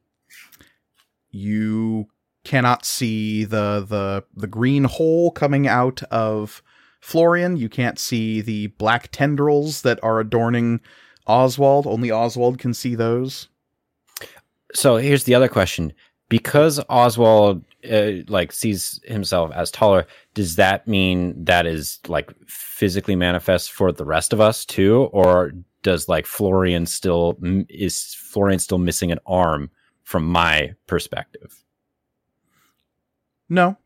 you 1.32 2.08
cannot 2.44 2.86
see 2.86 3.44
the 3.44 3.86
the 3.88 4.24
the 4.36 4.48
green 4.48 4.84
hole 4.86 5.32
coming 5.32 5.68
out 5.68 6.02
of 6.04 6.62
Florian. 7.00 7.58
You 7.58 7.70
can't 7.70 8.00
see 8.00 8.42
the 8.42 8.68
black 8.68 9.10
tendrils 9.12 9.82
that 9.82 10.00
are 10.04 10.20
adorning 10.20 10.82
Oswald. 11.28 11.88
Only 11.88 12.12
Oswald 12.12 12.58
can 12.60 12.74
see 12.74 12.96
those. 12.96 13.48
So 14.74 14.98
here's 14.98 15.24
the 15.26 15.36
other 15.36 15.48
question: 15.50 15.94
because 16.30 16.80
Oswald 16.90 17.64
uh, 17.92 18.12
like 18.28 18.52
sees 18.52 19.00
himself 19.06 19.52
as 19.54 19.72
taller, 19.72 20.06
does 20.34 20.56
that 20.56 20.88
mean 20.88 21.44
that 21.46 21.66
is 21.66 22.00
like 22.08 22.32
physically 22.48 23.16
manifest 23.16 23.72
for 23.72 23.92
the 23.92 24.06
rest 24.06 24.34
of 24.34 24.40
us 24.42 24.64
too, 24.66 25.10
or 25.12 25.52
does 25.84 26.08
like 26.08 26.26
Florian 26.26 26.86
still 26.86 27.38
is 27.70 28.14
Florian 28.14 28.60
still 28.60 28.78
missing 28.78 29.12
an 29.12 29.20
arm 29.26 29.70
from 30.04 30.26
my 30.26 30.74
perspective? 30.88 31.64
No, 33.50 33.78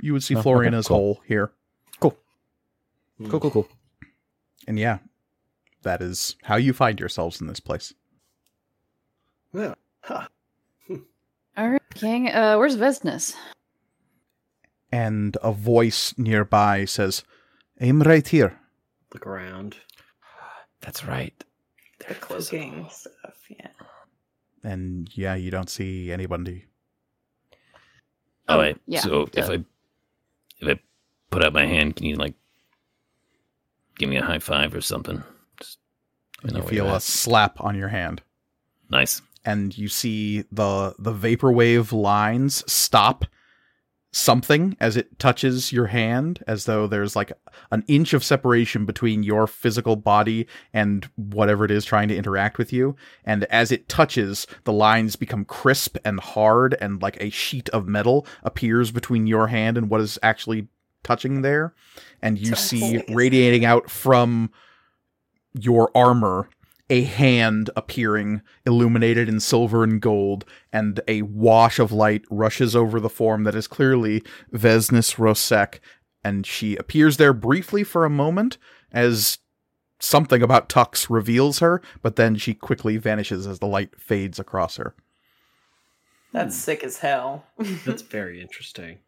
you 0.00 0.12
would 0.14 0.22
see 0.22 0.36
Oh, 0.36 0.42
Florian 0.42 0.72
okay, 0.74 0.78
as 0.78 0.88
cool. 0.88 0.96
whole 0.96 1.20
here, 1.26 1.52
Cool, 2.00 2.16
cool, 3.38 3.50
cool. 3.50 3.68
and 4.66 4.78
yeah, 4.78 4.98
that 5.82 6.00
is 6.00 6.36
how 6.44 6.56
you 6.56 6.72
find 6.72 6.98
yourselves 6.98 7.38
in 7.42 7.46
this 7.48 7.60
place. 7.60 7.92
Yeah. 9.52 9.74
Huh. 10.10 10.26
All 11.56 11.70
right, 11.70 11.82
King. 11.94 12.28
Uh, 12.28 12.56
where's 12.56 12.76
business? 12.76 13.34
And 14.90 15.36
a 15.42 15.52
voice 15.52 16.14
nearby 16.18 16.84
says, 16.84 17.22
"Aim 17.80 18.02
right 18.02 18.26
here." 18.26 18.58
Look 19.14 19.26
around. 19.26 19.76
That's 20.80 21.04
right. 21.04 21.44
They're 22.00 22.16
cloaking 22.16 22.88
stuff. 22.90 23.36
Yeah. 23.48 23.68
And 24.64 25.08
yeah, 25.16 25.34
you 25.34 25.50
don't 25.50 25.70
see 25.70 26.10
anybody. 26.10 26.64
Oh 28.48 28.58
wait. 28.58 28.78
yeah, 28.86 29.00
So 29.00 29.28
if. 29.32 29.48
I 29.48 29.64
if 30.60 30.68
I 30.68 30.80
put 31.30 31.44
out 31.44 31.52
my 31.52 31.66
hand, 31.66 31.96
can 31.96 32.06
you 32.06 32.16
like 32.16 32.34
give 33.96 34.08
me 34.08 34.16
a 34.16 34.24
high 34.24 34.38
five 34.40 34.74
or 34.74 34.80
something? 34.80 35.22
Just 35.60 35.78
let 36.42 36.52
me 36.52 36.58
know 36.58 36.64
you 36.64 36.70
feel 36.70 36.94
a 36.94 37.00
slap 37.00 37.60
on 37.60 37.76
your 37.76 37.88
hand. 37.88 38.22
nice. 38.90 39.22
And 39.44 39.76
you 39.76 39.88
see 39.88 40.44
the 40.52 40.94
the 40.98 41.12
vaporwave 41.12 41.92
lines 41.92 42.64
stop 42.70 43.24
something 44.12 44.76
as 44.80 44.96
it 44.96 45.18
touches 45.18 45.72
your 45.72 45.86
hand 45.86 46.42
as 46.46 46.64
though 46.64 46.86
there's 46.86 47.14
like 47.14 47.32
an 47.70 47.84
inch 47.86 48.12
of 48.12 48.24
separation 48.24 48.84
between 48.84 49.22
your 49.22 49.46
physical 49.46 49.94
body 49.94 50.46
and 50.72 51.08
whatever 51.14 51.64
it 51.64 51.70
is 51.70 51.84
trying 51.84 52.08
to 52.08 52.16
interact 52.16 52.58
with 52.58 52.72
you. 52.72 52.96
And 53.24 53.44
as 53.44 53.70
it 53.70 53.88
touches 53.88 54.48
the 54.64 54.72
lines 54.72 55.14
become 55.14 55.44
crisp 55.44 55.96
and 56.04 56.18
hard 56.18 56.76
and 56.80 57.00
like 57.00 57.18
a 57.22 57.30
sheet 57.30 57.68
of 57.68 57.86
metal 57.86 58.26
appears 58.42 58.90
between 58.90 59.28
your 59.28 59.46
hand 59.46 59.78
and 59.78 59.88
what 59.88 60.00
is 60.00 60.18
actually 60.22 60.66
touching 61.04 61.42
there. 61.42 61.72
And 62.20 62.36
you 62.36 62.56
see 62.56 63.02
radiating 63.10 63.64
out 63.64 63.88
from 63.90 64.50
your 65.54 65.90
armor 65.94 66.48
a 66.90 67.02
hand 67.02 67.70
appearing 67.76 68.42
illuminated 68.66 69.28
in 69.28 69.40
silver 69.40 69.84
and 69.84 70.02
gold, 70.02 70.44
and 70.72 71.00
a 71.08 71.22
wash 71.22 71.78
of 71.78 71.92
light 71.92 72.24
rushes 72.28 72.76
over 72.76 73.00
the 73.00 73.08
form 73.08 73.44
that 73.44 73.54
is 73.54 73.66
clearly 73.66 74.22
Vesnis 74.52 75.14
Rosek, 75.16 75.78
and 76.22 76.44
she 76.44 76.76
appears 76.76 77.16
there 77.16 77.32
briefly 77.32 77.84
for 77.84 78.04
a 78.04 78.10
moment 78.10 78.58
as 78.92 79.38
something 80.00 80.42
about 80.42 80.68
Tux 80.68 81.08
reveals 81.08 81.60
her, 81.60 81.80
but 82.02 82.16
then 82.16 82.34
she 82.34 82.54
quickly 82.54 82.96
vanishes 82.96 83.46
as 83.46 83.60
the 83.60 83.66
light 83.66 83.98
fades 83.98 84.38
across 84.38 84.76
her. 84.76 84.94
That's 86.32 86.54
hmm. 86.54 86.60
sick 86.60 86.84
as 86.84 86.98
hell. 86.98 87.46
That's 87.86 88.02
very 88.02 88.40
interesting. 88.40 88.98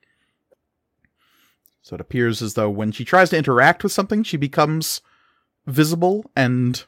So 1.83 1.97
it 1.97 2.01
appears 2.01 2.41
as 2.43 2.55
though 2.55 2.71
when 2.71 2.93
she 2.93 3.05
tries 3.05 3.31
to 3.31 3.37
interact 3.37 3.83
with 3.83 3.91
something, 3.91 4.23
she 4.23 4.37
becomes 4.37 5.01
visible 5.67 6.31
and 6.37 6.85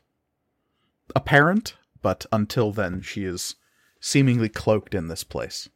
apparent, 1.15 1.75
but 2.03 2.27
until 2.33 2.73
then, 2.73 3.01
she 3.03 3.25
is 3.25 3.55
seemingly 4.01 4.49
cloaked 4.49 4.95
in 4.95 5.09
this 5.09 5.25
place. 5.25 5.69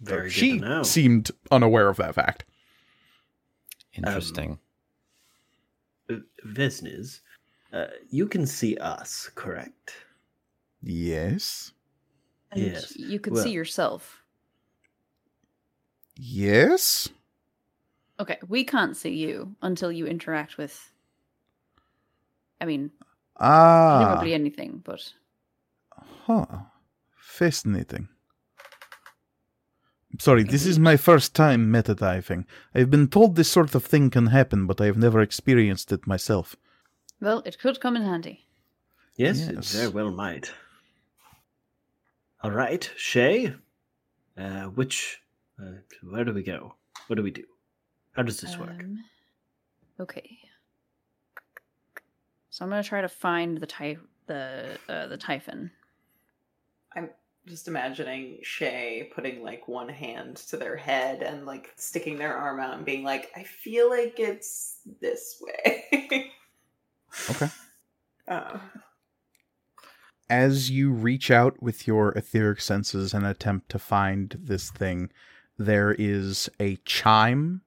Very 0.00 0.24
good 0.24 0.32
she 0.32 0.58
to 0.58 0.64
know. 0.68 0.82
seemed 0.82 1.30
unaware 1.50 1.88
of 1.88 1.96
that 1.98 2.14
fact. 2.14 2.44
Interesting. 3.94 4.58
Uh, 6.08 6.14
Vesnes, 6.46 7.20
uh, 7.72 7.86
you 8.08 8.26
can 8.26 8.46
see 8.46 8.76
us, 8.78 9.30
correct? 9.34 9.92
Yes. 10.82 11.72
And 12.50 12.62
Yes. 12.62 12.96
You 12.96 13.20
could 13.20 13.34
Well- 13.34 13.44
see 13.44 13.52
yourself. 13.52 14.22
Yes. 16.16 17.08
Okay, 18.18 18.38
we 18.48 18.64
can't 18.64 18.96
see 18.96 19.14
you 19.14 19.56
until 19.62 19.90
you 19.90 20.06
interact 20.06 20.58
with. 20.58 20.92
I 22.60 22.66
mean, 22.66 22.90
Ah. 23.40 23.98
presumably 24.04 24.34
anything, 24.34 24.82
but 24.84 25.12
Huh. 26.26 26.46
Fascinating. 27.16 28.08
Sorry, 30.18 30.42
this 30.42 30.66
is 30.66 30.78
my 30.78 30.96
first 30.96 31.34
time 31.34 31.72
metadiving. 31.72 32.44
I've 32.74 32.90
been 32.90 33.08
told 33.08 33.36
this 33.36 33.48
sort 33.50 33.74
of 33.74 33.84
thing 33.84 34.10
can 34.10 34.26
happen, 34.26 34.66
but 34.66 34.80
I 34.80 34.86
have 34.86 34.98
never 34.98 35.20
experienced 35.20 35.92
it 35.92 36.06
myself. 36.06 36.56
well, 37.20 37.42
it 37.46 37.58
could 37.58 37.80
come 37.80 37.96
in 37.96 38.02
handy. 38.02 38.46
Yes, 39.16 39.40
it 39.48 39.64
very 39.64 39.88
well 39.88 40.10
might. 40.10 40.52
All 42.42 42.50
right, 42.50 42.90
Shay. 42.96 43.54
Uh, 44.36 44.64
which, 44.64 45.20
uh, 45.62 45.72
where 46.02 46.24
do 46.24 46.32
we 46.32 46.42
go? 46.42 46.74
What 47.06 47.16
do 47.16 47.22
we 47.22 47.30
do? 47.30 47.44
How 48.12 48.22
does 48.22 48.40
this 48.40 48.56
work? 48.58 48.80
Um, 48.80 49.04
Okay. 50.00 50.38
So 52.50 52.64
I'm 52.64 52.70
gonna 52.70 52.82
try 52.82 53.00
to 53.00 53.08
find 53.08 53.58
the 53.58 53.66
ty- 53.66 53.98
the 54.26 54.78
uh, 54.88 55.06
the 55.06 55.16
typhon. 55.16 55.70
I'm 56.94 57.10
just 57.46 57.68
imagining 57.68 58.38
Shay 58.42 59.10
putting 59.14 59.42
like 59.42 59.68
one 59.68 59.88
hand 59.88 60.36
to 60.48 60.56
their 60.56 60.76
head 60.76 61.22
and 61.22 61.46
like 61.46 61.72
sticking 61.76 62.18
their 62.18 62.36
arm 62.36 62.60
out 62.60 62.74
and 62.74 62.84
being 62.84 63.04
like, 63.04 63.30
I 63.36 63.44
feel 63.44 63.88
like 63.88 64.18
it's 64.18 64.78
this 65.00 65.40
way. 65.40 66.30
Okay. 67.28 67.48
Oh. 68.28 68.60
As 70.28 70.70
you 70.70 70.92
reach 70.92 71.28
out 71.28 71.60
with 71.60 71.88
your 71.88 72.12
etheric 72.12 72.60
senses 72.60 73.12
and 73.12 73.26
attempt 73.26 73.68
to 73.70 73.80
find 73.80 74.38
this 74.40 74.70
thing, 74.70 75.10
there 75.58 75.92
is 75.98 76.48
a 76.60 76.76
chime 76.84 77.62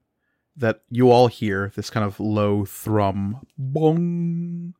that 0.55 0.81
you 0.89 1.09
all 1.09 1.27
hear, 1.27 1.71
this 1.75 1.89
kind 1.89 2.05
of 2.05 2.19
low 2.19 2.65
thrum 2.65 3.45
bong 3.57 4.75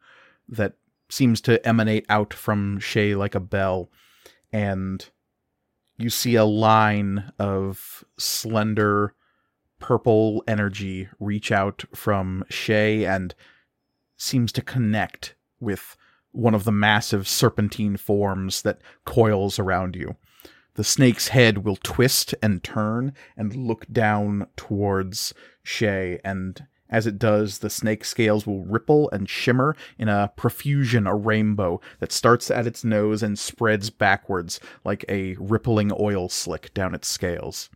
that 0.48 0.74
seems 1.10 1.42
to 1.42 1.66
emanate 1.68 2.06
out 2.10 2.34
from 2.34 2.80
Shay 2.80 3.16
like 3.16 3.36
a 3.36 3.40
bell. 3.40 3.90
And 4.52 5.08
you 5.98 6.10
see 6.10 6.36
a 6.36 6.46
line 6.46 7.32
of 7.40 8.04
slender 8.18 9.14
purple 9.80 10.44
energy 10.48 11.10
reach 11.20 11.52
out 11.52 11.84
from 11.94 12.46
Shay 12.50 13.06
and 13.06 13.36
seems 14.16 14.52
to 14.54 14.62
connect 14.62 15.36
with 15.60 15.98
one 16.32 16.56
of 16.56 16.64
the 16.64 16.72
massive 16.72 17.28
serpentine 17.28 17.98
forms 17.98 18.62
that 18.64 18.82
coils 19.06 19.60
around 19.60 19.96
you. 19.96 20.16
The 20.76 20.84
snake's 20.84 21.28
head 21.30 21.60
will 21.60 21.76
twist 21.76 22.34
and 22.42 22.64
turn 22.64 23.14
and 23.38 23.56
look 23.56 23.86
down 23.92 24.48
towards 24.56 25.34
Shay, 25.62 26.20
and 26.24 26.66
as 26.90 27.08
it 27.08 27.18
does, 27.18 27.60
the 27.60 27.70
snake 27.70 28.06
scales 28.06 28.46
will 28.46 28.66
ripple 28.66 29.10
and 29.12 29.28
shimmer 29.30 29.76
in 29.98 30.10
a 30.10 30.32
profusion, 30.36 31.08
a 31.08 31.16
rainbow 31.16 31.82
that 32.00 32.12
starts 32.12 32.52
at 32.52 32.68
its 32.68 32.84
nose 32.84 33.24
and 33.24 33.38
spreads 33.38 33.90
backwards 33.90 34.60
like 34.86 35.04
a 35.10 35.36
rippling 35.40 35.92
oil 36.00 36.30
slick 36.30 36.74
down 36.74 36.94
its 36.94 37.08
scales. 37.08 37.70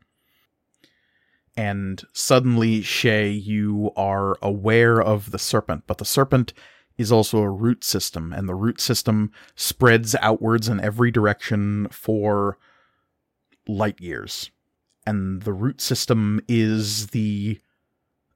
And 1.55 2.03
suddenly, 2.13 2.83
Shay, 2.83 3.29
you 3.29 3.91
are 3.95 4.37
aware 4.41 5.01
of 5.01 5.31
the 5.31 5.39
serpent, 5.39 5.85
but 5.87 5.97
the 5.97 6.05
serpent 6.05 6.53
is 6.97 7.11
also 7.11 7.39
a 7.39 7.49
root 7.49 7.83
system, 7.83 8.31
and 8.31 8.47
the 8.47 8.55
root 8.55 8.79
system 8.79 9.31
spreads 9.55 10.15
outwards 10.21 10.69
in 10.69 10.79
every 10.79 11.09
direction 11.09 11.87
for 11.89 12.59
light 13.67 13.99
years. 13.99 14.51
And 15.05 15.43
the 15.43 15.53
root 15.53 15.79
system 15.81 16.41
is 16.47 17.07
the 17.07 17.59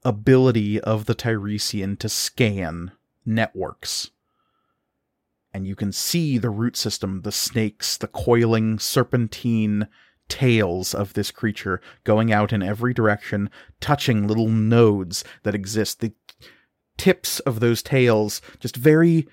ability 0.04 0.80
of 0.80 1.06
the 1.06 1.14
Tiresian 1.14 1.98
to 1.98 2.10
scan 2.10 2.92
networks. 3.26 4.12
And 5.54 5.68
you 5.68 5.76
can 5.76 5.92
see 5.92 6.38
the 6.38 6.50
root 6.50 6.78
system, 6.78 7.22
the 7.22 7.32
snakes, 7.32 7.98
the 7.98 8.08
coiling 8.08 8.80
serpentine 8.80 9.88
tails 10.30 10.96
of 10.96 11.14
this 11.14 11.30
creature 11.30 11.82
going 12.06 12.32
out 12.32 12.54
in 12.54 12.64
every 12.64 12.94
direction, 12.94 13.50
touching 13.82 14.28
little 14.28 14.48
nodes 14.48 15.26
that 15.44 15.54
exist. 15.54 16.00
The 16.00 16.14
tips 16.98 17.42
of 17.42 17.60
those 17.60 17.84
tails 17.84 18.42
just 18.60 18.78
very 18.78 19.28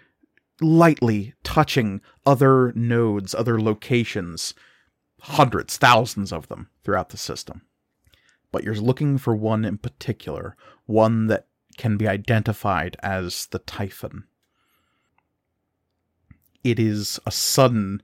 lightly 0.61 1.35
touching 1.45 2.01
other 2.27 2.73
nodes, 2.75 3.33
other 3.35 3.61
locations, 3.61 4.55
hundreds, 5.21 5.77
thousands 5.77 6.33
of 6.33 6.49
them 6.49 6.69
throughout 6.85 7.11
the 7.11 7.17
system. 7.17 7.63
But 8.51 8.65
you're 8.65 8.75
looking 8.75 9.19
for 9.19 9.37
one 9.37 9.65
in 9.65 9.79
particular, 9.79 10.57
one 10.87 11.27
that 11.27 11.47
can 11.77 11.97
be 11.97 12.09
identified 12.09 12.97
as 13.03 13.47
the 13.47 13.59
Typhon. 13.61 14.25
It 16.65 16.79
is 16.79 17.21
a 17.25 17.31
sudden 17.31 18.03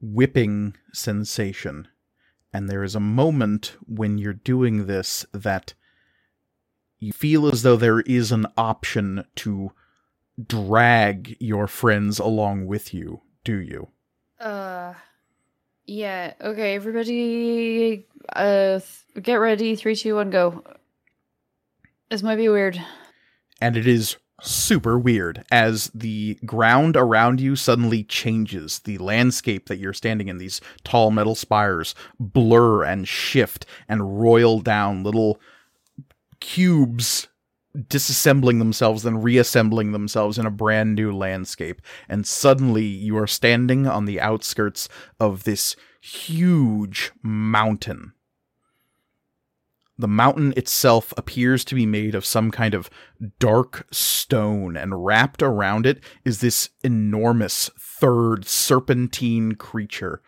whipping 0.00 0.76
sensation, 0.92 1.88
and 2.52 2.68
there 2.68 2.82
is 2.82 2.94
a 2.94 3.00
moment 3.00 3.76
when 3.86 4.18
you're 4.18 4.32
doing 4.32 4.86
this 4.86 5.24
that 5.32 5.74
you 6.98 7.12
feel 7.12 7.48
as 7.48 7.62
though 7.62 7.76
there 7.76 8.00
is 8.00 8.30
an 8.30 8.46
option 8.56 9.24
to 9.36 9.72
drag 10.46 11.36
your 11.40 11.66
friends 11.66 12.18
along 12.18 12.66
with 12.66 12.92
you, 12.94 13.22
do 13.44 13.56
you? 13.56 13.88
Uh, 14.38 14.94
yeah. 15.86 16.34
Okay, 16.40 16.74
everybody, 16.74 18.06
uh, 18.34 18.80
th- 18.80 19.24
get 19.24 19.34
ready. 19.36 19.76
Three, 19.76 19.96
two, 19.96 20.14
one, 20.16 20.30
go. 20.30 20.62
This 22.10 22.22
might 22.22 22.36
be 22.36 22.48
weird. 22.48 22.82
And 23.60 23.76
it 23.76 23.86
is 23.86 24.16
super 24.42 24.98
weird 24.98 25.44
as 25.50 25.90
the 25.94 26.36
ground 26.44 26.96
around 26.96 27.40
you 27.40 27.56
suddenly 27.56 28.04
changes. 28.04 28.80
The 28.80 28.98
landscape 28.98 29.68
that 29.68 29.78
you're 29.78 29.92
standing 29.92 30.28
in, 30.28 30.38
these 30.38 30.60
tall 30.84 31.10
metal 31.10 31.34
spires, 31.34 31.94
blur 32.18 32.84
and 32.84 33.06
shift 33.06 33.64
and 33.88 34.20
roil 34.20 34.60
down 34.60 35.04
little 35.04 35.40
cubes 36.40 37.28
disassembling 37.76 38.58
themselves 38.58 39.02
then 39.02 39.22
reassembling 39.22 39.92
themselves 39.92 40.38
in 40.38 40.46
a 40.46 40.50
brand 40.50 40.94
new 40.94 41.12
landscape. 41.12 41.80
And 42.08 42.26
suddenly 42.26 42.84
you 42.84 43.16
are 43.16 43.26
standing 43.26 43.86
on 43.86 44.04
the 44.04 44.20
outskirts 44.20 44.88
of 45.18 45.44
this 45.44 45.76
huge 46.00 47.12
mountain. 47.22 48.12
The 49.98 50.08
mountain 50.08 50.52
itself 50.56 51.12
appears 51.16 51.64
to 51.66 51.74
be 51.74 51.86
made 51.86 52.14
of 52.14 52.24
some 52.24 52.50
kind 52.50 52.74
of 52.74 52.90
dark 53.38 53.86
stone 53.92 54.76
and 54.76 55.04
wrapped 55.04 55.42
around 55.42 55.86
it 55.86 56.02
is 56.24 56.40
this 56.40 56.70
enormous 56.82 57.70
third 57.78 58.44
serpentine 58.46 59.54
creature 59.54 60.22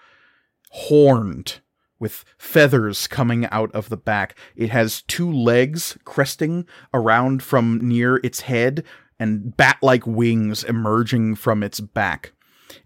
horned 0.70 1.60
with 2.04 2.22
feathers 2.36 3.06
coming 3.06 3.46
out 3.46 3.72
of 3.72 3.88
the 3.88 3.96
back. 3.96 4.36
It 4.54 4.68
has 4.68 5.00
two 5.00 5.32
legs 5.32 5.96
cresting 6.04 6.66
around 6.92 7.42
from 7.42 7.78
near 7.78 8.20
its 8.22 8.42
head 8.42 8.84
and 9.18 9.56
bat 9.56 9.78
like 9.80 10.06
wings 10.06 10.64
emerging 10.64 11.36
from 11.36 11.62
its 11.62 11.80
back. 11.80 12.32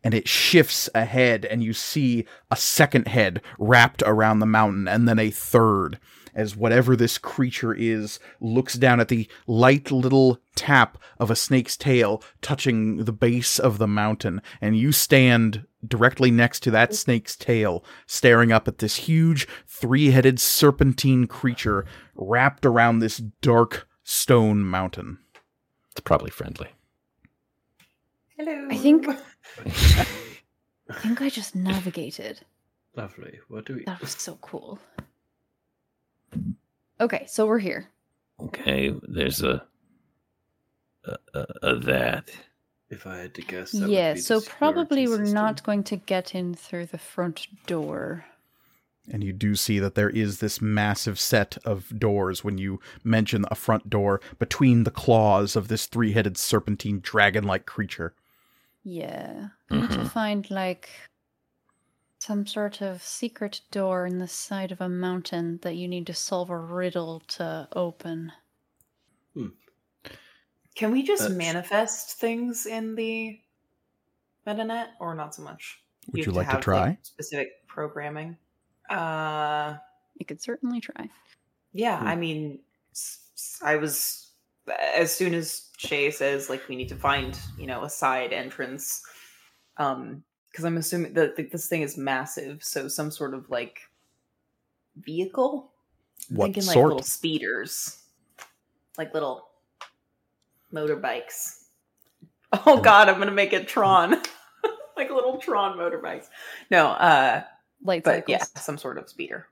And 0.05 0.15
it 0.15 0.29
shifts 0.29 0.89
ahead, 0.95 1.45
and 1.47 1.65
you 1.65 1.73
see 1.73 2.27
a 2.49 2.55
second 2.55 3.09
head 3.09 3.43
wrapped 3.59 4.05
around 4.07 4.39
the 4.39 4.47
mountain, 4.47 4.87
and 4.87 5.09
then 5.09 5.19
a 5.19 5.31
third, 5.31 5.99
as 6.35 6.57
whatever 6.57 6.97
this 6.97 7.19
creature 7.19 7.75
is 7.75 8.19
looks 8.41 8.75
down 8.75 9.01
at 9.01 9.09
the 9.09 9.29
light 9.47 9.91
little 9.91 10.39
tap 10.55 10.99
of 11.19 11.31
a 11.31 11.37
snake's 11.37 11.77
tail 11.77 12.23
touching 12.43 13.05
the 13.05 13.13
base 13.13 13.59
of 13.59 13.79
the 13.79 13.87
mountain, 13.87 14.43
and 14.61 14.77
you 14.77 14.93
stand 14.93 15.67
directly 15.87 16.31
next 16.31 16.61
to 16.61 16.71
that 16.71 16.95
snake's 16.95 17.37
tail, 17.37 17.85
staring 18.07 18.51
up 18.53 18.67
at 18.67 18.79
this 18.79 18.97
huge 18.97 19.47
three 19.67 20.11
headed 20.11 20.41
serpentine 20.41 21.27
creature 21.27 21.85
wrapped 22.15 22.67
around 22.67 22.99
this 22.99 23.19
dark 23.19 23.89
stone 24.03 24.65
mountain. 24.65 25.19
It's 25.93 26.01
probably 26.01 26.31
friendly. 26.31 26.69
Hello. 28.37 28.69
I 28.71 28.77
think. 28.77 29.07
I 30.91 30.95
think 30.95 31.21
I 31.21 31.29
just 31.29 31.55
navigated. 31.55 32.41
Lovely. 32.97 33.41
What 33.49 33.67
do 33.67 33.75
we? 33.75 33.85
That 33.85 34.01
was 34.01 34.13
so 34.13 34.39
cool. 34.41 34.79
Okay, 37.01 37.27
so 37.29 37.47
we're 37.47 37.59
here. 37.59 37.89
Okay, 38.41 38.95
there's 39.03 39.43
a 39.43 39.65
a, 41.05 41.17
a, 41.35 41.47
a 41.63 41.77
that. 41.77 42.31
If 42.91 43.07
I 43.07 43.19
had 43.19 43.35
to 43.35 43.43
guess, 43.43 43.73
that 43.73 43.83
would 43.83 43.91
Yeah, 43.91 44.15
be 44.15 44.21
the 44.21 44.25
so 44.25 44.41
probably 44.41 45.07
we're 45.07 45.19
system. 45.19 45.35
not 45.35 45.63
going 45.63 45.85
to 45.85 45.97
get 45.97 46.35
in 46.35 46.55
through 46.55 46.87
the 46.87 46.99
front 46.99 47.47
door. 47.67 48.25
And 49.11 49.23
you 49.25 49.33
do 49.33 49.55
see 49.55 49.79
that 49.79 49.95
there 49.95 50.11
is 50.11 50.39
this 50.39 50.61
massive 50.61 51.19
set 51.19 51.59
of 51.65 51.99
doors 51.99 52.45
when 52.45 52.59
you 52.59 52.81
mention 53.05 53.45
a 53.51 53.55
front 53.55 53.89
door 53.89 54.21
between 54.39 54.85
the 54.85 54.91
claws 54.91 55.57
of 55.57 55.69
this 55.69 55.87
three 55.87 56.13
headed 56.13 56.37
serpentine 56.37 57.01
dragon 57.01 57.45
like 57.45 57.67
creature. 57.67 58.15
Yeah. 58.85 59.49
I 59.71 59.75
need 59.77 59.91
to 59.91 59.97
mm-hmm. 59.99 60.07
find 60.07 60.51
like 60.51 60.91
some 62.19 62.47
sort 62.47 62.81
of 62.83 63.03
secret 63.03 63.61
door 63.71 64.05
in 64.07 64.19
the 64.19 64.29
side 64.29 64.73
of 64.73 64.81
a 64.81 64.89
mountain 64.89 65.59
that 65.63 65.77
you 65.77 65.87
need 65.89 66.07
to 66.09 66.15
solve 66.15 66.51
a 66.51 66.57
riddle 66.59 67.21
to 67.29 67.69
open. 67.73 68.33
Can 70.75 70.93
we 70.93 71.03
just 71.03 71.23
That's- 71.23 71.37
manifest 71.39 72.19
things 72.19 72.67
in 72.67 72.95
the 72.95 73.41
MetaNet, 74.47 74.89
or 75.01 75.15
not 75.15 75.35
so 75.35 75.43
much? 75.43 75.81
Would 76.13 76.19
you, 76.19 76.25
have 76.27 76.37
like 76.37 76.47
to 76.47 76.53
have, 76.53 76.61
try? 76.61 76.99
specific 77.03 77.67
programming? 77.67 78.37
Uh, 78.89 79.77
You 80.15 80.25
could 80.25 80.41
certainly 80.41 80.81
try. 80.81 81.11
yeah. 81.73 81.99
Hmm. 82.01 82.07
I 82.07 82.17
mean, 82.17 82.61
I 83.63 83.77
was 83.77 84.31
as 84.95 85.15
soon 85.15 85.35
as 85.35 85.69
Shay 85.79 86.11
says 86.11 86.49
like 86.51 86.69
we 86.69 86.77
need 86.77 86.89
to 86.91 86.97
find 86.97 87.39
you 87.59 87.67
know 87.67 87.83
a 87.85 87.91
side 87.91 88.33
entrance, 88.33 89.03
um, 89.77 90.23
because 90.51 90.65
I'm 90.65 90.77
assuming 90.77 91.15
that 91.15 91.37
that 91.37 91.51
this 91.51 91.69
thing 91.69 91.83
is 91.83 91.97
massive, 91.97 92.63
so 92.65 92.89
some 92.89 93.11
sort 93.11 93.35
of 93.35 93.49
like 93.51 93.81
vehicle. 94.97 95.71
I'm 96.31 96.37
What 96.37 96.47
thinking 96.47 96.67
like 96.67 96.75
sort? 96.75 96.89
little 96.89 97.03
speeders, 97.03 97.99
like 98.97 99.15
little 99.15 99.49
motorbikes. 100.73 101.55
Oh 102.67 102.81
God, 102.81 103.11
I'm 103.11 103.19
gonna 103.19 103.31
make 103.31 103.53
it 103.53 103.69
Tron, 103.69 104.13
like 104.97 105.11
little 105.11 105.37
Tron 105.37 105.77
motorbikes. 105.77 106.29
No, 106.71 106.87
uh, 106.87 107.43
Light 107.85 108.05
but 108.05 108.27
cycles. 108.27 108.29
yeah, 108.31 108.45
some 108.57 108.79
sort 108.79 108.97
of 108.97 109.07
speeder. 109.11 109.49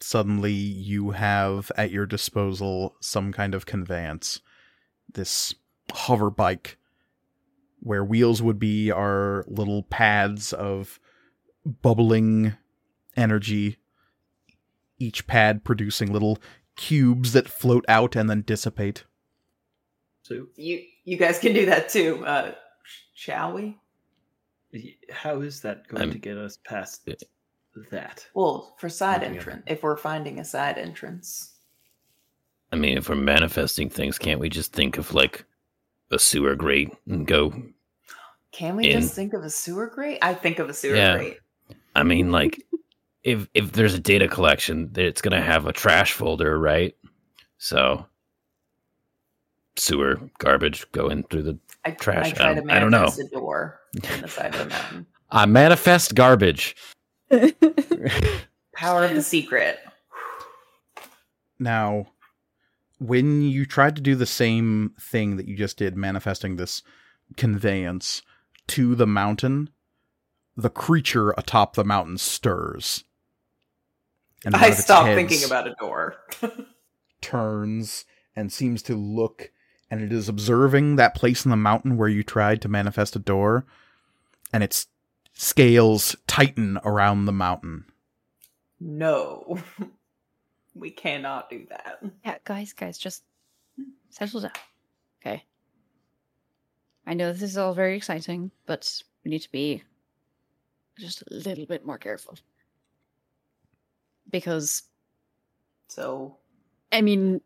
Suddenly, 0.00 0.50
you 0.52 1.10
have 1.12 1.70
at 1.76 1.92
your 1.92 2.04
disposal 2.04 2.96
some 3.00 3.32
kind 3.32 3.54
of 3.54 3.64
conveyance. 3.64 4.40
This 5.12 5.54
hover 5.92 6.30
bike, 6.30 6.77
where 7.80 8.04
wheels 8.04 8.42
would 8.42 8.58
be, 8.58 8.90
are 8.90 9.44
little 9.48 9.82
pads 9.84 10.52
of 10.52 10.98
bubbling 11.64 12.54
energy, 13.16 13.76
each 14.98 15.26
pad 15.26 15.64
producing 15.64 16.12
little 16.12 16.38
cubes 16.76 17.32
that 17.32 17.48
float 17.48 17.84
out 17.88 18.16
and 18.16 18.28
then 18.30 18.42
dissipate. 18.42 19.04
So, 20.22 20.46
You 20.56 20.82
you 21.04 21.16
guys 21.16 21.38
can 21.38 21.54
do 21.54 21.66
that 21.66 21.88
too. 21.88 22.24
Uh, 22.24 22.52
shall 23.14 23.52
we? 23.54 23.78
how 25.10 25.40
is 25.40 25.62
that 25.62 25.88
going 25.88 26.02
I'm- 26.02 26.12
to 26.12 26.18
get 26.18 26.36
us 26.36 26.58
past 26.64 27.08
that? 27.90 28.26
Well, 28.34 28.74
for 28.78 28.88
side 28.88 29.22
entrance, 29.22 29.62
if 29.66 29.82
we're 29.82 29.96
finding 29.96 30.38
a 30.38 30.44
side 30.44 30.76
entrance, 30.78 31.54
I 32.70 32.76
mean, 32.76 32.98
if 32.98 33.08
we're 33.08 33.14
manifesting 33.14 33.88
things, 33.88 34.18
can't 34.18 34.40
we 34.40 34.50
just 34.50 34.72
think 34.74 34.98
of 34.98 35.14
like 35.14 35.46
a 36.10 36.18
sewer 36.18 36.54
grate 36.56 36.92
and 37.06 37.26
go? 37.26 37.52
can 38.50 38.74
we 38.76 38.88
In- 38.90 39.00
just 39.02 39.14
think 39.14 39.34
of 39.34 39.44
a 39.44 39.50
sewer 39.50 39.86
grate? 39.86 40.18
I 40.22 40.34
think 40.34 40.58
of 40.58 40.68
a 40.68 40.74
sewer 40.74 40.96
Yeah. 40.96 41.16
grate. 41.16 41.38
I 41.94 42.02
mean, 42.02 42.32
like 42.32 42.60
if 43.22 43.46
if 43.54 43.72
there's 43.72 43.94
a 43.94 43.98
data 44.00 44.26
collection, 44.26 44.90
it's 44.96 45.20
gonna 45.20 45.40
have 45.42 45.66
a 45.66 45.72
trash 45.72 46.12
folder, 46.12 46.58
right? 46.58 46.96
So 47.58 48.06
sewer 49.76 50.18
garbage 50.38 50.90
going 50.92 51.22
through 51.24 51.42
the 51.42 51.58
I, 51.84 51.92
Trash, 51.92 52.26
I 52.26 52.30
try 52.32 52.50
I 52.50 52.54
to 52.54 52.60
don't- 52.62 52.70
I 52.70 52.78
don't 52.80 52.90
know. 52.90 52.98
manifest 53.00 53.20
a 53.20 53.28
door 53.36 53.80
in 53.94 54.20
the 54.22 54.28
side 54.28 54.54
of 54.54 54.58
the 54.60 54.66
mountain. 54.66 55.06
I 55.30 55.46
manifest 55.46 56.14
garbage. 56.14 56.74
Power 58.74 59.04
of 59.04 59.14
the 59.14 59.22
secret. 59.22 59.78
Now, 61.60 62.06
when 62.98 63.42
you 63.42 63.64
tried 63.64 63.96
to 63.96 64.02
do 64.02 64.14
the 64.14 64.26
same 64.26 64.92
thing 65.00 65.36
that 65.36 65.46
you 65.46 65.56
just 65.56 65.76
did, 65.76 65.96
manifesting 65.96 66.56
this 66.56 66.82
conveyance 67.36 68.22
to 68.68 68.94
the 68.94 69.06
mountain, 69.06 69.70
the 70.56 70.70
creature 70.70 71.30
atop 71.30 71.74
the 71.74 71.84
mountain 71.84 72.18
stirs. 72.18 73.04
And 74.44 74.54
I 74.54 74.70
stopped 74.70 75.14
thinking 75.14 75.44
about 75.44 75.66
a 75.66 75.74
door. 75.80 76.16
turns 77.20 78.04
and 78.36 78.52
seems 78.52 78.82
to 78.82 78.94
look 78.94 79.50
and 79.90 80.02
it 80.02 80.12
is 80.12 80.28
observing 80.28 80.96
that 80.96 81.14
place 81.14 81.44
in 81.44 81.50
the 81.50 81.56
mountain 81.56 81.96
where 81.96 82.08
you 82.08 82.22
tried 82.22 82.60
to 82.62 82.68
manifest 82.68 83.16
a 83.16 83.18
door 83.18 83.64
and 84.52 84.62
its 84.62 84.86
scales 85.32 86.14
tighten 86.26 86.78
around 86.84 87.24
the 87.24 87.32
mountain. 87.32 87.86
No. 88.78 89.58
we 90.78 90.90
cannot 90.90 91.50
do 91.50 91.66
that. 91.70 92.02
Yeah, 92.24 92.38
guys, 92.44 92.72
guys, 92.72 92.98
just 92.98 93.24
settle 94.10 94.40
down. 94.40 94.52
Okay. 95.20 95.44
I 97.06 97.14
know 97.14 97.32
this 97.32 97.42
is 97.42 97.56
all 97.56 97.74
very 97.74 97.96
exciting, 97.96 98.50
but 98.66 99.02
we 99.24 99.30
need 99.30 99.42
to 99.42 99.50
be 99.50 99.82
just 100.98 101.22
a 101.22 101.34
little 101.34 101.66
bit 101.66 101.86
more 101.86 101.98
careful. 101.98 102.36
Because, 104.30 104.82
So 105.88 106.36
I 106.92 107.00
mean, 107.00 107.40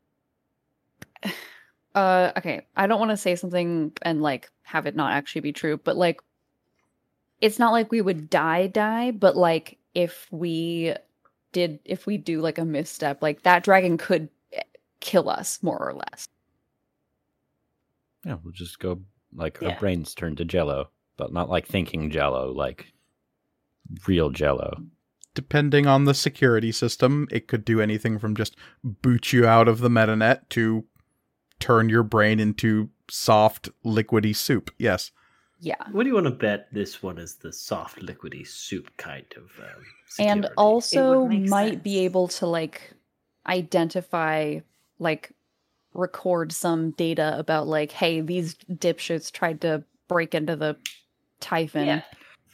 uh, 1.95 2.33
okay, 2.37 2.67
I 2.77 2.87
don't 2.87 2.99
want 2.99 3.11
to 3.13 3.17
say 3.17 3.37
something 3.37 3.93
and 4.03 4.23
like 4.23 4.51
have 4.63 4.87
it 4.87 4.97
not 4.97 5.13
actually 5.13 5.43
be 5.43 5.53
true, 5.53 5.77
but 5.77 5.97
like, 5.97 6.21
it's 7.41 7.59
not 7.59 7.73
like 7.73 7.91
we 7.91 8.01
would 8.01 8.31
die, 8.31 8.67
die, 8.67 9.11
but 9.11 9.37
like 9.37 9.79
if 9.95 10.27
we 10.31 10.95
did, 11.53 11.79
if 11.85 12.07
we 12.07 12.17
do 12.17 12.41
like 12.41 12.59
a 12.59 12.65
misstep, 12.65 13.23
like 13.23 13.43
that 13.43 13.63
dragon 13.65 13.97
could 13.99 14.29
eh, 14.53 14.63
kill 15.01 15.29
us 15.29 15.63
more 15.63 15.79
or 15.79 15.95
less. 15.95 16.29
Yeah, 18.25 18.37
we'll 18.43 18.53
just 18.53 18.79
go 18.79 19.01
like 19.35 19.59
Yeah. 19.61 19.71
our 19.71 19.79
brains 19.81 20.15
turn 20.15 20.37
to 20.37 20.45
jello, 20.45 20.91
but 21.17 21.33
not 21.33 21.49
like 21.51 21.67
thinking 21.67 22.11
jello, 22.11 22.53
like 22.53 22.93
real 24.07 24.31
jello. 24.31 24.83
Depending 25.35 25.87
on 25.87 26.05
the 26.05 26.15
security 26.15 26.73
system, 26.73 27.27
it 27.31 27.49
could 27.49 27.65
do 27.65 27.81
anything 27.81 28.19
from 28.19 28.37
just 28.37 28.55
boot 28.85 29.33
you 29.33 29.47
out 29.47 29.67
of 29.67 29.81
the 29.81 29.89
metanet 29.89 30.49
to 30.51 30.85
turn 31.59 31.89
your 31.89 32.03
brain 32.03 32.39
into 32.39 32.91
soft, 33.11 33.71
liquidy 33.85 34.37
soup. 34.37 34.71
Yes. 34.79 35.11
Yeah. 35.65 35.77
What 35.93 36.03
do 36.03 36.09
you 36.09 36.15
want 36.15 36.27
to 36.27 36.33
bet 36.33 36.67
this 36.73 37.03
one 37.05 37.19
is 37.19 37.37
the 37.37 37.53
soft, 37.53 38.01
liquidy 38.01 38.45
soup 38.45 38.91
kind 38.97 39.25
of 39.37 39.45
um, 39.65 39.85
and 40.19 40.49
also 40.57 41.27
make 41.29 41.49
might 41.49 41.83
be 41.85 42.01
able 42.01 42.27
to 42.29 42.47
like 42.47 42.93
identify 43.47 44.59
like 44.99 45.31
record 45.95 46.51
some 46.53 46.91
data 46.93 47.37
about 47.39 47.69
like 47.69 47.93
hey 47.93 48.21
these 48.21 48.57
dipshits 48.73 49.31
tried 49.31 49.61
to 49.61 49.85
break 50.09 50.35
into 50.35 50.57
the 50.57 50.77
typhon. 51.41 51.87
Yeah, 51.87 52.03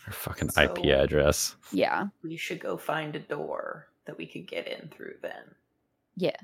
Our 0.07 0.13
fucking 0.13 0.51
So- 0.51 0.63
IP 0.63 0.85
address. 0.87 1.57
yeah. 1.73 2.09
We 2.23 2.37
should 2.37 2.61
go 2.61 2.77
find 2.77 3.17
a 3.17 3.21
door 3.21 3.89
that 4.05 4.19
we 4.19 4.27
could 4.27 4.47
get 4.47 4.67
in 4.69 4.89
through 4.91 5.15
then. 5.23 5.55
yeah. 6.17 6.37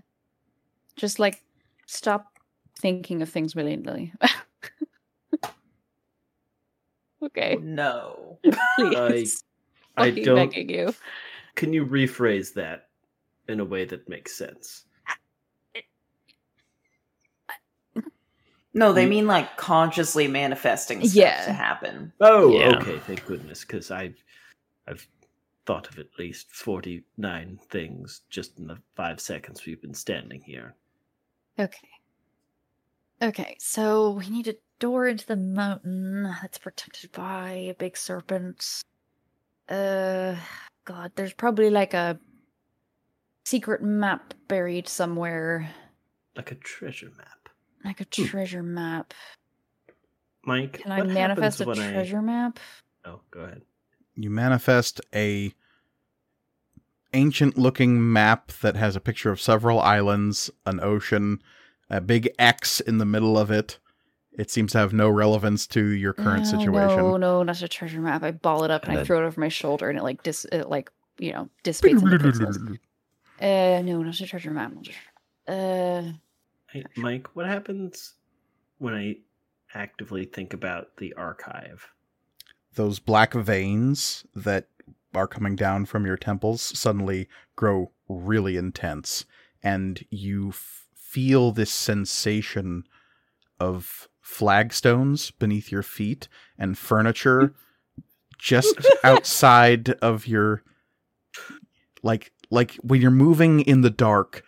Just 0.96 1.18
like 1.18 1.42
stop 1.86 2.38
thinking 2.78 3.20
of 3.22 3.28
things 3.28 3.54
willy-nilly 3.54 4.12
okay 7.24 7.56
No. 7.60 8.38
please 8.78 9.42
I 9.96 10.08
Fucking 10.10 10.24
don't. 10.24 10.36
begging 10.36 10.68
you 10.70 10.94
Can 11.54 11.72
you 11.72 11.86
rephrase 11.86 12.52
that 12.54 12.88
in 13.48 13.60
a 13.60 13.64
way 13.64 13.84
that 13.84 14.08
makes 14.08 14.36
sense? 14.36 14.84
No, 18.76 18.92
they 18.92 19.06
mean 19.06 19.28
like 19.28 19.56
consciously 19.56 20.26
manifesting 20.26 20.98
stuff 21.00 21.14
Yeah. 21.14 21.44
to 21.44 21.52
happen. 21.52 22.12
Oh, 22.20 22.50
Yeah. 22.58 22.76
okay. 22.78 22.98
Thank 22.98 23.24
goodness, 23.24 23.60
because 23.60 23.92
I've 23.92 24.16
I've 24.88 25.06
thought 25.64 25.88
of 25.88 25.98
at 26.00 26.08
least 26.18 26.50
forty 26.50 27.04
nine 27.16 27.60
things 27.70 28.22
just 28.30 28.58
in 28.58 28.66
the 28.66 28.78
five 28.96 29.20
seconds 29.20 29.64
we've 29.64 29.80
been 29.80 29.94
standing 29.94 30.40
here. 30.40 30.74
Okay. 31.56 31.88
Okay, 33.22 33.56
so 33.60 34.10
we 34.10 34.28
need 34.28 34.48
a 34.48 34.56
door 34.78 35.06
into 35.08 35.26
the 35.26 35.36
mountain 35.36 36.24
that's 36.42 36.58
protected 36.58 37.12
by 37.12 37.50
a 37.50 37.74
big 37.74 37.96
serpent. 37.96 38.82
Uh, 39.68 40.36
God, 40.84 41.12
there's 41.14 41.32
probably 41.32 41.70
like 41.70 41.94
a 41.94 42.18
secret 43.44 43.82
map 43.82 44.34
buried 44.48 44.88
somewhere, 44.88 45.70
Like 46.36 46.50
a 46.50 46.56
treasure 46.56 47.10
map. 47.16 47.48
like 47.84 48.00
a 48.00 48.04
Hmm. 48.04 48.24
treasure 48.26 48.62
map. 48.62 49.14
Mike, 50.44 50.80
Can 50.82 50.92
I 50.92 51.02
manifest 51.02 51.60
a 51.60 51.64
happens 51.64 51.78
when 51.78 51.88
I- 51.88 51.92
treasure 51.92 52.22
map? 52.22 52.58
Oh, 53.04 53.20
go 53.30 53.40
ahead. 53.40 53.62
You 54.14 54.30
manifest 54.30 55.00
a 55.14 55.54
ancient 57.12 57.56
looking 57.56 58.12
map 58.12 58.50
that 58.60 58.76
has 58.76 58.96
a 58.96 59.00
picture 59.00 59.30
of 59.30 59.40
several 59.40 59.78
islands, 59.80 60.50
an 60.66 60.80
ocean, 60.80 61.42
a 61.88 62.00
big 62.00 62.28
X 62.38 62.80
in 62.80 62.98
the 62.98 63.04
middle 63.06 63.38
of 63.38 63.50
it. 63.50 63.78
It 64.36 64.50
seems 64.50 64.72
to 64.72 64.78
have 64.78 64.92
no 64.92 65.08
relevance 65.08 65.66
to 65.68 65.84
your 65.84 66.12
current 66.12 66.42
Oh, 66.46 66.58
situation. 66.58 66.96
No, 66.98 67.16
no, 67.16 67.42
not 67.44 67.62
a 67.62 67.68
treasure 67.68 68.00
map. 68.00 68.22
I 68.22 68.32
ball 68.32 68.64
it 68.64 68.70
up 68.70 68.82
and, 68.82 68.90
And 68.90 68.98
I 68.98 69.00
then- 69.00 69.06
throw 69.06 69.22
it 69.22 69.26
over 69.26 69.40
my 69.40 69.48
shoulder, 69.48 69.88
and 69.88 69.98
it 69.98 70.02
like 70.02 70.22
dis, 70.22 70.44
it 70.50 70.68
like 70.68 70.90
you 71.18 71.32
know 71.32 71.48
dissipates. 71.62 72.02
Uh, 73.40 73.82
no, 73.84 74.00
not 74.02 74.20
a 74.20 74.26
treasure 74.26 74.52
map. 74.52 74.72
not 74.72 74.86
a 74.86 74.90
treasure- 74.90 75.00
Uh. 75.48 76.12
Hey, 76.70 76.84
Mike, 76.96 77.34
what 77.34 77.46
happens 77.46 78.14
when 78.78 78.94
I 78.94 79.16
actively 79.74 80.24
think 80.24 80.52
about 80.54 80.96
the 80.96 81.12
archive? 81.14 81.88
Those 82.74 82.98
black 82.98 83.34
veins 83.34 84.24
that 84.34 84.68
are 85.14 85.28
coming 85.28 85.54
down 85.56 85.84
from 85.86 86.06
your 86.06 86.16
temples 86.16 86.60
suddenly 86.78 87.28
grow 87.54 87.92
really 88.08 88.56
intense, 88.56 89.24
and 89.62 90.04
you 90.10 90.48
f- 90.50 90.86
feel 90.96 91.52
this 91.52 91.70
sensation 91.70 92.84
of 93.60 94.08
flagstones 94.24 95.30
beneath 95.30 95.70
your 95.70 95.82
feet 95.82 96.28
and 96.58 96.78
furniture 96.78 97.54
just 98.38 98.74
outside 99.04 99.90
of 100.02 100.26
your 100.26 100.62
like 102.02 102.32
like 102.50 102.74
when 102.76 103.00
you're 103.00 103.10
moving 103.10 103.60
in 103.60 103.82
the 103.82 103.90
dark 103.90 104.42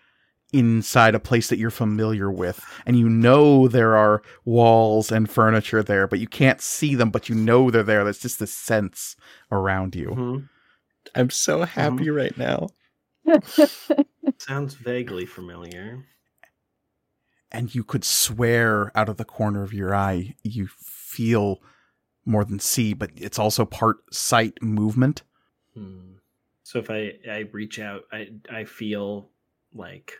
inside 0.53 1.15
a 1.15 1.21
place 1.21 1.49
that 1.49 1.59
you're 1.59 1.71
familiar 1.71 2.31
with 2.31 2.65
and 2.87 2.99
you 2.99 3.09
know 3.09 3.69
there 3.69 3.97
are 3.97 4.23
walls 4.45 5.13
and 5.13 5.29
furniture 5.29 5.83
there 5.83 6.07
but 6.07 6.19
you 6.19 6.27
can't 6.27 6.61
see 6.61 6.95
them 6.95 7.11
but 7.11 7.29
you 7.29 7.35
know 7.35 7.71
they're 7.71 7.83
there 7.83 8.05
there's 8.05 8.21
just 8.21 8.39
this 8.39 8.53
sense 8.53 9.17
around 9.53 9.95
you 9.95 10.09
Mhm. 10.09 10.49
I'm 11.15 11.31
so 11.31 11.63
happy 11.63 12.11
right 12.11 12.37
now. 12.37 12.69
Sounds 14.39 14.75
vaguely 14.75 15.25
familiar. 15.25 16.05
And 17.53 17.75
you 17.75 17.85
could 17.85 18.05
swear 18.05 18.91
out 18.95 19.09
of 19.09 19.17
the 19.17 19.25
corner 19.25 19.63
of 19.63 19.73
your 19.73 19.95
eye 19.95 20.35
you 20.43 20.67
feel 20.67 21.61
more 22.25 22.45
than 22.45 22.59
see 22.59 22.93
but 22.93 23.11
it's 23.17 23.39
also 23.39 23.65
part 23.65 23.99
sight 24.13 24.61
movement 24.63 25.23
Hmm. 25.77 26.15
So 26.63 26.79
if 26.79 26.91
I 26.91 27.13
I 27.31 27.49
reach 27.53 27.79
out, 27.79 28.05
I 28.11 28.31
I 28.51 28.65
feel 28.65 29.29
like 29.75 30.15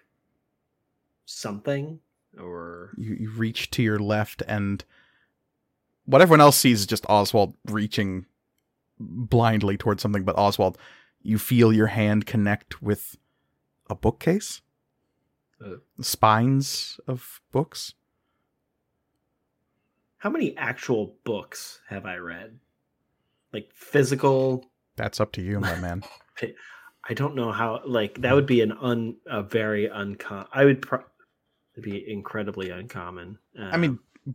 something 1.25 1.99
or 2.39 2.93
you, 2.99 3.15
you 3.15 3.31
reach 3.31 3.71
to 3.71 3.83
your 3.83 3.99
left 3.99 4.43
and 4.47 4.85
what 6.05 6.23
everyone 6.23 6.41
else 6.41 6.57
sees 6.57 6.81
is 6.81 6.87
just 6.87 7.07
oswald 7.09 7.55
reaching 7.65 8.27
blindly 9.01 9.77
towards 9.77 10.03
something 10.03 10.23
but 10.23 10.39
oswald 10.39 10.79
you 11.23 11.39
feel 11.39 11.73
your 11.73 11.89
hand 11.89 12.27
connect 12.27 12.81
with 12.81 13.17
a 13.91 13.95
bookcase 13.97 14.61
Uh. 15.65 15.77
spines 16.03 17.01
of 17.07 17.41
books 17.51 17.95
how 20.19 20.31
many 20.31 20.57
actual 20.57 21.15
books 21.25 21.81
have 21.89 22.05
I 22.07 22.17
read? 22.17 22.59
Like 23.53 23.71
physical 23.73 24.65
that's 24.97 25.21
up 25.21 25.33
to 25.33 25.43
you 25.43 25.61
my 25.61 25.77
man 25.79 26.03
I 27.09 27.15
don't 27.15 27.37
know 27.37 27.53
how. 27.53 27.83
Like 27.87 28.21
that 28.23 28.35
would 28.35 28.47
be 28.47 28.61
an 28.63 28.73
un 28.73 29.17
a 29.27 29.41
very 29.41 29.87
uncommon. 29.87 30.49
I 30.53 30.65
would 30.65 30.83
pro- 30.83 31.05
it'd 31.75 31.85
be 31.85 32.05
incredibly 32.11 32.71
uncommon. 32.71 33.39
i 33.59 33.77
mean 33.77 33.99
Um, 34.27 34.35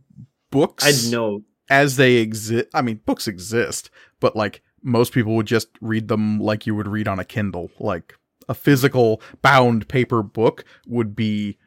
books 0.50 0.84
I'd 0.84 1.12
know. 1.12 1.42
as 1.68 1.96
they 1.96 2.14
exist 2.16 2.68
i 2.74 2.80
mean 2.82 3.00
books 3.04 3.28
exist 3.28 3.90
but 4.20 4.34
like 4.36 4.62
most 4.82 5.12
people 5.12 5.34
would 5.36 5.46
just 5.46 5.68
read 5.80 6.08
them 6.08 6.38
like 6.40 6.66
you 6.66 6.74
would 6.74 6.88
read 6.88 7.08
on 7.08 7.18
a 7.18 7.24
kindle 7.24 7.70
like 7.78 8.16
a 8.48 8.54
physical 8.54 9.20
bound 9.42 9.88
paper 9.88 10.22
book 10.22 10.64
would 10.86 11.14
be 11.16 11.58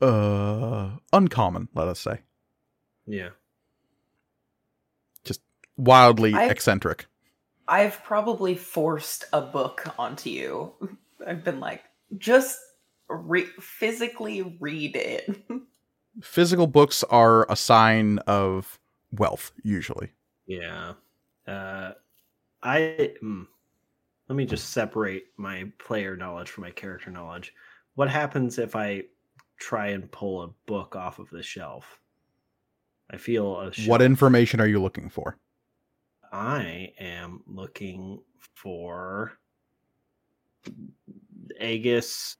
uh 0.00 0.90
uncommon 1.12 1.68
let 1.74 1.88
us 1.88 1.98
say 2.00 2.20
Yeah, 3.06 3.30
Just 5.24 5.40
wildly 5.76 6.34
I- 6.34 6.46
eccentric 6.46 7.06
I've 7.70 8.02
probably 8.02 8.54
forced 8.54 9.26
a 9.30 9.42
book 9.42 9.84
onto 9.98 10.30
you. 10.30 10.72
I've 11.26 11.44
been 11.44 11.60
like, 11.60 11.82
just 12.16 12.58
re- 13.10 13.44
physically 13.60 14.56
read 14.58 14.96
it. 14.96 15.42
physical 16.22 16.66
books 16.66 17.04
are 17.10 17.46
a 17.50 17.56
sign 17.56 18.18
of 18.20 18.78
wealth 19.12 19.52
usually 19.62 20.10
yeah. 20.46 20.94
Uh, 21.46 21.92
I 22.62 23.12
mm, 23.22 23.46
let 24.28 24.36
me 24.36 24.44
just 24.44 24.70
separate 24.70 25.26
my 25.36 25.70
player 25.78 26.16
knowledge 26.16 26.50
from 26.50 26.62
my 26.62 26.70
character 26.70 27.10
knowledge. 27.10 27.54
What 27.94 28.10
happens 28.10 28.58
if 28.58 28.76
I 28.76 29.04
try 29.58 29.88
and 29.88 30.10
pull 30.10 30.42
a 30.42 30.48
book 30.66 30.96
off 30.96 31.18
of 31.18 31.28
the 31.30 31.42
shelf. 31.42 32.00
I 33.10 33.16
feel 33.16 33.58
a 33.60 33.72
What 33.86 34.02
information 34.02 34.60
are 34.60 34.66
you 34.66 34.80
looking 34.80 35.08
for? 35.08 35.36
I 36.32 36.92
am 36.98 37.42
looking 37.46 38.20
for 38.54 39.38
Aegis. 41.60 42.36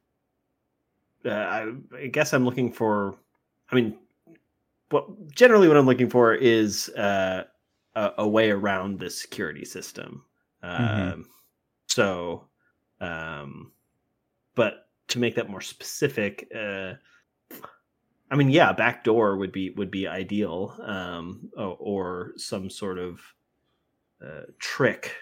Uh, 1.24 1.30
I, 1.30 1.72
I 1.96 2.06
guess 2.06 2.32
I'm 2.32 2.44
looking 2.44 2.70
for. 2.70 3.16
I 3.70 3.74
mean, 3.74 3.98
what 4.90 5.30
generally 5.30 5.68
what 5.68 5.76
I'm 5.76 5.86
looking 5.86 6.10
for 6.10 6.34
is 6.34 6.88
uh, 6.90 7.44
a, 7.94 8.12
a 8.18 8.28
way 8.28 8.50
around 8.50 9.00
the 9.00 9.10
security 9.10 9.64
system. 9.64 10.22
Mhm. 10.62 11.12
Um, 11.12 11.26
so, 11.88 12.48
um, 13.00 13.72
but 14.54 14.88
to 15.08 15.18
make 15.18 15.34
that 15.34 15.50
more 15.50 15.60
specific, 15.60 16.48
uh, 16.54 16.92
I 18.30 18.36
mean, 18.36 18.50
yeah, 18.50 18.72
backdoor 18.72 19.36
would 19.38 19.52
be 19.52 19.70
would 19.70 19.90
be 19.90 20.06
ideal, 20.06 20.76
um, 20.84 21.50
or, 21.56 22.32
some 22.36 22.68
sort 22.68 22.98
of 22.98 23.20
uh, 24.22 24.42
trick 24.58 25.14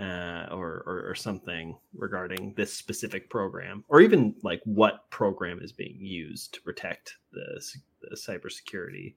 uh, 0.00 0.46
or, 0.50 0.82
or 0.86 1.10
or 1.10 1.14
something 1.14 1.76
regarding 1.92 2.54
this 2.56 2.72
specific 2.72 3.28
program, 3.28 3.84
or 3.88 4.00
even 4.00 4.34
like 4.42 4.62
what 4.64 5.10
program 5.10 5.60
is 5.60 5.72
being 5.72 5.98
used 6.00 6.54
to 6.54 6.62
protect 6.62 7.16
the, 7.32 7.62
the 8.00 8.16
cybersecurity. 8.16 9.14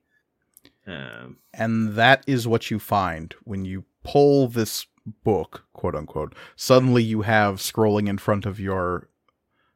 Um, 0.86 1.38
And 1.54 1.94
that 1.96 2.24
is 2.28 2.48
what 2.48 2.70
you 2.70 2.80
find 2.80 3.34
when 3.44 3.64
you 3.64 3.86
pull 4.04 4.48
this 4.50 4.86
book, 5.06 5.66
quote 5.74 5.96
unquote. 5.96 6.34
Suddenly 6.56 7.04
you 7.04 7.22
have 7.22 7.58
scrolling 7.58 8.08
in 8.08 8.18
front 8.18 8.46
of 8.46 8.60
your 8.60 9.10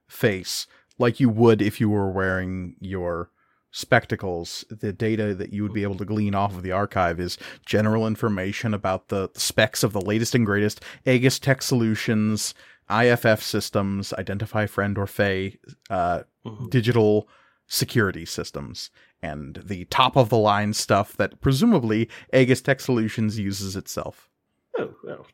face, 0.07 0.67
like 0.97 1.19
you 1.19 1.29
would 1.29 1.61
if 1.61 1.79
you 1.79 1.89
were 1.89 2.11
wearing 2.11 2.75
your 2.79 3.29
spectacles. 3.71 4.65
The 4.69 4.93
data 4.93 5.35
that 5.35 5.53
you 5.53 5.63
would 5.63 5.73
be 5.73 5.83
able 5.83 5.97
to 5.97 6.05
glean 6.05 6.35
off 6.35 6.55
of 6.55 6.63
the 6.63 6.71
archive 6.71 7.19
is 7.19 7.37
general 7.65 8.07
information 8.07 8.73
about 8.73 9.09
the 9.09 9.29
specs 9.33 9.83
of 9.83 9.93
the 9.93 10.01
latest 10.01 10.33
and 10.35 10.45
greatest 10.45 10.83
Aegis 11.05 11.39
Tech 11.39 11.61
Solutions, 11.61 12.53
IFF 12.89 13.43
systems, 13.43 14.13
Identify 14.13 14.65
Friend 14.65 14.97
or 14.97 15.07
Fey, 15.07 15.59
uh, 15.89 16.23
mhm. 16.45 16.69
digital 16.69 17.27
security 17.67 18.25
systems 18.25 18.89
and 19.21 19.61
the 19.65 19.85
top 19.85 20.15
of 20.15 20.29
the 20.29 20.37
line 20.37 20.73
stuff 20.73 21.13
that 21.17 21.41
presumably 21.41 22.09
Aegis 22.33 22.61
Tech 22.61 22.79
Solutions 22.79 23.39
uses 23.39 23.75
itself. 23.75 24.29
Oh 24.77 24.93
well, 25.03 25.25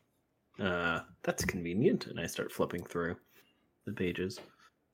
uh, 0.60 1.00
that's 1.22 1.44
convenient. 1.44 2.06
And 2.06 2.18
I 2.20 2.26
start 2.26 2.52
flipping 2.52 2.84
through 2.84 3.16
the 3.86 3.92
pages, 3.92 4.40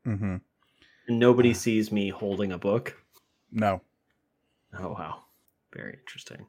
Mm-hmm. 0.07 0.37
and 1.09 1.19
nobody 1.19 1.55
sees 1.55 1.93
me 1.93 2.09
holding 2.09 2.53
a 2.53 2.59
book. 2.59 2.97
No. 3.53 3.83
Oh 4.79 4.89
wow, 4.93 5.23
very 5.75 5.95
interesting. 6.01 6.47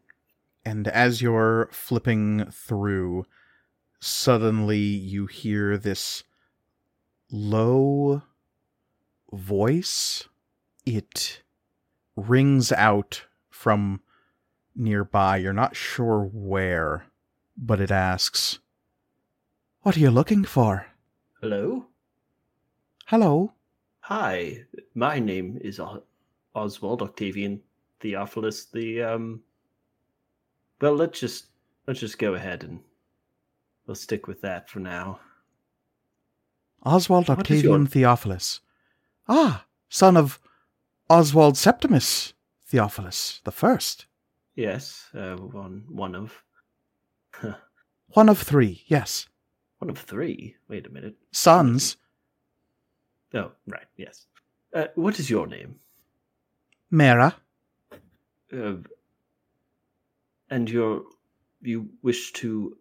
And 0.66 0.88
as 0.88 1.22
you're 1.22 1.70
flipping 1.72 2.50
through, 2.52 3.26
suddenly 4.00 4.78
you 4.80 5.26
hear 5.26 5.78
this 5.78 6.24
low 7.32 8.22
voice. 9.32 10.28
It 10.86 11.42
rings 12.16 12.72
out 12.72 13.26
from 13.50 14.02
nearby. 14.76 15.38
You're 15.38 15.54
not 15.54 15.76
sure 15.76 16.30
where, 16.34 17.06
but 17.58 17.80
it 17.82 17.92
asks, 17.92 18.60
What 19.82 19.96
are 19.98 20.00
you 20.00 20.12
looking 20.12 20.44
for? 20.44 20.88
Hello, 21.42 21.86
Hello? 23.08 23.54
hi. 24.02 24.66
My 24.94 25.20
name 25.20 25.58
is 25.62 25.80
O- 25.80 26.04
Oswald 26.56 27.02
Octavian 27.02 27.62
Theophilus. 28.00 28.66
The 28.66 29.02
um. 29.04 29.42
Well, 30.80 30.96
let's 30.96 31.20
just 31.20 31.46
let's 31.88 32.00
just 32.00 32.18
go 32.20 32.34
ahead 32.36 32.64
and 32.64 32.80
we'll 33.86 33.96
stick 33.96 34.28
with 34.28 34.42
that 34.42 34.70
for 34.70 34.80
now. 34.80 35.20
Oswald 36.84 37.30
Octavian 37.30 37.64
your- 37.82 37.86
Theophilus. 37.88 38.62
Ah, 39.28 39.66
son 39.90 40.18
of 40.18 40.40
Oswald 41.10 41.58
Septimus 41.58 42.34
Theophilus 42.66 43.42
the 43.44 43.52
First. 43.52 44.06
Yes, 44.56 45.08
uh, 45.14 45.36
one 45.36 45.86
one 45.90 46.16
of 46.16 46.44
One 48.14 48.30
of 48.30 48.40
three, 48.40 48.84
yes. 48.88 49.28
one 49.80 49.90
of 49.90 49.98
three. 49.98 50.56
Wait 50.68 50.86
a 50.86 50.90
minute. 50.90 51.16
Sons, 51.32 51.98
Oh, 53.34 53.52
right. 53.68 53.88
Yes. 53.96 54.26
Uh, 54.74 54.88
what 54.96 55.20
is 55.20 55.30
your 55.30 55.48
name? 55.48 55.76
Mera, 56.90 57.36
Uh, 58.54 58.76
and 60.50 60.70
your 60.70 61.04
you 61.62 61.90
wish 62.02 62.34
to 62.34 62.78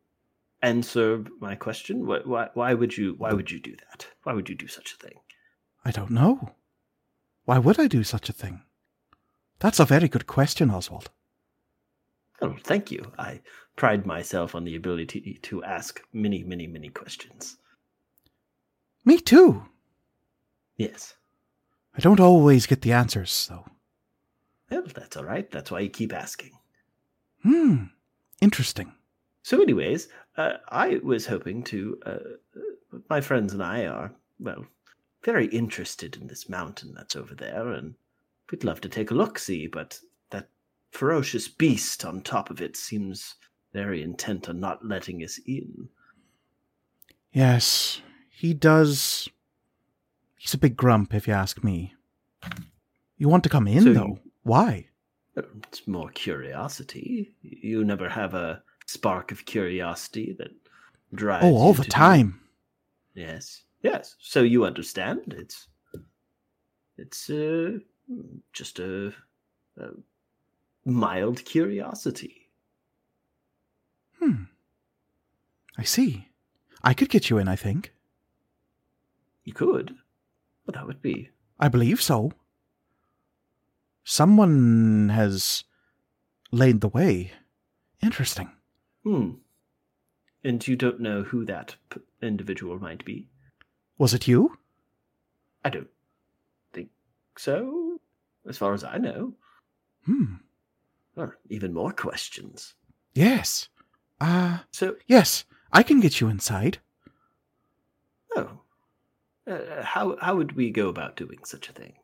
answer 0.62 1.24
my 1.40 1.54
question? 1.54 2.06
Why, 2.06 2.20
why 2.24 2.48
why 2.54 2.74
would 2.74 2.96
you 2.96 3.14
why 3.18 3.32
would 3.32 3.50
you 3.52 3.60
do 3.60 3.76
that? 3.88 4.08
Why 4.24 4.32
would 4.32 4.48
you 4.48 4.56
do 4.56 4.66
such 4.66 4.92
a 4.92 4.96
thing? 4.96 5.20
I 5.84 5.92
don't 5.92 6.10
know. 6.10 6.50
Why 7.44 7.58
would 7.58 7.78
I 7.78 7.86
do 7.86 8.02
such 8.02 8.28
a 8.28 8.32
thing? 8.32 8.62
That's 9.60 9.80
a 9.80 9.84
very 9.84 10.08
good 10.08 10.26
question, 10.26 10.70
Oswald. 10.70 11.10
Oh, 12.42 12.56
thank 12.64 12.90
you. 12.90 13.12
I 13.18 13.40
pride 13.80 14.04
myself 14.04 14.54
on 14.54 14.64
the 14.64 14.76
ability 14.76 15.38
to 15.40 15.64
ask 15.64 16.02
many, 16.12 16.44
many, 16.44 16.66
many 16.66 16.90
questions. 16.90 17.56
Me 19.06 19.18
too. 19.18 19.62
Yes. 20.76 21.14
I 21.96 22.00
don't 22.00 22.20
always 22.20 22.66
get 22.66 22.82
the 22.82 22.92
answers, 22.92 23.46
though. 23.48 23.64
Well, 24.70 24.84
that's 24.94 25.16
all 25.16 25.24
right. 25.24 25.50
That's 25.50 25.70
why 25.70 25.80
you 25.80 25.88
keep 25.88 26.12
asking. 26.12 26.50
Hmm, 27.42 27.84
interesting. 28.42 28.92
So, 29.44 29.62
anyways, 29.62 30.08
uh, 30.36 30.58
I 30.68 31.00
was 31.02 31.24
hoping 31.24 31.62
to. 31.64 31.98
Uh, 32.04 32.98
my 33.08 33.22
friends 33.22 33.54
and 33.54 33.62
I 33.62 33.86
are, 33.86 34.12
well, 34.38 34.66
very 35.24 35.46
interested 35.46 36.16
in 36.16 36.26
this 36.26 36.50
mountain 36.50 36.92
that's 36.94 37.16
over 37.16 37.34
there, 37.34 37.68
and 37.68 37.94
we'd 38.50 38.62
love 38.62 38.82
to 38.82 38.90
take 38.90 39.10
a 39.10 39.14
look 39.14 39.38
see, 39.38 39.68
but 39.68 39.98
that 40.28 40.50
ferocious 40.90 41.48
beast 41.48 42.04
on 42.04 42.20
top 42.20 42.50
of 42.50 42.60
it 42.60 42.76
seems 42.76 43.36
very 43.72 44.02
intent 44.02 44.48
on 44.48 44.60
not 44.60 44.84
letting 44.84 45.22
us 45.22 45.38
in. 45.46 45.88
Yes, 47.32 48.00
he 48.30 48.54
does. 48.54 49.28
He's 50.36 50.54
a 50.54 50.58
big 50.58 50.76
grump, 50.76 51.14
if 51.14 51.28
you 51.28 51.34
ask 51.34 51.62
me. 51.62 51.94
You 53.18 53.28
want 53.28 53.44
to 53.44 53.50
come 53.50 53.68
in, 53.68 53.82
So 53.82 53.92
though? 53.92 54.06
you- 54.06 54.20
Why? 54.42 54.88
Uh, 55.36 55.42
It's 55.68 55.86
more 55.86 56.10
curiosity. 56.10 57.34
You 57.42 57.84
never 57.84 58.08
have 58.08 58.34
a 58.34 58.62
spark 58.86 59.30
of 59.30 59.44
curiosity 59.44 60.32
that 60.38 60.50
drives. 61.14 61.44
Oh, 61.44 61.54
all 61.56 61.74
the 61.74 61.84
time. 61.84 62.40
Yes, 63.14 63.62
yes. 63.82 64.16
So 64.20 64.42
you 64.42 64.64
understand? 64.64 65.34
It's 65.38 65.68
it's 66.96 67.30
uh, 67.30 67.78
just 68.52 68.78
a, 68.78 69.12
a 69.78 69.88
mild 70.84 71.44
curiosity. 71.44 72.39
Hmm. 74.20 74.44
I 75.78 75.82
see. 75.84 76.28
I 76.82 76.94
could 76.94 77.08
get 77.08 77.30
you 77.30 77.38
in, 77.38 77.48
I 77.48 77.56
think. 77.56 77.92
You 79.44 79.52
could, 79.54 79.94
but 80.66 80.74
that 80.74 80.86
would 80.86 81.02
be 81.02 81.30
I 81.58 81.68
believe 81.68 82.00
so. 82.00 82.32
Someone 84.04 85.10
has 85.10 85.64
laid 86.50 86.80
the 86.80 86.88
way. 86.88 87.32
Interesting. 88.02 88.50
hmm. 89.04 89.32
And 90.42 90.66
you 90.66 90.74
don't 90.74 91.00
know 91.00 91.22
who 91.22 91.44
that 91.44 91.76
p- 91.90 92.00
individual 92.22 92.78
might 92.78 93.04
be. 93.04 93.28
Was 93.98 94.14
it 94.14 94.26
you? 94.26 94.56
I 95.62 95.68
don't 95.68 95.90
think 96.72 96.88
so, 97.36 98.00
as 98.48 98.56
far 98.56 98.72
as 98.72 98.82
I 98.82 98.96
know. 98.96 99.34
Hmm. 100.06 100.36
Or 101.14 101.36
even 101.50 101.74
more 101.74 101.92
questions. 101.92 102.74
Yes. 103.14 103.68
Ah, 104.20 104.64
So, 104.70 104.96
yes. 105.06 105.44
I 105.72 105.82
can 105.82 106.00
get 106.00 106.20
you 106.20 106.28
inside. 106.28 106.78
oh, 108.36 108.60
uh, 109.46 109.82
how 109.82 110.16
how 110.20 110.36
would 110.36 110.52
we 110.52 110.70
go 110.70 110.88
about 110.88 111.16
doing 111.16 111.44
such 111.44 111.68
a 111.68 111.72
thing? 111.72 111.94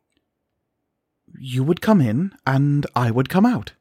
You 1.39 1.65
would 1.65 1.81
come 1.81 2.01
in, 2.01 2.33
and 2.47 2.87
I 2.95 3.11
would 3.11 3.29
come 3.29 3.45
out. 3.45 3.73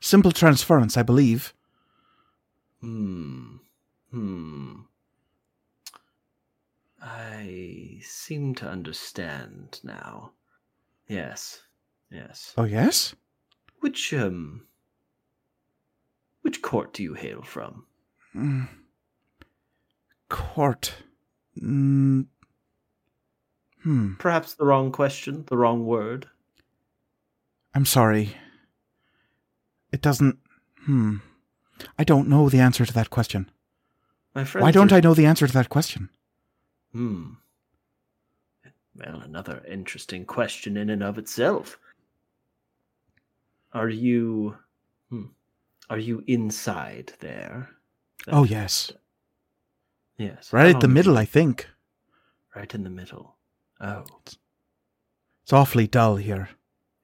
Simple 0.00 0.30
transference, 0.32 0.96
I 0.96 1.02
believe. 1.02 1.54
Hmm. 2.80 3.56
Hmm. 4.10 4.74
I 7.00 8.00
seem 8.02 8.54
to 8.56 8.68
understand 8.68 9.80
now. 9.82 10.32
Yes. 11.08 11.62
Yes. 12.10 12.52
Oh, 12.56 12.64
yes? 12.64 13.14
Which 13.80 14.12
um 14.12 14.66
which 16.42 16.62
court 16.62 16.92
do 16.94 17.02
you 17.02 17.14
hail 17.14 17.42
from? 17.42 17.84
Mm. 18.34 18.68
Court. 20.28 20.94
Mm. 21.60 22.26
Hmm. 23.82 24.14
Perhaps 24.18 24.54
the 24.54 24.64
wrong 24.64 24.92
question, 24.92 25.44
the 25.46 25.56
wrong 25.56 25.86
word. 25.86 26.26
I'm 27.74 27.86
sorry. 27.86 28.34
It 29.92 30.02
doesn't. 30.02 30.38
Hmm. 30.84 31.16
I 31.98 32.04
don't 32.04 32.28
know 32.28 32.48
the 32.48 32.60
answer 32.60 32.84
to 32.84 32.92
that 32.92 33.10
question. 33.10 33.50
My 34.34 34.44
friend. 34.44 34.62
Why 34.62 34.70
don't 34.70 34.92
I 34.92 35.00
know 35.00 35.14
the 35.14 35.26
answer 35.26 35.46
to 35.46 35.52
that 35.52 35.68
question? 35.68 36.10
Hmm. 36.92 37.34
Well, 38.94 39.20
another 39.20 39.62
interesting 39.70 40.24
question 40.24 40.76
in 40.76 40.90
and 40.90 41.02
of 41.02 41.18
itself. 41.18 41.78
Are 43.72 43.88
you. 43.88 44.56
Hmm. 45.10 45.26
Are 45.90 45.98
you 45.98 46.22
inside 46.26 47.12
there? 47.20 47.70
Oh, 48.26 48.44
yes. 48.44 48.92
Yes. 50.18 50.52
Right 50.52 50.74
at 50.74 50.80
the 50.80 50.88
middle, 50.88 51.16
I 51.16 51.24
think. 51.24 51.66
Right 52.54 52.74
in 52.74 52.84
the 52.84 52.90
middle. 52.90 53.36
Oh, 53.80 54.04
It's 55.42 55.52
awfully 55.52 55.86
dull 55.86 56.16
here. 56.16 56.50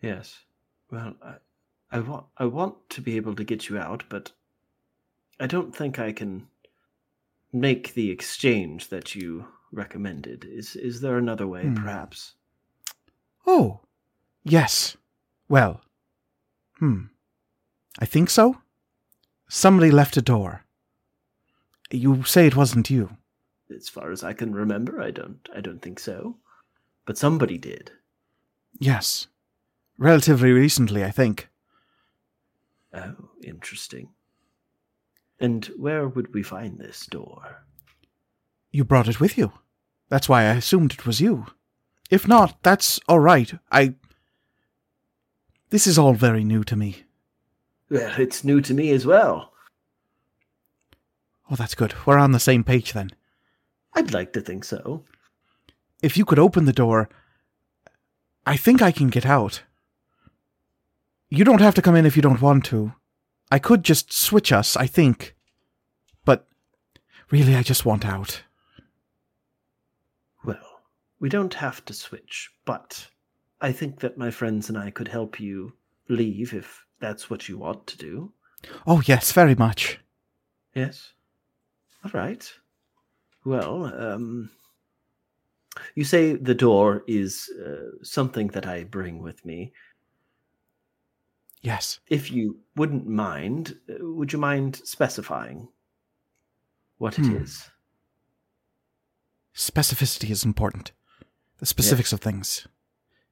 yes. 0.03 0.41
Well, 0.91 1.15
I, 1.23 1.35
I 1.91 2.01
want 2.01 2.27
I 2.37 2.45
want 2.45 2.75
to 2.91 3.01
be 3.01 3.17
able 3.17 3.35
to 3.37 3.45
get 3.45 3.69
you 3.69 3.79
out, 3.79 4.05
but 4.09 4.33
I 5.41 5.47
don't 5.47 5.75
think 5.75 5.99
I 5.99 6.13
can 6.13 6.47
make 7.53 7.95
the 7.95 8.11
exchange 8.11 8.89
that 8.91 9.15
you 9.15 9.47
recommended. 9.73 10.45
Is 10.45 10.77
is 10.77 11.01
there 11.01 11.17
another 11.19 11.47
way, 11.49 11.63
Hmm. 11.63 11.75
perhaps? 11.75 12.35
Oh, 13.47 13.81
yes. 14.45 14.97
Well, 15.49 15.81
hmm. 16.79 17.05
I 17.99 18.05
think 18.07 18.31
so. 18.31 18.59
Somebody 19.49 19.91
left 19.91 20.17
a 20.17 20.23
door. 20.23 20.65
You 21.91 22.25
say 22.25 22.47
it 22.47 22.57
wasn't 22.57 22.91
you. 22.91 23.17
As 23.75 23.89
far 23.89 24.11
as 24.11 24.25
I 24.25 24.33
can 24.33 24.53
remember, 24.53 25.01
I 25.01 25.11
don't 25.11 25.49
I 25.55 25.61
don't 25.61 25.81
think 25.81 25.99
so. 25.99 26.37
But 27.07 27.19
somebody 27.19 27.59
did. 27.59 27.93
Yes. 28.79 29.29
Relatively 29.99 30.51
recently, 30.51 31.05
I 31.05 31.11
think. 31.11 31.49
Oh, 32.93 33.31
interesting. 33.43 34.09
And 35.39 35.65
where 35.77 36.09
would 36.09 36.33
we 36.33 36.43
find 36.43 36.79
this 36.79 37.07
door? 37.07 37.65
You 38.71 38.85
brought 38.85 39.09
it 39.09 39.21
with 39.21 39.37
you. 39.37 39.53
That's 40.09 40.29
why 40.29 40.43
I 40.43 40.55
assumed 40.55 40.93
it 40.93 41.07
was 41.07 41.21
you. 41.21 41.47
If 42.11 42.29
not, 42.29 42.63
that's 42.63 43.01
all 43.09 43.21
right. 43.21 43.53
I. 43.71 43.95
This 45.71 45.87
is 45.87 45.99
all 45.99 46.15
very 46.15 46.45
new 46.45 46.65
to 46.65 46.77
me. 46.77 47.05
Well, 47.95 48.19
it's 48.19 48.43
new 48.43 48.61
to 48.61 48.75
me 48.75 48.91
as 48.91 49.07
well. 49.07 49.53
Oh, 51.49 51.55
that's 51.55 51.77
good. 51.77 51.95
We're 52.05 52.19
on 52.19 52.33
the 52.33 52.41
same 52.41 52.65
page 52.65 52.93
then. 52.93 53.13
I'd 53.95 54.13
like 54.13 54.33
to 54.33 54.41
think 54.41 54.65
so. 54.65 55.05
If 56.03 56.17
you 56.17 56.25
could 56.25 56.41
open 56.41 56.65
the 56.65 56.73
door, 56.73 57.09
I 58.45 58.57
think 58.57 58.83
I 58.83 58.91
can 58.91 59.11
get 59.11 59.25
out. 59.25 59.63
You 61.29 61.45
don't 61.45 61.61
have 61.61 61.77
to 61.77 61.83
come 61.83 61.95
in 61.95 62.05
if 62.05 62.17
you 62.17 62.23
don't 62.23 62.43
want 62.43 62.65
to. 62.65 62.95
I 63.53 63.61
could 63.61 63.85
just 63.85 64.13
switch 64.13 64.51
us, 64.51 64.77
I 64.77 64.89
think. 64.89 65.37
But 66.25 66.49
really, 67.31 67.55
I 67.55 67.63
just 67.63 67.87
want 67.87 68.05
out. 68.05 68.43
Well, 70.45 70.83
we 71.21 71.29
don't 71.29 71.55
have 71.55 71.85
to 71.85 71.95
switch, 71.95 72.51
but 72.65 73.07
I 73.61 73.71
think 73.71 74.01
that 74.01 74.19
my 74.19 74.33
friends 74.33 74.69
and 74.69 74.77
I 74.77 74.91
could 74.91 75.07
help 75.07 75.39
you 75.39 75.75
leave 76.09 76.55
if 76.55 76.84
that's 77.05 77.29
what 77.29 77.49
you 77.51 77.59
want 77.59 77.87
to 77.87 77.99
do. 77.99 78.33
Oh, 78.87 79.03
yes, 79.05 79.31
very 79.33 79.55
much. 79.55 80.01
Yes. 80.75 81.13
All 82.03 82.11
right. 82.15 82.51
Well, 83.45 83.85
um, 83.95 84.51
you 85.95 86.05
say 86.05 86.33
the 86.33 86.55
door 86.55 87.05
is 87.07 87.51
uh, 87.63 88.03
something 88.03 88.49
that 88.49 88.67
I 88.67 88.85
bring 88.85 89.23
with 89.23 89.45
me. 89.45 89.73
Yes. 91.61 92.01
If 92.09 92.31
you 92.31 92.57
wouldn't 92.75 93.07
mind, 93.07 93.77
uh, 93.91 93.95
would 94.01 94.33
you 94.33 94.39
mind 94.39 94.77
specifying 94.85 95.69
what 96.97 97.19
it 97.19 97.27
Hmm. 97.27 97.37
is? 97.37 97.71
Specificity 99.55 100.31
is 100.31 100.45
important. 100.45 100.93
The 101.59 101.67
specifics 101.67 102.13
of 102.15 102.21
things. 102.21 102.67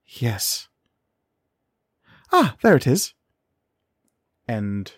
Yes. 0.06 0.68
Ah, 2.30 2.56
there 2.62 2.76
it 2.76 2.86
is. 2.86 3.14
And 4.48 4.92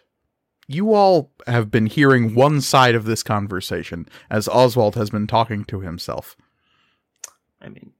you 0.66 0.94
all 0.94 1.30
have 1.46 1.70
been 1.70 1.86
hearing 1.86 2.34
one 2.34 2.60
side 2.60 2.94
of 2.94 3.04
this 3.04 3.22
conversation 3.22 4.08
as 4.30 4.48
Oswald 4.48 4.94
has 4.94 5.10
been 5.10 5.26
talking 5.26 5.64
to 5.66 5.80
himself. 5.80 6.36
I 7.60 7.68
mean, 7.68 7.92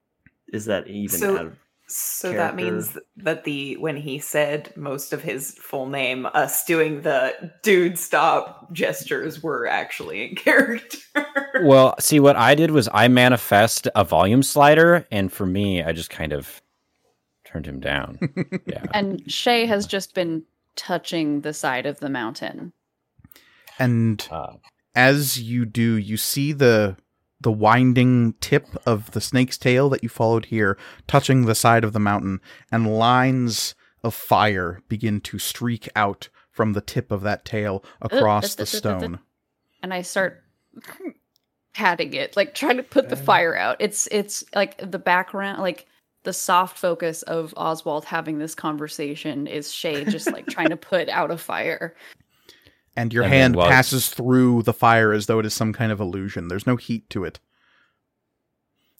is 0.53 0.65
that 0.67 0.87
even 0.89 1.19
So- 1.19 1.39
out 1.39 1.47
of 1.47 1.57
So 1.87 2.33
that 2.33 2.57
means 2.57 2.97
that 3.19 3.45
the 3.45 3.77
when 3.77 3.97
he 3.99 4.19
said 4.19 4.75
most 4.75 5.13
of 5.13 5.23
his 5.23 5.53
full 5.59 5.87
name, 5.87 6.27
us 6.33 6.65
doing 6.65 7.03
the 7.03 7.53
dude 7.63 7.99
stop 7.99 8.73
gestures 8.73 9.43
were 9.43 9.67
actually 9.67 10.31
in 10.31 10.35
character. 10.35 10.99
Well, 11.63 11.95
see, 12.01 12.21
what 12.21 12.37
I 12.37 12.55
did 12.55 12.71
was 12.71 12.89
I 12.95 13.09
manifest 13.09 13.87
a 13.95 14.03
volume 14.03 14.43
slider, 14.43 15.07
and 15.11 15.31
for 15.31 15.45
me, 15.45 15.83
I 15.83 15.93
just 15.93 16.09
kind 16.09 16.33
of 16.33 16.63
turned 17.45 17.67
him 17.67 17.81
down. 17.81 18.19
yeah. 18.67 18.87
And 18.95 19.23
Shay 19.31 19.67
has 19.67 19.87
just 19.87 20.15
been 20.15 20.43
touching 20.77 21.41
the 21.43 21.53
side 21.53 21.87
of 21.87 22.01
the 22.01 22.09
mountain. 22.09 22.73
And 23.79 24.27
Uh, 24.31 24.55
as 24.95 25.41
you 25.41 25.65
do, 25.65 25.95
you 25.97 26.17
see 26.17 26.53
the 26.53 26.97
the 27.41 27.53
winding 27.53 28.33
tip 28.41 28.67
of 28.87 29.11
the 29.11 29.21
snake's 29.21 29.59
tail 29.59 29.91
that 29.91 30.03
you 30.03 30.09
followed 30.09 30.47
here 30.47 30.79
touching 31.07 31.45
the 31.45 31.55
side 31.55 31.85
of 31.85 31.93
the 31.93 32.01
mountain, 32.01 32.41
and 32.73 32.97
lines 32.97 33.75
of 34.03 34.15
fire 34.15 34.81
begin 34.89 35.21
to 35.21 35.39
streak 35.39 35.89
out 35.95 36.31
from 36.51 36.73
the 36.73 36.81
tip 36.81 37.11
of 37.11 37.21
that 37.23 37.45
tail 37.45 37.85
uh, 38.01 38.07
across 38.07 38.55
uh, 38.55 38.57
the 38.59 38.63
uh, 38.63 38.67
stone. 38.67 39.19
and 39.83 39.93
I 39.93 40.03
start 40.03 40.43
patting 41.75 42.15
it, 42.15 42.37
like 42.37 42.55
trying 42.55 42.77
to 42.77 42.83
put 42.83 43.09
the 43.09 43.17
fire 43.17 43.57
out. 43.57 43.77
It's 43.81 44.07
it's 44.11 44.45
like 44.55 44.79
the 44.91 44.99
background, 44.99 45.61
like 45.61 45.87
the 46.25 46.33
soft 46.33 46.77
focus 46.79 47.23
of 47.23 47.55
Oswald 47.57 48.05
having 48.07 48.39
this 48.39 48.55
conversation 48.55 49.47
is 49.47 49.73
Shay 49.73 50.05
just 50.05 50.31
like 50.33 50.47
trying 50.47 50.71
to 50.71 50.77
put 50.77 51.09
out 51.09 51.31
a 51.31 51.39
fire. 51.39 51.95
And 52.97 53.13
your 53.13 53.25
And 53.25 53.33
hand 53.33 53.57
while- 53.57 53.69
passes 53.69 54.09
through 54.09 54.63
the 54.63 54.73
fire 54.73 55.13
as 55.13 55.27
though 55.27 55.39
it 55.39 55.47
is 55.47 55.55
some 55.55 55.73
kind 55.73 55.93
of 55.93 56.01
illusion. 56.01 56.49
There's 56.49 56.67
no 56.67 56.77
heat 56.77 57.09
to 57.11 57.25
it. 57.25 57.41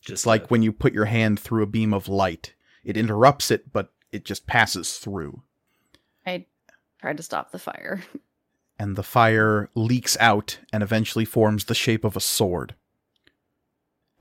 Just 0.01 0.27
like 0.27 0.51
when 0.51 0.63
you 0.63 0.73
put 0.73 0.93
your 0.93 1.07
hand 1.07 1.41
through 1.41 1.63
a 1.63 1.67
beam 1.67 1.95
of 1.95 2.09
light. 2.09 2.55
It 2.85 2.97
interrupts 2.97 3.51
it, 3.51 3.73
but 3.73 3.93
it 4.13 4.25
just 4.25 4.47
passes 4.47 4.99
through. 4.99 5.43
I 6.27 6.45
tried 7.01 7.17
to 7.17 7.23
stop 7.23 7.51
the 7.53 7.59
fire. 7.59 8.03
and 8.79 8.97
the 8.97 9.03
fire 9.03 9.71
leaks 9.75 10.17
out 10.21 10.59
and 10.73 10.83
eventually 10.83 11.25
forms 11.25 11.65
the 11.65 11.75
shape 11.75 12.05
of 12.05 12.17
a 12.17 12.21
sword. 12.21 12.75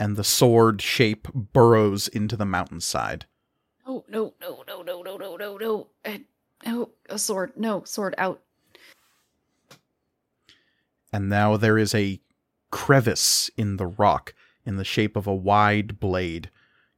And 0.04 0.18
the 0.18 0.24
sword 0.26 0.82
shape 0.82 1.30
burrows 1.34 2.10
into 2.10 2.36
the 2.36 2.44
mountainside. 2.46 3.26
Oh 3.88 4.04
no 4.10 4.34
no 4.42 4.62
no 4.68 4.82
no 4.82 5.02
no 5.02 5.16
no 5.16 5.38
no 5.38 5.56
no! 5.56 5.88
No, 6.66 6.90
a 7.08 7.18
sword. 7.18 7.54
No 7.56 7.86
sword 7.86 8.14
out. 8.18 8.42
And 11.14 11.30
now 11.30 11.56
there 11.56 11.78
is 11.78 11.96
a 11.96 12.20
crevice 12.70 13.50
in 13.56 13.78
the 13.78 13.88
rock 13.88 14.34
in 14.66 14.76
the 14.76 14.84
shape 14.84 15.16
of 15.16 15.26
a 15.26 15.34
wide 15.34 16.02
blade. 16.02 16.52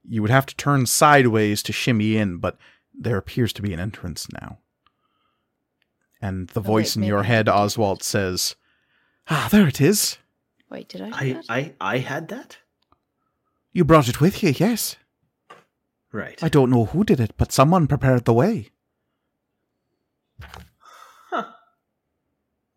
You 0.04 0.24
would 0.24 0.32
have 0.32 0.48
to 0.48 0.56
turn 0.56 0.88
sideways 0.88 1.62
to 1.62 1.72
shimmy 1.72 2.18
in, 2.18 2.40
but 2.40 2.58
there 2.92 3.18
appears 3.18 3.54
to 3.54 3.62
be 3.62 3.72
an 3.72 3.80
entrance 3.80 4.28
now. 4.34 4.58
And 6.20 6.48
the 6.48 6.60
Oh, 6.60 6.64
voice 6.64 6.98
wait, 6.98 7.04
in 7.04 7.08
your 7.08 7.22
head, 7.22 7.48
Oswald, 7.48 8.02
says, 8.02 8.56
Ah, 9.30 9.48
there 9.52 9.68
it 9.68 9.80
is. 9.80 10.18
Wait, 10.72 10.90
did 10.90 11.02
I? 11.02 11.10
Do 11.12 11.16
I, 11.16 11.34
that? 11.34 11.46
I 11.50 11.74
I 11.80 11.98
had 12.00 12.30
that? 12.30 12.58
You 13.76 13.84
brought 13.84 14.08
it 14.08 14.22
with 14.22 14.42
you, 14.42 14.52
yes. 14.52 14.96
Right. 16.14 16.42
I 16.42 16.48
don't 16.48 16.70
know 16.70 16.86
who 16.86 17.04
did 17.04 17.20
it, 17.20 17.34
but 17.36 17.52
someone 17.52 17.88
prepared 17.88 18.24
the 18.24 18.32
way. 18.32 18.70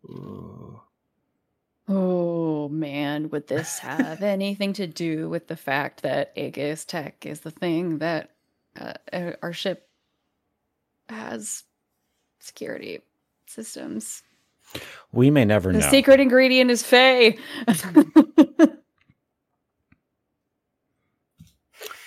Ooh. 0.03 0.81
Oh 1.87 2.67
man, 2.67 3.29
would 3.29 3.47
this 3.47 3.79
have 3.79 4.21
anything 4.23 4.73
to 4.73 4.87
do 4.87 5.29
with 5.29 5.47
the 5.47 5.55
fact 5.55 6.01
that 6.01 6.33
Aegis 6.35 6.83
Tech 6.83 7.25
is 7.25 7.39
the 7.39 7.51
thing 7.51 7.99
that 7.99 8.31
uh, 8.77 8.93
uh, 9.13 9.31
our 9.41 9.53
ship 9.53 9.87
has 11.07 11.63
security 12.41 12.99
systems? 13.47 14.21
we 15.13 15.29
may 15.31 15.45
never 15.45 15.71
The 15.71 15.77
know. 15.77 15.85
The 15.85 15.89
secret 15.89 16.19
ingredient 16.19 16.71
is 16.71 16.83
Faye. 16.83 17.37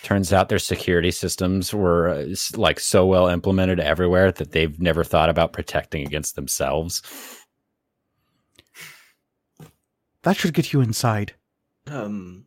Turns 0.03 0.33
out 0.33 0.49
their 0.49 0.59
security 0.59 1.13
systems 1.13 1.73
were 1.73 2.09
uh, 2.09 2.35
like 2.57 2.81
so 2.81 3.07
well 3.07 3.29
implemented 3.29 3.79
everywhere 3.79 4.33
that 4.33 4.51
they've 4.51 4.81
never 4.81 5.05
thought 5.05 5.31
about 5.31 5.53
protecting 5.53 6.05
against 6.05 6.35
themselves. 6.35 7.03
That 10.23 10.37
should 10.37 10.55
get 10.55 10.73
you 10.73 10.81
inside. 10.81 11.35
Um. 11.87 12.47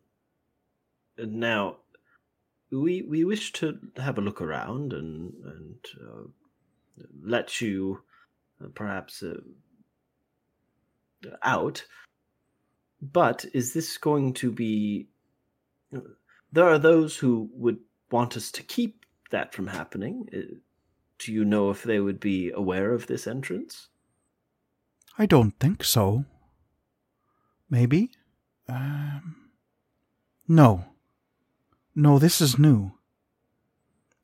Now, 1.18 1.76
we 2.70 3.02
we 3.02 3.24
wish 3.24 3.52
to 3.52 3.78
have 3.96 4.18
a 4.18 4.22
look 4.22 4.42
around 4.42 4.92
and 4.92 5.32
and 5.44 5.76
uh, 6.02 6.28
let 7.22 7.60
you 7.60 8.02
uh, 8.62 8.68
perhaps 8.74 9.22
uh, 9.22 9.40
out. 11.42 11.84
But 13.00 13.44
is 13.54 13.72
this 13.72 13.96
going 13.96 14.34
to 14.34 14.52
be? 14.52 15.08
There 16.52 16.68
are 16.68 16.78
those 16.78 17.16
who 17.18 17.50
would 17.52 17.78
want 18.10 18.36
us 18.36 18.50
to 18.52 18.62
keep 18.62 19.04
that 19.30 19.52
from 19.54 19.66
happening. 19.68 20.28
Uh, 20.32 20.56
Do 21.18 21.32
you 21.32 21.44
know 21.44 21.70
if 21.70 21.82
they 21.82 21.98
would 22.00 22.20
be 22.20 22.50
aware 22.50 22.92
of 22.92 23.06
this 23.06 23.26
entrance? 23.26 23.88
I 25.18 25.26
don't 25.26 25.58
think 25.58 25.82
so. 25.84 26.24
Maybe? 27.70 28.10
Um, 28.68 29.36
no. 30.46 30.84
No, 31.94 32.18
this 32.18 32.40
is 32.40 32.58
new. 32.58 32.92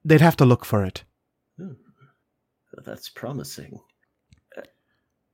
They'd 0.04 0.20
have 0.20 0.36
to 0.36 0.44
look 0.44 0.64
for 0.64 0.84
it. 0.84 1.04
Hmm. 1.56 1.72
That's 2.84 3.08
promising. 3.08 3.80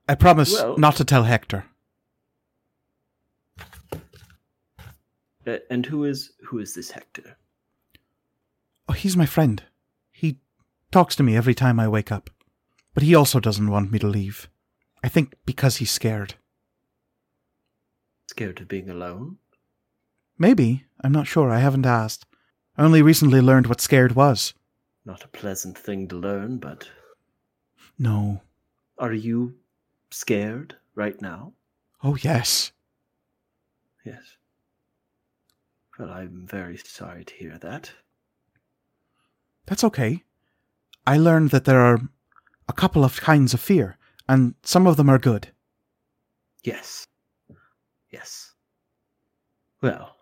I 0.09 0.15
promise 0.15 0.53
Well- 0.55 0.79
not 0.79 0.97
to 0.97 1.05
tell 1.05 1.25
Hector. 1.25 1.65
Uh, 5.49 5.59
and 5.71 5.87
who 5.87 6.05
is 6.05 6.33
who 6.47 6.59
is 6.59 6.75
this 6.75 6.91
Hector? 6.91 7.37
Oh, 8.89 8.93
he's 8.93 9.17
my 9.17 9.27
friend. 9.27 9.63
He 10.13 10.39
talks 10.91 11.17
to 11.17 11.23
me 11.23 11.37
every 11.37 11.55
time 11.55 11.81
I 11.81 11.89
wake 11.89 12.13
up. 12.13 12.31
But 12.95 13.03
he 13.03 13.15
also 13.15 13.41
doesn't 13.41 13.71
want 13.71 13.91
me 13.93 13.99
to 14.01 14.07
leave. 14.07 14.49
I 15.05 15.09
think 15.09 15.35
because 15.47 15.77
he's 15.77 15.91
scared. 15.91 16.35
Scared 18.27 18.61
of 18.61 18.69
being 18.69 18.91
alone? 18.91 19.39
Maybe. 20.39 20.85
I'm 21.03 21.13
not 21.13 21.27
sure. 21.27 21.51
I 21.51 21.61
haven't 21.61 21.87
asked. 21.87 22.27
I 22.77 22.85
only 22.85 23.03
recently 23.03 23.41
learned 23.41 23.67
what 23.69 23.81
scared 23.81 24.15
was. 24.15 24.55
Not 25.05 25.25
a 25.25 25.29
pleasant 25.29 25.79
thing 25.79 26.09
to 26.09 26.17
learn, 26.17 26.59
but 26.59 26.89
No. 27.99 28.43
are 28.99 29.13
you 29.15 29.55
scared 30.11 30.77
right 30.95 31.21
now? 31.23 31.55
Oh, 32.03 32.17
yes. 32.17 32.73
Yes. 34.05 34.38
Well, 35.99 36.11
I'm 36.11 36.47
very 36.47 36.77
sorry 36.77 37.25
to 37.25 37.35
hear 37.35 37.59
that. 37.59 37.91
That's 39.67 39.85
okay. 39.85 40.23
I 41.07 41.17
learned 41.17 41.51
that 41.51 41.65
there 41.65 41.81
are 41.81 41.99
a 42.69 42.73
couple 42.73 43.05
of 43.05 43.21
kinds 43.21 43.53
of 43.53 43.61
fear, 43.61 43.97
and 44.29 44.55
some 44.63 44.87
of 44.87 44.97
them 44.97 45.09
are 45.09 45.19
good. 45.19 45.49
Yes. 46.63 47.07
Yes. 48.11 48.53
Well, 49.81 50.17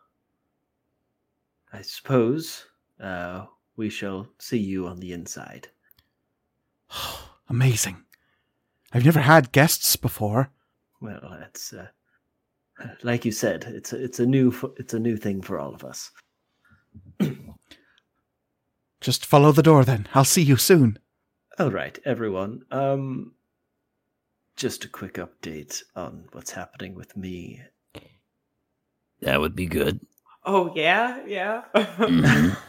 I 1.72 1.82
suppose 1.82 2.66
uh, 3.00 3.46
we 3.76 3.90
shall 3.90 4.28
see 4.38 4.58
you 4.58 4.86
on 4.86 5.00
the 5.00 5.12
inside. 5.12 5.68
Amazing. 7.48 8.02
I've 8.92 9.04
never 9.04 9.20
had 9.20 9.52
guests 9.52 9.96
before. 9.96 10.50
Well, 11.00 11.38
it's 11.46 11.72
uh, 11.72 11.88
like 13.02 13.24
you 13.24 13.32
said, 13.32 13.64
it's 13.64 13.92
a, 13.92 14.02
it's 14.02 14.20
a 14.20 14.26
new 14.26 14.52
it's 14.78 14.94
a 14.94 14.98
new 14.98 15.16
thing 15.16 15.42
for 15.42 15.58
all 15.58 15.74
of 15.74 15.84
us. 15.84 16.10
Just 19.00 19.26
follow 19.26 19.52
the 19.52 19.62
door 19.62 19.84
then. 19.84 20.08
I'll 20.14 20.24
see 20.24 20.42
you 20.42 20.56
soon. 20.56 20.98
All 21.58 21.70
right, 21.70 21.98
everyone. 22.04 22.62
Um, 22.70 23.32
just 24.56 24.84
a 24.84 24.88
quick 24.88 25.14
update 25.14 25.82
on 25.94 26.24
what's 26.32 26.50
happening 26.50 26.94
with 26.94 27.16
me. 27.16 27.62
That 29.20 29.40
would 29.40 29.54
be 29.54 29.66
good. 29.66 30.00
Oh 30.44 30.72
yeah, 30.74 31.24
yeah. 31.26 31.62
Mhm. 31.74 32.56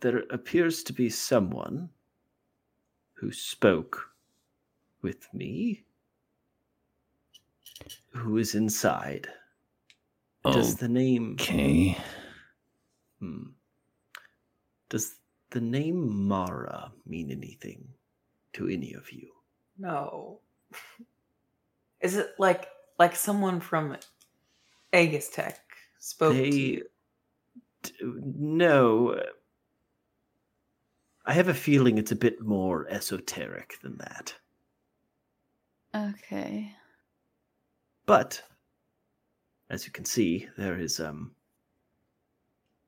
There 0.00 0.24
appears 0.30 0.82
to 0.84 0.92
be 0.92 1.08
someone 1.08 1.90
who 3.14 3.30
spoke 3.30 4.08
with 5.00 5.32
me 5.32 5.84
who 8.12 8.38
is 8.38 8.54
inside. 8.54 9.28
Does 10.44 10.76
the 10.76 10.88
name 10.88 11.34
Okay. 11.34 11.96
hmm, 13.20 13.44
Does 14.88 15.16
the 15.50 15.60
name 15.60 16.26
Mara 16.28 16.92
mean 17.06 17.30
anything 17.30 17.94
to 18.54 18.68
any 18.68 18.92
of 18.94 19.12
you? 19.12 19.32
no. 19.78 20.40
Is 22.00 22.16
it 22.16 22.34
like 22.38 22.68
like 22.98 23.16
someone 23.16 23.60
from 23.60 23.96
Aegis 24.92 25.30
Tech 25.30 25.60
spoke 25.98 26.34
to 26.34 26.48
you? 26.48 26.88
d- 27.82 27.92
no. 28.02 29.22
I 31.24 31.32
have 31.34 31.48
a 31.48 31.54
feeling 31.54 31.98
it's 31.98 32.12
a 32.12 32.16
bit 32.16 32.40
more 32.42 32.86
esoteric 32.88 33.78
than 33.82 33.98
that. 33.98 34.34
Okay. 35.94 36.74
But 38.06 38.42
as 39.70 39.86
you 39.86 39.92
can 39.92 40.04
see, 40.04 40.48
there 40.56 40.78
is 40.78 41.00
um 41.00 41.32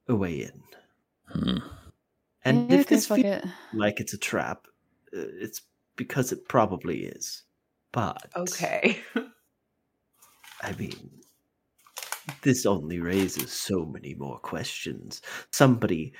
a 0.08 0.14
way 0.14 0.42
in. 0.42 0.62
Hmm. 1.28 1.58
And 2.44 2.70
Yeah, 2.70 2.78
if 2.80 2.86
this 2.86 3.06
feels 3.06 3.18
like 3.18 3.24
it. 3.24 3.44
like 3.72 4.00
it's 4.00 4.12
a 4.12 4.18
trap, 4.18 4.66
uh, 5.16 5.26
it's 5.40 5.62
because 5.96 6.32
it 6.32 6.46
probably 6.48 7.06
is. 7.06 7.42
But 7.92 8.26
Okay. 8.36 8.98
I 10.62 10.72
mean, 10.72 11.10
this 12.42 12.66
only 12.66 13.00
raises 13.00 13.52
so 13.52 13.84
many 13.84 14.14
more 14.14 14.38
questions. 14.38 15.20
Somebody, 15.50 16.12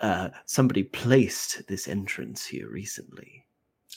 uh, 0.00 0.30
somebody 0.46 0.84
placed 0.84 1.66
this 1.68 1.88
entrance 1.88 2.46
here 2.46 2.68
recently. 2.70 3.44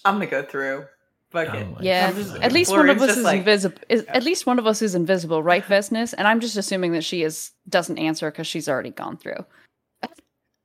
I'm 0.06 0.15
gonna 0.15 0.27
go 0.27 0.43
through. 0.43 0.85
Fuck 1.32 1.48
oh 1.53 1.58
it. 1.58 1.68
Oh, 1.70 1.78
Yeah, 1.82 2.12
just- 2.12 2.36
at 2.38 2.52
least 2.52 2.72
one 2.72 2.90
of 2.90 3.02
us 3.02 3.18
is 3.18 3.24
like- 3.24 3.40
invisible. 3.40 3.78
Is, 3.90 4.03
at 4.06 4.24
least 4.24 4.45
one 4.45 4.60
of 4.60 4.68
us 4.68 4.82
is 4.82 4.95
invisible, 4.95 5.41
right, 5.41 5.64
Vesnus? 5.64 6.14
And 6.18 6.28
I'm 6.28 6.40
just 6.40 6.58
assuming 6.58 6.91
that 6.94 7.03
she 7.03 7.24
is 7.24 7.52
doesn't 7.68 7.98
answer 7.98 8.30
because 8.30 8.48
she's 8.48 8.68
already 8.70 8.90
gone 8.91 9.18
through. 9.18 9.45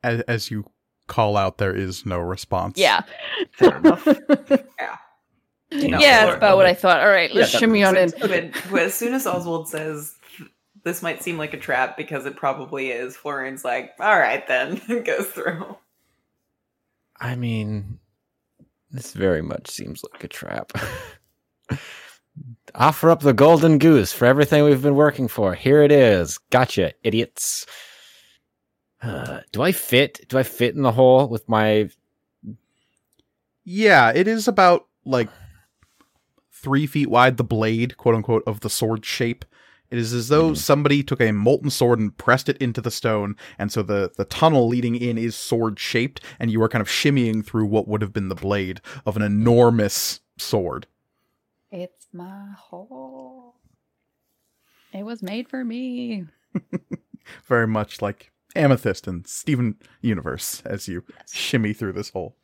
As, 0.03 0.21
as 0.23 0.51
you 0.51 0.65
call 1.07 1.37
out, 1.37 1.59
there 1.59 1.75
is 1.75 2.05
no 2.05 2.19
response. 2.19 2.79
Yeah, 2.79 3.03
Fair 3.53 3.77
enough. 3.79 4.07
Yeah. 5.71 5.89
No, 5.89 5.99
yeah, 5.99 6.21
Flor- 6.21 6.27
that's 6.27 6.37
about 6.37 6.57
what 6.59 6.67
I 6.67 6.75
thought. 6.75 7.01
All 7.01 7.09
right, 7.09 7.33
let's 7.35 7.51
that 7.51 7.59
shimmy 7.59 7.83
on 7.83 7.97
in. 7.97 8.11
When- 8.71 8.79
as 8.79 8.95
soon 8.95 9.15
as 9.15 9.27
Oswald 9.27 9.69
says 9.69 10.15
this 10.85 11.03
might 11.03 11.23
seem 11.25 11.37
like 11.39 11.55
a 11.55 11.59
trap 11.59 11.97
because 11.97 12.25
it 12.27 12.37
probably 12.37 12.91
is, 12.93 13.17
Florian's 13.17 13.65
like, 13.65 13.93
all 13.99 14.17
right 14.17 14.47
then, 14.47 14.81
goes 15.05 15.27
through. 15.27 15.77
I 17.21 17.35
mean, 17.35 17.99
this 18.97 19.13
very 19.13 19.43
much 19.43 19.69
seems 19.69 20.03
like 20.13 20.25
a 20.25 20.29
trap. 20.29 20.73
Offer 22.75 23.11
up 23.11 23.21
the 23.21 23.33
golden 23.33 23.79
goose 23.79 24.13
for 24.13 24.27
everything 24.27 24.65
we've 24.65 24.83
been 24.83 24.95
working 24.95 25.29
for. 25.29 25.55
Here 25.55 25.83
it 25.83 25.93
is. 25.93 26.39
Gotcha, 26.51 26.93
idiots. 27.03 27.67
Uh, 29.01 29.41
do 29.53 29.63
I 29.63 29.73
fit? 29.73 30.27
Do 30.29 30.39
I 30.39 30.43
fit 30.43 30.75
in 30.75 30.83
the 30.83 30.93
hole 30.93 31.29
with 31.29 31.49
my? 31.49 31.89
Yeah, 33.65 34.13
it 34.15 34.29
is 34.29 34.49
about 34.49 34.87
like 35.05 35.29
three 36.53 36.87
feet 36.87 37.09
wide, 37.09 37.37
the 37.37 37.45
blade, 37.45 37.97
quote 37.97 38.15
unquote, 38.15 38.43
of 38.47 38.61
the 38.61 38.71
sword 38.71 39.05
shape. 39.05 39.45
It 39.91 39.99
is 39.99 40.13
as 40.13 40.29
though 40.29 40.53
somebody 40.55 41.03
took 41.03 41.21
a 41.21 41.33
molten 41.33 41.71
sword 41.71 41.99
and 42.01 42.17
pressed 42.17 42.49
it 42.49 42.57
into 42.59 42.81
the 42.81 42.91
stone, 42.91 43.37
and 43.59 43.71
so 43.71 43.83
the, 43.83 44.11
the 44.17 44.25
tunnel 44.25 44.67
leading 44.69 44.97
in 44.97 45.17
is 45.19 45.37
sword 45.37 45.79
shaped, 45.79 46.21
and 46.41 46.51
you 46.51 46.61
are 46.63 46.69
kind 46.69 46.83
of 46.83 46.89
shimmying 46.89 47.45
through 47.45 47.67
what 47.67 47.87
would 47.87 48.03
have 48.03 48.13
been 48.13 48.29
the 48.29 48.35
blade 48.35 48.81
of 49.05 49.17
an 49.17 49.23
enormous 49.23 50.21
sword. 50.39 50.87
It's 51.71 52.07
my 52.13 52.53
hole. 52.59 53.57
It 54.93 55.05
was 55.05 55.23
made 55.23 55.49
for 55.49 55.65
me. 55.65 56.25
Very 57.47 57.67
much 57.67 58.01
like 58.01 58.31
Amethyst 58.55 59.07
and 59.07 59.27
Steven 59.27 59.77
Universe 60.01 60.63
as 60.65 60.89
you 60.89 61.05
shimmy 61.31 61.73
through 61.73 61.93
this 61.93 62.11
hole. 62.11 62.37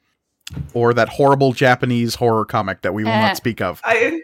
Or 0.75 0.93
that 0.93 1.09
horrible 1.09 1.53
Japanese 1.53 2.17
horror 2.17 2.45
comic 2.45 2.83
that 2.83 2.93
we 2.93 3.05
will 3.05 3.11
Eh. 3.13 3.21
not 3.29 3.37
speak 3.37 3.61
of. 3.63 3.81
I 3.85 4.21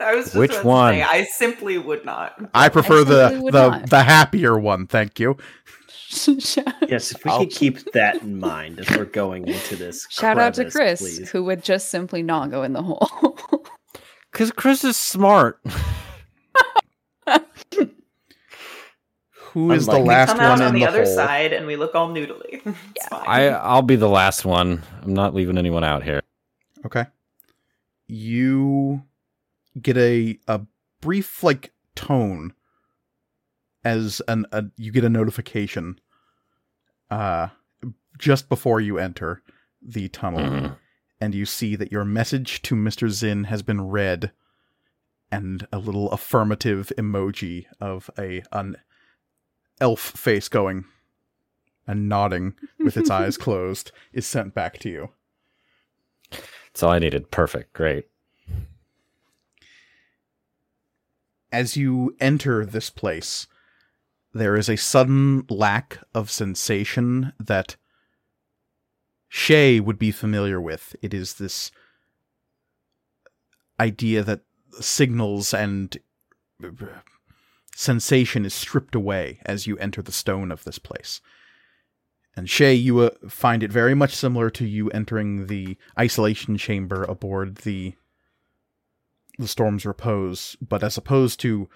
I 0.04 0.14
was 0.14 0.26
just 0.26 0.36
Which 0.36 0.50
about 0.52 0.62
to 0.62 0.66
one? 0.66 0.94
say, 0.94 1.02
I 1.02 1.24
simply 1.24 1.78
would 1.78 2.04
not. 2.04 2.34
I 2.54 2.68
prefer 2.68 3.04
simply 3.04 3.14
the 3.14 3.50
the, 3.52 3.68
not. 3.70 3.90
the 3.90 4.02
happier 4.02 4.58
one, 4.58 4.86
thank 4.86 5.20
you. 5.20 5.36
yes, 6.26 7.12
if 7.12 7.24
we 7.24 7.30
could 7.38 7.50
keep 7.50 7.92
that 7.92 8.20
in 8.22 8.40
mind 8.40 8.80
as 8.80 8.90
we're 8.96 9.04
going 9.04 9.46
into 9.46 9.76
this. 9.76 10.06
Shout 10.10 10.38
out 10.38 10.54
to 10.54 10.68
Chris, 10.70 11.00
please. 11.00 11.30
who 11.30 11.44
would 11.44 11.62
just 11.62 11.88
simply 11.90 12.22
not 12.22 12.50
go 12.50 12.62
in 12.64 12.72
the 12.72 12.82
hole. 12.82 13.08
Because 14.32 14.50
Chris 14.52 14.82
is 14.84 14.96
smart. 14.96 15.60
Who 19.52 19.72
is 19.72 19.86
the 19.86 19.92
Unlike- 19.92 20.02
We 20.02 20.08
last 20.08 20.28
Come 20.28 20.38
one 20.38 20.46
out 20.46 20.60
in 20.60 20.66
on 20.66 20.74
the, 20.74 20.80
the 20.80 20.86
other 20.86 21.04
hole? 21.04 21.14
side 21.16 21.52
and 21.52 21.66
we 21.66 21.76
look 21.76 21.94
all 21.94 22.08
noodly. 22.08 22.60
Yeah. 22.64 22.72
I 23.12 23.48
I'll 23.48 23.82
be 23.82 23.96
the 23.96 24.08
last 24.08 24.44
one. 24.44 24.82
I'm 25.02 25.12
not 25.14 25.34
leaving 25.34 25.58
anyone 25.58 25.82
out 25.84 26.02
here. 26.04 26.22
Okay. 26.86 27.06
You 28.06 29.02
get 29.80 29.96
a 29.96 30.38
a 30.48 30.60
brief 31.00 31.42
like 31.42 31.72
tone 31.94 32.52
as 33.84 34.20
an 34.28 34.46
a, 34.52 34.64
you 34.76 34.92
get 34.92 35.04
a 35.04 35.08
notification 35.08 35.98
uh 37.10 37.48
just 38.18 38.48
before 38.48 38.80
you 38.80 38.98
enter 38.98 39.42
the 39.82 40.08
tunnel 40.08 40.40
Mhm. 40.40 40.76
and 41.20 41.34
you 41.34 41.46
see 41.46 41.76
that 41.76 41.90
your 41.92 42.04
message 42.04 42.60
to 42.62 42.74
Mr. 42.74 43.08
Zinn 43.08 43.44
has 43.44 43.62
been 43.62 43.80
read 43.88 44.32
and 45.32 45.66
a 45.72 45.78
little 45.78 46.10
affirmative 46.10 46.92
emoji 46.98 47.66
of 47.80 48.10
a 48.18 48.42
an 48.52 48.76
elf 49.80 50.00
face 50.00 50.48
going 50.48 50.84
and 51.86 52.08
nodding 52.08 52.54
with 52.78 52.96
its 52.96 53.08
eyes 53.10 53.36
closed 53.46 53.90
is 54.12 54.26
sent 54.26 54.54
back 54.54 54.78
to 54.80 54.90
you. 54.90 55.08
That's 56.30 56.82
all 56.82 56.90
I 56.92 56.98
needed. 56.98 57.30
Perfect. 57.30 57.72
Great. 57.72 58.06
As 61.52 61.76
you 61.76 62.16
enter 62.20 62.64
this 62.64 62.90
place, 62.90 63.46
there 64.32 64.56
is 64.56 64.68
a 64.68 64.76
sudden 64.76 65.44
lack 65.48 65.98
of 66.14 66.30
sensation 66.30 67.32
that 67.40 67.76
Shay 69.28 69.80
would 69.80 69.98
be 69.98 70.10
familiar 70.10 70.60
with. 70.60 70.94
It 71.02 71.12
is 71.12 71.34
this 71.34 71.70
idea 73.78 74.22
that 74.22 74.42
signals 74.80 75.52
and 75.54 75.98
sensation 77.74 78.44
is 78.44 78.54
stripped 78.54 78.94
away 78.94 79.40
as 79.44 79.66
you 79.66 79.76
enter 79.78 80.02
the 80.02 80.12
stone 80.12 80.52
of 80.52 80.64
this 80.64 80.78
place. 80.78 81.20
And 82.36 82.48
Shay, 82.48 82.74
you 82.74 83.00
uh, 83.00 83.10
find 83.28 83.62
it 83.62 83.72
very 83.72 83.94
much 83.94 84.14
similar 84.14 84.50
to 84.50 84.64
you 84.64 84.88
entering 84.90 85.46
the 85.46 85.76
isolation 85.98 86.56
chamber 86.56 87.02
aboard 87.04 87.56
the 87.58 87.94
the 89.40 89.48
Storm's 89.48 89.86
Repose, 89.86 90.56
but 90.60 90.82
as 90.82 90.96
opposed 90.96 91.40
to 91.40 91.68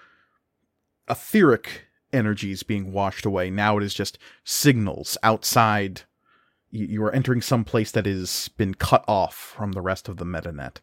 etheric 1.09 1.85
energies 2.13 2.63
being 2.63 2.91
washed 2.91 3.25
away, 3.25 3.49
now 3.49 3.77
it 3.77 3.83
is 3.83 3.93
just 3.93 4.17
signals 4.43 5.17
outside. 5.23 6.01
You, 6.71 7.03
are 7.03 7.11
entering 7.11 7.41
some 7.41 7.63
place 7.63 7.91
that 7.91 8.05
has 8.05 8.49
been 8.57 8.73
cut 8.73 9.05
off 9.07 9.35
from 9.35 9.71
the 9.71 9.81
rest 9.81 10.09
of 10.09 10.17
the 10.17 10.25
metanet. 10.25 10.77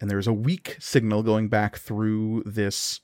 And 0.00 0.10
there's 0.10 0.26
a 0.26 0.32
weak 0.32 0.76
signal 0.78 1.22
going 1.22 1.48
back 1.48 1.76
through 1.76 2.42
this 2.46 3.00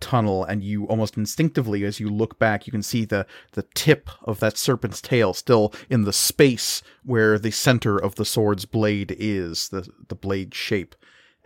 tunnel, 0.00 0.44
and 0.44 0.62
you 0.62 0.84
almost 0.86 1.16
instinctively, 1.16 1.84
as 1.84 2.00
you 2.00 2.08
look 2.08 2.38
back, 2.38 2.66
you 2.66 2.70
can 2.70 2.82
see 2.82 3.04
the, 3.04 3.26
the 3.52 3.64
tip 3.74 4.10
of 4.24 4.40
that 4.40 4.56
serpent's 4.56 5.00
tail 5.00 5.32
still 5.32 5.72
in 5.90 6.04
the 6.04 6.12
space 6.12 6.82
where 7.04 7.38
the 7.38 7.50
center 7.50 7.96
of 7.96 8.14
the 8.14 8.24
sword's 8.24 8.64
blade 8.64 9.14
is, 9.18 9.68
the, 9.68 9.88
the 10.08 10.14
blade 10.14 10.54
shape 10.54 10.94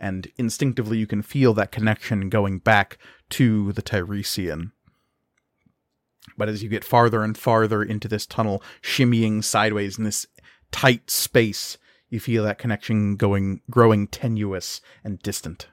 and 0.03 0.27
instinctively 0.37 0.97
you 0.97 1.07
can 1.07 1.21
feel 1.21 1.53
that 1.53 1.71
connection 1.71 2.27
going 2.27 2.59
back 2.59 2.97
to 3.29 3.71
the 3.71 3.81
Tiresian. 3.81 4.73
But 6.37 6.49
as 6.49 6.61
you 6.61 6.67
get 6.67 6.83
farther 6.83 7.23
and 7.23 7.37
farther 7.37 7.81
into 7.81 8.09
this 8.09 8.25
tunnel, 8.25 8.61
shimmying 8.81 9.41
sideways 9.41 9.97
in 9.97 10.03
this 10.03 10.27
tight 10.73 11.09
space, 11.09 11.77
you 12.09 12.19
feel 12.19 12.43
that 12.43 12.57
connection 12.57 13.15
going 13.15 13.61
growing 13.71 14.07
tenuous 14.07 14.81
and 15.05 15.19
distant. 15.19 15.69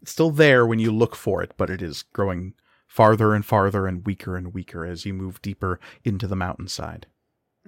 It's 0.00 0.12
still 0.12 0.30
there 0.30 0.66
when 0.66 0.78
you 0.78 0.90
look 0.90 1.14
for 1.14 1.42
it, 1.42 1.52
but 1.58 1.68
it 1.68 1.82
is 1.82 2.04
growing 2.14 2.54
farther 2.86 3.34
and 3.34 3.44
farther 3.44 3.86
and 3.86 4.06
weaker 4.06 4.34
and 4.34 4.54
weaker 4.54 4.86
as 4.86 5.04
you 5.04 5.12
move 5.12 5.42
deeper 5.42 5.78
into 6.04 6.26
the 6.26 6.36
mountainside. 6.36 7.06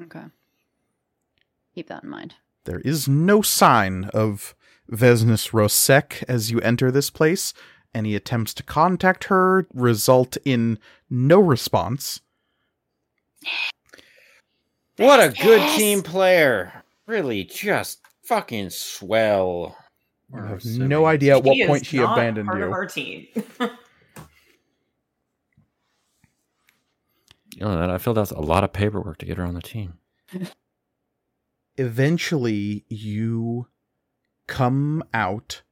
Okay. 0.01 0.25
Keep 1.75 1.89
that 1.89 2.05
in 2.05 2.09
mind. 2.09 2.37
There 2.65 2.81
is 2.81 3.07
no 3.07 3.43
sign 3.43 4.11
of 4.15 4.56
Vesnus 4.91 5.51
Rosek 5.51 6.23
as 6.29 6.51
you 6.51 6.61
enter 6.61 6.91
this 6.91 7.11
place. 7.11 7.53
Any 7.95 8.15
attempts 8.15 8.53
to 8.55 8.63
contact 8.63 9.25
her 9.25 9.67
result 9.73 10.37
in 10.45 10.79
no 11.09 11.41
response. 11.41 12.21
What 14.97 15.21
a 15.21 15.31
good 15.43 15.77
team 15.77 16.03
player. 16.03 16.85
Really 17.07 17.45
just 17.45 18.01
fucking 18.25 18.71
swell. 18.71 19.77
I 20.35 20.49
have 20.49 20.65
no 20.65 21.07
idea 21.07 21.37
at 21.37 21.45
what 21.45 21.55
She 21.55 21.63
is 21.63 21.69
point 21.69 21.87
she 21.87 21.99
not 21.99 22.19
abandoned 22.19 22.49
part 22.49 22.59
you. 22.59 22.65
Of 22.67 22.73
our 22.73 22.87
team. 22.87 23.27
You 27.57 27.65
know 27.65 27.79
that 27.79 27.89
I 27.89 27.97
feel 27.97 28.13
that's 28.13 28.33
a 28.33 28.41
lot 28.41 28.65
of 28.65 28.75
paperwork 28.75 29.17
to 29.19 29.27
get 29.27 29.39
her 29.39 29.45
on 29.45 29.55
the 29.55 29.63
team. 29.63 29.95
Eventually, 31.79 32.85
you 32.89 33.67
come 34.47 35.03
out 35.13 35.63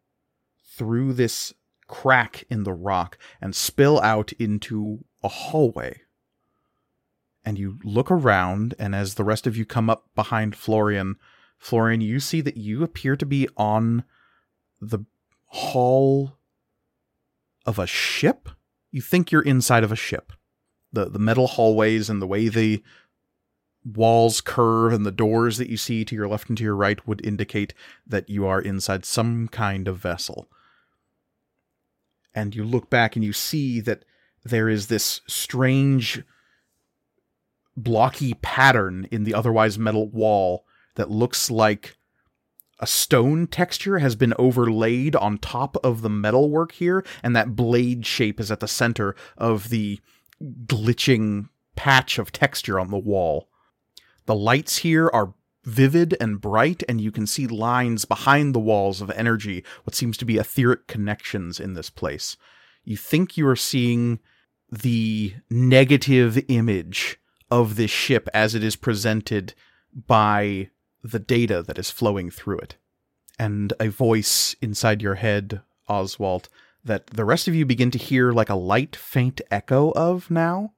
through 0.77 1.13
this 1.13 1.53
crack 1.87 2.45
in 2.51 2.65
the 2.65 2.73
rock 2.73 3.19
and 3.41 3.55
spill 3.55 4.01
out 4.01 4.33
into 4.33 5.05
a 5.23 5.29
hallway. 5.29 6.01
And 7.45 7.59
you 7.59 7.79
look 7.85 8.11
around, 8.11 8.75
and 8.79 8.95
as 8.95 9.15
the 9.15 9.25
rest 9.25 9.47
of 9.47 9.57
you 9.57 9.67
come 9.67 9.91
up 9.91 10.09
behind 10.15 10.57
Florian, 10.57 11.17
Florian, 11.59 12.01
you 12.01 12.21
see 12.21 12.41
that 12.41 12.57
you 12.57 12.83
appear 12.83 13.17
to 13.17 13.27
be 13.27 13.49
on 13.57 14.05
the 14.81 15.01
hull 15.47 16.39
of 17.67 17.79
a 17.79 17.87
ship. 17.87 18.49
You 18.91 19.01
think 19.01 19.31
you're 19.31 19.43
inside 19.43 19.85
of 19.85 19.93
a 19.93 19.97
ship. 19.97 20.33
The 20.93 21.07
the 21.07 21.19
metal 21.19 21.47
hallways 21.47 22.09
and 22.09 22.23
the 22.23 22.27
way 22.27 22.49
the 22.49 22.83
walls 23.85 24.41
curve 24.41 24.93
and 24.93 25.05
the 25.05 25.13
doors 25.13 25.59
that 25.59 25.69
you 25.69 25.77
see 25.77 26.05
to 26.05 26.15
your 26.15 26.29
left 26.29 26.49
and 26.49 26.57
to 26.59 26.65
your 26.65 26.77
right 26.77 27.07
would 27.07 27.25
indicate 27.25 27.75
that 28.07 28.31
you 28.31 28.47
are 28.47 28.61
inside 28.61 29.05
some 29.05 29.49
kind 29.49 29.87
of 29.87 29.99
vessel. 29.99 30.49
And 32.35 32.55
you 32.55 32.65
look 32.65 32.91
back 32.91 33.15
and 33.15 33.25
you 33.25 33.33
see 33.33 33.81
that 33.81 34.05
there 34.45 34.69
is 34.69 34.87
this 34.87 35.21
strange 35.27 36.23
blocky 37.77 38.35
pattern 38.35 39.07
in 39.11 39.25
the 39.25 39.35
otherwise 39.35 39.79
metal 39.79 40.09
wall 40.09 40.65
that 40.95 41.11
looks 41.11 41.51
like 41.51 41.97
a 42.81 42.87
stone 42.87 43.47
texture 43.47 43.99
has 43.99 44.17
been 44.17 44.35
overlaid 44.39 45.15
on 45.17 45.39
top 45.39 45.77
of 45.85 46.03
the 46.03 46.11
metalwork 46.11 46.73
here, 46.73 47.05
and 47.23 47.35
that 47.35 47.55
blade 47.57 48.05
shape 48.05 48.41
is 48.41 48.51
at 48.51 48.61
the 48.61 48.69
center 48.69 49.15
of 49.39 49.71
the 49.71 50.01
glitching 50.67 51.49
patch 51.77 52.19
of 52.19 52.33
texture 52.33 52.79
on 52.81 52.91
the 52.91 52.99
wall. 52.99 53.49
The 54.27 54.35
lights 54.35 54.79
here 54.79 55.11
are 55.13 55.35
vivid 55.65 56.17
and 56.21 56.41
bright, 56.41 56.83
and 56.89 57.01
you 57.01 57.11
can 57.11 57.27
see 57.27 57.47
lines 57.47 58.05
behind 58.05 58.55
the 58.55 58.61
walls 58.61 59.01
of 59.01 59.11
energy, 59.11 59.65
what 59.85 59.95
seems 59.95 60.17
to 60.19 60.25
be 60.25 60.39
etheric 60.39 60.87
connections 60.87 61.59
in 61.59 61.75
this 61.75 61.91
place. 61.91 62.37
You 62.85 62.97
think 62.97 63.37
you 63.37 63.47
are 63.49 63.57
seeing 63.57 64.21
the 64.71 65.35
negative 65.51 66.43
image 66.49 67.19
of 67.51 67.77
this 67.77 67.91
ship 67.91 68.29
as 68.35 68.55
it 68.55 68.65
is 68.65 68.77
presented 68.77 69.55
by 69.95 70.71
the 71.03 71.19
data 71.19 71.63
that 71.63 71.79
is 71.79 71.91
flowing 71.91 72.31
through 72.31 72.59
it. 72.59 72.77
And 73.39 73.73
a 73.79 73.89
voice 73.89 74.57
inside 74.61 75.03
your 75.03 75.17
head, 75.17 75.61
Oswald, 75.89 76.49
that 76.85 77.09
the 77.09 77.25
rest 77.25 77.49
of 77.49 77.55
you 77.55 77.65
begin 77.65 77.91
to 77.91 77.99
hear 77.99 78.33
like 78.33 78.51
a 78.51 78.55
light, 78.55 78.97
faint 78.97 79.41
echo 79.51 79.91
of 79.93 80.31
now, 80.31 80.73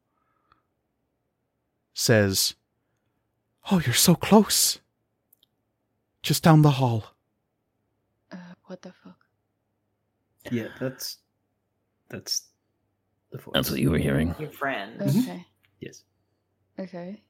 says, 1.95 2.55
Oh, 3.71 3.81
you're 3.85 3.95
so 3.95 4.15
close. 4.15 4.79
Just 6.23 6.43
down 6.43 6.63
the 6.63 6.71
hall. 6.71 7.05
Uh, 8.33 8.37
what 8.67 8.83
the 8.83 8.93
fuck? 9.05 9.17
Yeah, 10.51 10.69
that's 10.81 11.19
that's 12.09 12.43
the 13.33 13.39
voice. 13.39 13.53
That's 13.55 13.71
what 13.71 13.81
you 13.81 13.91
were 13.91 13.99
hearing. 13.99 14.35
Your 14.39 14.51
friend. 14.51 15.01
Okay. 15.03 15.45
Yes. 15.81 16.03
Okay. 16.79 17.21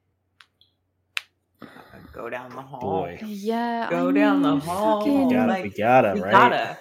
Go 2.12 2.28
down 2.28 2.54
the 2.54 2.62
hall. 2.62 2.80
Boy. 2.80 3.18
Yeah. 3.24 3.88
Go 3.90 4.10
I 4.10 4.12
down 4.12 4.42
the 4.42 4.56
hall. 4.58 5.00
fucking- 5.00 5.28
We 5.28 5.34
gotta, 5.34 5.48
like, 5.52 5.62
we 5.64 5.70
gotta, 5.70 6.14
We 6.14 6.20
right? 6.20 6.32
gotta. 6.32 6.78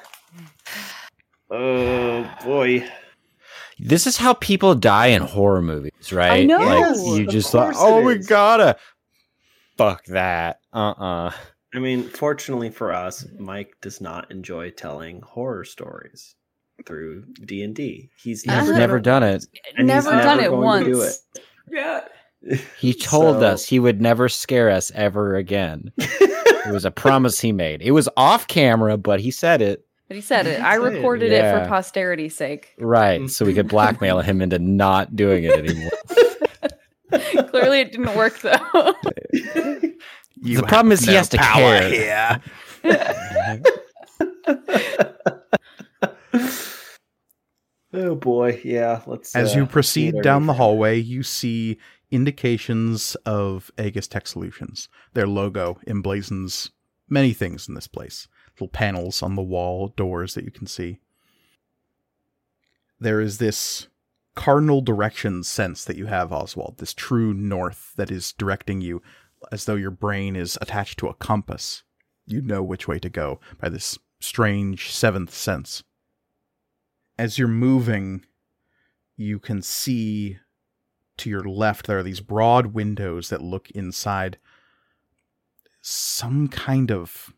Oh 1.49 2.29
boy. 2.43 2.85
This 3.77 4.07
is 4.07 4.17
how 4.17 4.33
people 4.33 4.73
die 4.75 5.07
in 5.07 5.21
horror 5.21 5.61
movies, 5.61 6.11
right? 6.11 6.41
I 6.41 6.43
know. 6.45 6.57
Like 6.59 6.95
you 7.19 7.27
just 7.27 7.51
thought, 7.51 7.73
oh, 7.77 8.01
we 8.01 8.17
gotta. 8.17 8.77
Fuck 9.77 10.05
that. 10.05 10.59
Uh 10.73 10.91
uh 10.97 11.31
I 11.73 11.79
mean, 11.79 12.03
fortunately 12.03 12.69
for 12.69 12.93
us, 12.93 13.25
Mike 13.37 13.75
does 13.81 13.99
not 13.99 14.31
enjoy 14.31 14.69
telling 14.69 15.21
horror 15.21 15.65
stories 15.65 16.35
through 16.85 17.25
D 17.43 17.63
and 17.63 17.75
D. 17.75 18.09
He's 18.21 18.43
He's 18.43 18.51
Uh-huh. 18.53 18.77
never 18.77 18.99
done 18.99 19.23
it. 19.23 19.45
and 19.77 19.89
he's 19.89 20.05
never 20.05 20.11
done 20.11 20.39
it 20.39 20.49
going 20.49 20.85
to 20.85 20.91
do 20.91 20.97
once. 20.99 21.21
Yeah. 21.69 22.01
He 22.79 22.93
told 22.93 23.39
So- 23.39 23.45
us 23.47 23.65
he 23.67 23.79
would 23.79 24.01
never 24.01 24.29
scare 24.29 24.69
us 24.69 24.91
ever 24.95 25.35
again. 25.35 25.91
It 25.97 26.71
was 26.71 26.85
a 26.85 26.91
promise 27.03 27.39
he 27.41 27.51
made. 27.51 27.81
It 27.81 27.91
was 27.91 28.07
off 28.15 28.47
camera, 28.47 28.97
but 28.97 29.19
he 29.19 29.31
said 29.31 29.61
it. 29.61 29.85
But 30.07 30.15
he 30.15 30.21
said 30.21 30.45
it. 30.45 30.61
I 30.61 30.75
He 30.77 30.83
said 30.83 30.93
it, 30.93 30.95
recorded 30.97 31.31
it 31.31 31.37
yeah. 31.37 31.63
for 31.63 31.67
posterity's 31.69 32.35
sake. 32.35 32.75
Right. 32.77 33.27
So 33.29 33.43
we 33.45 33.53
could 33.55 33.67
blackmail 33.67 34.19
him 34.21 34.41
into 34.41 34.59
not 34.59 35.15
doing 35.15 35.43
it 35.45 35.53
anymore. 35.57 35.91
Clearly, 37.49 37.81
it 37.81 37.91
didn't 37.91 38.15
work 38.15 38.39
though. 38.39 38.93
You 40.37 40.57
The 40.57 40.63
problem 40.63 40.91
have 40.91 40.99
is 40.99 41.05
he 41.05 41.13
has 41.13 41.29
to 41.29 41.37
power 41.37 41.79
care. 41.79 42.41
here. 42.83 43.61
Oh 47.93 48.15
boy, 48.15 48.59
yeah. 48.63 49.01
Let's. 49.07 49.33
As 49.35 49.55
uh, 49.55 49.59
you 49.59 49.65
proceed 49.65 50.21
down 50.21 50.47
the 50.47 50.53
hallway, 50.53 50.99
you 50.99 51.23
see 51.23 51.77
indications 52.11 53.15
of 53.25 53.71
Aegis 53.79 54.07
Tech 54.07 54.27
Solutions. 54.27 54.89
Their 55.13 55.27
logo 55.27 55.79
emblazons 55.87 56.71
many 57.07 57.31
things 57.31 57.69
in 57.69 57.73
this 57.75 57.87
place. 57.87 58.27
Little 58.55 58.67
panels 58.67 59.23
on 59.23 59.35
the 59.35 59.41
wall, 59.41 59.93
doors 59.95 60.33
that 60.33 60.43
you 60.43 60.51
can 60.51 60.67
see. 60.67 60.99
There 62.99 63.21
is 63.21 63.37
this 63.37 63.87
cardinal 64.35 64.81
direction 64.81 65.43
sense 65.43 65.85
that 65.85 65.97
you 65.97 66.05
have, 66.07 66.31
Oswald, 66.31 66.77
this 66.77 66.93
true 66.93 67.33
north 67.33 67.93
that 67.95 68.11
is 68.11 68.33
directing 68.33 68.81
you 68.81 69.01
as 69.51 69.65
though 69.65 69.75
your 69.75 69.91
brain 69.91 70.35
is 70.35 70.57
attached 70.61 70.99
to 70.99 71.07
a 71.07 71.13
compass. 71.13 71.83
You 72.25 72.41
know 72.41 72.63
which 72.63 72.87
way 72.87 72.99
to 72.99 73.09
go 73.09 73.39
by 73.59 73.69
this 73.69 73.97
strange 74.19 74.91
seventh 74.91 75.33
sense. 75.33 75.83
As 77.17 77.37
you're 77.37 77.47
moving, 77.47 78.25
you 79.15 79.39
can 79.39 79.61
see 79.61 80.39
to 81.17 81.29
your 81.29 81.43
left 81.43 81.87
there 81.87 81.99
are 81.99 82.03
these 82.03 82.19
broad 82.19 82.67
windows 82.67 83.29
that 83.29 83.41
look 83.41 83.69
inside 83.71 84.37
some 85.81 86.47
kind 86.47 86.91
of 86.91 87.33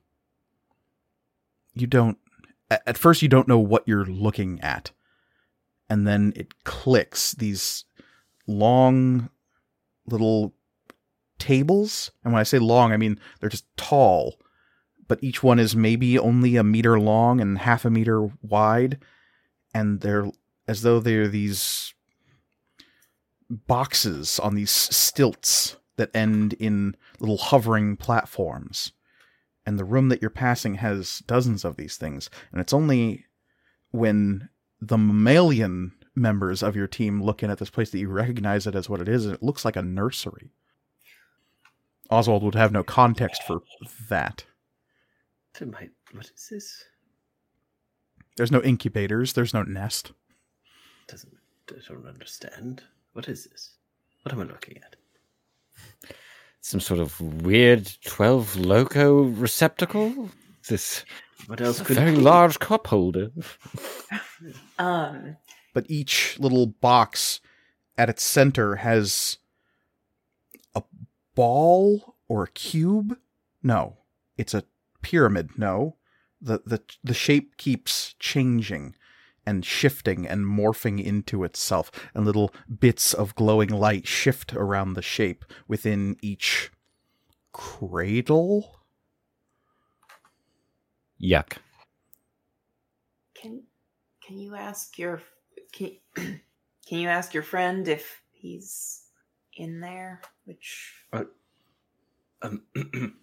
you 1.74 1.86
don't 1.86 2.18
at 2.72 2.98
first 2.98 3.22
you 3.22 3.28
don't 3.28 3.48
know 3.48 3.60
what 3.60 3.84
you're 3.86 4.06
looking 4.06 4.60
at 4.62 4.92
and 5.90 6.08
then 6.08 6.34
it 6.36 6.64
clicks 6.64 7.34
these 7.34 7.86
long 8.48 9.30
little 10.06 10.54
tables 11.40 12.12
and 12.24 12.34
when 12.34 12.40
i 12.40 12.44
say 12.44 12.60
long 12.60 12.92
i 12.92 12.98
mean 12.98 13.20
they're 13.40 13.50
just 13.50 13.66
tall 13.78 14.36
but 15.08 15.20
each 15.22 15.44
one 15.44 15.60
is 15.60 15.76
maybe 15.76 16.18
only 16.18 16.56
a 16.56 16.64
meter 16.64 17.00
long 17.00 17.40
and 17.40 17.60
half 17.60 17.86
a 17.86 17.90
meter 17.90 18.30
wide 18.42 18.98
and 19.74 20.02
they're 20.02 20.28
as 20.68 20.82
though 20.82 21.00
they're 21.00 21.28
these 21.28 21.94
boxes 23.50 24.40
on 24.40 24.56
these 24.56 24.72
stilts 24.72 25.78
that 25.96 26.16
end 26.16 26.54
in 26.54 26.96
little 27.20 27.38
hovering 27.38 27.96
platforms. 27.98 28.92
And 29.66 29.78
the 29.78 29.86
room 29.86 30.10
that 30.10 30.22
you're 30.22 30.30
passing 30.30 30.76
has 30.76 31.20
dozens 31.28 31.66
of 31.66 31.76
these 31.76 31.98
things. 31.98 32.30
And 32.52 32.62
it's 32.62 32.74
only 32.74 33.26
when 33.92 34.50
the 34.82 34.98
mammalian 34.98 35.94
members 36.16 36.64
of 36.64 36.76
your 36.76 36.88
team 36.88 37.22
look 37.24 37.44
in 37.44 37.50
at 37.50 37.58
this 37.60 37.70
place 37.70 37.90
that 37.92 38.00
you 38.00 38.10
recognize 38.10 38.66
it 38.68 38.76
as 38.76 38.90
what 38.90 39.02
it 39.02 39.08
is. 39.08 39.26
And 39.26 39.34
it 39.34 39.44
looks 39.44 39.64
like 39.66 39.76
a 39.76 39.82
nursery. 39.82 40.50
Oswald 42.10 42.44
would 42.44 42.56
have 42.56 42.72
no 42.72 42.84
context 42.84 43.44
for 43.44 43.62
that. 44.10 44.46
To 45.56 45.66
my, 45.66 45.90
what 46.14 46.26
is 46.26 46.48
this? 46.50 46.84
There's 48.38 48.52
no 48.52 48.62
incubators, 48.62 49.34
there's 49.34 49.54
no 49.54 49.64
nest. 49.64 50.12
Doesn't. 51.08 51.34
I 51.70 51.76
don't 51.88 52.08
understand. 52.08 52.84
What 53.14 53.28
is 53.28 53.46
this? 53.46 53.74
What 54.24 54.34
am 54.34 54.42
I 54.42 54.44
looking 54.46 54.78
at? 54.78 54.96
Some 56.62 56.80
sort 56.80 57.00
of 57.00 57.20
weird 57.20 57.90
12 58.06 58.58
loco 58.58 59.24
receptacle? 59.24 60.30
This 60.68 61.04
What 61.48 61.62
else 61.62 61.82
could 61.82 61.96
very 61.98 62.12
it 62.12 62.16
be? 62.16 62.22
large 62.22 62.60
cup 62.60 62.88
holder. 62.88 63.32
Um, 64.78 65.38
but 65.74 65.86
each 65.90 66.38
little 66.40 66.68
box 66.68 67.40
at 67.98 68.10
its 68.10 68.24
center 68.24 68.78
has 68.78 69.38
a 70.76 70.84
ball 71.36 72.16
or 72.28 72.44
a 72.44 72.52
cube. 72.52 73.18
No, 73.64 73.98
it's 74.38 74.54
a 74.54 74.64
pyramid. 75.02 75.58
No, 75.58 75.96
the 76.42 76.62
the 76.66 76.82
the 77.04 77.14
shape 77.14 77.58
keeps 77.58 78.16
changing 78.20 78.96
and 79.46 79.66
shifting 79.66 80.28
and 80.28 80.46
morphing 80.46 81.02
into 81.02 81.44
itself, 81.46 81.90
and 82.14 82.26
little 82.26 82.54
bits 82.80 83.14
of 83.14 83.34
glowing 83.36 83.70
light 83.70 84.06
shift 84.06 84.54
around 84.54 84.94
the 84.94 85.02
shape 85.02 85.46
within 85.68 86.18
each 86.22 86.70
cradle. 87.54 88.82
Yuck. 91.22 91.58
Can 94.28 94.36
can 94.36 94.38
you 94.40 94.56
ask 94.56 94.98
your 94.98 95.22
can 95.72 95.92
can 96.16 97.00
you 97.00 97.08
ask 97.08 97.34
your 97.34 97.44
friend 97.44 97.88
if 97.88 98.22
he's 98.32 99.04
in 99.56 99.80
there? 99.80 100.22
Which 100.46 100.94
Um, 102.42 102.62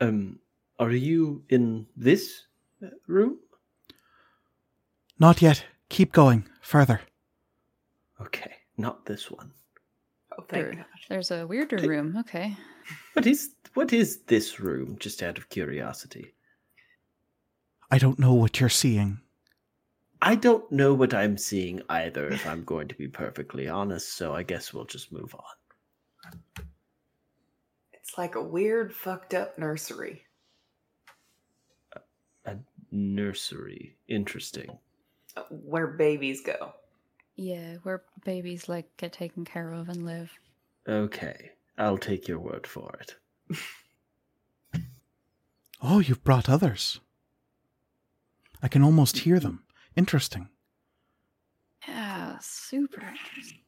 um, 0.00 0.38
are 0.78 0.90
you 0.92 1.42
in 1.48 1.86
this 1.96 2.46
uh, 2.82 2.90
room? 3.08 3.38
Not 5.18 5.42
yet. 5.42 5.64
Keep 5.88 6.12
going 6.12 6.44
further. 6.60 7.00
Okay, 8.20 8.52
not 8.76 9.06
this 9.06 9.30
one. 9.30 9.50
oh 10.38 10.44
thank 10.48 10.64
There- 10.64 10.74
God. 10.74 10.84
there's 11.08 11.30
a 11.30 11.46
weirder 11.46 11.78
room. 11.78 12.16
Okay. 12.20 12.56
What 13.14 13.26
is 13.26 13.54
what 13.74 13.92
is 13.92 14.22
this 14.26 14.60
room? 14.60 14.96
Just 15.00 15.22
out 15.22 15.38
of 15.38 15.48
curiosity. 15.48 16.34
I 17.90 17.98
don't 17.98 18.18
know 18.18 18.34
what 18.34 18.60
you're 18.60 18.68
seeing. 18.68 19.20
I 20.26 20.36
don't 20.36 20.70
know 20.72 20.94
what 20.94 21.12
I'm 21.12 21.36
seeing 21.36 21.82
either, 21.90 22.28
if 22.28 22.46
I'm 22.46 22.64
going 22.64 22.88
to 22.88 22.94
be 22.94 23.08
perfectly 23.08 23.68
honest. 23.68 24.14
So 24.14 24.34
I 24.34 24.42
guess 24.42 24.72
we'll 24.72 24.86
just 24.86 25.12
move 25.12 25.34
on. 25.34 26.62
It's 27.92 28.16
like 28.16 28.34
a 28.34 28.42
weird, 28.42 28.94
fucked 28.94 29.34
up 29.34 29.58
nursery. 29.58 30.22
A 32.46 32.56
nursery. 32.90 33.96
Interesting. 34.08 34.78
uh, 35.36 35.42
Where 35.50 35.88
babies 35.88 36.40
go. 36.40 36.72
Yeah, 37.36 37.76
where 37.82 38.02
babies 38.24 38.66
like 38.68 38.96
get 38.96 39.12
taken 39.12 39.44
care 39.44 39.72
of 39.72 39.90
and 39.90 40.06
live. 40.06 40.32
Okay, 40.88 41.50
I'll 41.76 41.98
take 41.98 42.28
your 42.28 42.38
word 42.38 42.66
for 42.66 42.98
it. 43.00 43.16
Oh, 45.82 45.98
you've 45.98 46.24
brought 46.24 46.48
others. 46.48 47.00
I 48.62 48.68
can 48.68 48.82
almost 48.82 49.18
hear 49.18 49.38
them. 49.38 49.63
Interesting. 49.96 50.48
Yeah, 51.86 52.36
super 52.40 53.00
interesting. 53.00 53.58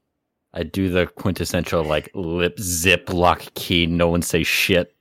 I 0.54 0.62
do 0.62 0.88
the 0.88 1.06
quintessential 1.06 1.84
like 1.84 2.10
lip 2.14 2.58
zip 2.58 3.12
lock 3.12 3.42
key, 3.54 3.86
no 3.86 4.08
one 4.08 4.22
say 4.22 4.42
shit. 4.42 4.94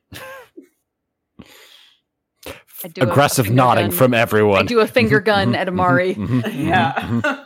I 2.84 2.88
do 2.94 3.02
a- 3.02 3.06
a 3.06 3.10
Aggressive 3.10 3.50
nodding 3.50 3.88
gun. 3.88 3.96
from 3.98 4.14
I 4.14 4.20
everyone. 4.20 4.66
do 4.66 4.80
a 4.82 4.88
finger 4.88 5.20
gun 5.22 5.56
at 5.56 5.68
Amari. 5.70 6.14
Mhm, 6.16 6.42
mhm, 6.44 6.66
Yeah. 6.68 7.44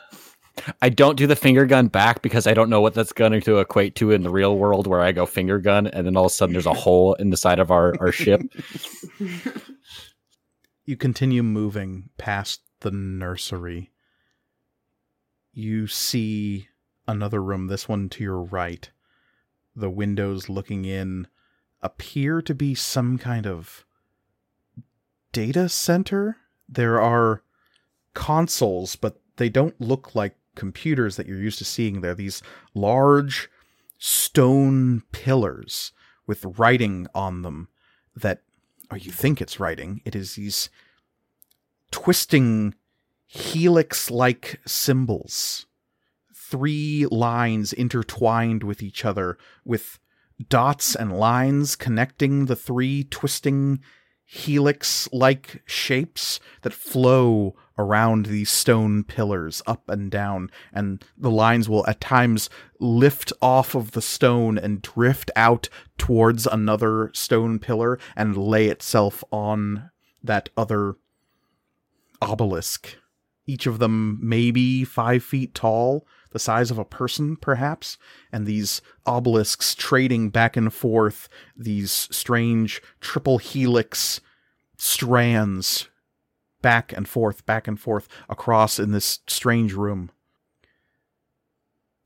I 0.81 0.89
don't 0.89 1.15
do 1.15 1.25
the 1.25 1.37
finger 1.37 1.65
gun 1.65 1.87
back 1.87 2.21
because 2.21 2.45
I 2.45 2.53
don't 2.53 2.69
know 2.69 2.81
what 2.81 2.93
that's 2.93 3.13
going 3.13 3.39
to 3.41 3.59
equate 3.59 3.95
to 3.95 4.11
in 4.11 4.23
the 4.23 4.29
real 4.29 4.57
world 4.57 4.87
where 4.87 4.99
I 4.99 5.13
go 5.13 5.25
finger 5.25 5.57
gun 5.59 5.87
and 5.87 6.05
then 6.05 6.17
all 6.17 6.25
of 6.25 6.31
a 6.31 6.33
sudden 6.35 6.51
there's 6.53 6.65
a 6.65 6.73
hole 6.73 7.13
in 7.13 7.29
the 7.29 7.37
side 7.37 7.59
of 7.59 7.71
our, 7.71 7.93
our 8.01 8.11
ship. 8.11 8.41
You 10.85 10.97
continue 10.97 11.43
moving 11.43 12.09
past 12.17 12.61
the 12.81 12.91
nursery. 12.91 13.91
You 15.53 15.87
see 15.87 16.67
another 17.07 17.41
room, 17.41 17.67
this 17.67 17.87
one 17.87 18.09
to 18.09 18.23
your 18.23 18.41
right. 18.41 18.89
The 19.75 19.89
windows 19.89 20.49
looking 20.49 20.85
in 20.85 21.27
appear 21.81 22.41
to 22.41 22.53
be 22.53 22.75
some 22.75 23.17
kind 23.17 23.47
of 23.47 23.85
data 25.31 25.69
center. 25.69 26.37
There 26.67 26.99
are 26.99 27.43
consoles, 28.13 28.95
but 28.95 29.21
they 29.37 29.49
don't 29.49 29.79
look 29.79 30.15
like 30.15 30.35
computers 30.55 31.15
that 31.15 31.27
you're 31.27 31.41
used 31.41 31.59
to 31.59 31.65
seeing. 31.65 32.01
They're 32.01 32.15
these 32.15 32.41
large 32.73 33.49
stone 33.97 35.03
pillars 35.11 35.91
with 36.27 36.45
writing 36.57 37.07
on 37.15 37.41
them 37.41 37.69
that 38.15 38.43
or 38.91 38.97
you 38.97 39.11
think 39.11 39.41
it's 39.41 39.59
writing, 39.59 40.01
it 40.05 40.15
is 40.15 40.35
these 40.35 40.69
twisting 41.91 42.75
helix 43.25 44.09
like 44.09 44.59
symbols. 44.65 45.65
Three 46.33 47.05
lines 47.11 47.73
intertwined 47.73 48.63
with 48.63 48.81
each 48.81 49.05
other, 49.05 49.37
with 49.63 49.99
dots 50.47 50.95
and 50.95 51.17
lines 51.17 51.75
connecting 51.75 52.45
the 52.45 52.55
three 52.55 53.03
twisting 53.03 53.79
helix 54.31 55.09
like 55.11 55.63
shapes 55.65 56.39
that 56.61 56.73
flow 56.73 57.55
around 57.79 58.27
these 58.27 58.49
stone 58.51 59.03
pillars 59.03 59.61
up 59.65 59.89
and 59.89 60.11
down 60.11 60.51
and 60.71 61.03
the 61.17 61.31
lines 61.31 61.67
will 61.67 61.87
at 61.87 61.99
times 61.99 62.47
lift 62.79 63.33
off 63.41 63.73
of 63.73 63.91
the 63.91 64.01
stone 64.03 64.55
and 64.55 64.83
drift 64.83 65.31
out 65.35 65.67
towards 65.97 66.45
another 66.45 67.09
stone 67.13 67.57
pillar 67.57 67.97
and 68.15 68.37
lay 68.37 68.67
itself 68.67 69.23
on 69.31 69.89
that 70.21 70.49
other 70.55 70.95
obelisk 72.21 72.95
each 73.47 73.65
of 73.65 73.79
them 73.79 74.19
maybe 74.21 74.83
five 74.83 75.23
feet 75.23 75.53
tall 75.55 76.05
the 76.31 76.39
size 76.39 76.69
of 76.69 76.77
a 76.77 76.85
person 76.85 77.35
perhaps 77.35 77.97
and 78.31 78.45
these 78.45 78.81
obelisks 79.07 79.73
trading 79.73 80.29
back 80.29 80.55
and 80.55 80.73
forth 80.73 81.27
these 81.55 81.91
strange 81.91 82.81
triple 83.01 83.37
helix 83.37 84.21
strands 84.77 85.89
back 86.61 86.93
and 86.93 87.07
forth, 87.07 87.45
back 87.45 87.67
and 87.67 87.79
forth 87.79 88.07
across 88.27 88.79
in 88.79 88.91
this 88.91 89.19
strange 89.27 89.73
room. 89.73 90.11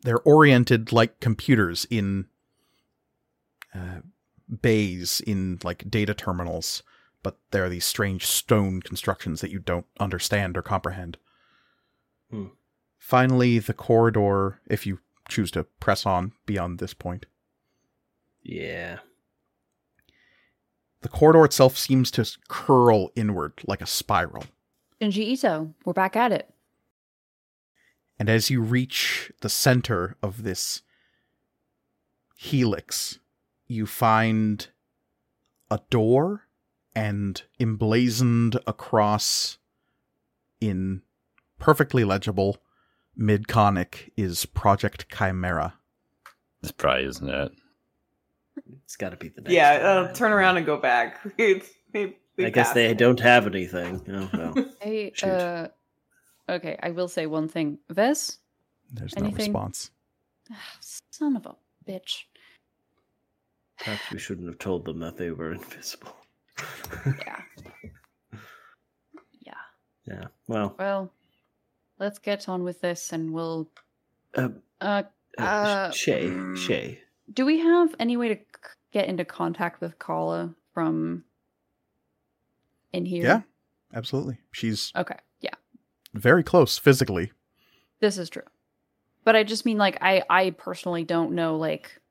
they're 0.03 0.19
oriented 0.22 0.91
like 0.91 1.19
computers 1.19 1.85
in 1.90 2.26
uh, 3.73 3.99
bays 4.61 5.22
in 5.26 5.57
like 5.64 5.90
data 5.90 6.14
terminals, 6.14 6.84
but 7.24 7.38
there 7.52 7.64
are 7.66 7.70
these 7.70 7.86
strange 7.86 8.26
stone 8.28 8.82
constructions 8.82 9.41
that 9.41 9.50
you 9.52 9.60
don't 9.60 9.86
understand 10.00 10.56
or 10.58 10.62
comprehend. 10.62 11.18
Hmm. 12.30 12.48
Finally, 13.00 13.60
the 13.60 13.74
corridor, 13.74 14.60
if 14.68 14.86
you 14.86 15.00
choose 15.30 15.50
to 15.52 15.64
press 15.64 16.06
on 16.06 16.34
beyond 16.45 16.80
this 16.80 16.94
point, 16.94 17.26
Yeah. 18.44 19.00
the 21.02 21.10
corridor 21.10 21.44
itself 21.45 21.78
seems 21.78 22.12
to 22.12 22.30
curl 22.50 23.10
inward 23.16 23.54
like 23.66 23.82
a 23.82 23.86
spiral. 23.88 24.45
Junji 25.02 25.18
Ito, 25.34 25.74
we're 25.86 25.94
back 25.94 26.16
at 26.16 26.32
it. 26.32 26.54
And 28.20 28.30
as 28.30 28.50
you 28.50 28.62
reach 28.62 29.32
the 29.41 29.50
center 29.50 30.16
of 30.24 30.44
this 30.44 30.82
helix, 32.38 33.20
you 33.68 33.86
find 33.86 34.68
a 35.72 35.80
door 35.90 36.44
and 36.95 37.41
emblazoned 37.60 38.60
across 38.68 39.57
in 40.61 41.02
perfectly 41.60 42.03
legible 42.03 42.57
mid 43.15 43.48
conic 43.48 44.11
is 44.18 44.45
Project 44.45 45.07
Chimera. 45.15 45.76
This 46.61 46.72
probably 46.72 47.06
isn't 47.06 47.30
it. 47.30 47.52
It's 48.86 48.95
got 48.95 49.10
to 49.10 49.18
be 49.18 49.30
the 49.30 49.41
next 49.41 49.53
Yeah, 49.53 49.99
one. 50.02 50.06
uh, 50.10 50.14
turn 50.14 50.32
around 50.32 50.57
and 50.57 50.65
go 50.65 50.78
back. 50.78 51.20
It's- 51.38 51.70
we- 51.94 52.18
we 52.36 52.48
I 52.48 52.49
guess 52.49 52.74
they 52.74 52.88
it. 52.88 52.98
don't 52.98 53.20
have 53.20 53.45
anything. 53.45 54.02
Oh, 54.10 54.30
well. 54.34 54.65
Hey, 54.82 55.11
uh, 55.24 55.68
okay, 56.49 56.78
I 56.82 56.90
will 56.90 57.07
say 57.07 57.28
one 57.28 57.48
thing. 57.48 57.78
Ves, 57.91 58.40
There's 58.91 59.15
no 59.15 59.30
response. 59.30 59.91
Ah, 60.52 60.57
son 61.11 61.36
of 61.36 61.45
a 61.45 61.56
bitch. 61.88 62.24
Perhaps 63.78 64.11
we 64.11 64.18
shouldn't 64.18 64.48
have 64.48 64.57
told 64.57 64.86
them 64.86 64.98
that 65.02 65.15
they 65.18 65.30
were 65.30 65.52
invisible. 65.53 66.15
Yeah. 67.06 67.42
Yeah. 69.42 69.54
yeah. 70.06 70.26
Well, 70.48 70.76
Well, 70.78 71.12
let's 72.00 72.20
get 72.20 72.48
on 72.50 72.64
with 72.64 72.82
this 72.82 73.12
and 73.14 73.32
we'll. 73.34 73.70
um, 74.36 74.62
Uh, 74.82 75.04
uh, 75.38 75.42
Uh, 75.42 75.92
Shay, 75.92 76.28
mm. 76.28 76.58
Shay. 76.58 77.02
do 77.32 77.46
we 77.46 77.60
have 77.60 77.96
any 78.00 78.18
way 78.18 78.30
to 78.30 78.36
c- 78.36 78.42
get 78.92 79.08
into 79.08 79.26
contact 79.26 79.82
with 79.82 79.98
Kala 80.00 80.54
from 80.74 81.24
in 82.92 83.06
here? 83.06 83.24
Yeah. 83.24 83.42
Absolutely. 83.94 84.38
She's 84.52 84.92
Okay. 84.96 85.18
Yeah. 85.42 85.54
very 86.14 86.44
close 86.44 86.78
physically. 86.78 87.32
This 88.00 88.18
is 88.18 88.30
true. 88.30 88.44
But 89.24 89.36
I 89.36 89.44
just 89.44 89.66
mean 89.66 89.78
like 89.78 89.98
I 90.02 90.24
I 90.30 90.50
personally 90.52 91.04
don't 91.06 91.32
know 91.34 91.56
like 91.58 92.02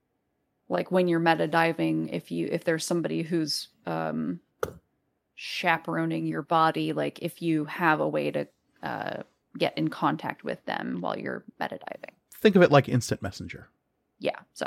like 0.68 0.90
when 0.90 1.08
you're 1.08 1.18
meta 1.20 1.46
diving 1.46 2.08
if 2.08 2.30
you 2.30 2.48
if 2.50 2.64
there's 2.64 2.86
somebody 2.86 3.22
who's 3.22 3.68
um 3.86 4.40
chaperoning 5.34 6.26
your 6.26 6.42
body 6.42 6.92
like 6.92 7.18
if 7.20 7.42
you 7.42 7.64
have 7.64 8.00
a 8.00 8.08
way 8.08 8.30
to 8.30 8.46
uh 8.82 9.22
get 9.58 9.76
in 9.76 9.88
contact 9.88 10.44
with 10.44 10.64
them 10.66 10.98
while 11.00 11.18
you're 11.18 11.44
meta 11.60 11.78
diving. 11.86 12.14
Think 12.40 12.56
of 12.56 12.62
it 12.62 12.70
like 12.70 12.88
instant 12.88 13.22
messenger. 13.22 13.68
Yeah. 14.18 14.38
So 14.54 14.66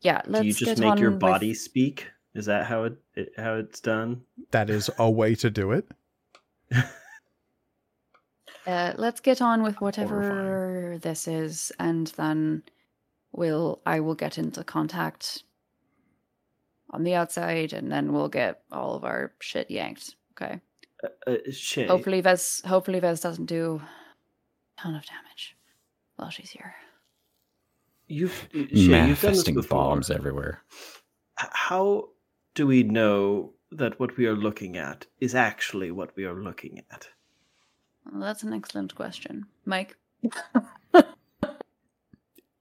yeah, 0.00 0.22
let's 0.26 0.42
Do 0.42 0.46
you 0.48 0.52
just 0.54 0.64
get 0.64 0.78
make 0.78 0.98
your 0.98 1.08
on 1.08 1.14
with- 1.14 1.20
body 1.20 1.54
speak? 1.54 2.08
Is 2.34 2.46
that 2.46 2.66
how 2.66 2.84
it, 2.84 2.96
it 3.14 3.32
how 3.36 3.54
it's 3.56 3.80
done? 3.80 4.22
That 4.52 4.70
is 4.70 4.90
a 4.98 5.10
way 5.10 5.34
to 5.36 5.50
do 5.50 5.72
it. 5.72 5.86
Uh, 8.66 8.92
let's 8.96 9.20
get 9.20 9.42
on 9.42 9.62
with 9.64 9.80
whatever 9.80 10.22
Horrifying. 10.22 10.98
this 11.00 11.26
is, 11.26 11.72
and 11.80 12.06
then 12.16 12.62
we'll 13.32 13.80
I 13.84 13.98
will 14.00 14.14
get 14.14 14.38
into 14.38 14.62
contact 14.62 15.42
on 16.92 17.04
the 17.04 17.14
outside, 17.14 17.72
and 17.72 17.90
then 17.90 18.12
we'll 18.12 18.28
get 18.28 18.62
all 18.70 18.94
of 18.94 19.04
our 19.04 19.32
shit 19.40 19.70
yanked. 19.70 20.16
Okay. 20.32 20.60
Uh, 21.02 21.30
uh, 21.30 21.36
Shay. 21.50 21.86
Hopefully, 21.86 22.20
Vez. 22.20 22.62
Hopefully, 22.66 23.00
Vez 23.00 23.20
doesn't 23.20 23.46
do 23.46 23.80
a 23.82 24.80
ton 24.80 24.94
of 24.94 25.04
damage 25.06 25.56
while 26.16 26.30
she's 26.30 26.50
here. 26.50 26.74
You've 28.08 28.48
Shay, 28.52 28.58
you've 28.58 28.68
done 28.68 28.68
this 28.70 28.88
Manifesting 28.88 29.54
before. 29.54 29.78
bombs 29.78 30.10
everywhere. 30.10 30.62
How 31.36 32.10
do 32.54 32.66
we 32.66 32.82
know 32.82 33.54
that 33.70 33.98
what 33.98 34.16
we 34.16 34.26
are 34.26 34.36
looking 34.36 34.76
at 34.76 35.06
is 35.20 35.34
actually 35.34 35.90
what 35.90 36.14
we 36.14 36.24
are 36.24 36.34
looking 36.42 36.82
at? 36.90 37.08
Well, 38.10 38.20
that's 38.20 38.42
an 38.42 38.52
excellent 38.52 38.94
question, 38.94 39.46
Mike. 39.64 39.96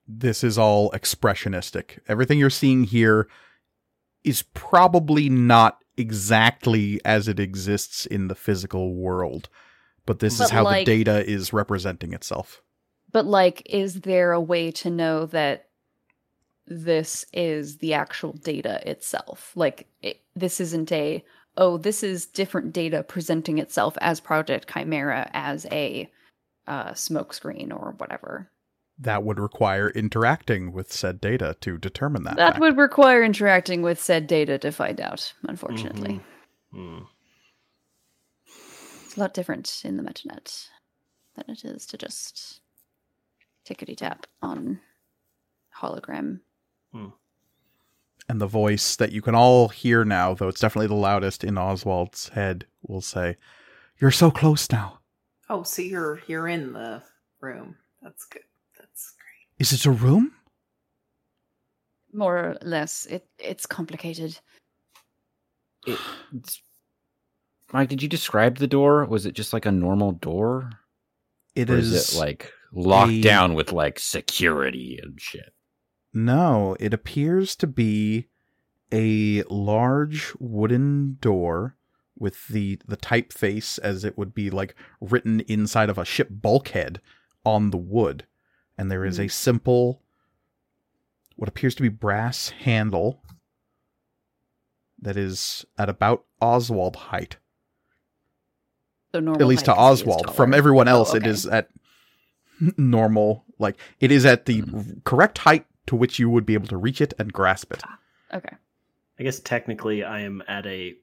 this 0.07 0.43
is 0.43 0.57
all 0.57 0.89
expressionistic. 0.91 1.99
Everything 2.07 2.39
you're 2.39 2.49
seeing 2.49 2.85
here 2.85 3.27
is 4.23 4.43
probably 4.53 5.29
not 5.29 5.79
exactly 5.97 6.99
as 7.05 7.27
it 7.27 7.39
exists 7.39 8.05
in 8.05 8.27
the 8.27 8.35
physical 8.35 8.95
world, 8.95 9.49
but 10.05 10.19
this 10.19 10.39
is 10.39 10.49
how 10.49 10.63
like- 10.63 10.85
the 10.85 11.03
data 11.03 11.29
is 11.29 11.53
representing 11.53 12.13
itself. 12.13 12.61
But 13.11 13.25
like, 13.25 13.61
is 13.65 14.01
there 14.01 14.31
a 14.31 14.39
way 14.39 14.71
to 14.71 14.89
know 14.89 15.25
that 15.27 15.67
this 16.65 17.25
is 17.33 17.79
the 17.79 17.93
actual 17.93 18.31
data 18.31 18.81
itself? 18.89 19.51
Like, 19.55 19.87
it, 20.01 20.21
this 20.33 20.61
isn't 20.61 20.91
a 20.91 21.23
oh, 21.57 21.77
this 21.77 22.03
is 22.03 22.25
different 22.25 22.73
data 22.73 23.03
presenting 23.03 23.57
itself 23.57 23.97
as 24.01 24.19
Project 24.19 24.71
Chimera 24.73 25.29
as 25.33 25.65
a 25.71 26.09
uh, 26.67 26.91
smokescreen 26.91 27.71
or 27.71 27.95
whatever. 27.97 28.49
That 29.01 29.23
would 29.23 29.39
require 29.39 29.89
interacting 29.89 30.71
with 30.71 30.91
said 30.93 31.19
data 31.19 31.55
to 31.61 31.77
determine 31.77 32.23
that. 32.23 32.35
That 32.37 32.51
fact. 32.53 32.61
would 32.61 32.77
require 32.77 33.23
interacting 33.23 33.81
with 33.81 33.99
said 33.99 34.27
data 34.27 34.57
to 34.59 34.71
find 34.71 35.01
out. 35.01 35.33
Unfortunately, 35.47 36.21
Hmm. 36.71 36.99
it's 38.45 39.17
a 39.17 39.19
lot 39.19 39.33
different 39.33 39.81
in 39.83 39.97
the 39.97 40.03
metanet 40.03 40.69
than 41.35 41.45
it 41.49 41.65
is 41.65 41.85
to 41.87 41.97
just 41.97 42.61
tickety 43.65 43.97
tap 43.97 44.27
on 44.41 44.79
hologram 45.81 46.39
and 46.93 48.39
the 48.39 48.47
voice 48.47 48.95
that 48.97 49.11
you 49.11 49.21
can 49.21 49.33
all 49.35 49.69
hear 49.69 50.05
now, 50.05 50.33
though 50.35 50.47
it's 50.47 50.61
definitely 50.61 50.87
the 50.87 50.93
loudest 50.93 51.43
in 51.43 51.57
Oswald's 51.57 52.29
head, 52.29 52.65
will 52.83 53.01
say, 53.01 53.35
"You're 53.99 54.11
so 54.11 54.29
close 54.31 54.69
now. 54.71 54.99
Oh, 55.49 55.63
so 55.63 55.81
you're 55.81 56.21
you're 56.27 56.47
in 56.47 56.71
the 56.73 57.01
room. 57.41 57.77
That's 58.01 58.25
good. 58.25 58.43
That's 59.61 59.71
great. 59.71 59.79
Is 59.79 59.85
it 59.85 59.89
a 59.89 59.91
room? 59.91 60.31
more 62.13 62.37
or 62.37 62.57
less 62.61 63.05
it 63.05 63.25
it's 63.39 63.65
complicated 63.65 64.37
It, 65.87 65.97
it's- 66.35 66.61
Mike, 67.71 67.87
did 67.87 68.01
you 68.03 68.09
describe 68.09 68.57
the 68.57 68.67
door? 68.67 69.05
Was 69.05 69.25
it 69.25 69.33
just 69.33 69.53
like 69.53 69.65
a 69.65 69.71
normal 69.71 70.11
door? 70.11 70.71
It 71.55 71.69
or 71.69 71.77
is, 71.77 71.93
is 71.93 72.13
it 72.13 72.17
like 72.19 72.51
locked 72.73 73.11
a- 73.13 73.21
down 73.21 73.53
with 73.53 73.71
like 73.71 73.97
security 73.97 74.99
and 75.01 75.21
shit? 75.21 75.53
No, 76.13 76.75
it 76.81 76.93
appears 76.93 77.55
to 77.55 77.67
be 77.67 78.27
a 78.91 79.43
large 79.49 80.33
wooden 80.37 81.17
door 81.21 81.77
with 82.19 82.45
the 82.49 82.77
the 82.85 82.97
typeface 82.97 83.79
as 83.79 84.03
it 84.03 84.17
would 84.17 84.33
be 84.33 84.49
like 84.49 84.75
written 84.99 85.39
inside 85.47 85.89
of 85.89 85.97
a 85.97 86.03
ship 86.03 86.27
bulkhead 86.29 86.99
on 87.45 87.69
the 87.71 87.77
wood. 87.77 88.25
And 88.77 88.89
there 88.89 89.05
is 89.05 89.19
a 89.19 89.25
mm. 89.25 89.31
simple 89.31 90.01
what 91.35 91.49
appears 91.49 91.75
to 91.75 91.81
be 91.81 91.89
brass 91.89 92.49
handle 92.49 93.21
that 94.99 95.17
is 95.17 95.65
at 95.77 95.89
about 95.89 96.25
Oswald 96.41 96.95
height. 96.95 97.37
so 99.11 99.19
normal 99.19 99.41
At 99.41 99.47
least 99.47 99.65
to 99.65 99.71
height 99.73 99.77
'cause 99.77 100.01
he 100.01 100.09
is 100.09 100.15
Oswald. 100.15 100.35
From 100.35 100.53
everyone 100.53 100.87
Oh, 100.87 100.91
else 100.91 101.13
it 101.13 101.23
okay. 101.23 101.29
is 101.29 101.45
at 101.47 101.69
normal 102.77 103.45
like 103.59 103.77
it 103.99 104.11
is 104.11 104.25
at 104.25 104.45
the 104.45 104.61
mm. 104.61 105.03
correct 105.03 105.39
height 105.39 105.65
to 105.87 105.95
which 105.95 106.19
you 106.19 106.29
would 106.29 106.45
be 106.45 106.53
able 106.53 106.67
to 106.67 106.77
reach 106.77 107.01
it 107.01 107.13
and 107.19 107.33
grasp 107.33 107.71
it. 107.73 107.81
Ah, 107.85 107.99
okay 108.33 108.55
I 109.19 109.23
guess 109.23 109.39
technically 109.39 110.03
I 110.03 110.21
am 110.21 110.41
at 110.47 110.65
a 110.65 110.95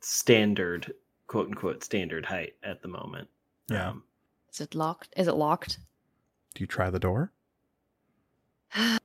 standard, 0.00 0.92
quote 1.28 1.46
unquote, 1.48 1.82
standard 1.84 2.26
height 2.26 2.54
at 2.62 2.82
the 2.82 2.88
moment. 2.88 3.28
Yeah. 3.70 3.90
Um, 3.90 4.04
is 4.52 4.60
it 4.60 4.74
locked 4.74 5.08
is 5.16 5.28
it 5.28 5.34
locked 5.34 5.78
Do 6.52 6.62
you 6.62 6.66
try 6.66 6.90
the 6.90 6.98
door? 6.98 7.32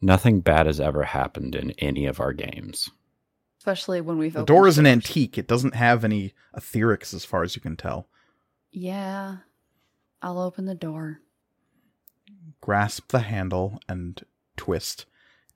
Nothing 0.00 0.40
bad 0.40 0.66
has 0.66 0.80
ever 0.80 1.04
happened 1.04 1.54
in 1.54 1.70
any 1.72 2.06
of 2.06 2.20
our 2.20 2.32
games. 2.32 2.90
especially 3.58 4.00
when 4.00 4.18
we've 4.18 4.34
The 4.34 4.44
door 4.44 4.66
is 4.68 4.76
an 4.78 4.84
doors. 4.84 4.92
antique. 4.92 5.38
It 5.38 5.46
doesn't 5.48 5.74
have 5.74 6.04
any 6.04 6.34
etherics 6.54 7.14
as 7.14 7.24
far 7.24 7.42
as 7.42 7.56
you 7.56 7.62
can 7.62 7.76
tell. 7.76 8.08
yeah 8.70 9.38
i'll 10.22 10.38
open 10.40 10.64
the 10.66 10.74
door 10.74 11.20
Grasp 12.60 13.08
the 13.10 13.20
handle 13.20 13.78
and 13.88 14.24
twist, 14.56 15.04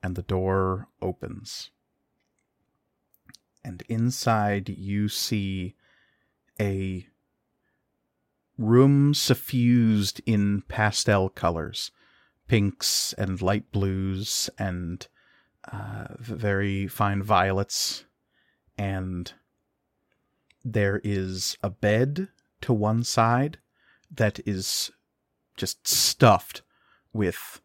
and 0.03 0.15
the 0.15 0.21
door 0.21 0.87
opens. 1.01 1.71
And 3.63 3.81
inside 3.89 4.69
you 4.69 5.09
see 5.09 5.73
a 6.59 7.07
room 8.59 9.13
suffused 9.13 10.21
in 10.25 10.61
pastel 10.67 11.29
colors. 11.29 11.91
pinks 12.49 13.13
and 13.13 13.41
light 13.41 13.71
blues 13.71 14.49
and 14.57 15.07
uh, 15.71 16.07
very 16.19 16.87
fine 16.87 17.23
violets. 17.23 18.05
And 18.77 19.31
there 20.65 20.99
is 21.03 21.57
a 21.63 21.69
bed 21.69 22.27
to 22.61 22.73
one 22.73 23.03
side 23.03 23.59
that 24.11 24.39
is 24.45 24.91
just 25.55 25.87
stuffed 25.87 26.63
with 27.13 27.61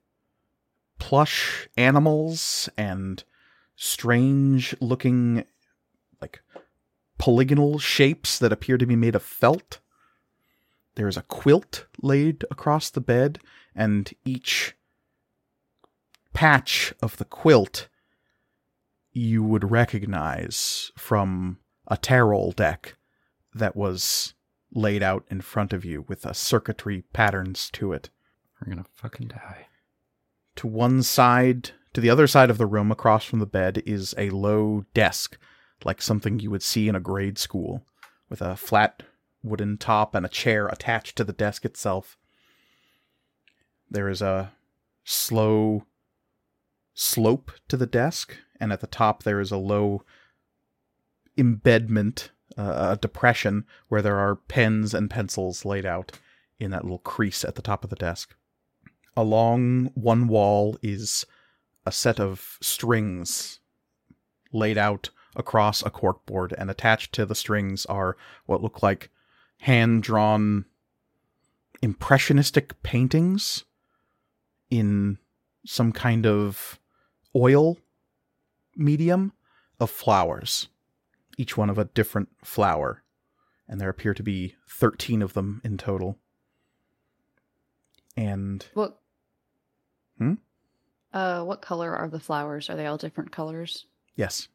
plush 0.98 1.68
animals 1.76 2.68
and 2.76 3.24
strange 3.74 4.76
looking 4.80 5.44
like 6.20 6.42
polygonal 7.18 7.78
shapes 7.78 8.38
that 8.38 8.52
appear 8.52 8.76
to 8.76 8.86
be 8.86 8.96
made 8.96 9.14
of 9.14 9.22
felt. 9.22 9.80
There 10.96 11.08
is 11.08 11.16
a 11.16 11.22
quilt 11.22 11.86
laid 12.00 12.44
across 12.50 12.90
the 12.90 13.00
bed, 13.00 13.40
and 13.74 14.12
each 14.24 14.74
patch 16.32 16.92
of 17.02 17.16
the 17.16 17.24
quilt 17.24 17.88
you 19.12 19.42
would 19.42 19.70
recognize 19.70 20.90
from 20.96 21.58
a 21.86 21.96
tarot 21.96 22.52
deck 22.56 22.96
that 23.54 23.76
was 23.76 24.34
laid 24.72 25.02
out 25.02 25.24
in 25.30 25.40
front 25.40 25.72
of 25.72 25.84
you 25.84 26.04
with 26.08 26.26
a 26.26 26.34
circuitry 26.34 27.04
patterns 27.12 27.70
to 27.70 27.92
it. 27.92 28.10
We're 28.60 28.70
gonna 28.70 28.86
fucking 28.94 29.28
die. 29.28 29.68
To 30.56 30.66
one 30.66 31.02
side, 31.02 31.70
to 31.92 32.00
the 32.00 32.10
other 32.10 32.26
side 32.26 32.50
of 32.50 32.58
the 32.58 32.66
room 32.66 32.90
across 32.90 33.24
from 33.24 33.38
the 33.38 33.46
bed 33.46 33.82
is 33.86 34.14
a 34.18 34.30
low 34.30 34.84
desk, 34.94 35.38
like 35.84 36.02
something 36.02 36.40
you 36.40 36.50
would 36.50 36.62
see 36.62 36.88
in 36.88 36.96
a 36.96 37.00
grade 37.00 37.38
school, 37.38 37.86
with 38.28 38.40
a 38.40 38.56
flat 38.56 39.02
wooden 39.44 39.78
top 39.78 40.14
and 40.14 40.26
a 40.26 40.30
chair 40.30 40.66
attached 40.66 41.16
to 41.16 41.24
the 41.24 41.32
desk 41.32 41.64
itself. 41.64 42.16
There 43.90 44.08
is 44.08 44.22
a 44.22 44.52
slow 45.04 45.84
slope 46.94 47.52
to 47.68 47.76
the 47.76 47.86
desk, 47.86 48.36
and 48.58 48.72
at 48.72 48.80
the 48.80 48.86
top 48.86 49.22
there 49.22 49.40
is 49.40 49.52
a 49.52 49.56
low 49.56 50.02
embedment, 51.36 52.30
uh, 52.56 52.92
a 52.92 52.96
depression, 52.96 53.64
where 53.88 54.02
there 54.02 54.18
are 54.18 54.36
pens 54.36 54.94
and 54.94 55.10
pencils 55.10 55.64
laid 55.64 55.84
out 55.84 56.12
in 56.58 56.70
that 56.70 56.84
little 56.84 56.98
crease 56.98 57.44
at 57.44 57.56
the 57.56 57.62
top 57.62 57.84
of 57.84 57.90
the 57.90 57.96
desk. 57.96 58.34
Along 59.16 59.90
one 59.94 60.26
wall 60.26 60.78
is 60.82 61.26
a 61.84 61.92
set 61.92 62.18
of 62.18 62.58
strings 62.62 63.60
laid 64.52 64.78
out 64.78 65.10
across 65.36 65.82
a 65.82 65.90
corkboard, 65.90 66.52
and 66.56 66.70
attached 66.70 67.12
to 67.12 67.26
the 67.26 67.34
strings 67.34 67.84
are 67.86 68.16
what 68.46 68.62
look 68.62 68.82
like 68.82 69.10
hand 69.58 70.02
drawn 70.02 70.64
impressionistic 71.82 72.82
paintings 72.82 73.64
in 74.70 75.18
some 75.66 75.92
kind 75.92 76.26
of 76.26 76.78
oil 77.36 77.78
medium 78.76 79.32
of 79.80 79.90
flowers, 79.90 80.68
each 81.36 81.56
one 81.56 81.70
of 81.70 81.78
a 81.78 81.84
different 81.86 82.28
flower. 82.42 83.02
And 83.68 83.80
there 83.80 83.88
appear 83.88 84.14
to 84.14 84.22
be 84.22 84.56
13 84.68 85.22
of 85.22 85.32
them 85.32 85.60
in 85.64 85.78
total. 85.78 86.18
And 88.16 88.64
What? 88.74 89.00
Hmm? 90.18 90.34
Uh, 91.12 91.42
what 91.44 91.62
color 91.62 91.96
are 91.96 92.08
the 92.08 92.20
flowers? 92.20 92.68
Are 92.68 92.76
they 92.76 92.86
all 92.86 92.98
different 92.98 93.32
colors? 93.32 93.86
Yes. 94.16 94.48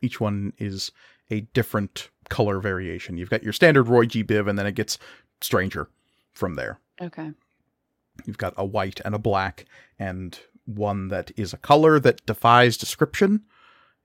Each 0.00 0.20
one 0.20 0.52
is 0.58 0.92
a 1.30 1.40
different 1.40 2.10
color 2.28 2.60
variation. 2.60 3.16
You've 3.16 3.30
got 3.30 3.42
your 3.42 3.52
standard 3.52 3.88
Roy 3.88 4.06
G. 4.06 4.22
Biv, 4.24 4.48
and 4.48 4.58
then 4.58 4.66
it 4.66 4.74
gets 4.74 4.98
stranger 5.40 5.88
from 6.32 6.54
there. 6.54 6.78
Okay. 7.00 7.30
You've 8.24 8.38
got 8.38 8.54
a 8.56 8.64
white 8.64 9.00
and 9.04 9.14
a 9.14 9.18
black, 9.18 9.64
and 9.98 10.38
one 10.64 11.08
that 11.08 11.30
is 11.36 11.52
a 11.52 11.58
color 11.58 11.98
that 12.00 12.24
defies 12.26 12.76
description. 12.76 13.44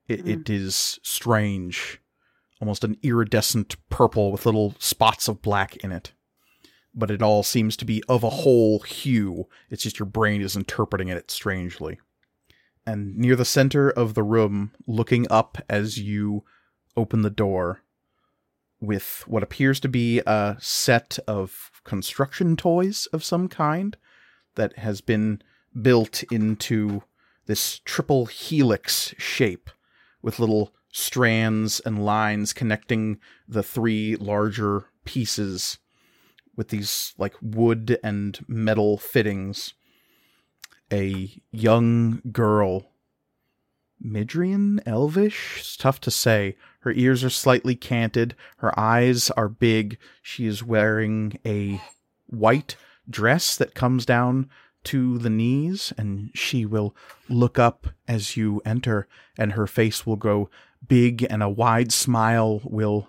It, 0.08 0.26
it 0.26 0.44
mm. 0.44 0.50
is 0.50 0.98
strange, 1.02 2.00
almost 2.60 2.84
an 2.84 2.96
iridescent 3.02 3.76
purple 3.90 4.32
with 4.32 4.46
little 4.46 4.74
spots 4.78 5.28
of 5.28 5.42
black 5.42 5.76
in 5.76 5.92
it. 5.92 6.12
But 6.94 7.10
it 7.10 7.22
all 7.22 7.42
seems 7.42 7.76
to 7.78 7.84
be 7.84 8.02
of 8.08 8.22
a 8.22 8.30
whole 8.30 8.80
hue. 8.80 9.48
It's 9.68 9.82
just 9.82 9.98
your 9.98 10.06
brain 10.06 10.40
is 10.40 10.56
interpreting 10.56 11.08
it 11.08 11.30
strangely. 11.30 11.98
And 12.86 13.16
near 13.16 13.34
the 13.34 13.44
center 13.44 13.90
of 13.90 14.14
the 14.14 14.22
room, 14.22 14.72
looking 14.86 15.26
up 15.30 15.58
as 15.68 15.98
you 15.98 16.44
open 16.96 17.22
the 17.22 17.30
door, 17.30 17.82
with 18.80 19.24
what 19.26 19.42
appears 19.42 19.80
to 19.80 19.88
be 19.88 20.20
a 20.26 20.56
set 20.60 21.18
of 21.26 21.70
construction 21.84 22.56
toys 22.56 23.06
of 23.12 23.24
some 23.24 23.48
kind 23.48 23.96
that 24.54 24.78
has 24.78 25.00
been 25.00 25.42
built 25.80 26.22
into 26.24 27.02
this 27.46 27.80
triple 27.84 28.26
helix 28.26 29.14
shape 29.18 29.70
with 30.22 30.38
little 30.38 30.72
strands 30.92 31.80
and 31.80 32.04
lines 32.04 32.52
connecting 32.52 33.18
the 33.48 33.62
three 33.62 34.16
larger 34.16 34.86
pieces 35.04 35.78
with 36.56 36.68
these 36.68 37.14
like 37.18 37.34
wood 37.42 37.98
and 38.02 38.38
metal 38.46 38.96
fittings. 38.96 39.74
A 40.92 41.42
young 41.50 42.22
girl, 42.30 42.92
Midrian, 44.04 44.80
Elvish, 44.84 45.56
it's 45.58 45.76
tough 45.76 46.00
to 46.02 46.10
say. 46.10 46.56
Her 46.80 46.92
ears 46.92 47.24
are 47.24 47.30
slightly 47.30 47.74
canted, 47.74 48.36
her 48.58 48.78
eyes 48.78 49.30
are 49.30 49.48
big. 49.48 49.98
She 50.22 50.46
is 50.46 50.62
wearing 50.62 51.38
a 51.44 51.80
white 52.26 52.76
dress 53.08 53.56
that 53.56 53.74
comes 53.74 54.04
down 54.04 54.50
to 54.84 55.16
the 55.18 55.30
knees, 55.30 55.92
and 55.96 56.30
she 56.34 56.66
will 56.66 56.94
look 57.28 57.58
up 57.58 57.88
as 58.06 58.36
you 58.36 58.60
enter, 58.66 59.08
and 59.38 59.52
her 59.52 59.66
face 59.66 60.06
will 60.06 60.16
grow 60.16 60.50
big, 60.86 61.26
and 61.30 61.42
a 61.42 61.48
wide 61.48 61.90
smile 61.90 62.60
will 62.64 63.08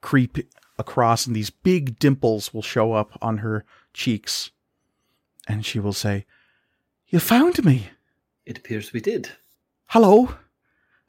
creep 0.00 0.38
across, 0.78 1.26
and 1.26 1.36
these 1.36 1.50
big 1.50 1.98
dimples 1.98 2.52
will 2.52 2.62
show 2.62 2.92
up 2.92 3.16
on 3.22 3.38
her 3.38 3.64
cheeks. 3.94 4.50
And 5.46 5.64
she 5.64 5.78
will 5.78 5.92
say, 5.92 6.26
You 7.08 7.20
found 7.20 7.64
me. 7.64 7.90
It 8.44 8.58
appears 8.58 8.92
we 8.92 9.00
did. 9.00 9.30
Hello. 9.90 10.32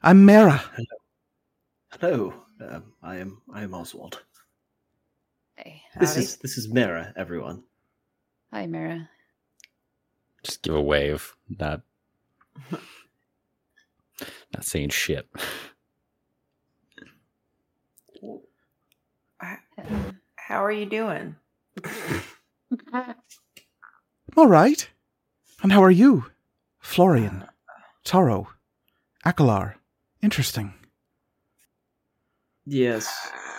I'm 0.02 0.24
Mara. 0.26 0.60
Hello, 2.00 2.34
um, 2.68 2.92
I 3.00 3.18
am 3.18 3.40
I 3.54 3.62
am 3.62 3.74
Oswald. 3.74 4.24
Hey. 5.54 5.82
This 6.00 6.14
Howdy. 6.14 6.24
is 6.24 6.36
this 6.38 6.58
is 6.58 6.68
Mara, 6.68 7.12
everyone. 7.14 7.62
Hi, 8.52 8.66
Mara. 8.66 9.08
Just 10.42 10.62
give 10.62 10.74
a 10.74 10.82
wave. 10.82 11.32
Not 11.60 11.82
not 12.72 12.82
saying 14.62 14.88
shit. 14.88 15.28
How 20.34 20.64
are 20.64 20.72
you 20.72 20.86
doing? 20.86 21.36
I'm 22.92 23.14
all 24.36 24.48
right. 24.48 24.90
And 25.62 25.70
how 25.70 25.84
are 25.84 25.90
you? 25.92 26.24
Florian, 26.80 27.44
Taro, 28.02 28.48
Akalar. 29.24 29.74
Interesting. 30.22 30.74
Yes. 32.64 33.08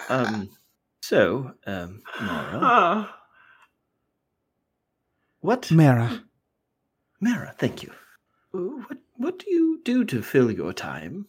Um. 0.10 0.50
So, 1.02 1.52
um, 1.68 2.02
Mara, 2.22 2.60
Huh. 2.60 3.08
what? 5.42 5.70
Mara. 5.72 6.24
Mara, 7.20 7.54
thank 7.58 7.84
you. 7.84 7.92
What 8.52 8.98
what 9.18 9.40
do 9.40 9.50
you 9.52 9.82
do 9.84 10.06
to 10.06 10.22
fill 10.22 10.50
your 10.52 10.74
time? 10.74 11.28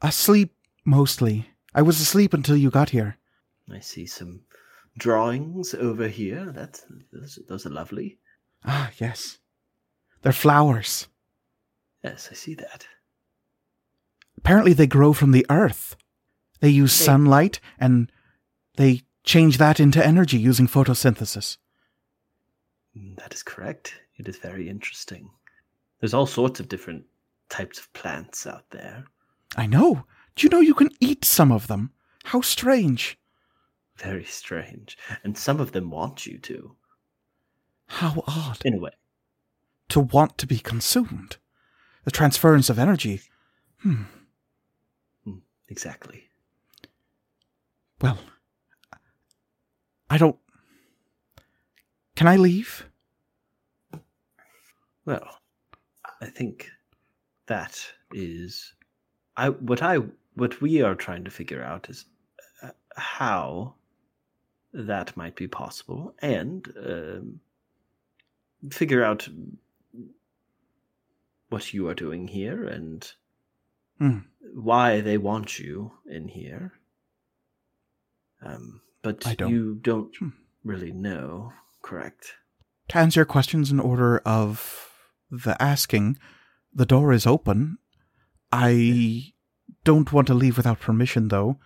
Asleep, 0.00 0.54
mostly. 0.84 1.50
I 1.74 1.82
was 1.82 2.00
asleep 2.00 2.32
until 2.32 2.56
you 2.56 2.70
got 2.70 2.90
here. 2.90 3.16
I 3.70 3.80
see 3.80 4.06
some 4.06 4.40
drawings 4.96 5.74
over 5.74 6.08
here. 6.08 6.52
That's 6.54 6.84
those, 7.12 7.38
those 7.48 7.66
are 7.66 7.70
lovely. 7.70 8.18
Ah, 8.64 8.90
yes. 8.98 9.38
They're 10.22 10.32
flowers. 10.32 11.08
Yes, 12.02 12.28
I 12.30 12.34
see 12.34 12.54
that. 12.54 12.86
Apparently, 14.36 14.72
they 14.72 14.86
grow 14.86 15.12
from 15.12 15.32
the 15.32 15.44
earth. 15.50 15.96
They 16.60 16.68
use 16.70 16.96
They- 16.98 17.04
sunlight 17.04 17.60
and 17.78 18.10
they 18.76 19.02
change 19.24 19.58
that 19.58 19.80
into 19.80 20.04
energy 20.04 20.38
using 20.38 20.66
photosynthesis. 20.68 21.58
Mm, 22.96 23.16
That 23.16 23.34
is 23.34 23.42
correct. 23.42 23.94
It 24.16 24.28
is 24.28 24.36
very 24.38 24.68
interesting. 24.68 25.30
There's 26.00 26.14
all 26.14 26.26
sorts 26.26 26.60
of 26.60 26.68
different 26.68 27.04
types 27.48 27.78
of 27.78 27.92
plants 27.92 28.46
out 28.46 28.70
there. 28.70 29.04
I 29.56 29.66
know. 29.66 30.06
Do 30.36 30.46
you 30.46 30.50
know 30.50 30.60
you 30.60 30.74
can 30.74 30.90
eat 31.00 31.24
some 31.24 31.50
of 31.52 31.66
them? 31.66 31.92
How 32.24 32.40
strange. 32.40 33.18
Very 33.96 34.24
strange. 34.24 34.96
And 35.24 35.36
some 35.36 35.58
of 35.60 35.72
them 35.72 35.90
want 35.90 36.26
you 36.26 36.38
to. 36.38 36.76
How 37.86 38.22
odd. 38.28 38.62
In 38.64 38.74
a 38.74 38.78
way. 38.78 38.92
To 39.88 40.00
want 40.00 40.38
to 40.38 40.46
be 40.46 40.58
consumed. 40.58 41.38
The 42.08 42.12
transference 42.12 42.70
of 42.70 42.78
energy. 42.78 43.20
Hmm. 43.82 44.04
Exactly. 45.68 46.30
Well, 48.00 48.18
I 50.08 50.16
don't. 50.16 50.38
Can 52.16 52.26
I 52.26 52.36
leave? 52.36 52.86
Well, 55.04 55.38
I 56.22 56.30
think 56.30 56.70
that 57.44 57.78
is 58.14 58.72
I 59.36 59.50
what 59.50 59.82
I 59.82 59.98
what 60.34 60.62
we 60.62 60.80
are 60.80 60.94
trying 60.94 61.24
to 61.24 61.30
figure 61.30 61.62
out 61.62 61.90
is 61.90 62.06
uh, 62.62 62.70
how 62.96 63.74
that 64.72 65.14
might 65.14 65.36
be 65.36 65.46
possible 65.46 66.14
and 66.22 66.72
um, 66.86 67.40
figure 68.70 69.04
out 69.04 69.28
what 71.48 71.72
you 71.72 71.88
are 71.88 71.94
doing 71.94 72.28
here 72.28 72.64
and 72.64 73.10
Hmm. 73.98 74.18
why 74.54 75.00
they 75.00 75.18
want 75.18 75.58
you 75.58 75.92
in 76.06 76.28
here. 76.28 76.72
Um, 78.42 78.82
but 79.02 79.26
I 79.26 79.34
don't- 79.34 79.50
you 79.52 79.74
don't 79.74 80.14
Hmm. 80.16 80.28
really 80.62 80.92
know, 80.92 81.52
correct? 81.82 82.34
To 82.88 82.98
answer 82.98 83.20
your 83.20 83.24
questions 83.26 83.70
in 83.70 83.80
order 83.80 84.18
of 84.18 84.92
the 85.30 85.60
asking, 85.60 86.18
the 86.72 86.86
door 86.86 87.12
is 87.12 87.26
open. 87.26 87.78
I 88.52 89.34
don't 89.84 90.12
want 90.12 90.26
to 90.28 90.34
leave 90.34 90.56
without 90.56 90.80
permission, 90.80 91.28
though. 91.28 91.58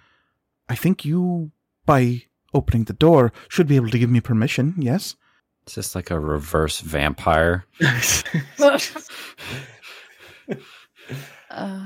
I 0.68 0.74
think 0.74 1.04
you, 1.04 1.52
by 1.84 2.22
opening 2.54 2.84
the 2.84 2.92
door, 2.92 3.32
should 3.48 3.68
be 3.68 3.76
able 3.76 3.90
to 3.90 3.98
give 3.98 4.10
me 4.10 4.20
permission, 4.20 4.74
yes? 4.78 5.16
It's 5.64 5.74
just 5.74 5.94
like 5.94 6.10
a 6.10 6.18
reverse 6.18 6.80
vampire. 6.80 7.66
Uh, 11.50 11.80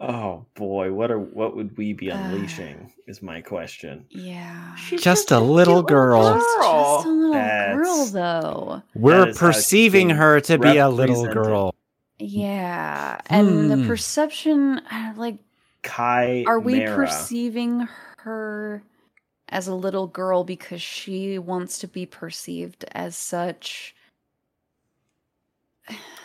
oh 0.00 0.44
boy, 0.54 0.90
what 0.92 1.10
are 1.10 1.18
what 1.18 1.54
would 1.54 1.76
we 1.76 1.92
be 1.92 2.10
Uh. 2.10 2.16
unleashing? 2.18 2.90
is 3.06 3.20
my 3.22 3.40
question. 3.40 4.06
yeah. 4.08 4.74
She's 4.76 5.02
Just 5.02 5.30
a 5.30 5.38
little 5.38 5.82
cute 5.82 5.88
girl. 5.88 6.34
Just 6.34 6.58
a 7.06 7.08
little 7.08 7.32
That's- 7.32 7.76
girl, 7.76 8.04
though. 8.06 8.82
We're 8.94 9.28
is 9.28 9.38
how 9.38 9.50
she's 9.50 9.56
perceiving 9.58 10.10
her 10.10 10.40
to 10.40 10.58
be 10.58 10.78
a 10.78 10.88
little 10.88 11.26
girl. 11.26 11.74
Yeah, 12.18 13.20
and 13.26 13.48
Hmm. 13.48 13.68
the 13.82 13.86
perception, 13.86 14.78
uh, 14.90 15.12
like, 15.16 15.36
Kai 15.82 16.44
are 16.46 16.58
we 16.60 16.76
Mara. 16.80 16.96
perceiving 16.96 17.86
her 18.20 18.82
as 19.50 19.68
a 19.68 19.74
little 19.74 20.06
girl 20.06 20.42
because 20.44 20.80
she 20.80 21.38
wants 21.38 21.78
to 21.80 21.86
be 21.86 22.06
perceived 22.06 22.84
as 22.92 23.16
such? 23.16 23.94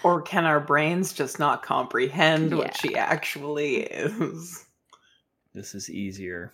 Or 0.03 0.21
can 0.21 0.45
our 0.45 0.59
brains 0.59 1.11
just 1.13 1.39
not 1.39 1.61
comprehend 1.63 2.51
Yeah. 2.51 2.57
what 2.57 2.77
she 2.77 2.95
actually 2.95 3.77
is? 3.83 4.65
This 5.53 5.75
is 5.75 5.89
easier. 5.89 6.53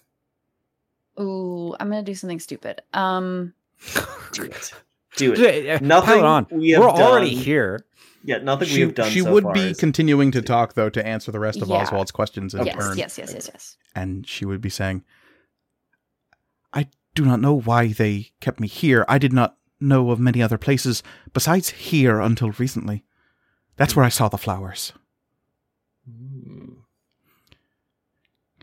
Ooh, 1.20 1.76
I'm 1.80 1.90
gonna 1.90 2.02
do 2.04 2.16
something 2.16 2.40
stupid. 2.40 2.82
Um, 2.94 3.54
Do 4.34 4.44
it. 4.44 4.72
Do 5.18 5.34
it. 5.34 5.82
Nothing 5.82 6.14
Hold 6.22 6.26
on. 6.26 6.48
we 6.52 6.72
have 6.72 6.82
We're 6.82 6.90
already 6.90 7.36
here. 7.36 7.86
Yeah, 8.24 8.40
nothing 8.40 8.68
She, 8.68 8.76
we 8.78 8.82
have 8.82 8.96
done. 8.96 9.12
she 9.12 9.22
so 9.22 9.32
would 9.32 9.44
far 9.44 9.54
be 9.54 9.60
is- 9.70 9.80
continuing 9.80 10.32
to 10.32 10.42
talk, 10.42 10.74
though, 10.74 10.90
to 10.90 11.06
answer 11.06 11.32
the 11.32 11.40
rest 11.40 11.62
of 11.62 11.70
Yeah. 11.70 11.76
Oswald's 11.84 12.12
questions 12.12 12.54
in 12.56 12.66
yes, 12.66 12.76
turn. 12.76 12.98
yes, 12.98 13.18
yes, 13.18 13.32
yes, 13.34 13.50
yes. 13.54 13.78
and 13.96 14.28
she 14.28 14.46
would 14.46 14.60
be 14.62 14.70
saying, 14.70 15.04
I 16.74 16.88
do 17.14 17.24
not 17.24 17.40
know 17.40 17.54
why 17.60 17.90
they 17.94 18.32
kept 18.42 18.60
me 18.60 18.68
here. 18.68 19.06
I 19.08 19.18
did 19.20 19.32
not 19.32 19.56
know 19.80 20.12
of 20.12 20.20
many 20.20 20.42
other 20.42 20.58
places 20.58 21.04
besides 21.34 21.70
here 21.70 22.20
until 22.20 22.52
recently. 22.52 23.04
That's 23.78 23.96
where 23.96 24.06
I 24.06 24.10
saw 24.10 24.30
the 24.30 24.38
flowers. 24.38 24.94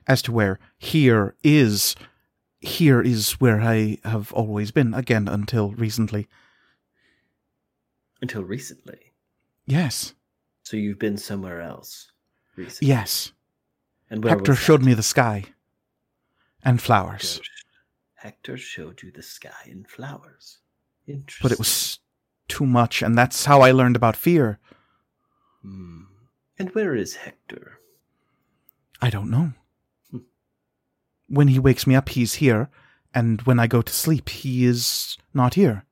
As 0.07 0.23
to 0.23 0.33
where 0.33 0.59
here 0.79 1.35
is, 1.45 1.95
here 2.61 3.01
is 3.01 3.33
where 3.41 3.61
I 3.61 3.99
have 4.05 4.33
always 4.33 4.71
been, 4.71 4.95
again, 4.95 5.29
until 5.29 5.71
recently. 5.73 6.29
until 8.21 8.43
recently. 8.45 9.13
Yes, 9.67 10.15
So 10.65 10.77
you've 10.77 10.99
been 10.99 11.17
somewhere 11.19 11.61
else 11.61 12.11
recently. 12.57 12.89
yes. 12.89 13.33
And 14.11 14.23
where 14.25 14.35
Hector 14.35 14.55
showed 14.55 14.83
me 14.83 14.95
the 14.95 15.03
sky 15.03 15.45
and 16.65 16.81
flowers, 16.83 17.41
Hector 18.15 18.57
showed 18.57 19.03
you 19.03 19.11
the 19.13 19.23
sky 19.23 19.67
and 19.71 19.89
flowers. 19.89 20.59
Interesting. 21.07 21.43
but 21.43 21.53
it 21.53 21.59
was 21.59 21.99
too 22.49 22.67
much, 22.67 23.03
and 23.03 23.17
that's 23.17 23.45
how 23.45 23.61
I 23.61 23.73
learned 23.73 23.97
about 23.97 24.17
fear. 24.17 24.59
Hmm. 25.63 26.03
And 26.59 26.71
where 26.71 26.95
is 26.95 27.17
Hector? 27.17 27.79
I 29.01 29.11
don't 29.11 29.31
know. 29.31 29.53
Hmm. 30.11 30.19
When 31.29 31.49
he 31.49 31.59
wakes 31.59 31.87
me 31.87 31.95
up, 31.95 32.11
he's 32.11 32.35
here, 32.35 32.71
and 33.15 33.43
when 33.43 33.59
I 33.59 33.67
go 33.67 33.83
to 33.83 33.93
sleep, 33.93 34.29
he 34.29 34.65
is 34.65 35.17
not 35.35 35.55
here. 35.55 35.85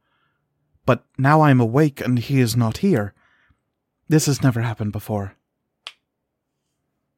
But 0.87 1.05
now 1.19 1.43
I'm 1.43 1.61
awake 1.61 2.01
and 2.01 2.19
he 2.19 2.41
is 2.41 2.57
not 2.57 2.79
here. 2.79 3.15
This 4.09 4.27
has 4.27 4.43
never 4.43 4.61
happened 4.61 4.93
before. 4.93 5.37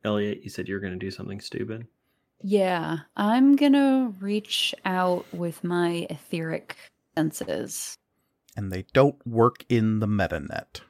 Elliot, 0.04 0.40
you 0.42 0.50
said 0.50 0.68
you 0.68 0.74
were 0.74 0.80
going 0.80 0.92
to 0.92 0.98
do 0.98 1.10
something 1.10 1.40
stupid. 1.40 1.86
Yeah, 2.44 2.98
I'm 3.16 3.54
gonna 3.54 4.12
reach 4.18 4.74
out 4.84 5.24
with 5.32 5.62
my 5.62 6.08
etheric 6.10 6.76
senses. 7.16 7.96
And 8.56 8.70
they 8.72 8.84
don't 8.92 9.16
work 9.26 9.64
in 9.68 10.00
the 10.00 10.06
metanet. 10.06 10.80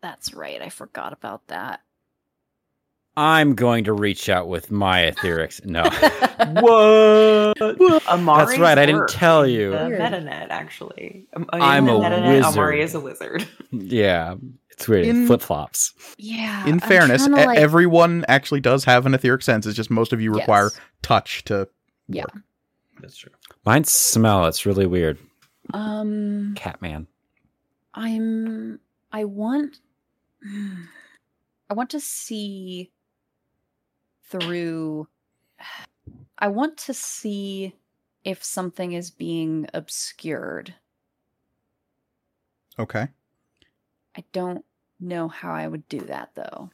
That's 0.00 0.34
right, 0.34 0.60
I 0.62 0.68
forgot 0.68 1.12
about 1.12 1.46
that. 1.48 1.80
I'm 3.16 3.54
going 3.54 3.84
to 3.84 3.92
reach 3.92 4.28
out 4.28 4.48
with 4.48 4.70
my 4.70 5.02
etherics. 5.10 5.64
No. 5.64 5.84
What? 6.60 8.02
Amari's 8.08 8.48
That's 8.48 8.58
right, 8.58 8.76
I 8.76 8.86
didn't 8.86 9.08
tell 9.08 9.46
you. 9.46 9.70
The 9.70 9.86
Weird. 9.86 10.00
MetaNet, 10.00 10.48
actually. 10.50 11.26
In 11.34 11.46
I'm 11.52 11.86
the 11.86 11.92
a 11.92 12.00
MetaNet, 12.00 12.28
wizard. 12.28 12.44
Amari 12.52 12.82
is 12.82 12.94
a 12.94 13.00
wizard. 13.00 13.46
yeah. 13.70 14.34
It's 14.70 14.88
weird. 14.88 15.26
Flip 15.28 15.40
flops. 15.40 15.94
Yeah. 16.18 16.64
In 16.66 16.74
I'm 16.74 16.80
fairness, 16.80 17.26
trying 17.26 17.40
to, 17.42 17.46
like- 17.46 17.58
everyone 17.58 18.24
actually 18.26 18.60
does 18.60 18.84
have 18.84 19.06
an 19.06 19.14
etheric 19.14 19.42
sense. 19.42 19.64
It's 19.66 19.76
just 19.76 19.90
most 19.90 20.12
of 20.12 20.20
you 20.20 20.32
require 20.32 20.64
Yes. 20.64 20.80
touch 21.02 21.44
to 21.44 21.68
Yeah. 22.08 22.22
work. 22.22 22.42
That's 23.00 23.16
true. 23.16 23.30
Mine 23.64 23.84
smell. 23.84 24.46
It's 24.46 24.66
really 24.66 24.86
weird. 24.86 25.18
Um 25.72 26.54
Catman. 26.56 27.06
I'm 27.94 28.80
I 29.12 29.24
want 29.24 29.80
I 31.70 31.74
want 31.74 31.90
to 31.90 32.00
see 32.00 32.90
through 34.28 35.08
I 36.38 36.48
want 36.48 36.76
to 36.78 36.94
see 36.94 37.74
if 38.24 38.42
something 38.42 38.92
is 38.92 39.10
being 39.10 39.66
obscured. 39.72 40.74
Okay. 42.78 43.08
I 44.16 44.24
don't 44.32 44.64
know 45.00 45.28
how 45.28 45.52
I 45.52 45.68
would 45.68 45.88
do 45.88 46.00
that 46.00 46.30
though. 46.34 46.70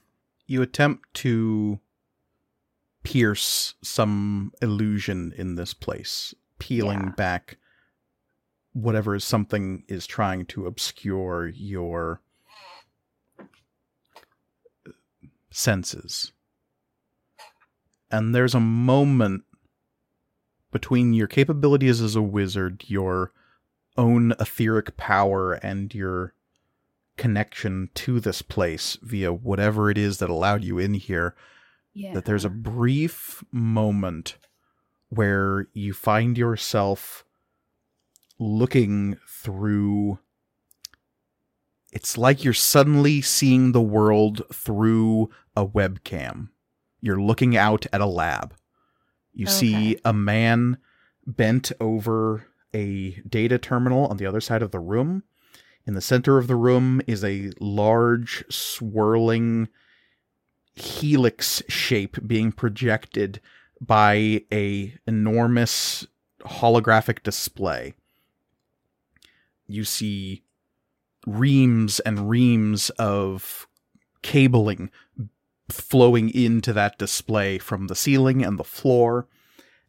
You 0.47 0.63
attempt 0.63 1.13
to 1.15 1.79
pierce 3.03 3.75
some 3.83 4.53
illusion 4.61 5.33
in 5.37 5.55
this 5.55 5.75
place, 5.75 6.35
peeling 6.59 7.01
Yeah. 7.01 7.13
back 7.17 7.59
whatever 8.73 9.19
something 9.19 9.83
is 9.89 10.07
trying 10.07 10.47
to 10.47 10.67
obscure 10.67 11.49
your 11.49 12.21
senses. 15.51 16.33
And 18.11 18.35
there's 18.35 18.55
a 18.55 18.61
moment 18.61 19.45
between 20.73 21.13
your 21.13 21.27
capabilities 21.27 22.01
as 22.01 22.15
a 22.17 22.23
wizard, 22.23 22.85
your 22.87 23.33
own 23.97 24.33
etheric 24.39 24.97
power, 24.97 25.55
and 25.55 25.93
your 25.95 26.35
connection 27.17 27.91
to 27.95 28.19
this 28.21 28.41
place 28.41 28.97
via 29.03 29.33
whatever 29.33 29.91
it 29.91 29.99
is 29.99 30.19
that 30.19 30.31
allowed 30.31 30.65
you 30.65 30.79
in 30.79 30.95
here 30.95 31.35
Yeah. 31.93 32.15
that 32.15 32.25
there's 32.25 32.45
a 32.45 32.51
brief 32.51 33.43
moment 33.53 34.39
where 35.09 35.67
you 35.75 35.93
find 35.93 36.39
yourself 36.39 37.25
looking 38.41 39.17
through 39.29 40.19
it's 41.93 42.17
like 42.17 42.45
you're 42.45 42.55
suddenly 42.55 43.21
seeing 43.21 43.73
the 43.73 43.81
world 43.81 44.43
through 44.53 45.29
a 45.57 45.67
webcam. 45.67 46.49
You're 47.01 47.21
looking 47.21 47.57
out 47.57 47.87
at 47.93 48.01
a 48.01 48.07
lab. 48.07 48.55
You 49.33 49.47
see 49.47 49.99
a 50.05 50.13
man 50.13 50.79
bent 51.27 51.73
over 51.81 52.47
a 52.75 53.21
data 53.29 53.59
terminal 53.59 54.07
on 54.07 54.19
the 54.19 54.27
other 54.27 54.41
side 54.41 54.63
of 54.63 54.71
the 54.71 54.81
room. 54.81 55.25
In 55.87 55.95
the 55.95 56.01
center 56.01 56.39
of 56.39 56.47
the 56.47 56.57
room 56.57 57.01
is 57.07 57.25
a 57.25 57.51
large 57.61 58.45
swirling 58.49 59.69
helix 60.75 61.63
shape 61.69 62.17
being 62.27 62.53
projected 62.53 63.41
by 63.81 64.45
a 64.53 64.95
enormous 65.07 66.07
holographic 66.43 67.23
display. 67.23 67.95
You 69.73 69.85
see 69.85 70.45
reams 71.27 72.01
and 72.01 72.29
reams 72.29 72.91
of 72.91 73.67
cabling 74.23 74.91
flowing 75.69 76.31
into 76.31 76.73
that 76.73 76.99
display 76.99 77.59
from 77.59 77.87
the 77.87 77.95
ceiling 77.95 78.45
and 78.45 78.59
the 78.59 78.65
floor. 78.65 79.29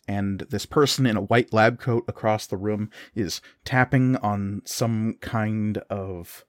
And 0.07 0.41
this 0.49 0.65
person 0.65 1.05
in 1.05 1.17
a 1.17 1.21
white 1.21 1.53
lab 1.53 1.79
coat 1.79 2.05
across 2.07 2.45
the 2.45 2.57
room 2.57 2.89
is 3.15 3.41
tapping 3.65 4.17
on 4.17 4.61
some 4.65 5.15
kind 5.21 5.77
of 5.89 6.45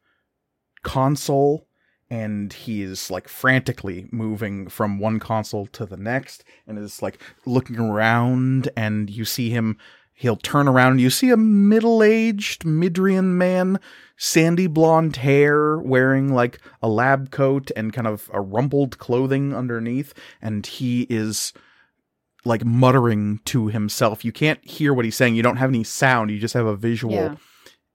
console 0.82 1.66
and 2.10 2.52
he 2.52 2.82
is 2.82 3.10
like 3.10 3.26
frantically 3.26 4.06
moving 4.12 4.68
from 4.68 4.98
one 4.98 5.18
console 5.18 5.66
to 5.66 5.86
the 5.86 5.96
next 5.96 6.44
and 6.66 6.78
is 6.78 7.00
like 7.00 7.18
looking 7.46 7.78
around 7.78 8.68
and 8.76 9.08
you 9.08 9.24
see 9.24 9.48
him 9.48 9.78
he'll 10.22 10.36
turn 10.36 10.68
around. 10.68 10.92
And 10.92 11.00
you 11.00 11.10
see 11.10 11.30
a 11.30 11.36
middle-aged 11.36 12.64
midrian 12.64 13.36
man 13.36 13.78
sandy 14.16 14.68
blonde 14.68 15.16
hair 15.16 15.78
wearing 15.78 16.32
like 16.32 16.60
a 16.80 16.88
lab 16.88 17.30
coat 17.32 17.72
and 17.74 17.92
kind 17.92 18.06
of 18.06 18.30
a 18.32 18.40
rumpled 18.40 18.98
clothing 18.98 19.52
underneath 19.52 20.14
and 20.40 20.64
he 20.64 21.08
is 21.10 21.52
like 22.44 22.64
muttering 22.64 23.40
to 23.46 23.66
himself. 23.66 24.24
You 24.24 24.30
can't 24.32 24.64
hear 24.64 24.94
what 24.94 25.04
he's 25.04 25.16
saying. 25.16 25.34
You 25.34 25.42
don't 25.42 25.56
have 25.56 25.70
any 25.70 25.82
sound. 25.84 26.30
You 26.30 26.38
just 26.38 26.54
have 26.54 26.66
a 26.66 26.76
visual. 26.76 27.14
Yeah. 27.14 27.34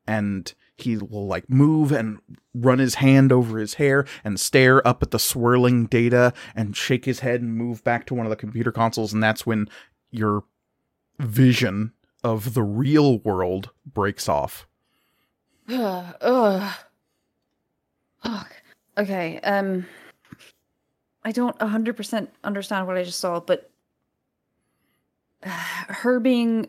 and 0.05 0.53
he 0.75 0.97
will 0.97 1.27
like 1.27 1.49
move 1.49 1.91
and 1.91 2.19
run 2.53 2.79
his 2.79 2.95
hand 2.95 3.31
over 3.31 3.57
his 3.57 3.75
hair 3.75 4.05
and 4.23 4.39
stare 4.39 4.85
up 4.87 5.01
at 5.01 5.11
the 5.11 5.19
swirling 5.19 5.85
data 5.85 6.33
and 6.55 6.75
shake 6.77 7.05
his 7.05 7.21
head 7.21 7.41
and 7.41 7.55
move 7.55 7.83
back 7.83 8.05
to 8.05 8.13
one 8.13 8.25
of 8.25 8.29
the 8.29 8.35
computer 8.35 8.71
consoles 8.71 9.11
and 9.13 9.23
that's 9.23 9.45
when 9.45 9.67
your 10.11 10.43
vision 11.19 11.93
of 12.23 12.53
the 12.53 12.63
real 12.63 13.19
world 13.19 13.69
breaks 13.85 14.27
off 14.27 14.67
Ugh. 15.69 16.15
Ugh. 16.21 16.73
Fuck. 18.23 18.53
Okay. 18.97 19.39
Um. 19.41 19.85
I 21.23 21.31
don't 21.31 21.61
hundred 21.61 21.97
percent 21.97 22.29
understand 22.43 22.87
what 22.87 22.97
I 22.97 23.03
just 23.03 23.19
saw, 23.19 23.41
but 23.41 23.69
her 25.43 26.19
being 26.19 26.67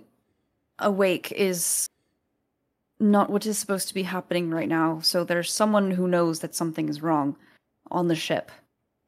awake 0.81 1.33
is 1.33 1.89
not 3.01 3.31
what 3.31 3.47
is 3.47 3.57
supposed 3.57 3.86
to 3.89 3.94
be 3.94 4.02
happening 4.02 4.51
right 4.51 4.68
now. 4.68 4.99
So 5.01 5.23
there's 5.23 5.52
someone 5.52 5.93
who 5.93 6.09
knows 6.09 6.41
that 6.41 6.57
something 6.57 6.89
is 6.89 7.01
wrong 7.02 7.36
on 7.91 8.09
the 8.09 8.17
ship. 8.17 8.51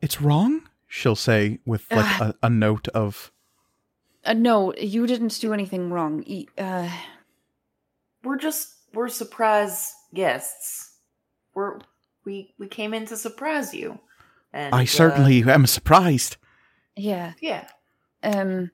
it's 0.01 0.23
wrong 0.23 0.62
she'll 0.86 1.17
say 1.17 1.59
with 1.67 1.91
like 1.93 2.20
a, 2.20 2.35
a 2.43 2.51
note 2.51 2.89
of 2.89 3.31
Uh, 4.25 4.35
no, 4.35 4.75
you 4.75 5.07
didn't 5.07 5.41
do 5.41 5.53
anything 5.53 5.91
wrong. 5.91 6.23
E- 6.27 6.49
Uh, 6.59 6.91
We're 8.23 8.39
just 8.39 8.75
we're 8.93 9.09
surprise 9.09 9.95
guests. 10.15 10.97
We're 11.55 11.79
we 12.25 12.55
we 12.59 12.69
came 12.69 12.93
in 12.95 13.07
to 13.07 13.17
surprise 13.17 13.75
you. 13.75 13.99
And 14.53 14.75
i 14.75 14.83
uh, 14.83 14.87
certainly 14.87 15.43
am 15.45 15.67
surprised 15.67 16.37
yeah. 16.97 17.33
yeah. 17.41 17.69
Um. 18.23 18.71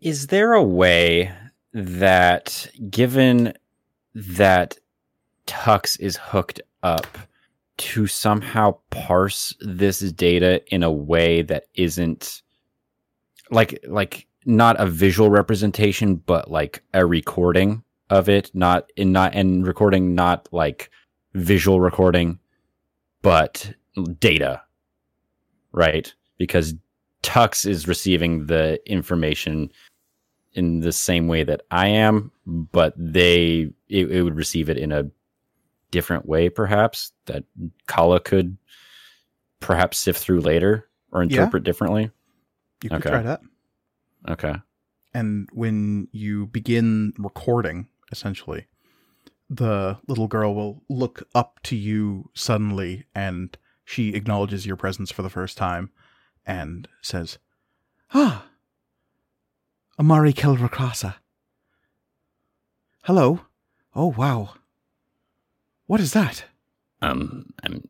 Is 0.00 0.26
there 0.26 0.52
a 0.52 0.62
way 0.62 1.32
that, 1.72 2.68
given 2.90 3.54
that 4.14 4.76
Tux 5.46 5.98
is 5.98 6.16
hooked 6.18 6.60
up, 6.82 7.06
to 7.76 8.06
somehow 8.06 8.76
parse 8.90 9.54
this 9.60 10.00
data 10.12 10.62
in 10.72 10.82
a 10.82 10.92
way 10.92 11.42
that 11.42 11.64
isn't 11.74 12.42
like 13.50 13.82
like 13.86 14.26
not 14.46 14.78
a 14.80 14.86
visual 14.86 15.30
representation, 15.30 16.16
but 16.16 16.50
like 16.50 16.82
a 16.92 17.06
recording 17.06 17.82
of 18.10 18.28
it, 18.28 18.50
not 18.54 18.90
in 18.96 19.12
not 19.12 19.34
and 19.34 19.66
recording 19.66 20.14
not 20.14 20.48
like 20.52 20.90
visual 21.34 21.80
recording, 21.80 22.38
but 23.22 23.72
data, 24.18 24.62
right? 25.72 26.12
Because 26.38 26.74
Tux 27.22 27.66
is 27.66 27.88
receiving 27.88 28.46
the 28.46 28.78
information 28.90 29.72
in 30.52 30.80
the 30.80 30.92
same 30.92 31.26
way 31.26 31.42
that 31.42 31.62
I 31.70 31.88
am, 31.88 32.30
but 32.46 32.94
they 32.96 33.70
it, 33.88 34.10
it 34.10 34.22
would 34.22 34.36
receive 34.36 34.68
it 34.68 34.76
in 34.76 34.92
a 34.92 35.10
different 35.90 36.26
way, 36.26 36.48
perhaps 36.48 37.12
that 37.26 37.44
Kala 37.86 38.20
could 38.20 38.56
perhaps 39.60 39.96
sift 39.96 40.20
through 40.20 40.40
later 40.40 40.88
or 41.12 41.22
Yeah. 41.22 41.28
interpret 41.30 41.64
differently. 41.64 42.10
You 42.82 42.90
could 42.90 42.98
Okay. 43.00 43.10
try 43.10 43.22
that 43.22 43.40
Okay. 44.28 44.54
and 45.12 45.48
when 45.52 46.08
you 46.12 46.46
begin 46.46 47.12
recording 47.18 47.88
essentially 48.12 48.66
the 49.50 49.98
little 50.08 50.26
girl 50.28 50.54
will 50.54 50.82
look 50.88 51.22
up 51.34 51.60
to 51.62 51.76
you 51.76 52.30
suddenly 52.34 53.04
and 53.14 53.56
she 53.84 54.14
acknowledges 54.14 54.66
your 54.66 54.76
presence 54.76 55.10
for 55.10 55.22
the 55.22 55.30
first 55.30 55.56
time 55.58 55.90
and 56.46 56.88
says 57.02 57.38
ah 58.14 58.46
amari 59.98 60.32
kilrakrasa 60.32 61.16
hello 63.04 63.40
oh 63.94 64.06
wow 64.16 64.54
what 65.86 66.00
is 66.00 66.12
that 66.12 66.44
Um, 67.02 67.52
I'm 67.62 67.86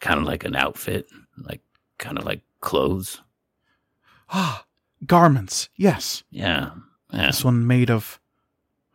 kind 0.00 0.20
of 0.20 0.26
like 0.26 0.44
an 0.44 0.54
outfit, 0.54 1.06
like 1.38 1.62
kind 1.96 2.18
of 2.18 2.24
like 2.26 2.42
clothes. 2.60 3.22
Ah 4.30 4.64
garments 5.06 5.68
yes 5.76 6.24
Yeah, 6.30 6.70
yeah. 7.12 7.26
This 7.26 7.44
one 7.44 7.66
made 7.66 7.90
of, 7.90 8.20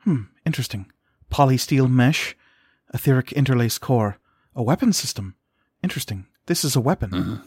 hmm, 0.03 0.23
interesting. 0.45 0.91
Polysteel 1.31 1.89
mesh, 1.89 2.35
etheric 2.93 3.31
interlace 3.31 3.77
core, 3.79 4.17
a 4.55 4.61
weapon 4.61 4.93
system. 4.93 5.35
Interesting. 5.81 6.25
This 6.45 6.63
is 6.63 6.75
a 6.75 6.81
weapon. 6.81 7.09
Mhm. 7.11 7.41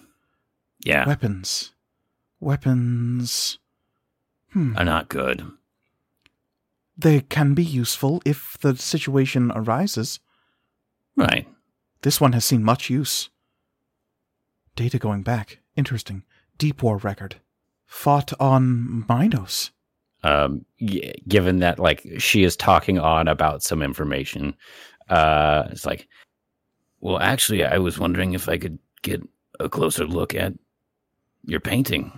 Yeah, 0.85 1.07
Weapons. 1.07 1.73
Weapons. 2.41 3.59
Hmm. 4.53 4.77
are 4.77 4.85
not 4.85 5.09
good. 5.09 5.45
They 6.99 7.21
can 7.21 7.55
be 7.55 7.63
useful 7.65 8.23
if 8.25 8.57
the 8.59 8.75
situation 8.77 9.53
arises. 9.55 10.19
Right. 11.17 11.47
This 12.03 12.21
one 12.21 12.33
has 12.33 12.45
seen 12.45 12.63
much 12.65 12.89
use. 12.91 13.29
Data 14.77 14.99
going 14.99 15.23
back. 15.23 15.59
Interesting. 15.77 16.25
Deep 16.59 16.83
war 16.83 16.97
record. 16.99 17.37
Fought 17.87 18.33
on 18.41 19.05
Minos. 19.09 19.71
um 20.25 20.65
y- 20.81 21.13
given 21.29 21.59
that 21.61 21.79
like 21.79 22.03
she 22.19 22.43
is 22.45 22.57
talking 22.57 22.99
on 22.99 23.29
about 23.29 23.63
some 23.63 23.83
information 23.83 24.55
uh 25.09 25.65
it's 25.71 25.87
like 25.87 26.09
Well, 27.01 27.19
actually, 27.21 27.63
I 27.65 27.79
was 27.79 27.99
wondering 27.99 28.35
if 28.35 28.49
I 28.49 28.59
could 28.59 28.79
get 29.03 29.21
a 29.61 29.69
closer 29.69 30.07
look 30.07 30.35
at 30.35 30.53
your 31.45 31.61
painting. 31.61 32.11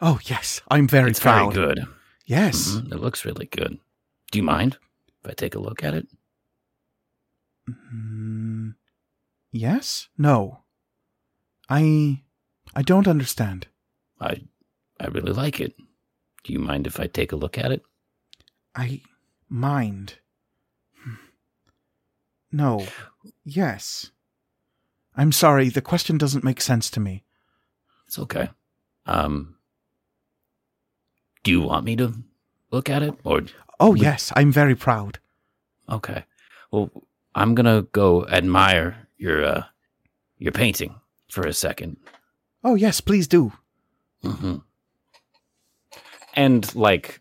Oh, 0.00 0.18
yes. 0.24 0.60
I'm 0.70 0.88
very 0.88 1.10
it's 1.10 1.20
proud. 1.20 1.54
very 1.54 1.66
good. 1.74 1.86
Yes. 2.26 2.56
Mhm, 2.74 2.92
It 2.92 3.00
looks 3.00 3.24
really 3.24 3.46
good. 3.46 3.78
Do 4.32 4.38
you 4.38 4.42
mind 4.42 4.78
if 5.22 5.30
I 5.30 5.34
take 5.34 5.54
a 5.54 5.60
look 5.60 5.84
at 5.84 5.94
it? 5.94 6.06
Mm, 7.70 8.74
yes? 9.52 10.08
No. 10.16 10.60
I 11.68 12.22
I 12.74 12.82
don't 12.82 13.08
understand. 13.08 13.66
I 14.20 14.42
I 15.00 15.06
really 15.06 15.32
like 15.32 15.60
it. 15.60 15.74
Do 16.44 16.52
you 16.52 16.58
mind 16.58 16.86
if 16.86 16.98
I 17.00 17.06
take 17.06 17.32
a 17.32 17.36
look 17.36 17.58
at 17.58 17.72
it? 17.72 17.82
I 18.74 19.02
mind. 19.48 20.14
No. 22.50 22.86
Yes. 23.44 24.10
I'm 25.16 25.32
sorry, 25.32 25.68
the 25.68 25.82
question 25.82 26.16
doesn't 26.16 26.44
make 26.44 26.60
sense 26.60 26.90
to 26.90 27.00
me. 27.00 27.24
It's 28.06 28.18
okay. 28.18 28.50
Um, 29.04 29.56
do 31.42 31.50
you 31.50 31.60
want 31.60 31.84
me 31.84 31.96
to 31.96 32.14
look 32.70 32.88
at 32.88 33.02
it, 33.02 33.14
or 33.24 33.42
Oh, 33.80 33.90
We- 33.92 34.00
yes, 34.00 34.32
I'm 34.36 34.50
very 34.52 34.74
proud. 34.74 35.18
okay? 35.88 36.24
Well, 36.70 36.90
I'm 37.34 37.54
gonna 37.54 37.82
go 37.92 38.26
admire 38.28 39.08
your 39.18 39.44
uh, 39.44 39.64
your 40.38 40.52
painting 40.52 40.94
for 41.30 41.46
a 41.46 41.52
second. 41.52 41.96
Oh, 42.64 42.74
yes, 42.74 43.00
please 43.00 43.26
do. 43.28 43.52
Hmm 44.22 44.56
and 46.34 46.74
like 46.74 47.20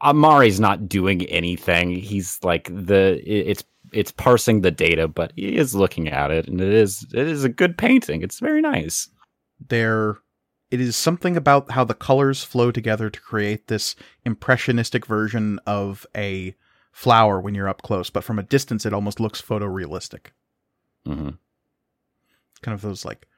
Amari's 0.00 0.60
not 0.60 0.88
doing 0.88 1.24
anything. 1.26 1.90
He's 1.90 2.38
like 2.42 2.68
the 2.72 3.20
it's 3.26 3.64
it's 3.92 4.12
parsing 4.12 4.60
the 4.60 4.70
data, 4.70 5.08
but 5.08 5.32
he 5.34 5.56
is 5.56 5.74
looking 5.74 6.08
at 6.08 6.30
it, 6.30 6.46
and 6.46 6.60
it 6.60 6.72
is 6.72 7.04
it 7.12 7.26
is 7.26 7.44
a 7.44 7.48
good 7.48 7.76
painting. 7.76 8.22
It's 8.22 8.38
very 8.38 8.60
nice. 8.60 9.08
There 9.68 10.18
it 10.70 10.80
is 10.80 10.94
something 10.96 11.36
about 11.36 11.72
how 11.72 11.82
the 11.84 11.94
colors 11.94 12.44
flow 12.44 12.70
together 12.70 13.10
to 13.10 13.20
create 13.20 13.66
this 13.66 13.96
impressionistic 14.24 15.06
version 15.06 15.58
of 15.66 16.06
a 16.16 16.54
flower 16.92 17.40
when 17.40 17.54
you're 17.54 17.68
up 17.68 17.82
close, 17.82 18.10
but 18.10 18.22
from 18.24 18.38
a 18.38 18.42
distance 18.44 18.86
it 18.86 18.92
almost 18.92 19.18
looks 19.18 19.42
photorealistic. 19.42 20.28
hmm 21.04 21.30
kind 22.60 22.74
of 22.74 22.82
those 22.82 23.04
like 23.04 23.28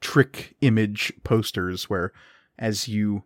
trick 0.00 0.54
image 0.60 1.12
posters 1.24 1.88
where 1.90 2.12
as 2.58 2.88
you 2.88 3.24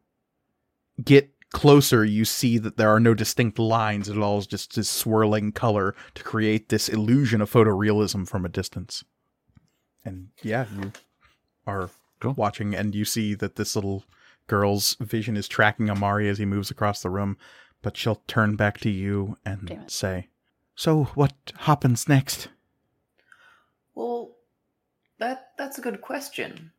get 1.03 1.31
closer 1.53 2.05
you 2.05 2.25
see 2.25 2.59
that 2.59 2.77
there 2.77 2.91
are 2.91 2.99
no 3.01 3.15
distinct 3.15 3.59
lines. 3.59 4.09
At 4.09 4.19
all 4.19 4.39
is 4.39 4.47
just 4.47 4.75
this 4.75 4.89
swirling 4.89 5.53
color 5.53 5.95
to 6.15 6.23
create 6.25 6.69
this 6.69 6.89
illusion 6.89 7.41
of 7.41 7.51
photorealism 7.51 8.29
from 8.29 8.45
a 8.45 8.49
distance. 8.49 9.05
And 10.05 10.29
yeah 10.43 10.67
you 10.77 10.93
are 11.67 11.91
Cool. 12.21 12.35
watching 12.35 12.75
and 12.75 12.95
you 12.95 13.05
see 13.05 13.35
that 13.35 13.57
this 13.57 13.75
little 13.77 14.05
girl's 14.47 14.95
vision 15.01 15.37
is 15.37 15.47
tracking 15.49 15.91
amari 15.91 16.29
as 16.29 16.39
he 16.39 16.45
moves 16.45 16.71
across 16.71 17.03
the 17.03 17.11
room 17.11 17.37
but 17.83 17.97
she'll 17.97 18.23
turn 18.27 18.57
back 18.57 18.79
to 18.81 18.91
you 18.91 19.37
and 19.45 19.69
say 19.87 20.29
so 20.75 21.05
what 21.15 21.33
happens 21.61 22.09
next 22.09 22.49
that's 25.59 25.78
a 25.78 25.83
good 25.83 26.01
question, 26.01 26.70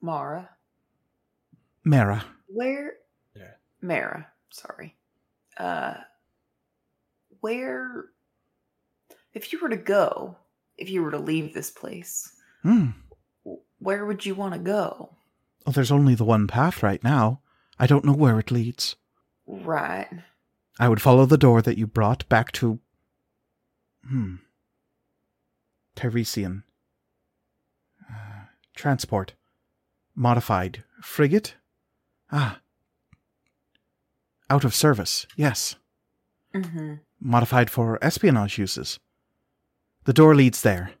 Mara. 0.00 0.48
Mara. 1.84 2.24
Where? 2.48 2.94
Yeah. 3.34 3.52
Mara. 3.80 4.26
Sorry. 4.50 4.94
Uh, 5.56 5.94
where? 7.40 8.06
If 9.34 9.52
you 9.52 9.60
were 9.60 9.68
to 9.68 9.76
go, 9.76 10.36
if 10.76 10.88
you 10.90 11.02
were 11.02 11.10
to 11.12 11.18
leave 11.18 11.54
this 11.54 11.70
place, 11.70 12.32
Hmm. 12.62 12.88
w- 13.44 13.62
where 13.78 14.04
would 14.04 14.26
you 14.26 14.34
want 14.34 14.54
to 14.54 14.60
go? 14.60 15.14
Well, 15.64 15.72
there's 15.72 15.92
only 15.92 16.14
the 16.14 16.24
one 16.24 16.46
path 16.46 16.82
right 16.82 17.02
now. 17.04 17.40
I 17.78 17.86
don't 17.86 18.04
know 18.04 18.12
where 18.14 18.38
it 18.40 18.50
leads. 18.50 18.96
Right. 19.46 20.08
I 20.80 20.88
would 20.88 21.00
follow 21.02 21.26
the 21.26 21.38
door 21.38 21.62
that 21.62 21.78
you 21.78 21.86
brought 21.86 22.28
back 22.28 22.52
to. 22.52 22.80
Hmm. 24.06 24.36
Tiresian. 25.94 26.62
Transport. 28.78 29.32
Modified. 30.14 30.84
Frigate? 31.02 31.56
Ah. 32.30 32.60
Out 34.48 34.64
of 34.64 34.72
service, 34.74 35.26
yes. 35.36 35.74
Mm-hmm. 36.54 36.94
Modified 37.20 37.70
for 37.70 37.98
espionage 38.02 38.56
uses. 38.56 39.00
The 40.04 40.12
door 40.12 40.34
leads 40.36 40.62
there. 40.62 40.92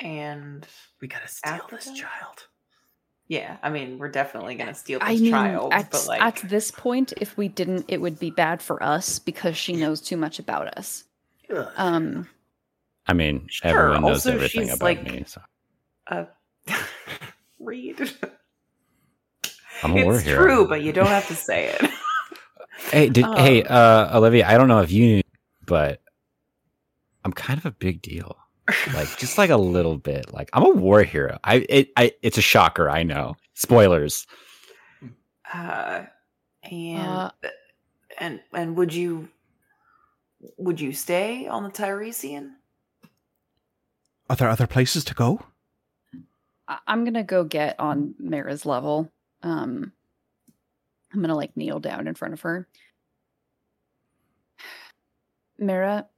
And 0.00 0.66
We 1.00 1.08
gotta 1.08 1.26
steal 1.26 1.54
After 1.54 1.76
this 1.76 1.90
child. 1.92 2.48
yeah, 3.28 3.56
I 3.62 3.70
mean, 3.70 3.96
we're 3.98 4.10
definitely 4.10 4.54
gonna 4.56 4.74
steal 4.74 4.98
this 4.98 5.08
I 5.08 5.14
mean, 5.16 5.30
child, 5.32 5.72
at, 5.72 5.90
but 5.90 6.06
like, 6.06 6.20
at 6.20 6.36
this 6.48 6.70
point, 6.70 7.14
if 7.16 7.36
we 7.38 7.48
didn't, 7.48 7.86
it 7.88 7.98
would 8.02 8.18
be 8.18 8.30
bad 8.30 8.60
for 8.60 8.80
us 8.82 9.18
because 9.18 9.56
she 9.56 9.72
knows 9.74 10.02
too 10.02 10.18
much 10.18 10.38
about 10.38 10.76
us. 10.76 11.04
Ugh. 11.50 11.66
Um, 11.78 12.28
I 13.06 13.14
mean, 13.14 13.46
Sure, 13.48 13.70
everyone 13.70 14.02
knows 14.02 14.26
also 14.26 14.32
everything 14.32 14.64
she's, 14.66 14.74
about 14.74 14.84
like- 14.84 15.02
me. 15.10 15.24
So 15.26 15.40
uh, 16.08 16.24
read. 17.58 17.98
I'm 19.82 19.92
a 19.92 20.10
it's 20.10 20.22
hero. 20.24 20.42
true, 20.44 20.68
but 20.68 20.82
you 20.82 20.92
don't 20.92 21.06
have 21.06 21.26
to 21.28 21.34
say 21.34 21.66
it. 21.68 21.90
Hey, 22.90 23.08
did, 23.08 23.24
hey, 23.36 23.62
Um, 23.62 23.74
uh, 23.74 24.18
Olivia. 24.18 24.46
I 24.46 24.58
don't 24.58 24.68
know 24.68 24.80
if 24.80 24.92
you 24.92 25.06
knew, 25.06 25.22
but 25.66 26.02
I'm 27.24 27.32
kind 27.32 27.58
of 27.58 27.64
a 27.64 27.70
big 27.70 28.02
deal. 28.02 28.36
Like, 28.92 29.16
just 29.16 29.38
like 29.38 29.48
a 29.50 29.56
little 29.56 29.96
bit. 29.96 30.32
Like, 30.32 30.50
I'm 30.52 30.62
a 30.62 30.68
war 30.70 31.02
hero. 31.02 31.38
I, 31.42 31.64
it, 31.70 31.88
I, 31.96 32.12
it's 32.22 32.36
a 32.36 32.42
shocker. 32.42 32.90
I 32.90 33.02
know. 33.02 33.36
Spoilers. 33.54 34.26
Uh, 35.52 36.04
and 36.62 37.08
Uh, 37.08 37.30
and 38.18 38.40
and 38.52 38.76
would 38.76 38.92
you 38.92 39.28
would 40.58 40.78
you 40.80 40.92
stay 40.92 41.46
on 41.48 41.62
the 41.64 41.70
Tiresian? 41.70 42.56
Are 44.28 44.36
there 44.36 44.50
other 44.50 44.66
places 44.66 45.02
to 45.06 45.14
go? 45.14 45.40
I- 46.68 46.78
I'm 46.86 47.04
gonna 47.04 47.22
go 47.24 47.44
get 47.44 47.78
on 47.78 48.14
Mara's 48.18 48.66
level. 48.66 49.12
Um, 49.42 49.92
I'm 51.12 51.20
gonna 51.20 51.34
like 51.36 51.56
kneel 51.56 51.80
down 51.80 52.06
in 52.08 52.14
front 52.14 52.34
of 52.34 52.40
her. 52.42 52.66
Mara, 55.58 56.08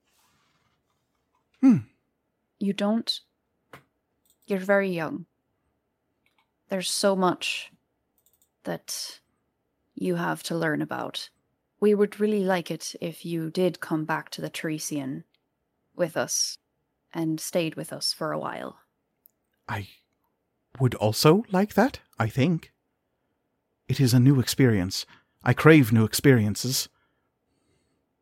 Hmm. 1.61 1.79
you 2.59 2.73
don't. 2.73 3.21
You're 4.47 4.59
very 4.61 4.91
young. 4.91 5.27
There's 6.69 6.91
so 6.91 7.17
much 7.17 7.73
that 8.65 9.21
you 9.95 10.15
have 10.17 10.43
to 10.45 10.57
learn 10.57 10.83
about. 10.83 11.31
We 11.81 11.95
would 11.95 12.21
really 12.21 12.45
like 12.45 12.71
it 12.71 12.95
if 13.01 13.25
you 13.25 13.51
did 13.51 13.81
come 13.81 14.05
back 14.05 14.31
to 14.31 14.41
the 14.41 14.51
Tiresian 14.51 15.25
with 15.95 16.17
us 16.17 16.59
and 17.13 17.41
stayed 17.41 17.75
with 17.75 17.93
us 17.93 18.13
for 18.13 18.33
a 18.33 18.39
while. 18.39 18.81
I 19.69 19.89
would 20.81 20.95
also 20.97 21.45
like 21.51 21.75
that, 21.75 22.01
I 22.19 22.29
think. 22.29 22.73
It 23.89 24.01
is 24.01 24.13
a 24.13 24.21
new 24.21 24.39
experience. 24.39 25.07
I 25.43 25.55
crave 25.55 25.93
new 25.93 26.05
experiences. 26.05 26.89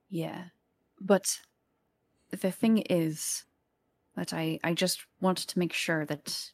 Yeah. 0.08 0.44
But 1.00 1.40
the 2.30 2.52
thing 2.52 2.78
is 2.78 3.44
that 4.14 4.32
I, 4.32 4.58
I 4.62 4.74
just 4.74 5.04
want 5.20 5.38
to 5.38 5.58
make 5.58 5.72
sure 5.72 6.06
that 6.06 6.52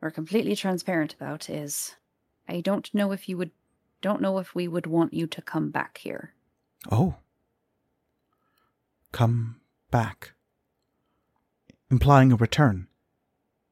we're 0.00 0.10
completely 0.10 0.56
transparent 0.56 1.14
about 1.14 1.48
is 1.48 1.94
I 2.48 2.60
don't 2.60 2.92
know 2.94 3.12
if 3.12 3.28
you 3.28 3.36
would 3.36 3.50
don't 4.00 4.22
know 4.22 4.38
if 4.38 4.54
we 4.54 4.68
would 4.68 4.86
want 4.86 5.12
you 5.12 5.26
to 5.26 5.42
come 5.42 5.70
back 5.70 5.98
here. 5.98 6.34
Oh. 6.90 7.16
Come 9.10 9.60
back. 9.90 10.34
Implying 11.90 12.32
a 12.32 12.36
return. 12.36 12.87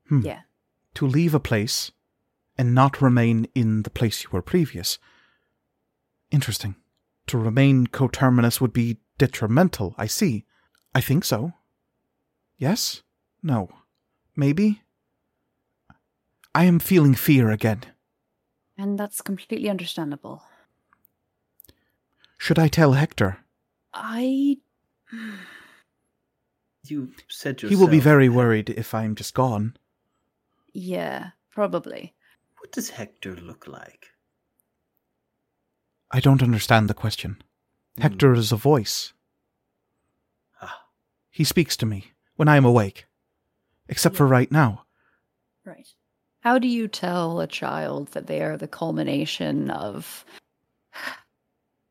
Hmm. 0.09 0.21
Yeah. 0.21 0.41
To 0.95 1.07
leave 1.07 1.35
a 1.35 1.41
place 1.41 1.93
and 2.57 2.75
not 2.75 3.03
remain 3.03 3.49
in 3.55 3.83
the 3.83 3.91
place 3.91 4.25
you 4.25 4.31
were 4.33 4.43
previous. 4.43 4.99
Interesting. 6.31 6.77
To 7.29 7.39
remain 7.39 7.87
coterminous 7.87 8.61
would 8.61 8.73
be 8.73 8.99
detrimental, 9.19 9.95
I 9.99 10.07
see. 10.07 10.45
I 10.95 11.01
think 11.01 11.25
so. 11.25 11.53
Yes? 12.57 13.03
No. 13.43 13.69
Maybe? 14.35 14.83
I 16.55 16.65
am 16.65 16.79
feeling 16.79 17.15
fear 17.15 17.51
again. 17.51 17.83
And 18.79 18.99
that's 18.99 19.21
completely 19.21 19.69
understandable. 19.69 20.43
Should 22.39 22.59
I 22.59 22.69
tell 22.69 22.93
Hector? 22.93 23.39
I 23.93 24.59
You 26.89 27.11
said 27.29 27.63
yourself. 27.63 27.71
He 27.71 27.77
will 27.77 27.91
be 27.91 28.01
very 28.01 28.29
worried 28.29 28.71
if 28.71 28.95
I'm 28.95 29.15
just 29.15 29.35
gone. 29.35 29.77
Yeah, 30.77 31.31
probably. 31.51 32.15
What 32.59 32.73
does 32.73 32.91
Hector 32.91 33.35
look 33.37 33.67
like? 33.67 34.09
I 36.11 36.21
don't 36.21 36.43
understand 36.43 36.89
the 36.89 36.95
question. 36.95 37.43
Hector 37.99 38.35
is 38.35 38.53
a 38.53 38.57
voice. 38.57 39.13
Ah, 40.61 40.83
He 41.31 41.45
speaks 41.45 41.77
to 41.79 41.87
me 41.87 42.13
when 42.37 42.49
I 42.49 42.57
am 42.57 42.65
awake. 42.65 43.07
Except 43.89 44.17
for 44.17 44.27
right 44.27 44.51
now. 44.53 44.83
Right. 45.65 45.89
How 46.41 46.59
do 46.59 46.69
you 46.69 46.89
tell 46.89 47.41
a 47.41 47.47
child 47.47 48.09
that 48.09 48.27
they 48.27 48.43
are 48.43 48.57
the 48.57 48.69
culmination 48.69 49.71
of 49.71 50.25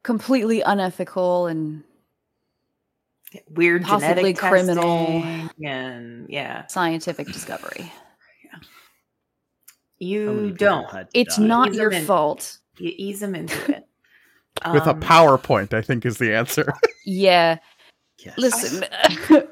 completely 0.03 0.61
unethical 0.61 1.47
and 1.47 1.83
Weird 3.49 3.83
Possibly 3.83 4.33
genetic 4.33 4.37
criminal. 4.37 5.21
testing 5.21 5.65
and 5.65 6.29
yeah, 6.29 6.67
scientific 6.67 7.27
discovery? 7.27 7.91
How 9.99 10.05
you 10.05 10.51
don't. 10.51 10.87
It's 11.13 11.37
die? 11.37 11.43
not 11.45 11.69
Ease 11.69 11.77
your 11.77 11.91
in. 11.91 12.05
fault. 12.05 12.57
You 12.77 12.91
ease 12.95 13.19
them 13.21 13.35
into 13.35 13.75
it. 13.75 13.87
With 14.73 14.85
a 14.87 14.91
Um, 14.91 15.01
PowerPoint, 15.01 15.73
I 15.73 15.81
think 15.81 16.05
is 16.05 16.17
the 16.17 16.33
answer. 16.33 16.73
Yeah. 17.05 17.57
Yes. 18.19 18.37
Listen. 18.37 18.85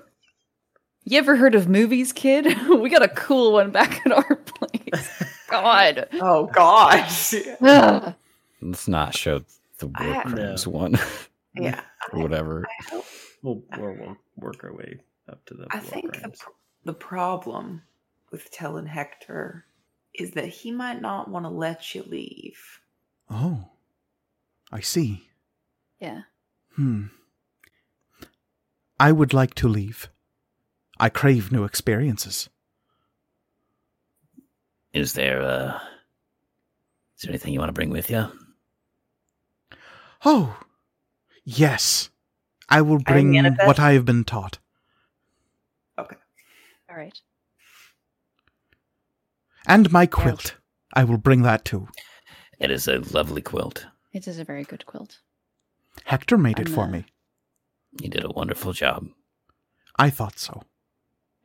you 1.04 1.18
ever 1.18 1.36
heard 1.36 1.56
of 1.56 1.68
movies, 1.68 2.14
kid? 2.14 2.46
we 2.70 2.90
got 2.90 3.04
a 3.04 3.10
cool 3.10 3.54
one 3.54 3.72
back 3.72 4.06
at 4.06 4.12
our 4.12 4.36
place. 4.36 5.24
God. 5.50 6.08
Oh 6.14 6.46
gosh. 6.48 7.34
Let's 8.62 8.88
not 8.88 9.16
show 9.16 9.42
the 9.80 9.88
war 9.88 10.22
crimes 10.24 10.66
No. 10.66 10.72
one 10.72 10.98
yeah. 11.56 11.82
or 12.12 12.20
whatever. 12.22 12.66
I 12.68 12.90
hope 12.92 13.06
We'll, 13.44 13.62
we'll, 13.78 13.94
we'll 14.00 14.18
work 14.38 14.64
our 14.64 14.74
way 14.74 15.02
up 15.30 15.44
to 15.48 15.54
the. 15.54 15.68
I 15.70 15.76
war 15.80 15.84
think 15.84 16.22
the, 16.22 16.30
pr- 16.30 16.50
the 16.86 16.94
problem 16.94 17.82
with 18.32 18.50
telling 18.52 18.86
Hector 18.86 19.66
is 20.14 20.32
that 20.32 20.48
he 20.48 20.72
might 20.72 21.02
not 21.02 21.30
want 21.30 21.46
to 21.46 21.50
let 21.50 21.96
you 21.96 22.04
leave. 22.04 22.80
oh. 23.30 23.70
I 24.72 24.80
see. 24.80 25.30
Yeah. 26.00 26.22
Hmm. 26.76 27.06
I 29.00 29.12
would 29.12 29.32
like 29.32 29.54
to 29.56 29.68
leave. 29.68 30.10
I 31.00 31.10
crave 31.10 31.52
new 31.52 31.64
experiences. 31.64 32.50
Is 34.94 35.14
there 35.14 35.44
uh 35.44 35.80
is 37.16 37.22
there 37.22 37.30
anything 37.30 37.54
you 37.54 37.60
want 37.60 37.70
to 37.70 37.74
bring 37.74 37.92
with 37.92 38.10
you? 38.10 38.28
Oh. 40.26 40.60
Yes. 41.44 42.10
I 42.68 42.82
will 42.82 43.00
I 43.06 43.12
bring 43.12 43.56
what 43.66 43.80
I 43.80 43.94
have 43.94 44.06
been 44.06 44.24
taught. 44.24 44.58
Okay. 46.00 46.16
All 46.90 46.96
right. 46.96 47.20
And 49.68 49.92
my 49.92 50.06
quilt. 50.06 50.56
I 50.94 51.04
will 51.04 51.18
bring 51.18 51.42
that 51.44 51.66
too. 51.66 51.88
It 52.60 52.72
is 52.72 52.88
a 52.88 53.00
lovely 53.00 53.42
quilt. 53.42 53.86
It 54.12 54.28
is 54.28 54.40
a 54.40 54.44
very 54.44 54.64
good 54.64 54.86
quilt. 54.86 55.20
Hector 56.06 56.38
made 56.38 56.60
it 56.60 56.68
I'm, 56.68 56.74
for 56.74 56.84
uh, 56.84 56.88
me. 56.88 57.06
You 58.02 58.10
did 58.10 58.24
a 58.24 58.30
wonderful 58.30 58.74
job. 58.74 59.08
I 59.98 60.10
thought 60.10 60.40
so. 60.40 60.64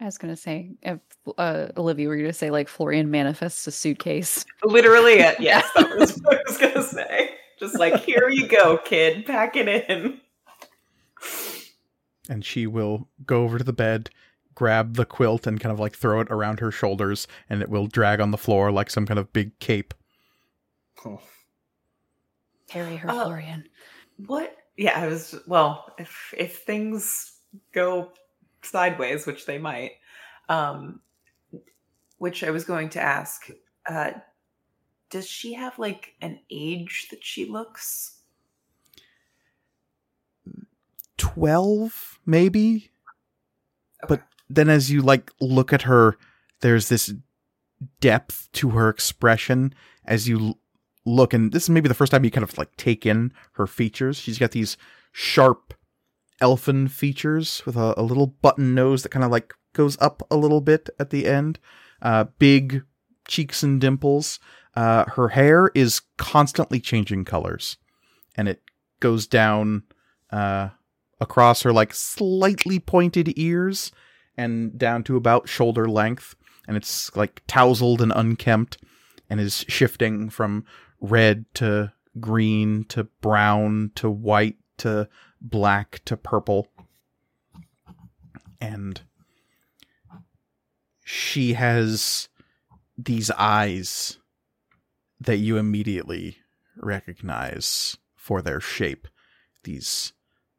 I 0.01 0.05
was 0.05 0.19
gonna 0.19 0.37
say, 0.37 0.71
if, 0.83 1.01
uh, 1.37 1.69
Olivia, 1.77 2.09
were 2.09 2.17
you 2.17 2.23
gonna 2.23 2.33
say 2.33 2.51
like 2.51 2.69
Florian 2.69 3.11
manifests 3.11 3.67
a 3.67 3.73
suitcase? 3.73 4.45
Literally, 4.63 5.15
it. 5.15 5.41
Yes, 5.41 5.69
that 5.75 5.97
was 5.99 6.17
what 6.19 6.39
I 6.39 6.43
was 6.47 6.59
gonna 6.59 6.83
say. 6.83 7.31
Just 7.59 7.79
like, 7.79 8.05
here 8.05 8.29
you 8.29 8.47
go, 8.47 8.79
kid, 8.79 9.27
pack 9.27 9.57
it 9.57 9.69
in. 9.69 10.21
And 12.29 12.45
she 12.45 12.67
will 12.67 13.09
go 13.27 13.43
over 13.43 13.59
to 13.59 13.65
the 13.65 13.73
bed, 13.73 14.11
grab 14.59 14.95
the 14.95 15.05
quilt 15.07 15.47
and 15.47 15.61
kind 15.61 15.73
of 15.73 15.79
like 15.79 15.95
throw 15.95 16.19
it 16.19 16.27
around 16.33 16.59
her 16.59 16.73
shoulders, 16.73 17.29
and 17.49 17.63
it 17.63 17.69
will 17.69 17.87
drag 17.87 18.19
on 18.19 18.33
the 18.33 18.37
floor 18.37 18.73
like 18.73 18.91
some 18.91 19.07
kind 19.07 19.17
of 19.17 19.33
big 19.33 19.57
cape. 19.61 19.95
Oh, 21.07 21.21
Carry 22.67 22.97
her, 22.97 23.09
Uh, 23.09 23.25
Florian. 23.27 23.69
What? 24.27 24.57
Yeah, 24.77 25.01
I 25.01 25.07
was. 25.07 25.37
Well, 25.47 25.95
if 25.97 26.35
if 26.37 26.59
things 26.63 27.37
go 27.73 28.11
sideways, 28.63 29.27
which 29.27 29.47
they 29.47 29.59
might, 29.59 29.93
um, 30.49 31.01
which 32.19 32.43
I 32.43 32.51
was 32.51 32.65
going 32.65 32.89
to 32.91 33.01
ask, 33.01 33.49
uh, 33.89 34.11
does 35.09 35.29
she 35.29 35.53
have 35.55 35.79
like 35.79 36.15
an 36.21 36.41
age 36.51 37.07
that 37.13 37.23
she 37.23 37.45
looks? 37.45 38.17
12 41.17 42.19
maybe 42.27 42.91
but 44.09 44.21
Okay. 44.21 44.23
Then 44.49 44.69
as 44.69 44.91
you 44.91 45.03
like 45.03 45.31
look 45.41 45.73
at 45.73 45.83
her 45.83 46.17
there's 46.61 46.89
this 46.89 47.13
depth 48.01 48.49
to 48.53 48.71
her 48.71 48.89
expression 48.89 49.75
as 50.05 50.29
you 50.29 50.57
look 51.07 51.33
and 51.33 51.53
this 51.53 51.65
is 51.65 51.71
maybe 51.71 51.89
the 51.89 51.95
first 51.95 52.13
time 52.13 52.25
you 52.25 52.31
kind 52.31 52.45
of 52.45 52.57
like 52.59 52.77
take 52.77 53.07
in 53.07 53.33
her 53.53 53.67
features. 53.67 54.19
She's 54.19 54.39
got 54.39 54.51
these 54.53 54.77
sharp 55.13 55.75
elfin 56.41 56.89
features 56.89 57.63
with 57.67 57.77
a, 57.77 57.95
a 57.97 58.03
little 58.03 58.27
button 58.27 58.75
nose 58.75 59.03
that 59.03 59.11
kind 59.11 59.25
of 59.25 59.31
like 59.31 59.55
goes 59.73 60.01
up 60.01 60.23
a 60.31 60.37
little 60.37 60.61
bit 60.61 60.89
at 60.99 61.11
the 61.11 61.27
end. 61.27 61.59
Uh, 62.01 62.25
big 62.39 62.83
cheeks 63.27 63.63
and 63.63 63.81
dimples. 63.81 64.39
Uh, 64.77 65.05
her 65.17 65.29
hair 65.29 65.71
is 65.75 66.03
constantly 66.19 66.79
changing 66.79 67.25
colors 67.25 67.79
and 68.37 68.49
it 68.49 68.63
goes 69.01 69.27
down 69.27 69.83
uh, 70.31 70.69
across 71.21 71.63
her 71.63 71.73
like 71.73 71.93
slightly 71.95 72.79
pointed 72.79 73.33
ears 73.37 73.91
and 74.39 74.79
down 74.79 75.03
to 75.03 75.17
about 75.17 75.49
shoulder 75.49 75.87
length 75.89 76.37
and 76.69 76.77
it's 76.77 77.15
like 77.17 77.43
tousled 77.47 78.01
and 78.01 78.13
unkempt 78.15 78.79
and 79.29 79.41
is 79.41 79.65
shifting 79.69 80.31
from 80.31 80.65
red 81.01 81.45
to 81.55 81.93
green 82.21 82.85
to 82.85 83.05
brown 83.21 83.91
to 83.97 84.09
white 84.09 84.57
to 84.79 85.09
black 85.41 86.01
to 86.05 86.17
purple. 86.17 86.69
And 88.61 89.01
she 91.05 91.55
has 91.55 92.29
these 92.97 93.31
eyes 93.33 94.19
that 95.21 95.37
you 95.39 95.57
immediately 95.57 96.39
recognize 96.77 97.97
for 98.15 98.43
their 98.43 98.61
shape 98.61 99.09
these 99.65 100.13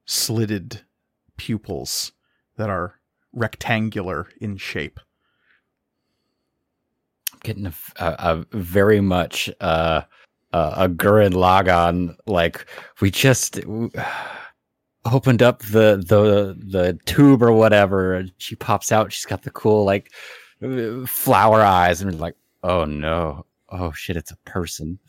slitted 0.05 0.81
pupils 1.37 2.11
that 2.57 2.69
are 2.69 2.98
rectangular 3.33 4.27
in 4.41 4.57
shape. 4.57 4.99
getting 7.43 7.65
a, 7.67 7.73
a, 7.97 8.45
a 8.51 8.57
very 8.57 9.01
much 9.01 9.49
uh, 9.61 10.01
uh, 10.53 10.73
a 10.77 10.89
Gurren 10.89 11.33
Lagann. 11.33 12.15
Like 12.27 12.65
we 13.01 13.11
just 13.11 13.59
opened 15.05 15.41
up 15.41 15.61
the 15.63 16.03
the 16.07 16.57
the 16.59 16.99
tube 17.05 17.41
or 17.43 17.51
whatever, 17.53 18.13
and 18.13 18.31
she 18.37 18.55
pops 18.55 18.91
out. 18.91 19.13
She's 19.13 19.25
got 19.25 19.43
the 19.43 19.51
cool 19.51 19.85
like 19.85 20.11
flower 21.07 21.61
eyes, 21.61 22.01
and 22.01 22.11
we're 22.11 22.17
like, 22.17 22.35
oh 22.63 22.85
no, 22.85 23.45
oh 23.69 23.91
shit, 23.93 24.17
it's 24.17 24.31
a 24.31 24.37
person. 24.37 24.99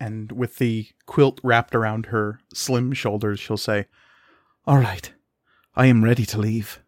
And 0.00 0.30
with 0.32 0.58
the 0.58 0.88
quilt 1.06 1.40
wrapped 1.42 1.74
around 1.74 2.06
her 2.06 2.40
slim 2.54 2.92
shoulders, 2.92 3.40
she'll 3.40 3.56
say, 3.56 3.86
All 4.66 4.78
right, 4.78 5.12
I 5.74 5.86
am 5.86 6.04
ready 6.04 6.24
to 6.26 6.38
leave. 6.38 6.80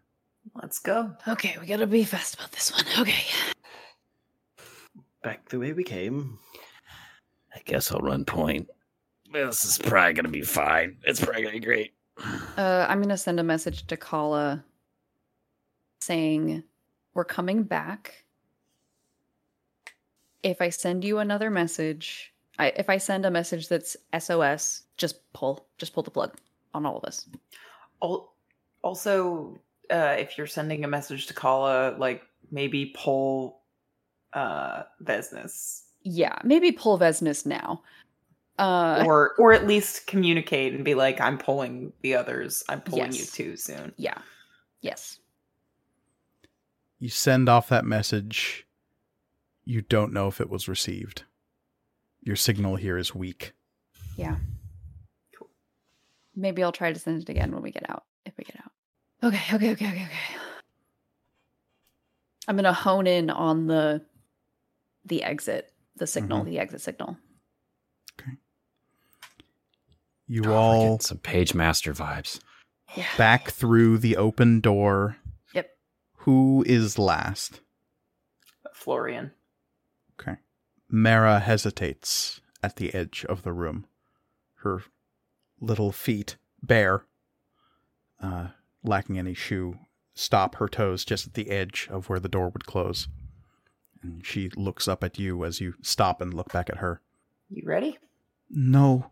Let's 0.60 0.78
go. 0.78 1.12
Okay, 1.26 1.56
we 1.60 1.66
gotta 1.66 1.86
be 1.86 2.04
fast 2.04 2.34
about 2.34 2.52
this 2.52 2.72
one. 2.72 2.84
Okay. 3.00 3.24
back 5.22 5.48
the 5.48 5.58
way 5.58 5.72
we 5.72 5.84
came. 5.84 6.38
I 7.54 7.60
guess 7.64 7.90
I'll 7.92 8.00
run 8.00 8.24
point. 8.24 8.68
This 9.32 9.64
is 9.64 9.78
probably 9.78 10.12
gonna 10.14 10.28
be 10.28 10.42
fine. 10.42 10.96
It's 11.04 11.20
probably 11.20 11.42
gonna 11.42 11.54
be 11.54 11.60
great. 11.60 11.94
Uh, 12.56 12.86
I'm 12.88 13.00
gonna 13.00 13.16
send 13.16 13.40
a 13.40 13.44
message 13.44 13.86
to 13.86 13.96
Kala 13.96 14.62
saying 16.00 16.62
we're 17.14 17.24
coming 17.24 17.62
back. 17.62 18.24
If 20.42 20.60
I 20.62 20.70
send 20.70 21.04
you 21.04 21.18
another 21.18 21.50
message, 21.50 22.32
I, 22.58 22.72
if 22.76 22.88
I 22.90 22.96
send 22.98 23.24
a 23.26 23.30
message 23.30 23.68
that's 23.68 23.96
SOS, 24.18 24.82
just 24.96 25.20
pull, 25.32 25.66
just 25.78 25.92
pull 25.92 26.02
the 26.02 26.10
plug 26.10 26.36
on 26.74 26.86
all 26.86 26.96
of 26.96 27.04
us. 27.04 27.26
Al- 28.02 28.32
Also, 28.82 29.58
uh, 29.90 30.16
if 30.18 30.38
you're 30.38 30.46
sending 30.46 30.84
a 30.84 30.88
message 30.88 31.26
to 31.26 31.34
Kala, 31.34 31.96
like 31.98 32.22
maybe 32.50 32.86
pull 32.96 33.60
uh 34.32 34.82
Vesnus. 35.02 35.82
Yeah, 36.02 36.38
maybe 36.44 36.72
pull 36.72 36.98
Vesnus 36.98 37.44
now. 37.44 37.82
Uh, 38.58 39.02
or 39.06 39.32
or 39.38 39.52
at 39.52 39.66
least 39.66 40.06
communicate 40.06 40.74
and 40.74 40.84
be 40.84 40.94
like, 40.94 41.20
I'm 41.20 41.38
pulling 41.38 41.92
the 42.02 42.14
others. 42.14 42.62
I'm 42.68 42.80
pulling 42.82 43.12
you 43.12 43.24
too 43.24 43.56
soon. 43.56 43.92
yeah, 43.96 44.18
yes. 44.82 45.18
You 46.98 47.08
send 47.08 47.48
off 47.48 47.70
that 47.70 47.86
message. 47.86 48.66
You 49.64 49.80
don't 49.80 50.12
know 50.12 50.28
if 50.28 50.40
it 50.40 50.50
was 50.50 50.68
received. 50.68 51.24
Your 52.22 52.36
signal 52.36 52.76
here 52.76 52.98
is 52.98 53.14
weak. 53.14 53.52
Yeah. 54.16 54.36
Cool. 55.38 55.48
Maybe 56.36 56.62
I'll 56.62 56.72
try 56.72 56.92
to 56.92 56.98
send 56.98 57.22
it 57.22 57.28
again 57.30 57.52
when 57.52 57.62
we 57.62 57.70
get 57.70 57.88
out. 57.88 58.04
If 58.26 58.34
we 58.36 58.44
get 58.44 58.56
out. 58.56 58.72
Okay, 59.22 59.54
okay, 59.54 59.72
okay, 59.72 59.86
okay, 59.88 60.04
okay. 60.04 60.36
I'm 62.48 62.56
gonna 62.56 62.72
hone 62.72 63.06
in 63.06 63.30
on 63.30 63.66
the 63.66 64.04
the 65.04 65.22
exit, 65.22 65.72
the 65.96 66.06
signal, 66.06 66.42
Mhm. 66.42 66.46
the 66.46 66.58
exit 66.58 66.80
signal. 66.80 67.16
Okay. 68.20 68.32
You 70.26 70.42
Oh, 70.46 70.52
all 70.54 70.98
some 71.00 71.18
Pagemaster 71.18 71.94
vibes. 71.94 72.40
Yeah. 72.96 73.06
back 73.16 73.50
through 73.50 73.98
the 73.98 74.16
open 74.16 74.60
door. 74.60 75.16
Yep. 75.54 75.78
Who 76.18 76.64
is 76.66 76.98
last? 76.98 77.60
Florian. 78.72 79.32
Okay. 80.18 80.38
Mara 80.88 81.38
hesitates 81.38 82.40
at 82.64 82.76
the 82.76 82.92
edge 82.94 83.24
of 83.26 83.42
the 83.42 83.52
room. 83.52 83.86
Her 84.56 84.82
little 85.60 85.92
feet, 85.92 86.36
bare, 86.62 87.06
uh, 88.20 88.48
lacking 88.82 89.18
any 89.18 89.34
shoe, 89.34 89.78
stop 90.14 90.56
her 90.56 90.68
toes 90.68 91.04
just 91.04 91.26
at 91.26 91.34
the 91.34 91.50
edge 91.50 91.88
of 91.90 92.08
where 92.08 92.20
the 92.20 92.28
door 92.28 92.48
would 92.50 92.66
close. 92.66 93.08
And 94.02 94.24
she 94.24 94.50
looks 94.50 94.88
up 94.88 95.04
at 95.04 95.18
you 95.18 95.44
as 95.44 95.60
you 95.60 95.74
stop 95.82 96.20
and 96.20 96.32
look 96.32 96.52
back 96.52 96.70
at 96.70 96.78
her. 96.78 97.00
You 97.50 97.62
ready? 97.66 97.98
No. 98.48 99.10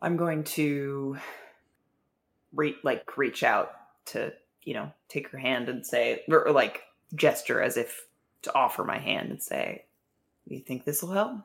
I'm 0.00 0.16
going 0.16 0.42
to 0.44 1.16
re- 2.52 2.76
like 2.82 3.16
reach 3.16 3.42
out 3.42 3.72
to, 4.06 4.32
you 4.62 4.74
know, 4.74 4.92
take 5.08 5.28
her 5.28 5.38
hand 5.38 5.68
and 5.68 5.86
say 5.86 6.22
or, 6.28 6.48
or 6.48 6.52
like 6.52 6.82
gesture 7.14 7.62
as 7.62 7.76
if 7.76 8.06
to 8.42 8.54
offer 8.54 8.84
my 8.84 8.98
hand 8.98 9.30
and 9.30 9.40
say, 9.40 9.84
Do 10.48 10.56
"You 10.56 10.60
think 10.60 10.84
this 10.84 11.02
will 11.02 11.12
help?" 11.12 11.38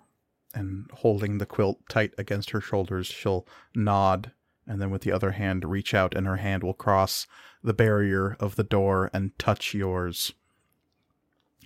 And 0.55 0.89
holding 0.91 1.37
the 1.37 1.45
quilt 1.45 1.79
tight 1.87 2.13
against 2.17 2.49
her 2.49 2.61
shoulders, 2.61 3.05
she'll 3.05 3.45
nod 3.75 4.31
and 4.67 4.81
then 4.81 4.89
with 4.89 5.01
the 5.03 5.11
other 5.11 5.31
hand 5.31 5.63
reach 5.65 5.93
out 5.93 6.15
and 6.15 6.27
her 6.27 6.37
hand 6.37 6.63
will 6.63 6.73
cross 6.73 7.25
the 7.63 7.73
barrier 7.73 8.35
of 8.39 8.55
the 8.55 8.63
door 8.63 9.09
and 9.13 9.37
touch 9.39 9.73
yours. 9.73 10.33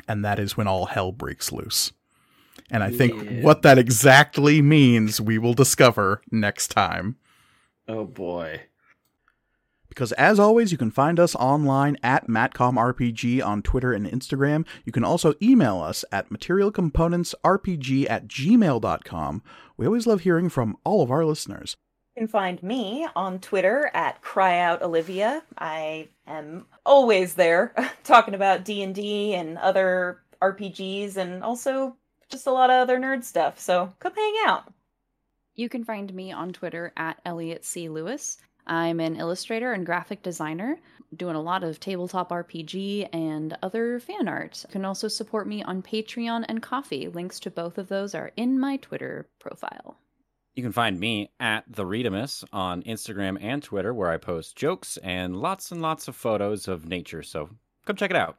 And 0.07 0.23
that 0.25 0.39
is 0.39 0.55
when 0.57 0.67
all 0.67 0.85
hell 0.87 1.11
breaks 1.11 1.51
loose. 1.51 1.91
And 2.69 2.83
I 2.83 2.91
think 2.91 3.13
Yeah. 3.23 3.41
what 3.43 3.61
that 3.63 3.77
exactly 3.77 4.61
means 4.61 5.19
we 5.21 5.37
will 5.37 5.53
discover 5.53 6.21
next 6.31 6.69
time. 6.69 7.17
Oh 7.87 8.05
boy. 8.05 8.61
Because 9.89 10.13
as 10.13 10.39
always, 10.39 10.71
you 10.71 10.77
can 10.77 10.89
find 10.89 11.19
us 11.19 11.35
online 11.35 11.97
at 12.01 12.27
MatcomRPG 12.29 13.45
on 13.45 13.61
Twitter 13.61 13.91
and 13.91 14.05
Instagram. 14.05 14.65
You 14.85 14.93
can 14.93 15.03
also 15.03 15.33
email 15.41 15.81
us 15.81 16.05
at 16.13 16.29
materialcomponentsrpg 16.29 18.09
at 18.09 18.27
gmail.com. 18.27 19.43
We 19.75 19.85
always 19.85 20.07
love 20.07 20.21
hearing 20.21 20.47
from 20.47 20.77
all 20.85 21.01
of 21.03 21.11
our 21.11 21.25
listeners. 21.25 21.75
You 22.15 22.23
can 22.23 22.27
find 22.27 22.61
me 22.61 23.07
on 23.15 23.39
Twitter 23.39 23.89
at 23.93 24.21
CryOutOlivia. 24.21 25.43
I 25.57 26.09
am 26.27 26.65
always 26.85 27.35
there 27.35 27.73
talking 28.03 28.33
about 28.33 28.65
D&D 28.65 29.33
and 29.33 29.57
other 29.57 30.19
RPGs 30.41 31.15
and 31.15 31.41
also 31.41 31.95
just 32.29 32.47
a 32.47 32.51
lot 32.51 32.69
of 32.69 32.81
other 32.81 32.99
nerd 32.99 33.23
stuff. 33.23 33.59
So 33.59 33.93
come 33.99 34.13
hang 34.13 34.35
out. 34.45 34.73
You 35.55 35.69
can 35.69 35.85
find 35.85 36.13
me 36.13 36.33
on 36.33 36.51
Twitter 36.51 36.91
at 36.97 37.21
Elliot 37.25 37.63
C. 37.63 37.87
Lewis. 37.87 38.37
I'm 38.67 38.99
an 38.99 39.15
illustrator 39.15 39.71
and 39.71 39.85
graphic 39.85 40.21
designer, 40.21 40.79
doing 41.15 41.35
a 41.35 41.41
lot 41.41 41.63
of 41.63 41.79
tabletop 41.79 42.29
RPG 42.29 43.07
and 43.13 43.57
other 43.63 44.01
fan 44.01 44.27
art. 44.27 44.65
You 44.67 44.71
can 44.73 44.85
also 44.85 45.07
support 45.07 45.47
me 45.47 45.63
on 45.63 45.81
Patreon 45.81 46.43
and 46.49 46.61
Ko-fi. 46.61 47.07
Links 47.07 47.39
to 47.41 47.49
both 47.49 47.77
of 47.77 47.87
those 47.87 48.13
are 48.15 48.31
in 48.35 48.59
my 48.59 48.75
Twitter 48.77 49.29
profile. 49.39 49.97
You 50.53 50.63
can 50.63 50.73
find 50.73 50.99
me 50.99 51.31
at 51.39 51.63
the 51.67 51.85
Readamus 51.85 52.43
on 52.51 52.83
Instagram 52.83 53.37
and 53.41 53.63
Twitter, 53.63 53.93
where 53.93 54.11
I 54.11 54.17
post 54.17 54.57
jokes 54.57 54.97
and 54.97 55.37
lots 55.37 55.71
and 55.71 55.81
lots 55.81 56.09
of 56.09 56.15
photos 56.15 56.67
of 56.67 56.85
nature. 56.85 57.23
So 57.23 57.49
come 57.85 57.95
check 57.95 58.11
it 58.11 58.17
out. 58.17 58.37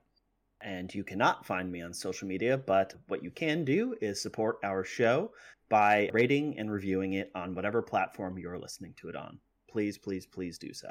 And 0.61 0.95
you 0.95 1.05
cannot 1.05 1.47
find 1.47 1.73
me 1.73 1.81
on 1.81 1.95
social 1.95 2.29
media, 2.29 2.59
but 2.59 2.95
what 3.09 3.25
you 3.25 3.31
can 3.31 3.65
do 3.65 3.97
is 4.01 4.21
support 4.21 4.59
our 4.63 4.85
show 4.85 5.33
by 5.71 6.11
rating 6.13 6.59
and 6.59 6.71
reviewing 6.71 7.15
it 7.15 7.31
on 7.35 7.55
whatever 7.55 7.81
platform 7.81 8.39
you're 8.39 8.59
listening 8.59 8.95
to 8.99 9.09
it 9.09 9.17
on. 9.17 9.39
Please, 9.71 9.97
please, 9.97 10.27
please 10.27 10.59
do 10.59 10.75
so. 10.75 10.89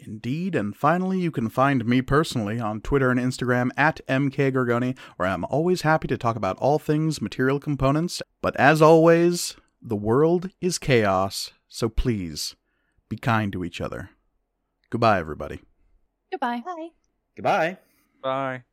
Indeed, 0.00 0.54
and 0.56 0.74
finally, 0.74 1.20
you 1.20 1.30
can 1.30 1.48
find 1.48 1.86
me 1.86 2.02
personally 2.02 2.58
on 2.58 2.80
Twitter 2.80 3.10
and 3.10 3.20
Instagram 3.20 3.70
at 3.76 4.00
mkgorgoni, 4.08 4.98
where 5.16 5.28
I'm 5.28 5.44
always 5.44 5.82
happy 5.82 6.08
to 6.08 6.18
talk 6.18 6.36
about 6.36 6.56
all 6.58 6.78
things 6.78 7.22
material 7.22 7.60
components. 7.60 8.20
But 8.42 8.56
as 8.56 8.82
always, 8.82 9.56
the 9.82 9.96
world 9.96 10.50
is 10.60 10.78
chaos, 10.78 11.50
so 11.68 11.88
please 11.88 12.56
be 13.08 13.16
kind 13.16 13.52
to 13.52 13.64
each 13.64 13.80
other. 13.80 14.10
Goodbye, 14.90 15.18
everybody. 15.18 15.60
Goodbye. 16.30 16.62
Bye. 16.64 16.88
Goodbye. 17.36 17.78
Bye. 18.22 18.64